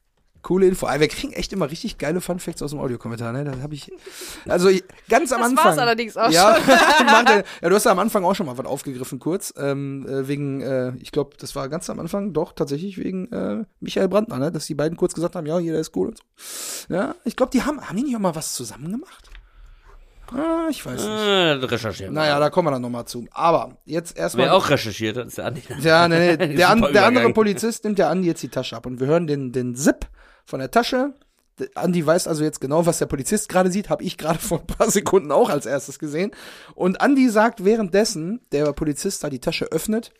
Coole 0.47 0.65
Info. 0.65 0.87
Aber 0.87 1.01
wir 1.01 1.09
kriegen 1.09 1.33
echt 1.33 1.51
immer 1.51 1.69
richtig 1.69 1.97
geile 1.97 2.21
Funfacts 2.21 2.63
aus 2.63 2.71
dem 2.71 2.79
Audiokommentar. 2.79 3.33
Ne? 3.33 3.43
Das 3.43 3.61
habe 3.61 3.75
ich. 3.75 3.91
Also 4.47 4.69
ich, 4.69 4.83
ganz 5.09 5.33
am 5.33 5.41
Das 5.41 5.49
Anfang. 5.49 5.65
war's 5.65 5.77
allerdings 5.77 6.15
auch 6.15 6.31
ja, 6.31 6.55
schon. 6.55 6.63
ja, 7.61 7.69
du 7.69 7.75
hast 7.75 7.83
ja 7.83 7.91
am 7.91 7.99
Anfang 7.99 8.23
auch 8.23 8.33
schon 8.33 8.45
mal 8.45 8.57
was 8.57 8.65
aufgegriffen, 8.65 9.19
kurz. 9.19 9.53
Ähm, 9.57 10.05
äh, 10.07 10.27
wegen, 10.29 10.61
äh, 10.61 10.93
ich 11.01 11.11
glaube, 11.11 11.35
das 11.37 11.53
war 11.55 11.67
ganz 11.67 11.89
am 11.89 11.99
Anfang 11.99 12.31
doch 12.31 12.53
tatsächlich 12.53 12.97
wegen 12.97 13.29
äh, 13.33 13.65
Michael 13.81 14.07
Brandner, 14.07 14.37
ne? 14.37 14.51
dass 14.51 14.67
die 14.67 14.75
beiden 14.75 14.97
kurz 14.97 15.13
gesagt 15.13 15.35
haben, 15.35 15.45
ja, 15.45 15.59
jeder 15.59 15.79
ist 15.79 15.93
cool 15.97 16.07
und 16.09 16.17
so. 16.17 16.93
Ja, 16.93 17.15
ich 17.25 17.35
glaube, 17.35 17.51
die 17.51 17.63
haben, 17.63 17.81
haben 17.81 17.97
die 17.97 18.03
nicht 18.03 18.15
auch 18.15 18.21
mal 18.21 18.35
was 18.35 18.53
zusammen 18.53 18.89
gemacht? 18.89 19.29
Ah, 20.33 20.67
ich 20.69 20.85
weiß 20.85 21.01
nicht. 21.01 21.09
Äh, 21.09 21.51
recherchieren. 21.65 22.13
wir. 22.13 22.21
Naja, 22.21 22.39
da 22.39 22.49
kommen 22.49 22.67
wir 22.67 22.71
dann 22.71 22.81
nochmal 22.81 23.05
zu. 23.05 23.27
Aber 23.31 23.77
jetzt 23.85 24.17
erstmal. 24.17 24.47
Wer 24.47 24.55
auch 24.55 24.69
recherchiert 24.69 25.17
hat, 25.17 25.27
ist 25.27 25.37
der 25.37 25.45
Andi. 25.45 25.61
Ja, 25.81 26.07
nee, 26.07 26.37
nee. 26.37 26.47
Der, 26.55 26.69
an, 26.69 26.81
der 26.81 27.05
andere. 27.05 27.33
Polizist 27.33 27.83
nimmt 27.83 27.99
der 27.99 28.09
Andi 28.09 28.27
jetzt 28.27 28.43
die 28.43 28.49
Tasche 28.49 28.75
ab 28.75 28.85
und 28.85 28.99
wir 28.99 29.07
hören 29.07 29.27
den, 29.27 29.51
den 29.51 29.75
Zip 29.75 30.07
von 30.47 30.59
der 30.59 30.71
Tasche. 30.71 31.13
Andi 31.75 32.05
weiß 32.05 32.27
also 32.27 32.43
jetzt 32.43 32.61
genau, 32.61 32.85
was 32.85 32.99
der 32.99 33.07
Polizist 33.07 33.49
gerade 33.49 33.71
sieht, 33.71 33.89
habe 33.89 34.03
ich 34.03 34.17
gerade 34.17 34.39
vor 34.39 34.59
ein 34.59 34.67
paar 34.67 34.89
Sekunden 34.89 35.31
auch 35.31 35.49
als 35.49 35.65
erstes 35.65 35.99
gesehen. 35.99 36.31
Und 36.73 37.01
Andi 37.01 37.29
sagt 37.29 37.65
währenddessen, 37.65 38.41
der 38.51 38.73
Polizist 38.73 39.23
da 39.23 39.29
die 39.29 39.39
Tasche 39.39 39.65
öffnet, 39.65 40.11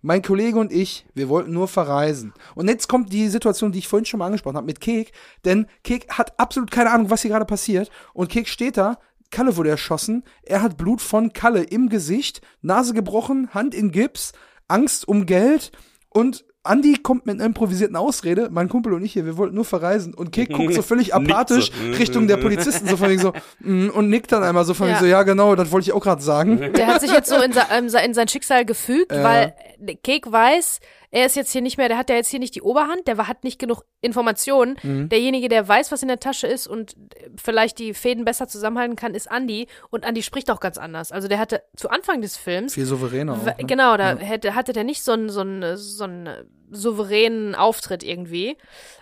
mein 0.00 0.22
Kollege 0.22 0.58
und 0.58 0.72
ich, 0.72 1.06
wir 1.14 1.28
wollten 1.28 1.52
nur 1.52 1.66
verreisen. 1.66 2.32
Und 2.54 2.68
jetzt 2.68 2.88
kommt 2.88 3.12
die 3.12 3.28
Situation, 3.28 3.72
die 3.72 3.80
ich 3.80 3.88
vorhin 3.88 4.06
schon 4.06 4.18
mal 4.18 4.26
angesprochen 4.26 4.56
habe 4.56 4.66
mit 4.66 4.80
Kek, 4.80 5.12
denn 5.44 5.66
Kek 5.82 6.08
hat 6.10 6.38
absolut 6.38 6.70
keine 6.70 6.90
Ahnung, 6.90 7.10
was 7.10 7.22
hier 7.22 7.32
gerade 7.32 7.44
passiert. 7.44 7.90
Und 8.14 8.30
Kek 8.30 8.48
steht 8.48 8.76
da, 8.76 8.98
Kalle 9.30 9.56
wurde 9.56 9.70
erschossen, 9.70 10.24
er 10.42 10.62
hat 10.62 10.76
Blut 10.76 11.02
von 11.02 11.32
Kalle 11.32 11.64
im 11.64 11.88
Gesicht, 11.88 12.40
Nase 12.62 12.94
gebrochen, 12.94 13.52
Hand 13.52 13.74
in 13.74 13.90
Gips, 13.90 14.32
Angst 14.68 15.08
um 15.08 15.26
Geld 15.26 15.72
und 16.10 16.44
Andi 16.64 16.96
kommt 17.02 17.24
mit 17.24 17.36
einer 17.36 17.46
improvisierten 17.46 17.96
Ausrede, 17.96 18.48
mein 18.50 18.68
Kumpel 18.68 18.92
und 18.92 19.02
ich 19.04 19.12
hier, 19.12 19.24
wir 19.24 19.36
wollten 19.36 19.54
nur 19.54 19.64
verreisen 19.64 20.12
und 20.12 20.32
Kek 20.32 20.52
guckt 20.52 20.74
so 20.74 20.82
völlig 20.82 21.14
apathisch 21.14 21.70
so. 21.72 21.96
Richtung 21.96 22.26
der 22.28 22.36
Polizisten, 22.36 22.86
so 22.88 22.96
von 22.96 23.08
wegen 23.08 23.20
so, 23.20 23.32
mm, 23.60 23.88
und 23.90 24.08
nickt 24.10 24.32
dann 24.32 24.42
einmal 24.42 24.64
so 24.64 24.74
von 24.74 24.86
Ja. 24.88 24.94
wegen 24.94 25.00
so, 25.00 25.06
ja 25.06 25.22
genau, 25.22 25.54
das 25.54 25.70
wollte 25.70 25.88
ich 25.88 25.92
auch 25.92 26.02
gerade 26.02 26.20
sagen. 26.20 26.58
Der 26.74 26.86
hat 26.88 27.00
sich 27.00 27.12
jetzt 27.12 27.30
so 27.30 27.40
in, 27.40 27.52
se 27.52 27.62
ähm, 27.72 27.88
in 28.04 28.14
sein 28.14 28.28
Schicksal 28.28 28.64
gefügt, 28.64 29.12
weil 29.12 29.54
der 29.78 29.96
Kek 29.96 30.30
weiß, 30.30 30.80
er 31.10 31.26
ist 31.26 31.36
jetzt 31.36 31.52
hier 31.52 31.62
nicht 31.62 31.78
mehr, 31.78 31.88
der 31.88 31.96
hat 31.96 32.10
ja 32.10 32.16
jetzt 32.16 32.28
hier 32.28 32.38
nicht 32.38 32.54
die 32.54 32.62
Oberhand, 32.62 33.06
der 33.06 33.16
hat 33.28 33.44
nicht 33.44 33.58
genug 33.58 33.84
Informationen. 34.00 34.76
Mhm. 34.82 35.08
Derjenige, 35.08 35.48
der 35.48 35.66
weiß, 35.66 35.90
was 35.90 36.02
in 36.02 36.08
der 36.08 36.20
Tasche 36.20 36.46
ist 36.46 36.66
und 36.66 36.96
äh, 37.14 37.30
vielleicht 37.36 37.78
die 37.78 37.94
Fäden 37.94 38.24
besser 38.24 38.48
zusammenhalten 38.48 38.96
kann, 38.96 39.14
ist 39.14 39.30
Andi. 39.30 39.68
Und 39.90 40.04
Andi 40.04 40.22
spricht 40.22 40.50
auch 40.50 40.60
ganz 40.60 40.78
anders. 40.78 41.12
Also 41.12 41.28
der 41.28 41.38
hatte 41.38 41.62
zu 41.76 41.88
Anfang 41.88 42.20
des 42.20 42.36
Films 42.36 42.74
Viel 42.74 42.84
souveräner 42.84 43.34
auch. 43.34 43.44
Ne? 43.44 43.56
Genau, 43.66 43.96
da 43.96 44.16
hätte, 44.16 44.54
hatte 44.54 44.72
der 44.72 44.84
nicht 44.84 45.02
so 45.02 45.12
einen, 45.12 45.30
so 45.30 45.40
einen, 45.40 45.76
so 45.76 46.04
einen 46.04 46.28
souveränen 46.70 47.54
Auftritt 47.54 48.02
irgendwie. 48.02 48.56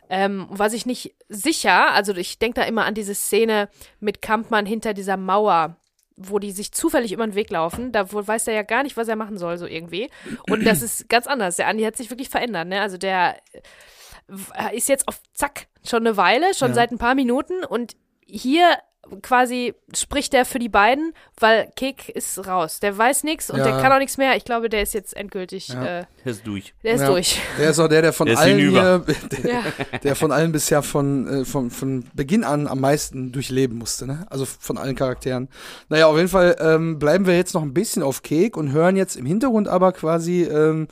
Ähm, 0.08 0.46
war 0.50 0.70
sich 0.70 0.86
nicht 0.86 1.16
sicher, 1.28 1.92
also 1.92 2.14
ich 2.14 2.38
denke 2.38 2.60
da 2.60 2.66
immer 2.66 2.84
an 2.84 2.94
diese 2.94 3.14
Szene 3.14 3.68
mit 3.98 4.22
Kampmann 4.22 4.64
hinter 4.64 4.94
dieser 4.94 5.16
Mauer, 5.16 5.76
wo 6.16 6.38
die 6.38 6.52
sich 6.52 6.72
zufällig 6.72 7.12
über 7.12 7.26
den 7.26 7.34
Weg 7.34 7.50
laufen. 7.50 7.92
Da 7.92 8.10
wo, 8.12 8.26
weiß 8.26 8.46
er 8.48 8.54
ja 8.54 8.62
gar 8.62 8.82
nicht, 8.82 8.96
was 8.96 9.08
er 9.08 9.16
machen 9.16 9.36
soll, 9.38 9.58
so 9.58 9.66
irgendwie. 9.66 10.10
Und 10.48 10.64
das 10.66 10.82
ist 10.82 11.08
ganz 11.08 11.26
anders. 11.26 11.56
Der 11.56 11.68
Andi 11.68 11.84
hat 11.84 11.96
sich 11.96 12.10
wirklich 12.10 12.28
verändert, 12.30 12.68
ne? 12.68 12.80
Also 12.80 12.96
der 12.98 13.36
ist 14.72 14.88
jetzt 14.88 15.06
auf 15.08 15.20
Zack 15.34 15.66
schon 15.84 16.06
eine 16.06 16.16
Weile, 16.16 16.54
schon 16.54 16.68
Ja. 16.70 16.74
seit 16.74 16.90
ein 16.90 16.98
paar 16.98 17.14
Minuten 17.14 17.64
und 17.64 17.96
hier 18.24 18.76
quasi 19.22 19.74
spricht 19.94 20.32
der 20.32 20.44
für 20.44 20.58
die 20.58 20.68
beiden, 20.68 21.12
weil 21.38 21.70
Kek 21.76 22.08
ist 22.08 22.46
raus. 22.46 22.80
Der 22.80 22.96
weiß 22.96 23.24
nichts 23.24 23.50
und 23.50 23.58
Ja. 23.58 23.64
der 23.64 23.80
kann 23.80 23.92
auch 23.92 23.98
nichts 23.98 24.16
mehr. 24.18 24.36
Ich 24.36 24.44
glaube, 24.44 24.68
der 24.68 24.82
ist 24.82 24.94
jetzt 24.94 25.16
endgültig, 25.16 25.68
Ja. 25.68 26.00
äh, 26.00 26.04
Der 26.24 26.32
ist 26.32 26.46
durch. 26.46 26.74
der 26.82 26.94
ist 26.94 27.00
Ja. 27.02 27.06
durch. 27.08 27.40
Der 27.58 27.70
ist 27.70 27.78
auch 27.78 27.88
der, 27.88 28.02
der 28.02 28.12
von 28.12 28.26
Der 28.26 28.38
allen 28.38 28.58
hier, 28.58 29.04
der, 29.42 29.50
Ja. 29.50 29.62
der 30.02 30.16
von 30.16 30.32
allen 30.32 30.52
bisher 30.52 30.82
von, 30.82 31.26
äh, 31.28 31.44
von, 31.44 31.70
von 31.70 32.04
Beginn 32.14 32.44
an 32.44 32.66
am 32.66 32.80
meisten 32.80 33.32
durchleben 33.32 33.78
musste, 33.78 34.06
ne? 34.06 34.26
Also 34.30 34.44
von 34.44 34.78
allen 34.78 34.94
Charakteren. 34.96 35.48
Naja, 35.88 36.06
auf 36.06 36.16
jeden 36.16 36.28
Fall 36.28 36.56
ähm, 36.60 36.98
bleiben 36.98 37.26
wir 37.26 37.36
jetzt 37.36 37.54
noch 37.54 37.62
ein 37.62 37.74
bisschen 37.74 38.02
auf 38.02 38.22
Kek 38.22 38.56
und 38.56 38.72
hören 38.72 38.96
jetzt 38.96 39.16
im 39.16 39.26
Hintergrund 39.26 39.68
aber 39.68 39.92
quasi 39.92 40.42
ähm, 40.44 40.88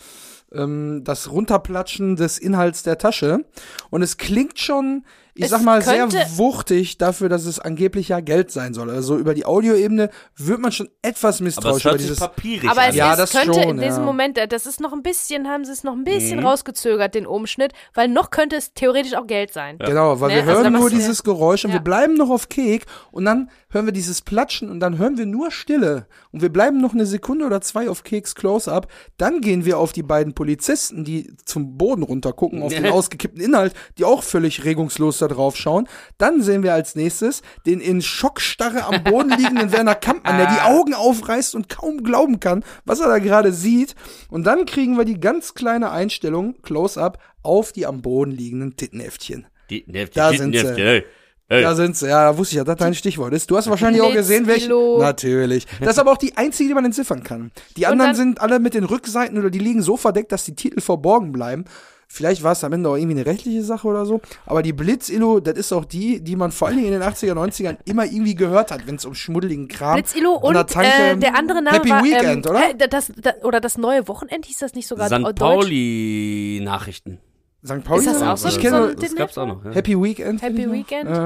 ähm, 0.52 1.02
das 1.04 1.30
Runterplatschen 1.32 2.16
des 2.16 2.38
Inhalts 2.38 2.82
der 2.84 2.98
Tasche. 2.98 3.44
Und 3.90 4.02
es 4.02 4.16
klingt 4.18 4.58
schon, 4.60 5.04
ich 5.36 5.44
Es 5.44 5.50
sag 5.50 5.62
mal, 5.62 5.82
sehr 5.82 6.08
wuchtig 6.36 6.98
dafür, 6.98 7.28
dass 7.28 7.44
es 7.44 7.58
angeblich 7.58 8.08
ja 8.08 8.20
Geld 8.20 8.50
sein 8.52 8.72
soll. 8.72 8.88
Also 8.90 9.18
über 9.18 9.34
die 9.34 9.44
Audioebene 9.44 10.10
wird 10.36 10.60
man 10.60 10.70
schon 10.70 10.88
etwas 11.02 11.24
Aber 11.24 11.30
es 11.48 11.56
misstrauisch 11.56 11.82
über 11.82 11.90
hört 11.90 12.00
sich 12.00 12.08
dieses. 12.10 12.20
papierig 12.20 12.70
Aber 12.70 12.82
an. 12.82 12.90
es 12.90 12.96
Ja, 12.96 13.12
ist, 13.12 13.18
das 13.18 13.30
könnte 13.32 13.60
schon, 13.60 13.70
in 13.70 13.76
diesem 13.78 14.00
ja. 14.02 14.06
Moment, 14.06 14.38
äh, 14.38 14.46
das 14.46 14.66
ist 14.66 14.80
noch 14.80 14.92
ein 14.92 15.02
bisschen, 15.02 15.48
haben 15.48 15.64
sie 15.64 15.72
es 15.72 15.82
noch 15.82 15.94
ein 15.94 16.04
bisschen 16.04 16.38
Mhm. 16.40 16.46
rausgezögert, 16.46 17.14
den 17.14 17.26
Umschnitt, 17.26 17.72
weil 17.94 18.08
noch 18.08 18.30
könnte 18.30 18.56
es 18.56 18.74
theoretisch 18.74 19.14
auch 19.14 19.26
Geld 19.26 19.52
sein. 19.52 19.78
Genau, 19.78 20.20
weil 20.20 20.28
Ne, 20.28 20.34
wir 20.36 20.42
also 20.52 20.62
hören 20.62 20.72
nur 20.74 20.88
dieses 20.90 21.22
Geräusch 21.24 21.64
und 21.64 21.70
Ja. 21.72 21.76
wir 21.78 21.82
bleiben 21.82 22.14
noch 22.14 22.30
auf 22.30 22.48
Kek 22.48 22.86
und 23.10 23.24
dann 23.24 23.50
hören 23.70 23.86
wir 23.86 23.92
dieses 23.92 24.22
Platschen 24.22 24.70
und 24.70 24.78
dann 24.80 24.98
hören 24.98 25.18
wir 25.18 25.26
nur 25.26 25.50
Stille 25.50 26.06
und 26.30 26.42
wir 26.42 26.52
bleiben 26.52 26.80
noch 26.80 26.92
eine 26.94 27.06
Sekunde 27.06 27.44
oder 27.44 27.60
zwei 27.60 27.88
auf 27.90 28.04
Keks 28.04 28.34
Close-Up. 28.36 28.86
Dann 29.16 29.40
gehen 29.40 29.64
wir 29.64 29.78
auf 29.78 29.92
die 29.92 30.04
beiden 30.04 30.34
Polizisten, 30.34 31.04
die 31.04 31.32
zum 31.44 31.76
Boden 31.76 32.04
runtergucken, 32.04 32.62
auf 32.62 32.72
den 32.72 32.86
ausgekippten 32.92 33.40
Inhalt, 33.40 33.74
die 33.98 34.04
auch 34.04 34.22
völlig 34.22 34.64
regungslos 34.64 35.23
da 35.28 35.34
drauf 35.34 35.56
schauen. 35.56 35.88
Dann 36.18 36.42
sehen 36.42 36.62
wir 36.62 36.74
als 36.74 36.94
nächstes 36.94 37.42
den 37.66 37.80
in 37.80 38.02
Schockstarre 38.02 38.84
am 38.84 39.02
Boden 39.04 39.30
liegenden 39.30 39.72
Werner 39.72 39.94
Kampmann, 39.94 40.38
der 40.38 40.46
die 40.46 40.60
Augen 40.60 40.94
aufreißt 40.94 41.54
und 41.54 41.68
kaum 41.68 42.02
glauben 42.02 42.40
kann, 42.40 42.64
was 42.84 43.00
er 43.00 43.08
da 43.08 43.18
gerade 43.18 43.52
sieht. 43.52 43.94
Und 44.30 44.44
dann 44.44 44.64
kriegen 44.66 44.96
wir 44.96 45.04
die 45.04 45.20
ganz 45.20 45.54
kleine 45.54 45.90
Einstellung, 45.90 46.60
Close-Up, 46.62 47.18
auf 47.42 47.72
die 47.72 47.86
am 47.86 48.02
Boden 48.02 48.30
liegenden 48.32 48.76
Tittenheftchen. 48.76 49.46
Die, 49.70 49.84
die, 49.86 50.04
Da 50.12 50.32
sind 50.32 50.54
sie. 50.54 50.66
Hey, 50.66 51.04
hey. 51.48 51.62
Da 51.62 51.74
sind 51.74 51.96
sie. 51.96 52.06
Ja, 52.08 52.24
da 52.30 52.38
wusste 52.38 52.54
ich 52.54 52.56
ja, 52.58 52.64
dass 52.64 52.76
dein 52.76 52.94
Stichwort 52.94 53.32
ist. 53.32 53.50
Du 53.50 53.56
hast 53.56 53.68
wahrscheinlich 53.68 54.02
auch 54.02 54.12
gesehen, 54.12 54.46
welche. 54.46 54.68
Natürlich. 54.98 55.66
Das 55.80 55.90
ist 55.90 55.98
aber 55.98 56.12
auch 56.12 56.16
die 56.18 56.36
einzige, 56.36 56.68
die 56.68 56.74
man 56.74 56.84
entziffern 56.84 57.22
kann. 57.22 57.50
Die 57.76 57.86
anderen 57.86 58.10
dann- 58.10 58.16
sind 58.16 58.40
alle 58.40 58.58
mit 58.58 58.74
den 58.74 58.84
Rückseiten 58.84 59.38
oder 59.38 59.50
die 59.50 59.58
liegen 59.58 59.82
so 59.82 59.96
verdeckt, 59.96 60.32
dass 60.32 60.44
die 60.44 60.54
Titel 60.54 60.80
verborgen 60.80 61.32
bleiben. 61.32 61.64
Vielleicht 62.14 62.44
war 62.44 62.52
es 62.52 62.62
am 62.62 62.72
Ende 62.72 62.88
auch 62.88 62.94
irgendwie 62.96 63.16
eine 63.16 63.26
rechtliche 63.26 63.64
Sache 63.64 63.88
oder 63.88 64.06
so. 64.06 64.20
Aber 64.46 64.62
die 64.62 64.72
Blitzillo, 64.72 65.40
das 65.40 65.58
ist 65.58 65.72
auch 65.72 65.84
die, 65.84 66.20
die 66.22 66.36
man 66.36 66.52
vor 66.52 66.68
allen 66.68 66.76
Dingen 66.76 66.92
in 66.92 67.00
den 67.00 67.02
80er, 67.02 67.32
90ern 67.32 67.76
immer 67.86 68.04
irgendwie 68.04 68.36
gehört 68.36 68.70
hat, 68.70 68.86
wenn 68.86 68.94
es 68.94 69.04
um 69.04 69.14
schmuddeligen 69.16 69.66
Kram 69.66 69.96
der 70.00 70.60
und 70.62 70.70
Tanke- 70.70 70.88
äh, 70.88 71.16
der 71.16 71.36
andere 71.36 71.60
Name 71.60 71.76
Happy 71.78 71.90
war 71.90 72.04
Weekend, 72.04 72.46
ähm, 72.46 72.50
oder? 72.52 72.70
äh, 72.70 72.88
das, 72.88 73.10
das, 73.20 73.42
oder 73.42 73.60
das 73.60 73.78
neue 73.78 74.06
Wochenend 74.06 74.46
hieß 74.46 74.58
das 74.58 74.74
nicht 74.74 74.86
sogar 74.86 75.08
St. 75.08 75.14
Deutsch? 75.24 75.34
Pauli 75.40 76.60
Nachrichten. 76.62 77.18
St. 77.66 77.82
Pauli? 77.82 78.06
Ist 78.06 78.14
das 78.14 78.22
auch 78.22 78.36
so- 78.36 78.48
ich 78.48 78.60
kenne 78.60 78.94
Das 78.94 79.14
gab's 79.16 79.36
auch 79.36 79.46
noch. 79.48 79.64
Ja. 79.64 79.72
Happy 79.72 80.00
Weekend. 80.00 80.40
Happy 80.40 80.84
kenn 80.86 81.08
ich 81.12 81.18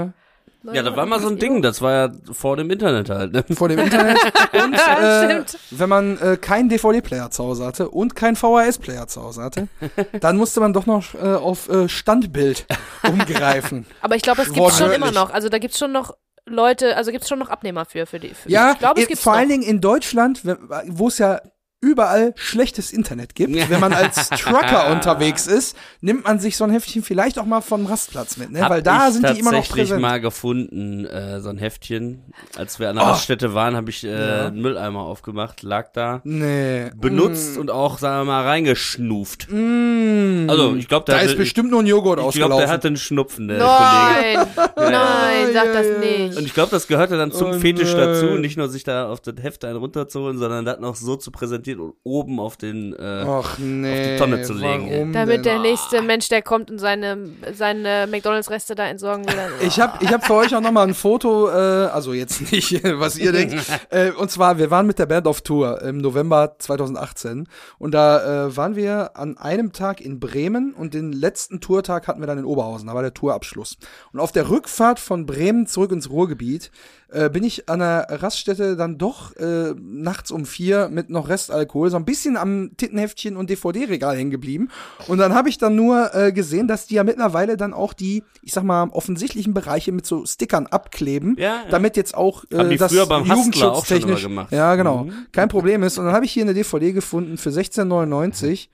Weekend? 0.62 0.76
Ja. 0.76 0.82
das 0.82 0.96
war 0.96 1.06
mal 1.06 1.20
so 1.20 1.28
ein 1.28 1.38
Ding. 1.38 1.62
Das 1.62 1.80
war 1.82 1.92
ja 1.92 2.12
vor 2.32 2.56
dem 2.56 2.70
Internet 2.70 3.08
halt. 3.10 3.32
Ne? 3.32 3.44
vor 3.54 3.68
dem 3.68 3.78
Internet 3.78 4.18
und 4.64 4.74
äh, 4.74 5.24
Stimmt. 5.24 5.58
wenn 5.70 5.88
man 5.88 6.18
äh, 6.18 6.36
keinen 6.36 6.68
DVD-Player 6.68 7.30
zu 7.30 7.44
Hause 7.44 7.64
hatte 7.66 7.88
und 7.88 8.14
keinen 8.16 8.36
VHS-Player 8.36 9.06
zu 9.08 9.22
Hause 9.22 9.42
hatte, 9.42 9.68
dann 10.20 10.36
musste 10.36 10.60
man 10.60 10.72
doch 10.72 10.86
noch 10.86 11.14
äh, 11.14 11.18
auf 11.34 11.68
äh, 11.68 11.88
Standbild 11.88 12.66
umgreifen. 13.08 13.86
Aber 14.00 14.16
ich 14.16 14.22
glaube, 14.22 14.42
es 14.42 14.52
gibt 14.52 14.72
schon 14.72 14.90
immer 14.92 15.10
noch. 15.12 15.30
Also 15.32 15.48
da 15.48 15.58
gibt 15.58 15.74
es 15.74 15.78
schon 15.78 15.92
noch 15.92 16.12
Leute, 16.46 16.96
also 16.96 17.10
gibt 17.10 17.22
es 17.24 17.28
schon 17.28 17.38
noch 17.38 17.50
Abnehmer 17.50 17.84
für, 17.84 18.06
für 18.06 18.18
die. 18.18 18.30
Für 18.30 18.48
ja, 18.50 18.72
ich 18.72 18.78
glaube, 18.78 19.00
es 19.00 19.04
in- 19.06 19.08
gibt 19.08 19.20
vor 19.22 19.32
noch. 19.34 19.38
allen 19.40 19.48
Dingen 19.50 19.62
in 19.62 19.80
Deutschland, 19.80 20.42
wo 20.86 21.08
es 21.08 21.18
ja 21.18 21.40
überall 21.80 22.32
schlechtes 22.36 22.92
Internet 22.92 23.34
gibt. 23.36 23.54
Wenn 23.70 23.80
man 23.80 23.92
als 23.92 24.28
Trucker 24.30 24.90
unterwegs 24.90 25.46
ist, 25.46 25.76
nimmt 26.00 26.24
man 26.24 26.40
sich 26.40 26.56
so 26.56 26.64
ein 26.64 26.70
Heftchen 26.70 27.02
vielleicht 27.04 27.38
auch 27.38 27.44
mal 27.44 27.60
vom 27.60 27.86
Rastplatz 27.86 28.36
mit, 28.36 28.50
ne? 28.50 28.62
Hab 28.62 28.70
weil 28.70 28.82
da 28.82 29.06
ich 29.08 29.14
sind 29.14 29.28
die 29.28 29.38
immer 29.38 29.52
noch 29.52 29.58
tatsächlich 29.58 29.84
präsent. 29.90 30.02
mal 30.02 30.20
gefunden, 30.20 31.04
äh, 31.06 31.40
so 31.40 31.50
ein 31.50 31.58
Heftchen. 31.58 32.24
Als 32.56 32.80
wir 32.80 32.90
an 32.90 32.96
der 32.96 33.04
Oh. 33.04 33.08
Raststätte 33.10 33.54
waren, 33.54 33.76
habe 33.76 33.90
ich 33.90 34.02
äh, 34.02 34.08
Ja. 34.10 34.46
einen 34.48 34.60
Mülleimer 34.60 35.00
aufgemacht, 35.02 35.62
lag 35.62 35.92
da, 35.92 36.20
Nee. 36.24 36.90
benutzt 36.96 37.56
und 37.58 37.70
auch, 37.70 37.98
sagen 37.98 38.22
wir 38.26 38.32
mal, 38.32 38.42
reingeschnuft. 38.44 39.46
Mm. 39.50 40.50
Also, 40.50 40.74
ich 40.74 40.88
glaube, 40.88 41.04
da 41.06 41.18
ist 41.18 41.28
hatte- 41.28 41.36
bestimmt 41.36 41.70
nur 41.70 41.80
ein 41.80 41.86
Joghurt 41.86 42.18
Ich 42.18 42.34
glaube, 42.34 42.54
ausgelaufen. 42.54 42.58
der 42.58 42.68
hatte 42.70 42.88
einen 42.88 42.96
Schnupfen, 42.96 43.46
der 43.48 43.58
Kollege. 43.58 44.48
Nein, 44.56 44.92
nein, 44.92 45.52
sag 45.52 45.66
ja, 45.66 45.72
das 45.72 45.86
ja. 45.86 45.98
nicht. 45.98 46.36
Und 46.38 46.44
ich 46.44 46.54
glaube, 46.54 46.70
das 46.70 46.86
gehörte 46.88 47.16
dann 47.16 47.30
zum 47.30 47.50
Oh 47.50 47.58
Fetisch 47.58 47.92
nein. 47.94 48.00
dazu, 48.08 48.26
nicht 48.38 48.56
nur 48.56 48.68
sich 48.68 48.82
da 48.84 49.08
auf 49.08 49.20
das 49.20 49.34
Heft 49.40 49.64
einen 49.64 49.76
runterzuholen, 49.78 50.38
sondern 50.38 50.64
das 50.64 50.80
noch 50.80 50.96
so 50.96 51.14
zu 51.16 51.30
präsentieren 51.30 51.67
und 51.76 51.94
oben 52.04 52.40
auf 52.40 52.56
den 52.56 52.94
äh, 52.94 53.24
Ach 53.26 53.58
nee. 53.58 53.90
auf 53.92 54.06
die 54.08 54.16
Tonne 54.18 54.42
zu 54.42 54.54
legen, 54.54 55.12
Damit 55.12 55.44
der 55.44 55.58
nächste 55.58 56.00
Mensch, 56.02 56.28
der 56.28 56.42
kommt 56.42 56.70
und 56.70 56.78
seine, 56.78 57.18
seine 57.52 58.06
McDonalds-Reste 58.10 58.74
da 58.74 58.86
entsorgen 58.88 59.26
will. 59.26 59.36
dann- 59.36 59.52
Ich 59.66 59.78
habe 59.78 60.02
ich 60.02 60.12
hab 60.12 60.24
für 60.24 60.34
euch 60.34 60.54
auch 60.54 60.60
nochmal 60.60 60.86
ein 60.88 60.94
Foto, 60.94 61.48
äh, 61.48 61.52
also 61.52 62.12
jetzt 62.14 62.50
nicht, 62.50 62.82
was 62.98 63.18
ihr 63.18 63.32
denkt. 63.32 63.56
Äh, 63.90 64.10
und 64.12 64.30
zwar, 64.30 64.58
wir 64.58 64.70
waren 64.70 64.86
mit 64.86 64.98
der 64.98 65.06
Band 65.06 65.26
auf 65.26 65.40
Tour 65.40 65.80
im 65.82 65.98
November 65.98 66.56
2018. 66.58 67.48
Und 67.78 67.92
da 67.92 68.46
äh, 68.46 68.56
waren 68.56 68.76
wir 68.76 69.16
an 69.16 69.36
einem 69.38 69.72
Tag 69.72 70.00
in 70.00 70.20
Bremen 70.20 70.74
und 70.74 70.94
den 70.94 71.12
letzten 71.12 71.60
Tourtag 71.60 72.06
hatten 72.06 72.20
wir 72.20 72.26
dann 72.26 72.38
in 72.38 72.44
Oberhausen. 72.44 72.86
Da 72.88 72.94
war 72.94 73.02
der 73.02 73.14
Tourabschluss. 73.14 73.76
Und 74.12 74.20
auf 74.20 74.32
der 74.32 74.50
Rückfahrt 74.50 75.00
von 75.00 75.26
Bremen 75.26 75.66
zurück 75.66 75.92
ins 75.92 76.10
Ruhrgebiet 76.10 76.70
äh, 77.10 77.30
bin 77.30 77.42
ich 77.44 77.68
an 77.68 77.78
der 77.78 78.06
Raststätte 78.10 78.76
dann 78.76 78.98
doch 78.98 79.34
äh, 79.36 79.74
nachts 79.80 80.30
um 80.30 80.44
vier 80.44 80.88
mit 80.90 81.08
noch 81.10 81.28
Restalkohol 81.28 81.90
so 81.90 81.96
ein 81.96 82.04
bisschen 82.04 82.36
am 82.36 82.72
Tittenheftchen 82.76 83.36
und 83.36 83.48
DVD-Regal 83.50 84.16
hängen 84.16 84.30
geblieben. 84.30 84.68
Und 85.06 85.18
dann 85.18 85.34
habe 85.34 85.48
ich 85.48 85.56
dann 85.58 85.74
nur 85.74 86.14
äh, 86.14 86.32
gesehen, 86.32 86.68
dass 86.68 86.86
die 86.86 86.94
ja 86.96 87.04
mittlerweile 87.04 87.56
dann 87.56 87.72
auch 87.72 87.92
die, 87.94 88.24
ich 88.42 88.52
sag 88.52 88.64
mal, 88.64 88.88
offensichtlichen 88.90 89.54
Bereiche 89.54 89.92
mit 89.92 90.04
so 90.06 90.26
Stickern 90.26 90.66
abkleben, 90.66 91.36
Ja, 91.38 91.44
ja. 91.44 91.64
damit 91.70 91.96
jetzt 91.96 92.14
auch 92.14 92.44
äh, 92.50 92.76
das 92.76 92.92
jugendschutztechnisch 92.92 94.26
ja 94.50 94.74
genau 94.76 95.04
Mhm. 95.04 95.26
kein 95.32 95.48
Problem 95.48 95.82
ist. 95.82 95.98
Und 95.98 96.06
dann 96.06 96.14
habe 96.14 96.24
ich 96.24 96.32
hier 96.32 96.42
eine 96.42 96.54
DVD 96.54 96.92
gefunden 96.92 97.38
für 97.38 97.50
16,99. 97.50 98.68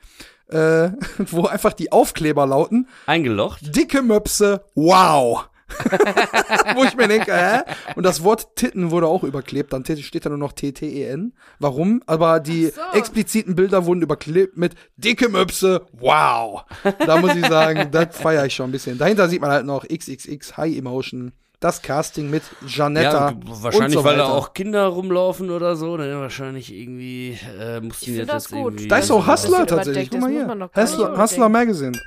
Äh, 0.48 0.90
wo 1.30 1.46
einfach 1.46 1.72
die 1.72 1.90
Aufkleber 1.90 2.46
lauten, 2.46 2.86
eingelocht. 3.06 3.74
dicke 3.74 4.02
Möpse, 4.02 4.62
wow. 4.74 5.48
Wo 6.74 6.84
ich 6.84 6.96
mir 6.96 7.08
denke, 7.08 7.32
hä? 7.34 7.60
Und 7.96 8.04
das 8.04 8.22
Wort 8.22 8.56
Titten 8.56 8.90
wurde 8.90 9.06
auch 9.06 9.24
überklebt, 9.24 9.72
dann 9.72 9.84
steht 9.84 10.26
da 10.26 10.30
nur 10.30 10.38
noch 10.38 10.52
T-T-E-N. 10.52 11.32
Warum? 11.58 12.02
Aber 12.06 12.40
die 12.40 12.66
so. 12.66 12.80
expliziten 12.92 13.54
Bilder 13.54 13.86
wurden 13.86 14.02
überklebt 14.02 14.56
mit 14.56 14.74
dicke 14.96 15.28
Möpse, 15.28 15.86
wow. 15.92 16.64
Da 17.06 17.18
muss 17.18 17.34
ich 17.34 17.46
sagen, 17.46 17.88
das 17.92 18.16
feiere 18.16 18.46
ich 18.46 18.54
schon 18.54 18.68
ein 18.68 18.72
bisschen. 18.72 18.98
Dahinter 18.98 19.28
sieht 19.28 19.40
man 19.40 19.50
halt 19.50 19.66
noch 19.66 19.84
XXX 19.86 20.56
High 20.56 20.76
Emotion, 20.76 21.32
das 21.60 21.80
Casting 21.80 22.28
mit 22.28 22.42
Janetta. 22.66 23.30
Ja, 23.30 23.36
wahrscheinlich, 23.62 23.96
und 23.96 24.02
so 24.02 24.04
weil 24.04 24.16
da 24.16 24.24
weiter. 24.24 24.34
auch 24.34 24.52
Kinder 24.52 24.86
rumlaufen 24.86 25.50
oder 25.50 25.76
so. 25.76 25.96
Ne? 25.96 26.14
Wahrscheinlich 26.20 26.72
irgendwie 26.72 27.38
äh, 27.58 27.80
mussten 27.80 27.86
Ich 27.90 28.00
die 28.00 28.16
finde 28.16 28.26
das 28.26 28.50
gut. 28.50 28.58
irgendwie. 28.58 28.88
Da 28.88 28.98
ist 28.98 29.10
auch 29.10 29.26
Hustler 29.26 29.66
tatsächlich. 29.66 30.10
Guck 30.10 30.20
das 30.20 30.30
mal 30.30 30.30
hier. 30.30 30.70
Hustler. 30.76 31.18
Hustler 31.18 31.48
Magazine. 31.48 31.98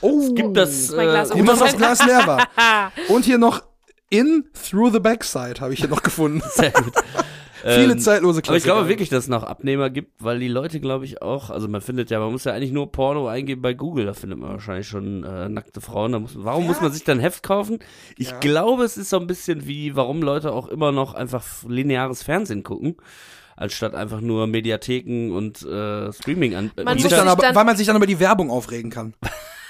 Oh, 0.00 0.34
Gibt 0.34 0.56
das 0.56 0.92
Glas 0.92 1.30
äh, 1.30 1.38
Gut, 1.38 1.48
dass 1.48 1.58
das 1.58 1.76
Glas 1.76 2.04
leer 2.06 2.26
war. 2.26 2.48
Und 3.08 3.24
hier 3.24 3.38
noch 3.38 3.62
In 4.10 4.44
Through 4.68 4.92
the 4.92 5.00
Backside 5.00 5.60
habe 5.60 5.72
ich 5.72 5.80
hier 5.80 5.88
noch 5.88 6.02
gefunden. 6.02 6.42
Sehr 6.54 6.70
gut. 6.70 6.92
Viele 7.62 7.94
Ähm, 7.94 7.98
zeitlose 7.98 8.38
Aber 8.38 8.56
ich 8.56 8.62
Klassiker. 8.62 8.74
glaube 8.74 8.88
wirklich, 8.88 9.08
dass 9.08 9.24
es 9.24 9.28
noch 9.28 9.42
Abnehmer 9.42 9.90
gibt, 9.90 10.12
weil 10.22 10.38
die 10.38 10.46
Leute, 10.46 10.78
glaube 10.78 11.04
ich, 11.04 11.20
auch, 11.22 11.50
also 11.50 11.66
man 11.66 11.80
findet 11.80 12.10
ja, 12.10 12.20
man 12.20 12.30
muss 12.30 12.44
ja 12.44 12.52
eigentlich 12.52 12.70
nur 12.70 12.92
Porno 12.92 13.26
eingeben 13.26 13.60
bei 13.60 13.74
Google, 13.74 14.06
da 14.06 14.14
findet 14.14 14.38
man 14.38 14.50
wahrscheinlich 14.50 14.86
schon 14.86 15.24
äh, 15.24 15.48
nackte 15.48 15.80
Frauen. 15.80 16.12
Da 16.12 16.20
muss, 16.20 16.32
warum 16.36 16.66
muss 16.68 16.80
man 16.80 16.92
sich 16.92 17.02
dann 17.02 17.18
Heft 17.18 17.42
kaufen? 17.42 17.80
Ich 18.16 18.30
Ja. 18.30 18.38
glaube, 18.38 18.84
es 18.84 18.96
ist 18.96 19.10
so 19.10 19.18
ein 19.18 19.26
bisschen 19.26 19.66
wie, 19.66 19.96
warum 19.96 20.22
Leute 20.22 20.52
auch 20.52 20.68
immer 20.68 20.92
noch 20.92 21.14
einfach 21.14 21.44
lineares 21.66 22.22
Fernsehen 22.22 22.62
gucken, 22.62 22.98
anstatt 23.56 23.96
einfach 23.96 24.20
nur 24.20 24.46
Mediatheken 24.46 25.32
und 25.34 25.62
äh, 25.62 26.12
Streaming 26.12 26.54
an. 26.54 26.70
Man 26.84 26.98
sich 26.98 27.08
sich 27.08 27.18
dann 27.18 27.26
aber, 27.26 27.42
dann- 27.42 27.54
weil 27.56 27.64
man 27.64 27.76
sich 27.76 27.86
dann 27.88 27.96
über 27.96 28.06
die 28.06 28.20
Werbung 28.20 28.48
aufregen 28.50 28.90
kann. 28.92 29.14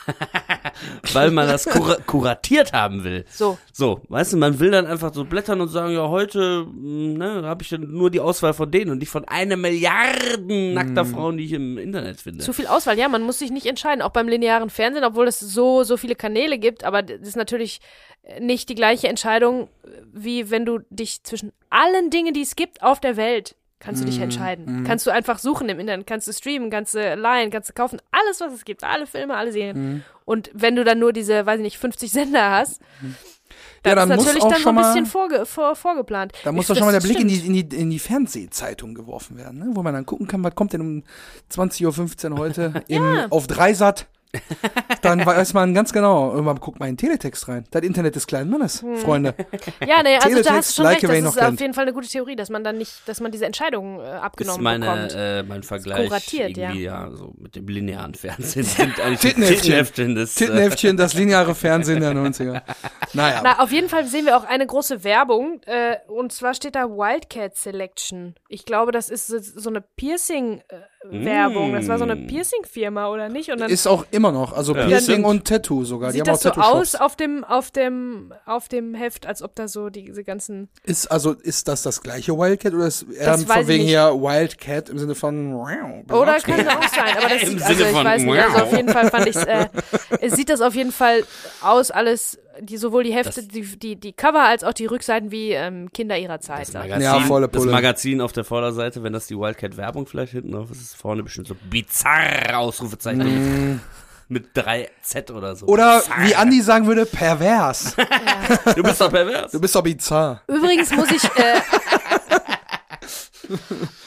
weil 1.13 1.31
man 1.31 1.47
das 1.49 1.65
kura 1.65 1.97
kuratiert 2.07 2.73
haben 2.73 3.05
will. 3.05 3.25
So, 3.31 3.59
So, 3.73 4.01
weißt 4.09 4.33
du, 4.35 4.37
man 4.37 4.59
will 4.61 4.71
dann 4.71 4.87
einfach 4.87 5.13
so 5.15 5.25
blättern 5.25 5.61
und 5.61 5.69
sagen, 5.69 5.93
ja, 5.95 6.09
heute, 6.09 6.67
mh, 6.67 7.19
ne, 7.19 7.43
habe 7.47 7.63
ich 7.63 7.69
dann 7.71 7.91
nur 7.93 8.11
die 8.11 8.21
Auswahl 8.21 8.55
von 8.55 8.71
denen 8.71 8.91
und 8.91 8.99
nicht 8.99 9.11
von 9.11 9.25
einer 9.27 9.57
Milliarden 9.57 10.75
nackter 10.75 11.05
Mhm. 11.05 11.09
Frauen, 11.15 11.37
die 11.39 11.45
ich 11.45 11.53
im 11.53 11.79
Internet 11.79 12.21
finde. 12.21 12.45
zu 12.45 12.53
viel 12.53 12.67
Auswahl. 12.67 12.99
Ja, 12.99 13.09
man 13.09 13.23
muss 13.23 13.39
sich 13.39 13.51
nicht 13.51 13.67
entscheiden. 13.67 14.03
Auch 14.03 14.11
beim 14.11 14.29
linearen 14.29 14.71
Fernsehen, 14.71 15.05
obwohl 15.05 15.29
es 15.29 15.41
so, 15.41 15.83
so 15.85 15.97
viele 15.97 16.15
Kanäle 16.15 16.59
gibt. 16.59 16.85
Aber 16.85 17.03
das 17.03 17.21
ist 17.21 17.37
natürlich 17.37 17.81
nicht 18.41 18.69
die 18.69 18.75
gleiche 18.75 19.09
Entscheidung, 19.09 19.69
wie 20.13 20.51
wenn 20.51 20.65
du 20.67 20.81
dich 20.91 21.23
zwischen 21.23 21.53
allen 21.71 22.11
Dingen, 22.11 22.35
die 22.35 22.43
es 22.43 22.57
gibt 22.57 22.83
auf 22.83 23.01
der 23.01 23.17
Welt, 23.17 23.55
kannst 23.79 24.03
du 24.03 24.07
dich 24.07 24.19
entscheiden. 24.21 24.85
Kannst 24.87 25.07
du 25.07 25.11
einfach 25.11 25.39
suchen 25.39 25.69
im 25.69 25.79
Internet, 25.79 26.07
kannst 26.07 26.27
du 26.29 26.33
streamen, 26.33 26.71
kannst 26.71 26.95
du 26.95 27.15
leihen, 27.15 27.51
kannst 27.51 27.69
du 27.69 27.73
kaufen. 27.75 28.01
Alles, 28.11 28.41
was 28.41 28.53
es 28.53 28.65
gibt. 28.65 28.83
Alle 28.85 29.07
Filme, 29.07 29.37
alle 29.37 29.53
Serien. 29.53 30.05
Und 30.25 30.51
wenn 30.55 30.75
du 30.77 30.85
dann 30.85 30.99
nur 30.99 31.13
diese, 31.13 31.45
weiß 31.47 31.59
ich 31.59 31.63
nicht, 31.65 31.79
50 31.79 32.11
Sender 32.11 32.51
hast, 32.51 32.81
Das 33.83 33.95
dann 33.95 34.11
ist 34.11 34.17
muss 34.17 34.25
natürlich 34.27 34.43
auch 34.45 34.49
dann 34.49 34.57
so 34.59 34.63
schon 34.63 34.71
ein 34.79 34.83
mal- 34.83 34.93
bisschen 34.93 35.07
vorge 35.07 35.47
vor, 35.47 35.77
vorgeplant. 35.77 36.33
Da 36.45 36.51
muss 36.53 36.65
Ich- 36.65 36.69
doch 36.69 36.77
schon 36.77 36.87
mal 36.87 36.93
der 36.93 37.01
Blick 37.01 37.21
in 37.21 37.29
die, 37.29 37.37
in, 37.47 37.53
die, 37.69 37.77
in 37.77 37.91
die 37.91 37.99
Fernsehzeitung 38.01 38.95
geworfen 38.95 39.37
werden, 39.39 39.59
ne? 39.61 39.67
wo 39.73 39.83
man 39.83 39.95
dann 39.95 40.05
gucken 40.07 40.27
kann, 40.27 40.43
was 40.43 40.55
kommt 40.55 40.73
denn 40.73 40.81
um 40.81 41.03
20.15 41.53 42.33
Uhr 42.33 42.39
heute 42.39 42.83
im, 42.89 43.27
auf 43.31 43.47
Dreisat. 43.47 44.07
Dann 45.03 45.25
weiß 45.25 45.55
man 45.55 45.75
ganz 45.75 45.93
genau, 45.93 46.33
irgendwann 46.33 46.59
guckt 46.61 46.79
mal 46.81 46.87
in 46.87 46.93
den 46.93 46.99
Teletext 46.99 47.49
rein. 47.49 47.65
Das 47.71 47.83
Internet 47.83 48.17
des 48.17 48.27
kleinen 48.27 48.51
Mannes, 48.51 48.83
Hm. 48.83 48.97
Freunde. 48.97 49.35
Ja, 49.87 50.03
nee, 50.03 50.15
also 50.17 50.21
da 50.21 50.21
Teletext, 50.29 50.51
hast 50.51 50.71
du 50.71 50.75
schon 50.77 50.85
like 50.85 51.03
recht. 51.09 51.25
Das 51.25 51.37
ist 51.37 51.43
auf 51.43 51.61
jeden 51.61 51.75
Fall 51.75 51.83
eine 51.83 51.93
gute 51.93 52.09
Theorie, 52.09 52.37
dass 52.37 52.51
man 52.51 52.65
dann 52.65 52.79
nicht, 52.79 53.07
dass 53.07 53.21
man 53.21 53.31
diese 53.33 53.47
Entscheidung 53.47 54.01
äh, 54.01 54.05
Ist 54.05 54.23
abgenommen 54.23 54.63
meine, 54.63 54.87
bekommt. 54.87 55.15
äh, 55.17 55.43
mein 55.43 55.63
Vergleich 55.63 56.09
kuratiert, 56.09 56.57
irgendwie, 56.57 56.83
ja. 56.83 57.11
so 57.13 57.35
mit 57.39 57.55
dem 57.57 57.67
linearen 57.69 58.15
Fernsehen 58.15 58.65
sind 58.65 59.01
eigentlich 59.01 59.21
Tittenheftchen. 59.21 59.63
Tittenheftchen 59.63 60.15
des, 60.15 60.37
äh, 60.37 60.45
Tittenheftchen, 60.45 60.97
das 60.97 61.15
lineare 61.15 61.55
Fernsehen 61.55 62.01
der 62.01 62.13
90er. 62.13 62.63
Naja. 63.13 63.41
Na, 63.45 63.59
auf 63.61 63.73
jeden 63.73 63.89
Fall 63.89 64.07
sehen 64.07 64.27
wir 64.27 64.37
auch 64.37 64.45
eine 64.45 64.67
große 64.67 65.05
Werbung. 65.05 65.61
Äh, 65.67 65.97
und 66.09 66.33
zwar 66.33 66.55
steht 66.55 66.75
da 66.75 66.89
Wildcat 66.89 67.57
Selection. 67.57 68.35
Ich 68.49 68.65
glaube, 68.65 68.93
das 68.93 69.09
ist 69.11 69.27
so, 69.29 69.39
so 69.39 69.71
Piercing-Werbung. 71.11 71.73
das 71.73 71.89
war 71.89 71.99
so 71.99 72.05
eine 72.05 72.17
Mm. 72.17 72.27
Piercing-Firma, 72.27 73.09
oder 73.09 73.29
nicht? 73.29 73.51
Und 73.51 73.61
dann 73.61 73.71
Ist 73.71 73.87
auch 73.87 74.07
immer 74.11 74.33
noch. 74.33 74.53
Also 74.53 74.75
Ja, 74.75 74.87
Piercing 74.87 75.25
und 75.25 75.47
Tattoo 75.47 75.85
sogar. 75.85 76.11
Die 76.13 76.19
sieht 76.19 76.29
haben 76.29 76.35
das 76.35 76.47
auch 76.47 76.55
so 76.55 76.61
aus 76.61 76.95
auf 76.95 77.17
dem, 77.17 77.45
auf, 77.45 77.71
dem, 77.71 78.33
auf 78.45 78.69
dem 78.69 78.95
Heft, 78.95 79.27
als 79.27 79.43
ob 79.43 79.55
da 79.55 79.69
so 79.69 79.89
diese 79.91 80.25
ganzen. 80.25 80.69
Ist, 80.85 81.07
also, 81.11 81.33
ist 81.33 81.69
das 81.69 81.83
das 81.83 82.03
gleiche 82.03 82.37
Wildcat 82.37 82.75
oder 82.75 82.87
ist 82.87 83.07
Das 83.19 83.45
von 83.45 83.61
ich 83.63 83.69
wegen 83.69 83.85
hier 83.85 84.13
Wildcat 84.15 84.89
im 84.89 84.99
Sinne 84.99 85.15
von 85.15 85.55
wow, 85.55 85.69
Oder 86.13 86.41
kann 86.41 86.67
auch 86.69 86.83
sein, 86.89 87.17
aber 87.17 87.29
das 87.29 87.43
Im 87.43 87.59
sieht, 87.59 87.63
also 87.63 87.75
Sinne 87.75 87.89
ich 87.91 87.97
von 87.97 88.05
weiß 88.05 88.23
nicht, 88.23 88.39
also 88.43 88.65
auf 88.65 88.73
jeden 88.77 88.89
Fall 88.89 89.11
fand 89.11 89.27
ich 89.27 89.37
äh, 89.37 89.69
es 90.21 90.35
sieht 90.35 90.49
das 90.49 90.61
auf 90.61 90.75
jeden 90.75 90.93
Fall 90.93 91.23
aus, 91.63 91.91
alles, 91.91 92.39
die, 92.61 92.77
sowohl 92.77 93.05
die 93.05 93.13
Hefte, 93.15 93.41
Das- 93.43 93.49
die, 93.49 93.63
die, 93.79 93.97
die 93.97 94.13
Cover 94.13 94.43
als 94.45 94.65
auch 94.65 94.73
die 94.73 94.87
Rückseiten 94.87 95.31
wie 95.31 95.53
ähm, 95.53 95.91
Kinder 95.93 96.17
ihrer 96.19 96.41
Zeit. 96.41 96.63
das. 96.69 96.75
Magazin, 96.75 97.03
Ja, 97.03 97.21
volle 97.21 97.49
das 97.49 97.61
Pulle. 97.61 97.73
Magazin 97.73 98.21
auf 98.21 98.33
der 98.33 98.45
Vorderseite, 98.45 99.03
wenn 99.03 99.13
das 99.13 99.27
die 99.27 99.37
Wildcat-Werbung 99.37 100.07
vielleicht 100.07 100.33
hinten 100.33 100.53
drauf 100.53 100.71
ist, 100.71 100.81
ist 100.81 100.97
vorne 100.97 101.23
bestimmt 101.23 101.49
so 101.49 101.57
bizarr 101.71 102.59
Ausrufezeichen 102.59 103.81
mit 104.29 104.49
3 104.55 104.91
Z 105.03 105.31
oder 105.31 105.55
so. 105.55 105.67
Mm. 105.67 105.69
Oder 105.71 105.99
Bizarr. 106.01 106.25
wie 106.27 106.35
Andi 106.35 106.61
sagen 106.61 106.87
würde, 106.87 107.07
pervers. 107.07 107.95
Du 108.77 108.83
bist 108.83 109.01
doch 109.01 109.11
pervers. 109.11 109.53
Du 109.53 109.61
bist 109.61 109.75
doch 109.75 109.83
bizarr. 109.83 110.43
Übrigens 110.49 110.91
muss 110.95 111.11
ich 111.11 111.25
äh, 111.25 111.61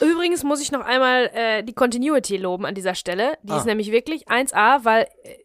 Übrigens 0.00 0.42
muss 0.44 0.60
ich 0.60 0.70
noch 0.72 0.82
einmal 0.84 1.30
äh, 1.32 1.62
die 1.62 1.72
Continuity 1.72 2.36
loben 2.36 2.66
an 2.66 2.74
dieser 2.74 2.94
Stelle. 2.94 3.38
Die 3.42 3.52
Ah. 3.52 3.58
ist 3.58 3.64
nämlich 3.66 3.90
wirklich 3.90 4.28
1A, 4.28 4.84
weil 4.84 5.04
äh, 5.24 5.36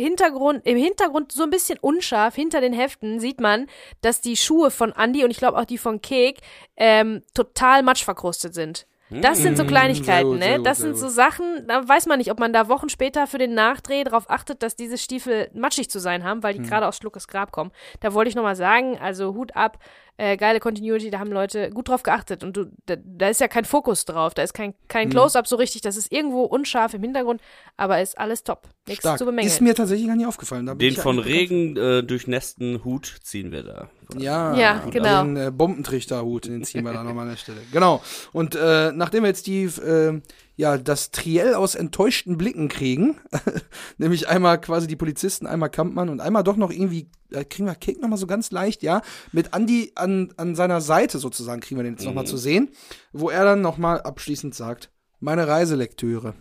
Hintergrund, 0.00 0.66
im 0.66 0.76
Hintergrund 0.76 1.32
so 1.32 1.42
ein 1.44 1.50
bisschen 1.50 1.78
unscharf, 1.78 2.34
hinter 2.34 2.60
den 2.60 2.72
Heften 2.72 3.20
sieht 3.20 3.40
man, 3.40 3.66
dass 4.00 4.20
die 4.20 4.36
Schuhe 4.36 4.70
von 4.70 4.92
Andy 4.92 5.24
und 5.24 5.30
ich 5.30 5.38
glaube 5.38 5.58
auch 5.58 5.64
die 5.64 5.78
von 5.78 6.00
Kek 6.00 6.38
ähm, 6.76 7.22
total 7.34 7.82
matschverkrustet 7.82 8.54
sind. 8.54 8.86
Das 9.10 9.38
sind 9.38 9.56
so 9.56 9.64
Kleinigkeiten, 9.64 10.30
Mm, 10.30 10.32
gut, 10.32 10.40
ne? 10.40 10.56
gut, 10.56 10.66
das 10.66 10.78
sind 10.78 10.96
so 10.96 11.08
Sachen, 11.08 11.66
da 11.68 11.86
weiß 11.86 12.06
man 12.06 12.18
nicht, 12.18 12.32
ob 12.32 12.40
man 12.40 12.52
da 12.52 12.68
Wochen 12.68 12.88
später 12.88 13.26
für 13.28 13.38
den 13.38 13.54
Nachdreh 13.54 14.02
darauf 14.02 14.28
achtet, 14.28 14.62
dass 14.62 14.76
diese 14.76 14.98
Stiefel 14.98 15.50
matschig 15.54 15.88
zu 15.90 16.00
sein 16.00 16.24
haben, 16.24 16.42
weil 16.42 16.54
die 16.54 16.60
Hm. 16.60 16.66
gerade 16.66 16.88
aus 16.88 16.96
Schluckes 16.96 17.28
Grab 17.28 17.52
kommen. 17.52 17.70
Da 18.00 18.14
wollte 18.14 18.30
ich 18.30 18.34
nochmal 18.34 18.56
sagen, 18.56 18.98
also 18.98 19.34
Hut 19.34 19.54
ab, 19.54 19.78
äh, 20.16 20.36
geile 20.36 20.60
Continuity, 20.60 21.10
da 21.10 21.18
haben 21.18 21.32
Leute 21.32 21.70
gut 21.70 21.88
drauf 21.88 22.02
geachtet 22.02 22.44
und 22.44 22.56
du, 22.56 22.66
da, 22.86 22.96
da 22.96 23.28
ist 23.28 23.40
ja 23.40 23.48
kein 23.48 23.64
Fokus 23.64 24.04
drauf, 24.04 24.34
da 24.34 24.42
ist 24.42 24.54
kein, 24.54 24.74
kein 24.88 25.10
Close-Up 25.10 25.46
so 25.46 25.56
richtig, 25.56 25.82
das 25.82 25.96
ist 25.96 26.12
irgendwo 26.12 26.42
unscharf 26.44 26.94
im 26.94 27.02
Hintergrund, 27.02 27.40
aber 27.76 28.00
ist 28.00 28.16
alles 28.16 28.44
top. 28.44 28.68
Nichts 28.86 29.02
Stark. 29.02 29.18
zu 29.18 29.24
bemängeln. 29.24 29.52
Ist 29.52 29.60
mir 29.60 29.74
tatsächlich 29.74 30.06
gar 30.06 30.16
nicht 30.16 30.26
aufgefallen. 30.26 30.78
Den 30.78 30.94
von 30.94 31.18
Regen 31.18 31.76
äh, 31.76 32.02
durchnässten 32.02 32.84
Hut 32.84 33.16
ziehen 33.22 33.50
wir 33.50 33.62
da. 33.62 33.88
Ja, 34.16 34.54
Ja, 34.54 34.84
genau. 34.90 35.22
Den 35.24 35.36
äh, 35.36 35.50
Bombentrichterhut, 35.50 36.44
den 36.44 36.64
ziehen 36.64 36.84
wir 36.84 36.92
da 36.92 37.02
nochmal 37.02 37.24
an 37.24 37.30
der 37.30 37.38
Stelle. 37.38 37.60
Genau. 37.72 38.02
Und 38.32 38.54
äh, 38.54 38.92
nachdem 38.92 39.22
wir 39.22 39.28
jetzt 39.28 39.46
die, 39.46 39.64
äh, 39.64 40.20
ja, 40.56 40.78
das 40.78 41.10
Triell 41.10 41.54
aus 41.54 41.74
enttäuschten 41.74 42.38
Blicken 42.38 42.68
kriegen, 42.68 43.18
nämlich 43.98 44.28
einmal 44.28 44.60
quasi 44.60 44.86
die 44.86 44.96
Polizisten, 44.96 45.46
einmal 45.46 45.70
Kampmann 45.70 46.08
und 46.08 46.20
einmal 46.20 46.44
doch 46.44 46.56
noch 46.56 46.70
irgendwie, 46.70 47.08
äh, 47.30 47.44
kriegen 47.44 47.66
wir 47.66 47.74
Kek 47.74 48.00
nochmal 48.00 48.18
so 48.18 48.26
ganz 48.26 48.50
leicht, 48.50 48.82
ja, 48.82 49.02
mit 49.32 49.52
Andi 49.52 49.92
an, 49.96 50.32
an 50.36 50.54
seiner 50.54 50.80
Seite 50.80 51.18
sozusagen, 51.18 51.60
kriegen 51.60 51.78
wir 51.78 51.84
den 51.84 51.94
jetzt 51.94 52.04
nochmal 52.04 52.26
zu 52.26 52.36
sehen, 52.36 52.70
wo 53.12 53.30
er 53.30 53.44
dann 53.44 53.60
nochmal 53.60 54.00
abschließend 54.02 54.54
sagt, 54.54 54.90
meine 55.20 55.48
Reiselektüre. 55.48 56.34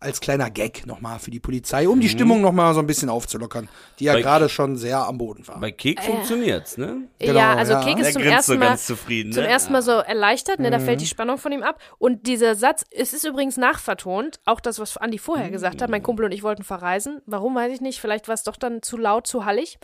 Als 0.00 0.20
kleiner 0.20 0.48
Gag 0.48 0.86
nochmal 0.86 1.18
für 1.18 1.32
die 1.32 1.40
Polizei, 1.40 1.88
um 1.88 1.98
die 2.00 2.08
Stimmung 2.08 2.40
nochmal 2.40 2.72
so 2.72 2.78
ein 2.78 2.86
bisschen 2.86 3.08
aufzulockern, 3.08 3.68
die 3.98 4.04
ja 4.04 4.12
Bei- 4.12 4.22
gerade 4.22 4.48
schon 4.48 4.76
sehr 4.76 4.98
am 4.98 5.18
Boden 5.18 5.46
war. 5.48 5.58
Bei 5.58 5.72
Kek 5.72 6.00
funktioniert's, 6.00 6.76
ne? 6.78 7.08
Genau, 7.18 7.34
ja, 7.38 7.54
also 7.54 7.72
ja. 7.72 7.84
Kek 7.84 7.96
Der 7.96 8.06
ist 8.06 8.12
zum 8.12 8.22
grinst 8.22 8.36
ersten 8.36 8.52
so 8.52 8.58
Mal 8.58 8.66
ganz 8.68 8.86
zufrieden. 8.86 9.32
zum 9.32 9.42
ne? 9.42 9.48
ersten 9.48 9.72
Mal 9.72 9.82
so 9.82 9.90
erleichtert, 9.90 10.60
ne? 10.60 10.70
Da 10.70 10.78
fällt 10.78 11.00
die 11.00 11.04
Mhm. 11.04 11.08
Spannung 11.08 11.38
von 11.38 11.50
ihm 11.50 11.64
ab. 11.64 11.80
Und 11.98 12.28
dieser 12.28 12.54
Satz, 12.54 12.84
es 12.92 13.12
ist 13.12 13.24
übrigens 13.24 13.56
nachvertont, 13.56 14.38
auch 14.44 14.60
das, 14.60 14.78
was 14.78 14.96
Andi 14.98 15.18
vorher 15.18 15.50
gesagt 15.50 15.82
hat, 15.82 15.90
mein 15.90 16.02
Kumpel 16.04 16.24
und 16.26 16.32
ich 16.32 16.44
wollten 16.44 16.62
verreisen. 16.62 17.20
Warum, 17.26 17.56
weiß 17.56 17.72
ich 17.72 17.80
nicht. 17.80 18.00
Vielleicht 18.00 18.28
war 18.28 18.34
es 18.34 18.44
doch 18.44 18.56
dann 18.56 18.82
zu 18.82 18.96
laut, 18.98 19.26
zu 19.26 19.44
hallig. 19.44 19.78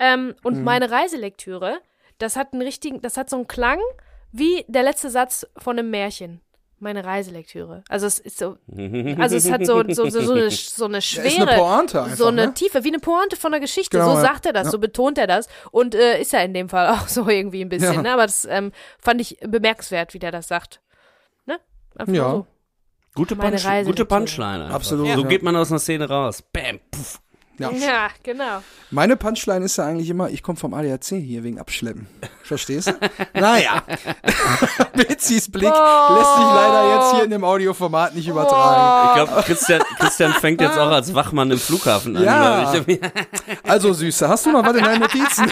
Ähm, 0.00 0.34
und 0.42 0.58
Mhm. 0.58 0.64
meine 0.64 0.90
Reiselektüre, 0.90 1.78
das 2.18 2.34
hat 2.34 2.52
einen 2.52 2.62
richtigen, 2.62 3.00
das 3.00 3.16
hat 3.16 3.30
so 3.30 3.36
einen 3.36 3.46
Klang 3.46 3.78
wie 4.32 4.64
der 4.66 4.82
letzte 4.82 5.08
Satz 5.10 5.46
von 5.58 5.78
einem 5.78 5.90
Märchen. 5.90 6.40
Meine 6.82 7.04
Reiselektüre. 7.04 7.84
Also 7.88 8.06
es 8.08 8.18
ist 8.18 8.38
so, 8.38 8.56
also 9.18 9.36
es 9.36 9.48
hat 9.52 9.64
so, 9.64 9.84
so, 9.88 10.10
so, 10.10 10.20
so, 10.20 10.32
eine, 10.32 10.50
so 10.50 10.84
eine 10.86 10.96
Ja, 10.96 11.00
schwere, 11.00 11.26
ist 11.28 11.38
eine 11.40 11.56
Pointe 11.56 12.02
einfach, 12.02 12.16
so 12.16 12.26
eine 12.26 12.46
ne? 12.46 12.54
Tiefe, 12.54 12.82
wie 12.82 12.88
eine 12.88 12.98
Pointe 12.98 13.36
von 13.36 13.52
der 13.52 13.60
Geschichte. 13.60 13.96
Genau, 13.98 14.10
so 14.10 14.16
ja. 14.16 14.20
sagt 14.22 14.46
er 14.46 14.52
das, 14.52 14.66
Ja. 14.66 14.70
so 14.72 14.78
betont 14.80 15.16
er 15.16 15.28
das. 15.28 15.46
Und 15.70 15.94
äh, 15.94 16.20
ist 16.20 16.32
ja 16.32 16.40
in 16.40 16.52
dem 16.54 16.68
Fall 16.68 16.88
auch 16.94 17.06
so 17.06 17.28
irgendwie 17.28 17.60
ein 17.62 17.68
bisschen, 17.68 17.94
Ja. 17.94 18.02
ne? 18.02 18.12
Aber 18.12 18.26
das 18.26 18.44
ähm, 18.46 18.72
fand 18.98 19.20
ich 19.20 19.38
bemerkenswert, 19.46 20.12
wie 20.12 20.18
der 20.18 20.32
das 20.32 20.48
sagt. 20.48 20.80
Ne? 21.46 21.60
Einfach 21.96 22.12
Ja. 22.12 22.30
so. 22.32 22.46
Gute, 23.14 23.36
Punch, 23.36 23.62
gute 23.84 24.04
Punchline. 24.04 24.64
Einfach. 24.64 24.74
Absolut, 24.74 25.06
So 25.06 25.20
ja. 25.22 25.28
geht 25.28 25.44
man 25.44 25.54
aus 25.54 25.70
einer 25.70 25.78
Szene 25.78 26.08
raus. 26.08 26.42
Bam, 26.52 26.80
puff. 26.90 27.20
Ja. 27.62 27.70
Ja, 27.92 28.08
genau. 28.22 28.62
Meine 28.90 29.16
Punchline 29.16 29.64
ist 29.64 29.76
ja 29.78 29.86
eigentlich 29.86 30.08
immer, 30.10 30.28
ich 30.30 30.42
komme 30.42 30.58
vom 30.58 30.74
ADAC 30.74 31.04
hier 31.04 31.42
wegen 31.44 31.58
Abschleppen. 31.58 32.06
Verstehst 32.42 32.88
du? 32.88 32.92
naja. 33.34 33.82
Betsys 34.94 35.50
Blick 35.50 35.64
lässt 35.72 36.36
sich 36.36 36.44
leider 36.44 36.94
jetzt 36.96 37.14
hier 37.14 37.24
in 37.24 37.30
dem 37.30 37.44
Audioformat 37.44 38.14
nicht 38.14 38.28
übertragen. 38.28 39.08
Ich 39.08 39.24
glaube, 39.24 39.42
Christian, 39.42 39.82
Christian 39.98 40.32
fängt 40.34 40.60
jetzt 40.60 40.76
auch 40.78 40.90
als 40.90 41.14
Wachmann 41.14 41.50
im 41.50 41.58
Flughafen 41.58 42.16
an. 42.16 42.24
Ja. 42.24 42.72
Also, 43.64 43.92
Süße, 43.92 44.28
hast 44.28 44.46
du 44.46 44.52
noch 44.52 44.64
was 44.66 44.76
in 44.76 44.84
deinen 44.84 45.00
Notizen? 45.00 45.50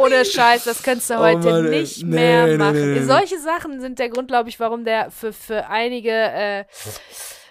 Ohne 0.00 0.24
Scheiß, 0.24 0.64
das 0.64 0.82
könntest 0.82 1.10
du 1.10 1.14
Oh 1.14 1.18
heute 1.18 1.38
Mann, 1.50 1.66
ey. 1.72 1.80
nicht 1.80 2.02
Nee, 2.02 2.16
mehr 2.16 2.46
nee, 2.46 2.56
machen. 2.56 2.72
nee, 2.94 3.00
nee. 3.00 3.06
Solche 3.06 3.38
Sachen 3.38 3.80
sind 3.80 3.98
der 3.98 4.08
Grund, 4.08 4.28
glaube 4.28 4.48
ich, 4.48 4.58
warum 4.60 4.84
der 4.84 5.10
für, 5.10 5.32
für 5.32 5.66
einige 5.68 6.10
äh, 6.10 6.64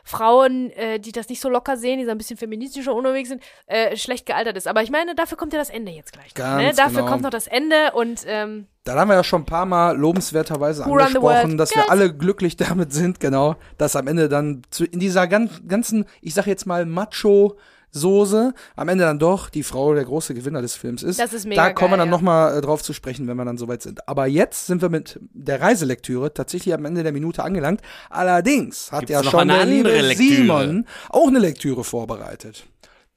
Frauen, 0.10 0.72
äh, 0.72 1.00
die 1.00 1.12
das 1.12 1.30
nicht 1.30 1.40
so 1.40 1.50
locker 1.50 1.78
sehen, 1.78 2.00
die 2.00 2.06
so 2.06 2.12
ein 2.12 2.18
bisschen 2.18 2.36
feministischer 2.36 2.96
unterwegs 2.96 3.30
sind, 3.30 3.44
äh, 3.68 3.96
schlecht 3.96 4.26
gealtert 4.26 4.58
ist. 4.58 4.68
Aber 4.68 4.82
ich 4.82 4.90
meine, 4.90 5.14
dafür 5.14 5.38
kommt 5.38 5.54
ja 5.54 5.60
das 5.60 5.70
Ende 5.70 5.92
jetzt 5.92 6.14
gleich. 6.14 6.34
noch, 6.34 6.58
ne? 6.58 6.74
Dafür 6.76 7.02
genau. 7.02 7.12
kommt 7.12 7.22
noch 7.22 7.30
das 7.30 7.46
Ende 7.46 7.92
und 7.94 8.24
ähm, 8.26 8.66
Da 8.86 8.96
haben 8.96 9.10
wir 9.10 9.16
ja 9.16 9.24
schon 9.24 9.44
ein 9.44 9.46
paar 9.46 9.68
Mal 9.68 9.96
lobenswerterweise 9.96 10.84
Who 10.86 10.96
angesprochen, 10.96 11.58
dass 11.58 11.70
wir 11.70 11.84
Girls. 11.84 11.90
alle 11.90 12.14
glücklich 12.14 12.58
damit 12.58 12.92
sind, 12.92 13.20
genau, 13.20 13.56
dass 13.78 13.96
am 13.96 14.08
Ende 14.08 14.30
dann 14.30 14.64
zu, 14.72 14.84
in 14.86 15.00
dieser 15.00 15.28
gan 15.28 15.50
ganzen, 15.68 16.06
ich 16.22 16.34
sag 16.34 16.48
jetzt 16.48 16.66
mal 16.66 16.88
Macho 16.88 17.56
Soße, 17.92 18.54
am 18.76 18.88
Ende 18.88 19.04
dann 19.04 19.20
doch 19.20 19.50
die 19.50 19.64
Frau 19.64 19.94
der 19.94 20.06
große 20.06 20.34
Gewinner 20.34 20.62
des 20.62 20.76
Films 20.76 21.04
ist. 21.04 21.20
Das 21.20 21.34
ist 21.34 21.46
mega 21.46 21.64
Da 21.64 21.74
kommen 21.74 21.94
wir 21.94 21.98
dann 21.98 22.10
ja. 22.10 22.12
nochmal 22.12 22.58
äh, 22.58 22.62
drauf 22.62 22.84
zu 22.84 22.94
sprechen, 22.94 23.28
wenn 23.28 23.38
wir 23.38 23.46
dann 23.46 23.58
soweit 23.58 23.82
sind. 23.82 24.08
Aber 24.08 24.28
jetzt 24.28 24.68
sind 24.68 24.82
wir 24.82 24.90
mit 24.90 25.20
der 25.34 25.62
Reiselektüre 25.62 26.34
tatsächlich 26.34 26.74
am 26.74 26.86
Ende 26.86 27.04
der 27.04 27.12
Minute 27.12 27.44
angelangt. 27.44 27.82
Allerdings 28.10 28.92
hat 28.92 29.08
Gibt's 29.08 29.14
ja 29.14 29.24
schon 29.24 29.50
eine 29.50 29.84
der 29.84 30.04
liebe? 30.04 30.16
Simon 30.16 30.86
auch 31.10 31.28
eine 31.28 31.40
Lektüre 31.40 31.84
vorbereitet. 31.84 32.66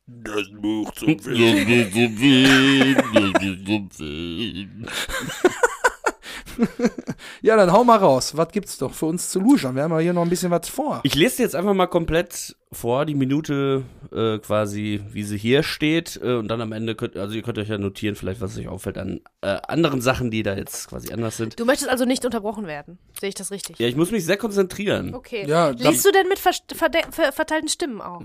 Das 0.06 0.50
Buch 0.60 0.92
zum 0.94 1.18
Film. 1.18 1.36
Ja, 7.42 7.56
dann 7.56 7.72
hau 7.72 7.82
mal 7.84 7.96
raus. 7.98 8.36
Was 8.36 8.48
gibt's 8.52 8.78
doch 8.78 8.92
für 8.94 9.06
uns 9.06 9.30
zu 9.30 9.40
luschern? 9.40 9.74
Wir 9.74 9.82
haben 9.84 9.90
ja 9.92 9.98
hier 9.98 10.12
noch 10.12 10.22
ein 10.22 10.28
bisschen 10.30 10.50
was 10.50 10.68
vor. 10.68 11.00
Ich 11.02 11.14
lese 11.14 11.38
dir 11.38 11.42
jetzt 11.44 11.54
einfach 11.56 11.74
mal 11.74 11.86
komplett 11.86 12.56
vor, 12.70 13.04
die 13.04 13.14
Minute 13.14 13.82
äh, 14.12 14.38
quasi, 14.38 15.00
wie 15.10 15.22
sie 15.24 15.36
hier 15.38 15.62
steht. 15.62 16.20
Äh, 16.22 16.34
und 16.36 16.48
dann 16.48 16.60
am 16.60 16.72
Ende 16.72 16.94
könnt, 16.94 17.16
also 17.16 17.34
ihr 17.34 17.42
könnt 17.42 17.58
euch 17.58 17.68
ja 17.68 17.78
notieren, 17.78 18.14
vielleicht 18.16 18.40
was 18.40 18.56
euch 18.58 18.68
auffällt 18.68 18.98
an 18.98 19.20
äh, 19.40 19.58
anderen 19.68 20.00
Sachen, 20.00 20.30
die 20.30 20.42
da 20.42 20.54
jetzt 20.56 20.88
quasi 20.88 21.12
anders 21.12 21.36
sind. 21.36 21.58
du 21.58 21.64
möchtest 21.64 21.90
also 21.90 22.04
nicht 22.04 22.24
unterbrochen 22.24 22.66
werden. 22.66 22.98
Sehe 23.18 23.28
ich 23.30 23.34
das 23.34 23.50
richtig? 23.50 23.78
Ja, 23.78 23.88
ich 23.88 23.96
muss 23.96 24.10
mich 24.10 24.24
sehr 24.24 24.36
konzentrieren. 24.36 25.14
Okay. 25.14 25.44
Ja, 25.46 25.72
dann- 25.72 25.92
Liest 25.92 26.04
du 26.06 26.12
denn 26.12 26.28
mit 26.28 26.38
ver 26.38 26.52
verde- 26.74 27.02
ver 27.10 27.32
verteilten 27.32 27.68
Stimmen 27.68 28.00
auch? 28.00 28.20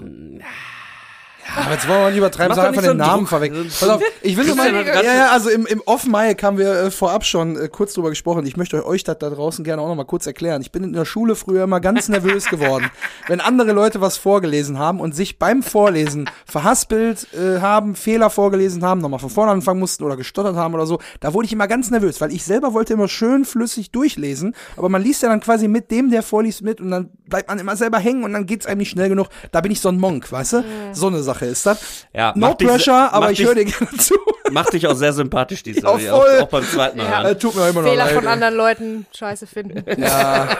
Aber 1.55 1.71
jetzt 1.73 1.87
wollen 1.87 1.99
wir 2.01 2.07
nicht 2.09 2.17
übertreiben, 2.17 2.55
sag 2.55 2.67
einfach 2.69 2.81
so 2.83 2.87
den 2.89 2.97
Namen. 2.97 3.25
So- 3.69 3.85
Pass 3.87 3.89
auf, 3.95 4.01
ich 4.21 4.37
will 4.37 4.45
nur 4.45 4.55
mal, 4.55 4.73
ja, 4.85 5.01
ja, 5.15 5.31
also 5.31 5.49
im, 5.49 5.65
im 5.65 5.81
Off-Mic 5.85 6.43
haben 6.43 6.57
wir 6.57 6.71
äh, 6.73 6.91
vorab 6.91 7.25
schon 7.25 7.55
äh, 7.59 7.67
kurz 7.69 7.93
drüber 7.93 8.09
gesprochen. 8.09 8.45
Ich 8.45 8.57
möchte 8.57 8.85
euch 8.85 9.03
das 9.03 9.17
da 9.19 9.29
draußen 9.29 9.63
gerne 9.63 9.81
auch 9.81 9.87
noch 9.87 9.95
mal 9.95 10.03
kurz 10.05 10.27
erklären. 10.27 10.61
Ich 10.61 10.71
bin 10.71 10.83
in 10.83 10.93
der 10.93 11.05
Schule 11.05 11.35
früher 11.35 11.63
immer 11.63 11.79
ganz 11.79 12.09
nervös 12.09 12.45
geworden, 12.49 12.89
wenn 13.27 13.39
andere 13.41 13.71
Leute 13.71 14.01
was 14.01 14.17
vorgelesen 14.17 14.77
haben 14.77 14.99
und 14.99 15.15
sich 15.15 15.39
beim 15.39 15.63
Vorlesen 15.63 16.29
verhaspelt 16.45 17.27
äh, 17.33 17.59
haben, 17.61 17.95
Fehler 17.95 18.29
vorgelesen 18.29 18.83
haben, 18.83 18.99
nochmal 19.01 19.19
von 19.19 19.29
vorne 19.29 19.51
anfangen 19.51 19.79
mussten 19.79 20.03
oder 20.03 20.17
gestottert 20.17 20.55
haben 20.55 20.73
oder 20.73 20.85
so. 20.85 20.99
Da 21.19 21.33
wurde 21.33 21.45
ich 21.45 21.53
immer 21.53 21.67
ganz 21.67 21.89
nervös, 21.91 22.19
weil 22.19 22.31
ich 22.33 22.43
selber 22.43 22.73
wollte 22.73 22.93
immer 22.93 23.07
schön 23.07 23.45
flüssig 23.45 23.91
durchlesen, 23.91 24.55
aber 24.75 24.89
man 24.89 25.01
liest 25.01 25.23
ja 25.23 25.29
dann 25.29 25.39
quasi 25.39 25.67
mit 25.67 25.91
dem, 25.91 26.09
der 26.11 26.23
vorliest, 26.23 26.61
mit 26.61 26.81
und 26.81 26.91
dann 26.91 27.09
bleibt 27.27 27.47
man 27.49 27.59
immer 27.59 27.75
selber 27.75 27.99
hängen 27.99 28.23
und 28.23 28.33
dann 28.33 28.45
geht's 28.45 28.65
einem 28.65 28.79
nicht 28.79 28.89
schnell 28.89 29.09
genug. 29.09 29.27
Da 29.51 29.61
bin 29.61 29.71
ich 29.71 29.79
so 29.81 29.89
ein 29.89 29.99
Monk, 29.99 30.31
weißt 30.31 30.53
du? 30.53 30.63
So 30.93 31.07
eine 31.07 31.21
Sache 31.23 31.36
ist 31.45 31.65
das. 31.65 32.05
Ja, 32.13 32.33
No 32.35 32.55
pressure, 32.55 33.13
aber 33.13 33.31
ich 33.31 33.43
höre 33.43 33.55
dir 33.55 33.65
gerne 33.65 33.97
zu. 33.97 34.15
Macht 34.51 34.73
dich 34.73 34.87
auch 34.87 34.95
sehr 34.95 35.13
sympathisch, 35.13 35.61
die 35.63 35.71
Ja, 35.73 35.79
Story. 35.81 36.07
voll. 36.07 36.37
Auch, 36.39 36.43
auch 36.43 36.47
beim 36.49 36.63
zweiten 36.63 36.97
Mal. 36.97 37.03
Ja. 37.05 37.21
hören. 37.23 37.25
Äh, 37.27 37.37
tut 37.37 37.55
mir 37.55 37.69
immer 37.69 37.81
noch 37.81 37.89
Fehler 37.89 38.05
leid. 38.05 38.13
von 38.15 38.23
ey. 38.25 38.29
anderen 38.31 38.55
Leuten 38.55 39.05
scheiße 39.15 39.47
finden. 39.47 39.83
Ja, 40.01 40.55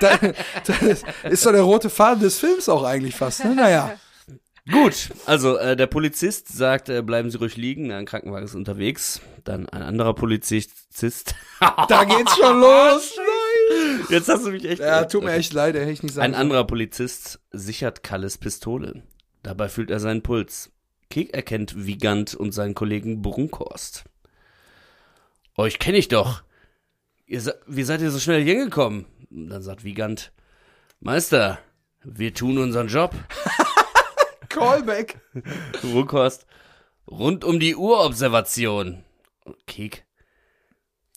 da, 0.00 0.18
das 0.66 1.02
ist 1.30 1.44
doch 1.46 1.52
der 1.52 1.62
rote 1.62 1.90
Faden 1.90 2.22
des 2.22 2.38
Films 2.38 2.68
auch 2.68 2.84
eigentlich 2.84 3.14
fast. 3.14 3.44
Ne? 3.44 3.54
Naja. 3.54 3.92
Gut, 4.70 5.08
also 5.26 5.56
äh, 5.56 5.74
der 5.76 5.88
Polizist 5.88 6.46
sagt, 6.56 6.88
äh, 6.88 7.02
bleiben 7.02 7.30
Sie 7.32 7.36
ruhig 7.38 7.56
liegen, 7.56 7.90
ein 7.90 8.06
Krankenwagen 8.06 8.44
ist 8.44 8.54
unterwegs. 8.54 9.20
Dann 9.42 9.68
ein 9.68 9.82
anderer 9.82 10.14
Polizist. 10.14 10.70
Da 11.88 12.04
geht's 12.04 12.36
schon 12.36 12.60
los. 12.60 13.12
Jetzt 14.08 14.28
hast 14.28 14.44
du 14.46 14.50
mich 14.50 14.64
echt. 14.64 14.80
Ja, 14.80 15.04
tut 15.04 15.24
mir 15.24 15.32
echt 15.32 15.52
leid, 15.52 15.74
hätte 15.74 15.90
ich 15.90 16.02
nicht 16.02 16.12
sagen 16.14 16.24
Ein 16.34 16.40
anderer 16.40 16.64
Polizist 16.64 17.40
sichert 17.50 18.02
Kalles 18.04 18.36
Pistole. 18.38 19.02
Dabei 19.42 19.68
fühlt 19.68 19.90
er 19.90 20.00
seinen 20.00 20.22
Puls. 20.22 20.70
Kek 21.10 21.34
erkennt 21.34 21.84
Wiegand 21.86 22.34
und 22.34 22.52
seinen 22.52 22.74
Kollegen 22.74 23.22
Brunkhorst. 23.22 24.04
Euch 25.56 25.78
kenne 25.78 25.98
ich 25.98 26.08
doch. 26.08 26.42
Ihr, 27.26 27.40
se- 27.40 27.60
wie 27.66 27.82
seid 27.82 28.00
ihr 28.00 28.10
so 28.10 28.18
schnell 28.18 28.42
hier 28.42 28.56
gekommen? 28.56 29.06
Dann 29.30 29.62
sagt 29.62 29.84
Wiegand, 29.84 30.32
Meister, 31.00 31.58
wir 32.02 32.32
tun 32.34 32.58
unseren 32.58 32.88
Job. 32.88 33.14
Callback. 34.48 35.20
Brunkhorst, 35.80 36.46
rund 37.10 37.44
um 37.44 37.58
die 37.58 37.74
Urobservation. 37.74 39.02
Kek, 39.66 40.04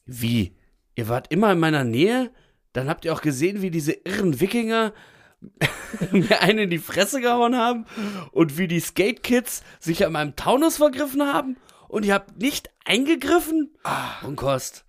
wie? 0.05 0.55
Ihr 0.95 1.07
wart 1.09 1.31
immer 1.31 1.51
in 1.51 1.59
meiner 1.59 1.83
Nähe? 1.83 2.31
Dann 2.73 2.89
habt 2.89 3.05
ihr 3.05 3.13
auch 3.13 3.21
gesehen, 3.21 3.61
wie 3.61 3.71
diese 3.71 3.91
irren 3.93 4.39
Wikinger 4.39 4.93
mir 6.11 6.41
einen 6.41 6.59
in 6.59 6.69
die 6.69 6.79
Fresse 6.79 7.21
gehauen 7.21 7.55
haben 7.55 7.85
und 8.31 8.57
wie 8.57 8.67
die 8.67 8.79
Skate 8.79 9.23
Kids 9.23 9.63
sich 9.79 10.05
an 10.05 10.13
meinem 10.13 10.35
Taunus 10.35 10.77
vergriffen 10.77 11.21
haben 11.21 11.57
und 11.87 12.05
ihr 12.05 12.13
habt 12.13 12.37
nicht 12.37 12.69
eingegriffen? 12.85 13.75
Ah, 13.83 14.19
Brunkhorst, 14.21 14.85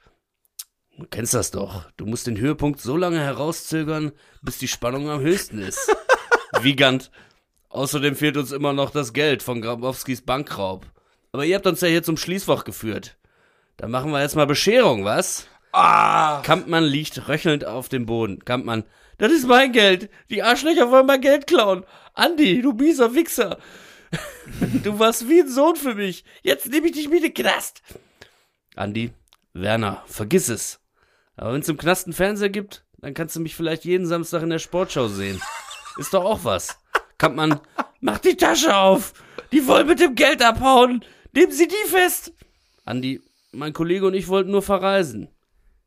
du 0.99 1.07
kennst 1.11 1.34
das 1.34 1.51
doch. 1.51 1.90
Du 1.97 2.07
musst 2.07 2.26
den 2.26 2.38
Höhepunkt 2.38 2.80
so 2.80 2.97
lange 2.97 3.20
herauszögern, 3.20 4.12
bis 4.42 4.59
die 4.59 4.68
Spannung 4.68 5.11
am 5.11 5.20
höchsten 5.20 5.59
ist. 5.59 5.94
Wiegand, 6.62 7.11
Außerdem 7.76 8.16
fehlt 8.16 8.38
uns 8.38 8.53
immer 8.53 8.72
noch 8.72 8.88
das 8.88 9.12
Geld 9.12 9.42
von 9.42 9.61
Grabowskis 9.61 10.22
Bankraub. 10.22 10.86
Aber 11.32 11.44
ihr 11.44 11.57
habt 11.57 11.66
uns 11.66 11.82
ja 11.82 11.88
hier 11.88 12.03
zum 12.03 12.16
Schließfach 12.16 12.64
geführt. 12.64 13.18
Dann 13.76 13.90
machen 13.90 14.12
wir 14.12 14.22
jetzt 14.22 14.34
mal 14.34 14.47
Bescherung, 14.47 15.05
was? 15.05 15.47
Ah. 15.72 16.40
Kampmann 16.40 16.84
liegt 16.84 17.28
röchelnd 17.28 17.66
auf 17.66 17.90
dem 17.90 18.07
Boden. 18.07 18.42
Kampmann, 18.47 18.84
das 19.19 19.33
ist 19.33 19.47
mein 19.47 19.73
Geld. 19.73 20.11
Die 20.31 20.43
Arschlöcher 20.43 20.91
wollen 20.91 21.07
mein 21.07 21.21
Geld 21.21 21.47
klauen. 21.47 21.85
Andi, 22.14 22.62
du 22.62 22.73
mieser 22.73 23.14
Wichser. 23.14 23.59
Du 24.85 24.99
warst 25.01 25.29
wie 25.29 25.41
ein 25.41 25.49
Sohn 25.49 25.75
für 25.75 25.95
mich. 25.95 26.25
Jetzt 26.43 26.69
nehme 26.71 26.87
ich 26.87 26.93
dich 26.93 27.09
mit 27.09 27.19
in 27.19 27.25
den 27.25 27.35
Knast. 27.35 27.83
Andi, 28.77 29.11
Werner, 29.53 30.05
vergiss 30.07 30.49
es. 30.49 30.81
Aber 31.37 31.53
wenn 31.53 31.61
es 31.61 31.69
im 31.69 31.77
Knast 31.77 32.07
einen 32.07 32.14
Fernseher 32.14 32.51
gibt, 32.51 32.85
dann 32.99 33.14
kannst 33.14 33.35
du 33.37 33.41
mich 33.41 33.57
vielleicht 33.57 33.85
jeden 33.85 34.07
Samstag 34.07 34.43
in 34.43 34.51
der 34.51 34.61
Sportschau 34.61 35.09
sehen. 35.09 35.43
Ist 35.99 36.14
doch 36.14 36.25
auch 36.25 36.45
was. 36.45 36.79
Kampmann, 37.19 37.61
mach 38.01 38.19
die 38.19 38.37
Tasche 38.37 38.77
auf. 38.77 39.12
Die 39.53 39.67
wollen 39.67 39.89
mit 39.89 40.01
dem 40.01 40.14
Geld 40.14 40.43
abhauen. 40.43 41.05
Nehmen 41.33 41.53
Sie 41.53 41.69
die 41.69 41.89
fest. 41.89 42.33
Andi, 42.85 43.21
mein 43.53 43.73
Kollege 43.73 44.07
und 44.07 44.14
ich 44.14 44.29
wollten 44.29 44.53
nur 44.53 44.62
verreisen. 44.62 45.29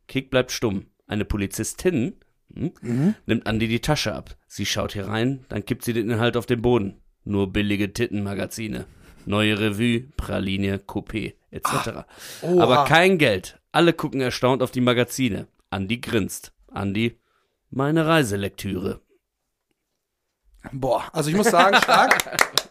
Kick 0.08 0.30
bleibt 0.30 0.52
stumm. 0.52 0.88
Eine 1.08 1.26
Polizistin 1.26 2.20
hm, 2.54 3.16
nimmt 3.26 3.48
Andi 3.48 3.68
die 3.68 3.82
Tasche 3.82 4.14
ab. 4.14 4.36
Sie 4.48 4.66
schaut 4.66 4.94
hier 4.94 5.08
rein, 5.08 5.46
dann 5.50 5.66
kippt 5.66 5.84
sie 5.84 5.94
den 5.94 6.10
Inhalt 6.10 6.38
auf 6.38 6.46
den 6.46 6.62
Boden. 6.62 7.02
Nur 7.24 7.52
billige 7.52 7.94
Tittenmagazine. 7.94 8.86
Neue 9.26 9.60
Revue, 9.60 10.08
Praline, 10.18 10.78
Coupé, 10.78 11.36
etc. 11.52 12.06
Oha. 12.42 12.64
Aber 12.64 12.86
kein 12.86 13.18
Geld. 13.18 13.60
Alle 13.72 13.94
gucken 13.94 14.22
erstaunt 14.22 14.64
auf 14.64 14.72
die 14.72 14.82
Magazine. 14.82 15.48
Andi 15.70 16.00
grinst. 16.00 16.54
Andi, 16.68 17.20
meine 17.70 18.08
Reiselektüre. 18.08 19.02
Boah, 20.72 21.10
also 21.14 21.30
ich 21.30 21.36
muss 21.36 21.50
sagen, 21.52 21.78
stark. 21.78 22.40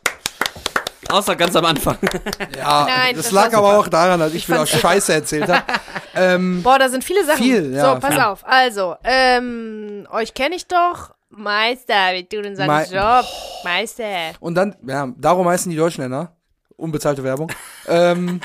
Außer 1.09 1.37
ganz 1.37 1.55
am 1.57 1.65
Anfang. 1.65 1.97
Ja, 2.57 2.87
Nein, 2.87 3.15
das, 3.17 3.27
das 3.27 3.33
lag 3.33 3.47
aber 3.55 3.69
super. 3.69 3.79
auch 3.81 3.89
daran, 3.89 4.21
dass 4.21 4.35
ich 4.35 4.47
wieder 4.49 4.59
fand's 4.67 4.79
Scheiße 4.81 5.13
erzählt 5.13 5.49
habe. 5.49 5.63
ähm, 6.15 6.63
Boah, 6.63 6.79
da 6.79 6.89
sind 6.89 7.05
viele 7.05 7.25
Sachen. 7.25 7.43
Viel, 7.43 7.73
ja, 7.75 7.95
so, 7.95 8.01
pass 8.01 8.15
viel. 8.15 8.23
auf. 8.23 8.45
Also, 8.47 8.97
ähm, 9.05 10.07
euch 10.11 10.35
kenne 10.35 10.57
ich 10.57 10.67
doch. 10.67 11.15
Meister, 11.31 12.13
wir 12.15 12.29
tun 12.29 12.47
unseren 12.47 12.67
Mei- 12.67 12.85
Job. 12.87 13.25
Meister. 13.63 14.05
und 14.41 14.55
dann, 14.55 14.75
ja, 14.87 15.09
darum 15.17 15.47
heißen 15.49 15.71
die 15.71 15.77
Deutschländer. 15.77 16.35
Unbezahlte 16.77 17.23
Werbung. 17.25 17.51
ähm, 17.87 18.41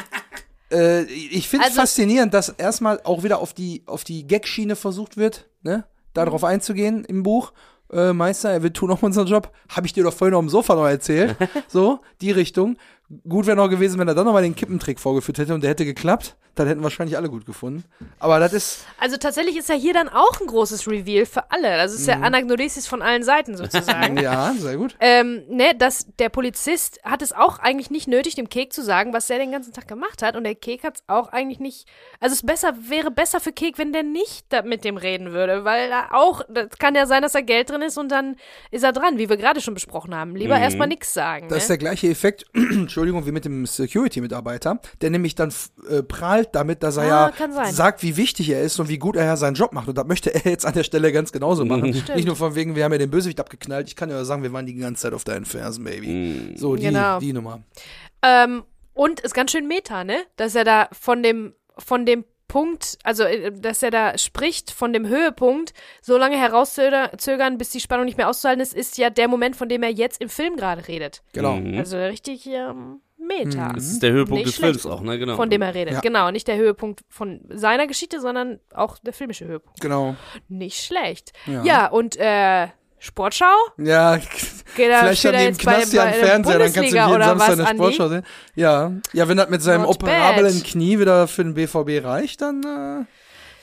äh, 0.71 1.03
ich 1.03 1.47
finde 1.47 1.65
es 1.65 1.71
Also- 1.71 1.81
faszinierend, 1.81 2.33
dass 2.33 2.49
erstmal 2.49 2.99
auch 3.03 3.23
wieder 3.23 3.39
auf 3.39 3.53
die, 3.53 3.83
auf 3.85 4.03
die 4.03 4.27
Gag-Schiene 4.27 4.75
versucht 4.75 5.17
wird, 5.17 5.47
ne? 5.61 5.85
Darauf 6.13 6.43
einzugehen 6.43 7.05
im 7.05 7.23
Buch. 7.23 7.53
Äh, 7.93 8.13
Meister, 8.13 8.63
wir 8.63 8.73
tun 8.73 8.91
auch 8.91 9.03
unseren 9.03 9.27
Job. 9.27 9.51
Habe 9.69 9.85
ich 9.87 9.93
dir 9.93 10.03
doch 10.03 10.13
vorhin 10.13 10.35
auf 10.35 10.41
dem 10.41 10.49
Sofa 10.49 10.75
noch 10.75 10.87
erzählt. 10.87 11.35
so, 11.67 11.99
die 12.21 12.31
Richtung. 12.31 12.77
Gut 13.27 13.45
wäre 13.45 13.57
noch 13.57 13.69
gewesen, 13.69 13.99
wenn 13.99 14.07
er 14.07 14.15
dann 14.15 14.25
nochmal 14.25 14.43
den 14.43 14.55
Kippentrick 14.55 14.99
vorgeführt 14.99 15.37
hätte 15.37 15.53
und 15.53 15.61
der 15.61 15.71
hätte 15.71 15.85
geklappt. 15.85 16.35
Dann 16.55 16.67
hätten 16.67 16.83
wahrscheinlich 16.83 17.17
alle 17.17 17.29
gut 17.29 17.47
gefunden. 17.47 17.83
Aber 18.19 18.39
das 18.39 18.53
ist, 18.53 18.85
Also 18.99 19.17
tatsächlich 19.17 19.57
ist 19.57 19.69
ja 19.69 19.75
hier 19.75 19.93
dann 19.93 20.07
auch 20.07 20.39
ein 20.39 20.45
großes 20.45 20.87
Reveal 20.87 21.25
für 21.25 21.49
alle. 21.49 21.77
Das 21.77 21.93
ist 21.93 22.07
ja 22.07 22.19
Anagnoresis 22.21 22.85
von 22.85 23.01
allen 23.01 23.23
Seiten 23.23 23.57
sozusagen. 23.57 24.17
ja, 24.21 24.53
sehr 24.55 24.77
gut. 24.77 24.95
ähm, 24.99 25.41
ne, 25.49 25.73
dass 25.75 26.05
der 26.19 26.29
Polizist 26.29 26.99
hat 27.03 27.23
es 27.23 27.33
auch 27.33 27.57
eigentlich 27.57 27.89
nicht 27.89 28.07
nötig, 28.07 28.35
dem 28.35 28.49
Kek 28.49 28.71
zu 28.71 28.83
sagen, 28.83 29.13
was 29.13 29.31
er 29.31 29.39
den 29.39 29.51
ganzen 29.51 29.73
Tag 29.73 29.87
gemacht 29.87 30.21
hat. 30.21 30.35
Und 30.35 30.43
der 30.43 30.53
Kek 30.53 30.83
hat 30.83 30.97
es 30.97 31.03
auch 31.07 31.29
eigentlich 31.29 31.59
nicht. 31.59 31.87
Also 32.19 32.35
es 32.35 32.43
besser, 32.43 32.75
wäre 32.87 33.09
besser 33.09 33.39
für 33.39 33.51
Kek, 33.51 33.79
wenn 33.79 33.91
der 33.91 34.03
nicht 34.03 34.45
da 34.49 34.61
mit 34.61 34.85
dem 34.85 34.97
reden 34.97 35.31
würde. 35.31 35.65
Weil 35.65 35.89
da 35.89 36.09
auch, 36.11 36.43
das 36.49 36.69
kann 36.77 36.93
ja 36.93 37.07
sein, 37.07 37.23
dass 37.23 37.31
da 37.31 37.41
Geld 37.41 37.71
drin 37.71 37.81
ist 37.81 37.97
und 37.97 38.09
dann 38.09 38.35
ist 38.69 38.83
er 38.83 38.93
dran, 38.93 39.17
wie 39.17 39.27
wir 39.27 39.37
gerade 39.37 39.59
schon 39.59 39.73
besprochen 39.73 40.13
haben. 40.13 40.35
Lieber 40.35 40.59
erstmal 40.59 40.87
nichts 40.87 41.15
sagen. 41.15 41.49
Das 41.49 41.63
ist 41.63 41.69
ne? 41.69 41.77
der 41.77 41.77
gleiche 41.79 42.09
Effekt, 42.09 42.45
Entschuldigung, 42.93 43.25
wie 43.25 43.31
mit 43.31 43.43
dem 43.45 43.65
Security-Mitarbeiter, 43.65 44.79
der 45.01 45.09
nämlich 45.09 45.33
dann 45.33 45.51
äh, 45.89 46.03
prahlt 46.03 46.49
damit, 46.53 46.83
dass 46.83 46.97
er 46.97 47.03
Ah, 47.03 47.33
ja 47.37 47.71
sagt, 47.71 48.03
wie 48.03 48.17
wichtig 48.17 48.49
er 48.49 48.61
ist 48.61 48.79
und 48.79 48.87
wie 48.87 48.99
gut 48.99 49.15
er 49.15 49.25
ja 49.25 49.35
seinen 49.35 49.55
Job 49.55 49.73
macht. 49.73 49.87
Und 49.87 49.97
das 49.97 50.05
möchte 50.05 50.31
er 50.33 50.49
jetzt 50.49 50.63
an 50.65 50.73
der 50.73 50.83
Stelle 50.83 51.11
ganz 51.11 51.31
genauso 51.31 51.65
machen. 51.65 51.91
Stimmt. 51.93 52.15
Nicht 52.15 52.25
nur 52.27 52.35
von 52.35 52.53
wegen, 52.53 52.75
wir 52.75 52.83
haben 52.83 52.91
ja 52.91 52.99
den 52.99 53.09
Bösewicht 53.09 53.39
abgeknallt. 53.39 53.87
Ich 53.87 53.95
kann 53.95 54.11
ja 54.11 54.23
sagen, 54.25 54.43
wir 54.43 54.53
waren 54.53 54.67
die 54.67 54.75
ganze 54.75 55.01
Zeit 55.01 55.13
auf 55.13 55.23
deinen 55.23 55.45
Fersen, 55.45 55.83
Baby. 55.83 56.53
So, 56.55 56.75
die, 56.75 56.83
Genau. 56.83 57.19
die 57.19 57.33
Nummer. 57.33 57.63
Ähm, 58.21 58.63
und 58.93 59.21
ist 59.21 59.33
ganz 59.33 59.51
schön 59.51 59.67
meta, 59.67 60.03
ne? 60.03 60.17
Dass 60.35 60.53
er 60.53 60.63
da 60.63 60.87
von 60.91 61.23
dem, 61.23 61.53
von 61.79 62.05
dem 62.05 62.25
Punkt, 62.47 62.97
also 63.03 63.23
äh, 63.23 63.51
dass 63.51 63.83
er 63.83 63.91
da 63.91 64.17
spricht 64.17 64.71
von 64.71 64.93
dem 64.93 65.07
Höhepunkt, 65.07 65.73
so 66.01 66.17
lange 66.17 66.37
herauszögern, 66.37 67.57
bis 67.57 67.69
die 67.71 67.79
Spannung 67.79 68.05
nicht 68.05 68.17
mehr 68.17 68.29
auszuhalten 68.29 68.61
ist, 68.61 68.73
ist 68.73 68.97
ja 68.97 69.09
der 69.09 69.27
Moment, 69.27 69.55
von 69.55 69.69
dem 69.69 69.83
er 69.83 69.91
jetzt 69.91 70.21
im 70.21 70.29
Film 70.29 70.55
gerade 70.55 70.87
redet. 70.87 71.23
Genau. 71.33 71.55
Mhm. 71.55 71.77
Also 71.77 71.97
richtig 71.97 72.45
ähm, 72.47 73.01
Meta. 73.17 73.73
Das 73.73 73.85
ist 73.85 74.03
der 74.03 74.11
Höhepunkt 74.11 74.45
Nicht 74.45 74.57
des. 74.57 74.63
Films 74.63 74.85
auch, 74.85 75.01
ne? 75.01 75.17
Genau. 75.17 75.35
Von 75.35 75.49
dem 75.49 75.61
er 75.61 75.73
redet. 75.73 75.95
Ja. 75.95 75.99
Genau, 76.01 76.31
nicht 76.31 76.47
der 76.47 76.57
Höhepunkt 76.57 77.01
von 77.09 77.41
seiner 77.49 77.87
Geschichte, 77.87 78.19
sondern 78.19 78.59
auch 78.73 78.97
der 78.99 79.13
filmische 79.13 79.45
Höhepunkt. 79.45 79.79
Genau. 79.81 80.15
Nicht 80.47 80.83
schlecht. 80.83 81.33
Ja. 81.45 81.63
Ja, 81.63 81.87
und 81.87 82.17
äh, 82.17 82.67
Sportschau? 83.03 83.45
Ja, 83.77 84.15
Geht 84.75 84.91
vielleicht 84.95 85.23
jetzt 85.23 85.65
bei, 85.65 85.73
Knast 85.75 85.91
ja 85.93 86.03
einen 86.03 86.13
Fernseher, 86.13 86.59
dann 86.59 86.73
kannst 86.73 86.91
du 86.93 86.95
jeden 86.95 87.11
oder 87.11 87.25
Samstag 87.37 87.67
Andi? 87.67 87.75
Sportschau 87.83 88.07
sehen. 88.07 88.23
Ja. 88.55 88.91
ja, 89.11 89.27
wenn 89.27 89.35
das 89.37 89.49
mit 89.49 89.61
seinem 89.61 89.81
Not 89.81 89.89
operablen 89.95 90.53
bad. 90.53 90.63
Knie 90.63 90.99
wieder 90.99 91.27
für 91.27 91.43
den 91.43 91.53
BVB 91.53 92.01
reicht, 92.05 92.41
dann 92.41 92.63
äh, 92.63 92.67
Ja, 92.69 93.05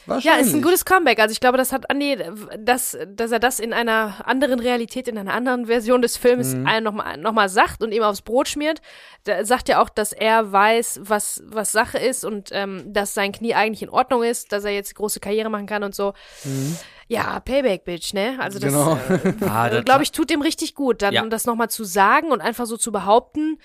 wahrscheinlich. 0.07 0.47
ist 0.49 0.55
ein 0.55 0.61
gutes 0.62 0.84
Comeback. 0.84 1.18
Also 1.20 1.32
ich 1.32 1.41
glaube, 1.41 1.57
das 1.57 1.72
hat 1.72 1.88
Andi, 1.91 2.18
dass, 2.59 2.99
dass 3.09 3.32
er 3.32 3.38
das 3.38 3.61
in 3.61 3.72
einer 3.72 4.16
anderen 4.28 4.61
Realität, 4.61 5.09
in 5.09 5.16
einer 5.16 5.32
anderen 5.32 5.66
Version 5.66 6.03
des 6.03 6.18
Films 6.18 6.55
Mhm. 6.55 6.68
nochmal 6.82 7.16
noch 7.16 7.32
mal 7.32 7.49
sagt 7.49 7.82
und 7.82 7.93
ihm 7.93 8.03
aufs 8.03 8.20
Brot 8.20 8.47
schmiert. 8.49 8.82
Da 9.24 9.43
sagt 9.47 9.70
ja 9.70 9.80
auch, 9.82 9.88
dass 9.88 10.12
er 10.12 10.53
weiß, 10.53 11.01
was, 11.05 11.43
was 11.47 11.72
Sache 11.72 11.97
ist 11.99 12.26
und 12.26 12.51
ähm, 12.53 12.93
dass 12.93 13.14
sein 13.14 13.32
Knie 13.32 13.55
eigentlich 13.55 13.82
in 13.82 13.88
Ordnung 13.91 14.22
ist, 14.22 14.53
dass 14.53 14.64
er 14.64 14.72
jetzt 14.72 14.95
große 14.95 15.18
Karriere 15.18 15.49
machen 15.49 15.66
kann 15.66 15.82
und 15.82 15.95
so. 15.95 16.12
Mhm. 16.45 16.76
Ja, 17.11 17.40
Payback, 17.40 17.84
Bitch, 17.84 18.14
ne? 18.14 18.36
Also 18.38 18.58
das, 18.58 18.72
Genau. 18.72 18.98
Ah, 19.48 19.66
äh, 19.66 19.70
das- 19.70 19.84
glaube 19.84 20.02
ich, 20.04 20.12
tut 20.12 20.30
ihm 20.30 20.42
richtig 20.42 20.74
gut, 20.74 21.02
dann 21.02 21.12
Ja. 21.12 21.26
das 21.26 21.44
nochmal 21.44 21.68
zu 21.68 21.84
sagen 21.84 22.30
und 22.30 22.40
einfach 22.40 22.66
so 22.66 22.76
zu 22.76 22.92
behaupten. 22.92 23.58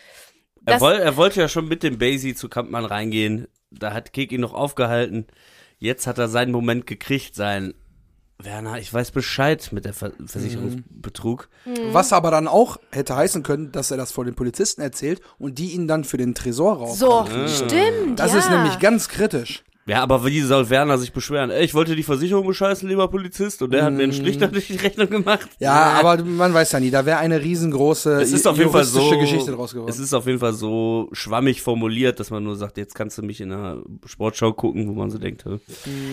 Er, 0.65 0.81
woll, 0.81 0.93
er 0.93 1.15
wollte 1.15 1.39
ja 1.41 1.47
schon 1.47 1.67
mit 1.67 1.83
dem 1.83 1.99
Basie 1.99 2.33
zu 2.33 2.49
Kampmann 2.49 2.85
reingehen. 2.85 3.47
Da 3.69 3.93
hat 3.93 4.13
Kek 4.13 4.31
ihn 4.31 4.41
noch 4.41 4.53
aufgehalten. 4.55 5.27
Jetzt 5.77 6.07
hat 6.07 6.17
er 6.17 6.27
seinen 6.27 6.51
Moment 6.51 6.87
gekriegt, 6.87 7.35
sein 7.35 7.75
Werner, 8.39 8.79
ich 8.79 8.91
weiß 8.91 9.11
Bescheid 9.11 9.69
mit 9.71 9.85
der 9.85 9.93
Ver 9.93 10.11
Versicherungsbetrug. 10.25 11.47
Was 11.91 12.11
aber 12.13 12.31
dann 12.31 12.47
auch 12.47 12.77
hätte 12.91 13.15
heißen 13.15 13.43
können, 13.43 13.71
dass 13.71 13.91
er 13.91 13.97
das 13.97 14.11
vor 14.11 14.25
den 14.25 14.35
Polizisten 14.35 14.81
erzählt 14.81 15.21
und 15.37 15.59
die 15.59 15.71
ihn 15.71 15.87
dann 15.87 16.03
für 16.03 16.17
den 16.17 16.33
Tresorraub. 16.35 16.95
so, 16.97 17.25
stimmt, 17.47 18.19
Das 18.19 18.33
ja. 18.33 18.39
ist 18.39 18.49
nämlich 18.49 18.79
ganz 18.79 19.07
kritisch. 19.07 19.63
Ja, 19.87 20.01
aber 20.01 20.25
wie 20.25 20.41
soll 20.41 20.71
Werner 20.71 20.97
sich 20.97 21.13
beschweren? 21.13 21.51
Ey, 21.51 21.63
ich 21.63 21.75
wollte 21.75 21.95
die 21.95 22.01
Versicherung 22.01 22.47
bescheißen, 22.47 22.89
lieber 22.89 23.07
Polizist, 23.07 23.61
und 23.61 23.71
der 23.71 23.83
hat 23.83 23.93
mir 23.93 24.01
einen 24.03 24.13
Strich 24.13 24.39
da 24.39 24.47
durch 24.47 24.65
die 24.65 24.77
Rechnung 24.77 25.07
gemacht. 25.11 25.47
Ja, 25.59 25.73
aber 25.99 26.23
man 26.23 26.55
weiß 26.55 26.71
ja 26.71 26.79
nie, 26.79 26.89
da 26.89 27.05
wäre 27.05 27.19
eine 27.19 27.39
riesengroße 27.39 28.19
es 28.19 28.31
ist 28.31 28.47
auf 28.47 28.57
jeden 28.57 28.71
Fall 28.71 28.83
so, 28.83 29.11
Geschichte 29.19 29.51
draus 29.51 29.73
geworden. 29.73 29.89
es 29.89 29.99
ist 29.99 30.13
auf 30.13 30.25
jeden 30.25 30.39
Fall 30.39 30.53
so 30.53 31.09
schwammig 31.11 31.61
formuliert, 31.61 32.19
dass 32.19 32.31
man 32.31 32.43
nur 32.43 32.55
sagt, 32.55 32.77
jetzt 32.77 32.95
kannst 32.95 33.19
du 33.19 33.21
mich 33.21 33.41
in 33.41 33.51
einer 33.51 33.83
Sportschau 34.05 34.53
gucken, 34.53 34.87
wo 34.87 34.93
man 34.93 35.11
so 35.11 35.19
denkt, 35.19 35.45
hä? 35.45 35.59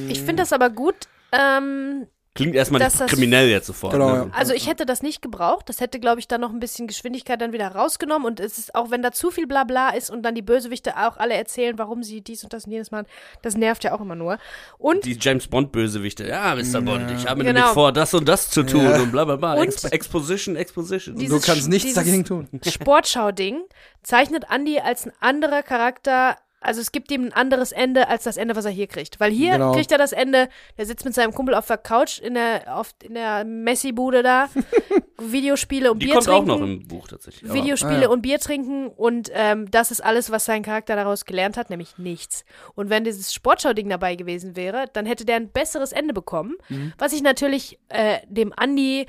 Ich 0.09 0.19
finde 0.19 0.43
das 0.43 0.53
aber 0.53 0.69
gut. 0.69 0.95
Ähm, 1.33 2.07
klingt 2.35 2.55
erstmal 2.55 2.81
nicht 2.83 2.99
das- 3.01 3.11
kriminell 3.11 3.49
jetzt 3.49 3.67
sofort. 3.67 3.93
Genau, 3.93 4.11
ne? 4.11 4.17
ja. 4.17 4.27
also 4.33 4.55
ich 4.55 4.67
hätte 4.69 4.87
das 4.87 5.03
nicht 5.03 5.21
gebraucht. 5.23 5.69
Das 5.69 5.81
hätte, 5.81 6.01
glaube 6.01 6.19
ich, 6.21 6.29
dann 6.29 6.41
noch 6.41 6.51
ein 6.51 6.61
bisschen 6.61 6.87
Geschwindigkeit 6.87 7.41
dann 7.41 7.53
wieder 7.53 7.69
rausgenommen. 7.69 8.27
Und 8.27 8.41
es 8.41 8.59
ist 8.59 8.75
auch, 8.75 8.91
wenn 8.91 9.03
da 9.03 9.13
zu 9.13 9.31
viel 9.31 9.47
Blabla 9.47 9.91
ist 9.91 10.11
und 10.11 10.23
dann 10.23 10.35
die 10.35 10.43
Bösewichte 10.43 10.97
auch 10.97 11.17
alle 11.19 11.35
erzählen, 11.35 11.77
warum 11.79 12.03
sie 12.03 12.21
dies 12.23 12.43
und 12.45 12.53
das 12.53 12.65
und 12.67 12.73
jenes 12.73 12.91
machen, 12.91 13.07
das 13.43 13.57
nervt 13.57 13.85
ja 13.85 13.93
auch 13.95 14.01
immer 14.01 14.15
nur. 14.15 14.39
Und 14.79 15.05
Die 15.05 15.17
James 15.21 15.47
Bond 15.49 15.73
Bösewichte, 15.73 16.27
ja, 16.27 16.55
Mr. 16.55 16.81
Bond, 16.81 17.11
ich 17.11 17.27
habe 17.29 17.45
Genau. 17.45 17.53
nämlich 17.53 17.65
vor, 17.75 17.93
das 17.93 18.15
und 18.15 18.27
das 18.29 18.49
zu 18.51 18.63
tun 18.63 18.83
Ja. 18.85 18.97
und 19.01 19.13
bla 19.13 19.25
bla 19.25 19.37
bla. 19.37 19.55
Und- 19.55 19.65
Ex 19.69 19.85
Exposition, 19.85 20.57
Exposition. 20.57 21.17
Diese- 21.17 21.35
du 21.35 21.41
kannst 21.41 21.69
nichts 21.69 21.85
dieses- 21.85 21.95
dagegen 21.97 22.25
tun. 22.25 22.49
Sportschau-Ding 22.67 23.61
zeichnet 24.03 24.45
Andy 24.51 24.79
als 24.81 25.07
ein 25.07 25.13
anderer 25.21 25.63
Charakter. 25.63 26.37
Also 26.63 26.81
es 26.81 26.93
gibt 26.93 27.11
ihm 27.11 27.25
ein 27.27 27.33
anderes 27.33 27.73
Ende 27.73 28.09
als 28.09 28.25
das 28.25 28.37
Ende, 28.37 28.55
was 28.57 28.65
er 28.65 28.71
hier 28.71 28.87
kriegt. 28.87 29.19
Weil 29.21 29.31
hier 29.33 29.53
Genau. 29.53 29.73
kriegt 29.73 29.91
er 29.93 29.99
das 29.99 30.13
Ende, 30.13 30.49
der 30.79 30.87
sitzt 30.87 31.05
mit 31.05 31.13
seinem 31.15 31.33
Kumpel 31.35 31.55
auf 31.55 31.67
der 31.67 31.79
Couch 31.79 32.19
in 32.21 32.35
der, 32.35 32.77
auf, 32.77 32.91
in 33.03 33.15
der 33.15 33.45
Messi-Bude 33.45 34.23
da, 34.23 34.49
Videospiele 35.21 35.91
und 35.93 36.01
Die 36.03 36.07
Bier 36.07 36.15
kommt 36.17 36.29
auch 36.29 36.33
trinken. 36.45 36.49
noch 36.49 36.61
im 36.61 36.87
Buch 36.89 37.09
tatsächlich. 37.09 37.45
aber- 37.51 37.55
Videospiele 37.59 37.97
Ah, 37.99 38.03
ja. 38.03 38.09
und 38.09 38.23
Bier 38.23 38.39
trinken 38.39 38.89
und 38.89 39.31
ähm, 39.35 39.71
das 39.71 39.91
ist 39.91 40.03
alles, 40.03 40.31
was 40.31 40.45
sein 40.45 40.63
Charakter 40.63 40.97
daraus 40.97 41.25
gelernt 41.25 41.57
hat, 41.57 41.71
nämlich 41.71 41.99
nichts. 41.99 42.45
Und 42.75 42.91
wenn 42.91 43.05
dieses 43.05 43.33
Sportschau-Ding 43.33 43.89
dabei 43.89 44.15
gewesen 44.17 44.57
wäre, 44.57 44.87
dann 44.93 45.07
hätte 45.07 45.25
der 45.25 45.37
ein 45.37 45.51
besseres 45.51 45.93
Ende 45.93 46.15
bekommen, 46.15 46.57
Mhm. 46.69 46.93
was 46.99 47.13
ich 47.13 47.23
natürlich 47.23 47.79
äh, 47.89 48.19
dem 48.29 48.53
Andi 48.57 49.07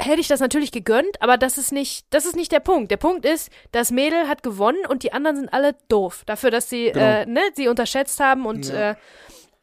hätte 0.00 0.20
ich 0.20 0.28
das 0.28 0.40
natürlich 0.40 0.72
gegönnt, 0.72 1.20
aber 1.20 1.36
das 1.36 1.58
ist 1.58 1.72
nicht, 1.72 2.06
das 2.10 2.26
ist 2.26 2.36
nicht 2.36 2.52
der 2.52 2.60
Punkt. 2.60 2.90
Der 2.90 2.96
Punkt 2.96 3.24
ist, 3.24 3.50
das 3.72 3.90
Mädel 3.90 4.28
hat 4.28 4.42
gewonnen 4.42 4.84
und 4.88 5.02
die 5.02 5.12
anderen 5.12 5.36
sind 5.36 5.52
alle 5.52 5.74
doof 5.88 6.22
dafür, 6.26 6.50
dass 6.50 6.68
sie 6.68 6.90
Genau. 6.92 7.04
äh, 7.04 7.26
ne, 7.26 7.40
sie 7.54 7.68
unterschätzt 7.68 8.20
haben 8.20 8.46
und 8.46 8.68
Ja. 8.68 8.90
äh, 8.92 8.94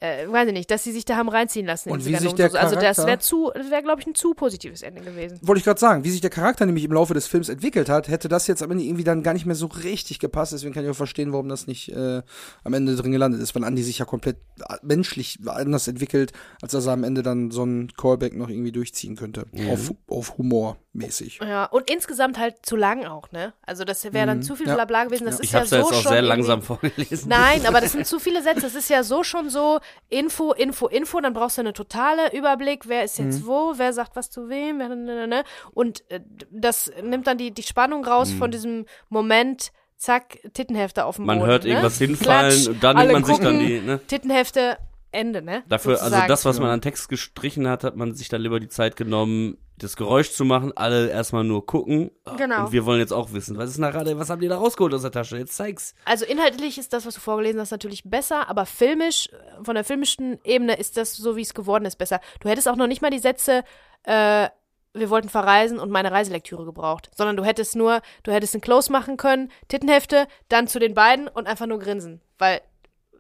äh, 0.02 0.28
weiß 0.28 0.47
ich 0.47 0.54
nicht, 0.54 0.70
dass 0.70 0.84
sie 0.84 0.91
sich 0.91 1.06
da 1.06 1.16
haben 1.16 1.30
reinziehen 1.30 1.66
lassen. 1.66 1.89
in 1.89 1.93
Und 1.93 2.06
wie 2.06 2.16
sich 2.18 2.34
der 2.34 2.47
Umzug. 2.47 2.60
also 2.62 2.76
das 2.76 2.84
Charakter- 2.97 3.06
wäre 3.08 3.20
zu, 3.20 3.52
das 3.54 3.72
wäre 3.72 3.82
glaube 3.84 4.02
ich 4.02 4.08
ein 4.08 4.16
zu 4.16 4.34
positives 4.34 4.82
Ende 4.82 5.02
gewesen. 5.02 5.39
Wollte 5.41 5.60
ich 5.60 5.64
gerade 5.66 5.80
sagen, 5.80 6.04
wie 6.04 6.10
sich 6.10 6.22
der 6.22 6.30
Charakter 6.30 6.66
nämlich 6.66 6.84
im 6.84 6.91
Laufe 6.91 7.14
des 7.14 7.28
Films 7.28 7.47
entwickelt 7.49 7.88
hat, 7.88 8.08
hätte 8.10 8.28
das 8.28 8.47
jetzt 8.47 8.62
am 8.64 8.72
Ende 8.72 8.84
irgendwie 8.84 9.04
dann 9.04 9.24
gar 9.24 9.34
nicht 9.34 9.45
mehr 9.45 9.56
so 9.56 9.68
richtig 9.68 10.20
gepasst. 10.20 10.54
Deswegen 10.54 10.74
kann 10.74 10.84
ich 10.84 10.89
auch 10.89 10.95
verstehen, 10.95 11.32
warum 11.32 11.47
das 11.49 11.68
nicht 11.68 11.89
äh, 11.95 12.22
am 12.64 12.74
Ende 12.74 12.95
drin 12.95 13.12
gelandet 13.12 13.41
ist, 13.41 13.56
weil 13.56 13.64
Andy 13.64 13.84
sich 13.84 13.99
ja 13.99 14.06
komplett 14.06 14.38
äh, 14.68 14.76
menschlich 14.82 15.39
anders 15.45 15.88
entwickelt, 15.88 16.34
als 16.62 16.72
dass 16.74 16.86
er 16.88 16.93
am 16.93 17.04
Ende 17.04 17.22
dann 17.24 17.52
so 17.52 17.62
einen 17.62 17.93
Callback 17.93 18.36
noch 18.36 18.49
irgendwie 18.49 18.72
durchziehen 18.72 19.16
könnte. 19.16 19.45
Auf, 19.72 19.93
auf 20.08 20.38
Humor 20.38 20.78
mäßig. 20.93 21.39
Ja, 21.41 21.66
und 21.66 21.89
insgesamt 21.89 22.38
halt 22.38 22.66
zu 22.66 22.76
lang 22.76 23.06
auch, 23.06 23.32
ne? 23.32 23.54
Also 23.66 23.86
das 23.86 24.04
wäre 24.12 24.26
dann 24.26 24.41
zu 24.43 24.56
viel 24.56 24.68
Ja. 24.68 24.74
Blabla 24.76 25.06
gewesen. 25.06 25.26
Das 25.26 25.36
ich 25.39 25.45
ist 25.45 25.52
ja 25.54 25.60
habe 25.60 25.68
so 25.70 25.76
ja 25.76 25.82
jetzt 25.84 25.91
auch 25.93 26.02
schon 26.02 26.12
sehr 26.12 26.22
langsam 26.22 26.62
vorgelesen. 26.64 27.30
Nein, 27.30 27.66
aber 27.66 27.80
das 27.80 27.93
sind 27.93 28.06
zu 28.08 28.20
viele 28.20 28.41
Sätze. 28.43 28.62
Das 28.62 28.76
ist 28.76 28.89
ja 28.89 29.04
so 29.04 29.24
schon 29.24 29.49
so 29.49 29.80
Info, 30.09 30.51
Info, 30.53 30.87
Info. 30.87 31.19
Dann 31.21 31.33
brauchst 31.33 31.57
du 31.57 31.61
eine 31.61 31.73
totale 31.73 32.33
Überblick. 32.35 32.87
Wer 32.87 33.03
ist 33.03 33.19
Mhm. 33.19 33.25
jetzt 33.27 33.45
wo? 33.45 33.73
Wer 33.77 33.93
sagt 33.93 34.15
was 34.15 34.29
zu 34.29 34.49
wem? 34.49 34.77
Ne, 34.77 34.95
ne, 34.95 35.27
ne. 35.27 35.43
Und 35.73 36.03
äh, 36.11 36.19
das 36.51 36.91
nimmt 37.03 37.27
dann 37.27 37.37
die, 37.37 37.51
die 37.51 37.63
Spannung 37.63 38.05
raus 38.05 38.31
von 38.31 38.51
diesem 38.51 38.85
Moment. 39.09 39.71
Zack, 39.97 40.39
Tittenhefte 40.53 41.05
auf 41.05 41.17
dem 41.17 41.23
Mhm. 41.23 41.27
Man 41.27 41.39
Boden. 41.39 41.51
hört 41.51 41.63
ne? 41.63 41.69
irgendwas 41.69 41.97
hinfallen 41.99 42.49
Klatsch, 42.51 42.67
und 42.67 42.83
dann 42.83 42.97
nimmt 42.97 43.11
man 43.11 43.23
sich 43.23 43.37
dann 43.37 43.53
gucken, 43.53 43.67
die, 43.67 43.79
ne? 43.81 43.99
Tittenhefte, 44.07 44.77
Ende, 45.11 45.41
ne? 45.43 45.61
Dafür, 45.69 45.91
also 45.91 46.05
Sozusagen. 46.05 46.27
das, 46.27 46.45
was 46.45 46.59
man 46.59 46.69
an 46.71 46.81
Text 46.81 47.07
gestrichen 47.07 47.67
hat, 47.67 47.83
hat 47.83 47.95
man 47.97 48.15
sich 48.15 48.27
dann 48.27 48.41
lieber 48.41 48.59
die 48.59 48.67
Zeit 48.69 48.95
genommen, 48.95 49.57
das 49.82 49.95
Geräusch 49.95 50.32
zu 50.32 50.45
machen, 50.45 50.71
alle 50.75 51.09
erstmal 51.09 51.43
nur 51.43 51.65
gucken. 51.65 52.11
Genau. 52.38 52.65
Und 52.65 52.71
wir 52.71 52.86
wollen 52.86 52.99
jetzt 52.99 53.13
auch 53.13 53.34
wissen, 53.34 53.57
was 53.57 53.69
ist 53.71 53.77
nach 53.77 53.91
gerade, 53.91 54.17
was 54.19 54.29
haben 54.29 54.41
die 54.41 54.47
da 54.47 54.57
rausgeholt 54.57 54.93
aus 54.93 55.01
der 55.01 55.11
Tasche? 55.11 55.38
Jetzt 55.38 55.55
zeig's. 55.55 55.93
Also 56.05 56.25
inhaltlich 56.25 56.77
ist 56.77 56.93
das, 56.93 57.05
was 57.05 57.15
du 57.15 57.21
vorgelesen 57.21 57.59
hast, 57.59 57.71
natürlich 57.71 58.03
besser, 58.03 58.49
aber 58.49 58.65
filmisch, 58.65 59.29
von 59.63 59.75
der 59.75 59.84
filmischen 59.84 60.39
Ebene 60.43 60.75
ist 60.77 60.97
das 60.97 61.15
so, 61.15 61.36
wie 61.36 61.41
es 61.41 61.53
geworden 61.53 61.86
ist, 61.86 61.97
besser. 61.97 62.19
Du 62.39 62.49
hättest 62.49 62.67
auch 62.69 62.75
noch 62.75 62.88
nicht 62.88 63.01
mal 63.01 63.11
die 63.11 63.19
Sätze, 63.19 63.63
äh, 64.03 64.49
wir 64.93 65.09
wollten 65.09 65.29
verreisen 65.29 65.79
und 65.79 65.89
meine 65.89 66.11
Reiselektüre 66.11 66.65
gebraucht, 66.65 67.09
sondern 67.15 67.38
du 67.38 67.45
hättest 67.45 67.75
nur, 67.75 68.01
du 68.23 68.32
hättest 68.32 68.53
einen 68.55 68.61
Close 68.61 68.91
machen 68.91 69.17
können, 69.17 69.49
Tittenhefte, 69.69 70.27
dann 70.49 70.67
zu 70.67 70.79
den 70.79 70.93
beiden 70.93 71.27
und 71.27 71.47
einfach 71.47 71.65
nur 71.65 71.79
grinsen, 71.79 72.21
weil 72.38 72.61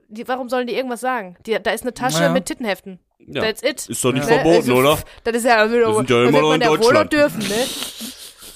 die, 0.09 0.27
warum 0.27 0.49
sollen 0.49 0.67
die 0.67 0.75
irgendwas 0.75 0.99
sagen? 0.99 1.37
Die, 1.45 1.57
da 1.61 1.71
ist 1.71 1.83
eine 1.83 1.93
Tasche 1.93 2.19
Naja. 2.19 2.33
mit 2.33 2.45
Tittenheften. 2.45 2.99
Ja. 3.27 3.41
That's 3.41 3.61
it. 3.63 3.87
Ist 3.89 4.03
doch 4.03 4.11
nicht 4.11 4.27
Ne? 4.27 4.33
verboten, 4.35 4.57
Also, 4.57 4.73
oder? 4.75 4.99
Das 5.23 5.35
ist 5.35 5.45
ja, 5.45 5.69
Wir 5.71 5.93
sind 5.95 6.09
ja 6.09 6.19
das 6.19 6.29
immer 6.29 6.33
wird 6.33 6.41
noch 6.41 6.49
man 6.49 6.55
in 6.55 6.61
ja 6.61 6.69
wohl 6.69 6.77
noch 6.77 6.83
Deutschland. 6.85 7.13
dürfen, 7.13 7.39
ne? 7.39 7.65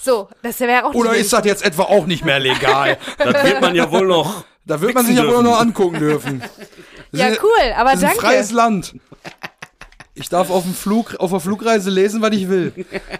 So, 0.02 0.30
das 0.44 0.60
wäre 0.60 0.86
auch 0.86 0.94
Oder 0.94 1.16
ist 1.16 1.34
das 1.34 1.46
jetzt 1.46 1.64
etwa 1.66 1.84
auch 1.84 2.06
nicht 2.06 2.24
mehr 2.26 2.40
legal? 2.40 2.98
Das 3.18 3.44
wird 3.44 3.62
man 3.62 3.74
ja 3.76 3.90
wohl 3.92 4.06
noch. 4.06 4.44
da 4.66 4.80
wird 4.82 4.94
man 4.94 5.06
sich 5.06 5.16
ja 5.18 5.28
wohl 5.28 5.42
noch 5.44 5.60
angucken 5.60 5.98
dürfen. 6.00 6.44
Ja, 7.12 7.30
cool, 7.42 7.74
aber 7.76 7.92
Das 7.92 8.00
ist 8.00 8.04
ein 8.04 8.10
danke. 8.10 8.22
freies 8.22 8.52
Land. 8.52 8.96
Ich 10.18 10.30
darf 10.30 10.50
auf 10.50 10.64
dem 10.64 10.74
Flug, 10.74 11.16
auf 11.16 11.32
der 11.32 11.42
Flugreise 11.42 11.90
lesen, 11.90 12.22
was 12.22 12.32
ich 12.32 12.50
will. 12.50 12.72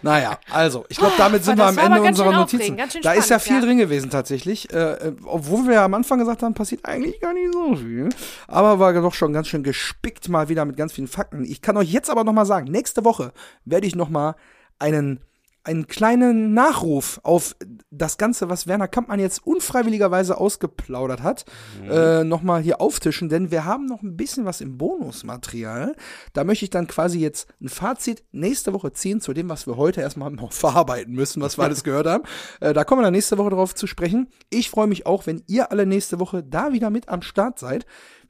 Naja, 0.02 0.40
also, 0.50 0.86
ich 0.88 0.98
glaube, 0.98 1.14
damit 1.18 1.44
sind 1.44 1.56
Oh, 1.56 1.64
wir 1.64 1.68
am 1.68 1.78
Ende 1.78 2.02
unserer 2.02 2.32
Notizen. 2.32 2.78
Da 3.04 3.12
ist 3.12 3.30
ja 3.30 3.38
viel 3.38 3.56
ja. 3.56 3.62
drin 3.62 3.78
gewesen 3.78 4.10
tatsächlich. 4.10 4.72
Äh, 4.74 4.78
äh, 4.78 5.16
obwohl 5.26 5.68
wir 5.68 5.74
ja 5.74 5.86
am 5.86 5.94
Anfang 5.94 6.20
gesagt 6.20 6.42
haben, 6.42 6.54
passiert 6.54 6.86
eigentlich 6.86 7.20
gar 7.20 7.34
nicht 7.34 7.52
so 7.52 7.76
viel. 7.76 8.10
Aber 8.48 8.80
war 8.80 8.94
doch 8.94 9.14
schon 9.14 9.34
ganz 9.34 9.50
schön 9.50 9.62
gespickt 9.62 10.30
mal 10.30 10.48
wieder 10.48 10.64
mit 10.64 10.78
ganz 10.78 10.94
vielen 10.94 11.08
Fakten. 11.08 11.44
Ich 11.44 11.62
kann 11.62 11.76
euch 11.76 11.92
jetzt 11.92 12.10
aber 12.10 12.24
noch 12.24 12.34
mal 12.34 12.46
sagen, 12.46 12.72
nächste 12.72 13.04
Woche 13.04 13.34
werde 13.66 13.88
ich 13.88 13.96
noch 13.96 14.10
mal 14.10 14.36
einen 14.80 15.20
einen 15.66 15.88
kleinen 15.88 16.54
Nachruf 16.54 17.20
auf 17.24 17.56
das 17.92 18.18
Ganze, 18.18 18.50
was 18.50 18.68
Werner 18.68 18.88
Kampmann 18.88 19.20
jetzt 19.20 19.46
unfreiwilligerweise 19.46 20.38
ausgeplaudert 20.38 21.24
hat, 21.24 21.46
äh, 21.90 22.24
nochmal 22.24 22.62
hier 22.62 22.82
auftischen, 22.82 23.30
denn 23.30 23.52
wir 23.52 23.66
haben 23.66 23.86
noch 23.86 24.02
ein 24.02 24.16
bisschen 24.16 24.46
was 24.46 24.62
im 24.62 24.78
Bonusmaterial. 24.78 25.96
Da 26.34 26.44
möchte 26.44 26.66
ich 26.66 26.70
dann 26.70 26.88
quasi 26.88 27.20
jetzt 27.20 27.48
ein 27.62 27.70
Fazit 27.70 28.24
nächste 28.32 28.74
Woche 28.74 28.94
ziehen 28.94 29.22
zu 29.22 29.34
dem, 29.34 29.50
was 29.50 29.66
wir 29.68 29.78
heute 29.78 30.02
erstmal 30.02 30.32
noch 30.32 30.54
verarbeiten 30.54 31.14
müssen, 31.14 31.42
was 31.42 31.58
wir 31.58 31.64
alles 31.64 31.84
gehört 31.84 32.08
haben. 32.08 32.24
Äh, 32.60 32.74
da 32.74 32.84
kommen 32.84 33.02
wir 33.02 33.06
dann 33.06 33.14
nächste 33.14 33.38
Woche 33.38 33.50
drauf 33.50 33.74
zu 33.74 33.88
sprechen. 33.88 34.28
Ich 34.50 34.70
freue 34.70 34.88
mich 34.88 35.06
auch, 35.06 35.26
wenn 35.26 35.44
ihr 35.48 35.72
alle 35.72 35.86
nächste 35.86 36.20
Woche 36.20 36.44
da 36.44 36.74
wieder 36.74 36.90
mit 36.90 37.10
am 37.10 37.22
Start 37.22 37.60
seid. 37.60 37.86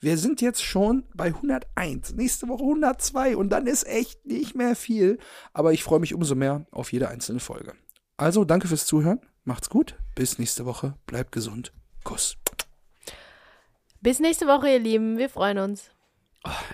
Wir 0.05 0.19
sind 0.19 0.39
jetzt 0.39 0.63
schon 0.63 1.03
bei 1.15 1.29
101, 1.29 2.13
nächste 2.13 2.47
Woche 2.47 2.61
102 2.61 3.35
und 3.35 3.49
dann 3.49 3.65
ist 3.65 3.87
echt 3.87 4.23
nicht 4.23 4.53
mehr 4.53 4.75
viel. 4.75 5.17
Aber 5.51 5.73
ich 5.73 5.83
freue 5.83 5.99
mich 5.99 6.13
umso 6.13 6.35
mehr 6.35 6.67
auf 6.69 6.93
jede 6.93 7.09
einzelne 7.09 7.39
Folge. 7.39 7.73
Also 8.15 8.45
danke 8.45 8.67
fürs 8.67 8.85
Zuhören, 8.85 9.19
macht's 9.45 9.67
gut, 9.67 9.95
bis 10.13 10.37
nächste 10.37 10.67
Woche, 10.67 10.93
bleibt 11.07 11.31
gesund, 11.31 11.73
Kuss. 12.03 12.37
Bis 13.99 14.19
nächste 14.19 14.45
Woche, 14.45 14.69
ihr 14.69 14.79
Lieben. 14.79 15.17
Wir 15.17 15.27
freuen 15.27 15.57
uns. 15.57 15.89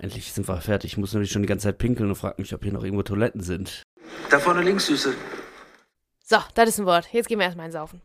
Endlich 0.02 0.34
sind 0.34 0.50
wir 0.50 0.60
fertig. 0.60 0.92
Ich 0.92 0.98
muss 0.98 1.14
nämlich 1.14 1.32
schon 1.32 1.42
die 1.42 1.48
ganze 1.48 1.70
Zeit 1.70 1.78
pinkeln 1.78 2.10
und 2.10 2.18
frage 2.18 2.42
mich, 2.42 2.54
ob 2.54 2.62
hier 2.62 2.74
noch 2.74 2.84
irgendwo 2.84 3.04
Toiletten 3.04 3.44
sind. 3.44 3.84
Da 4.30 4.40
vorne 4.40 4.62
links, 4.62 4.88
Süße. 4.88 5.14
So, 6.22 6.36
das 6.54 6.68
ist 6.68 6.80
ein 6.82 6.86
Wort. 6.86 7.08
Jetzt 7.14 7.30
gehen 7.30 7.40
wir 7.40 7.46
erstmal 7.46 7.68
einsaufen. 7.68 8.02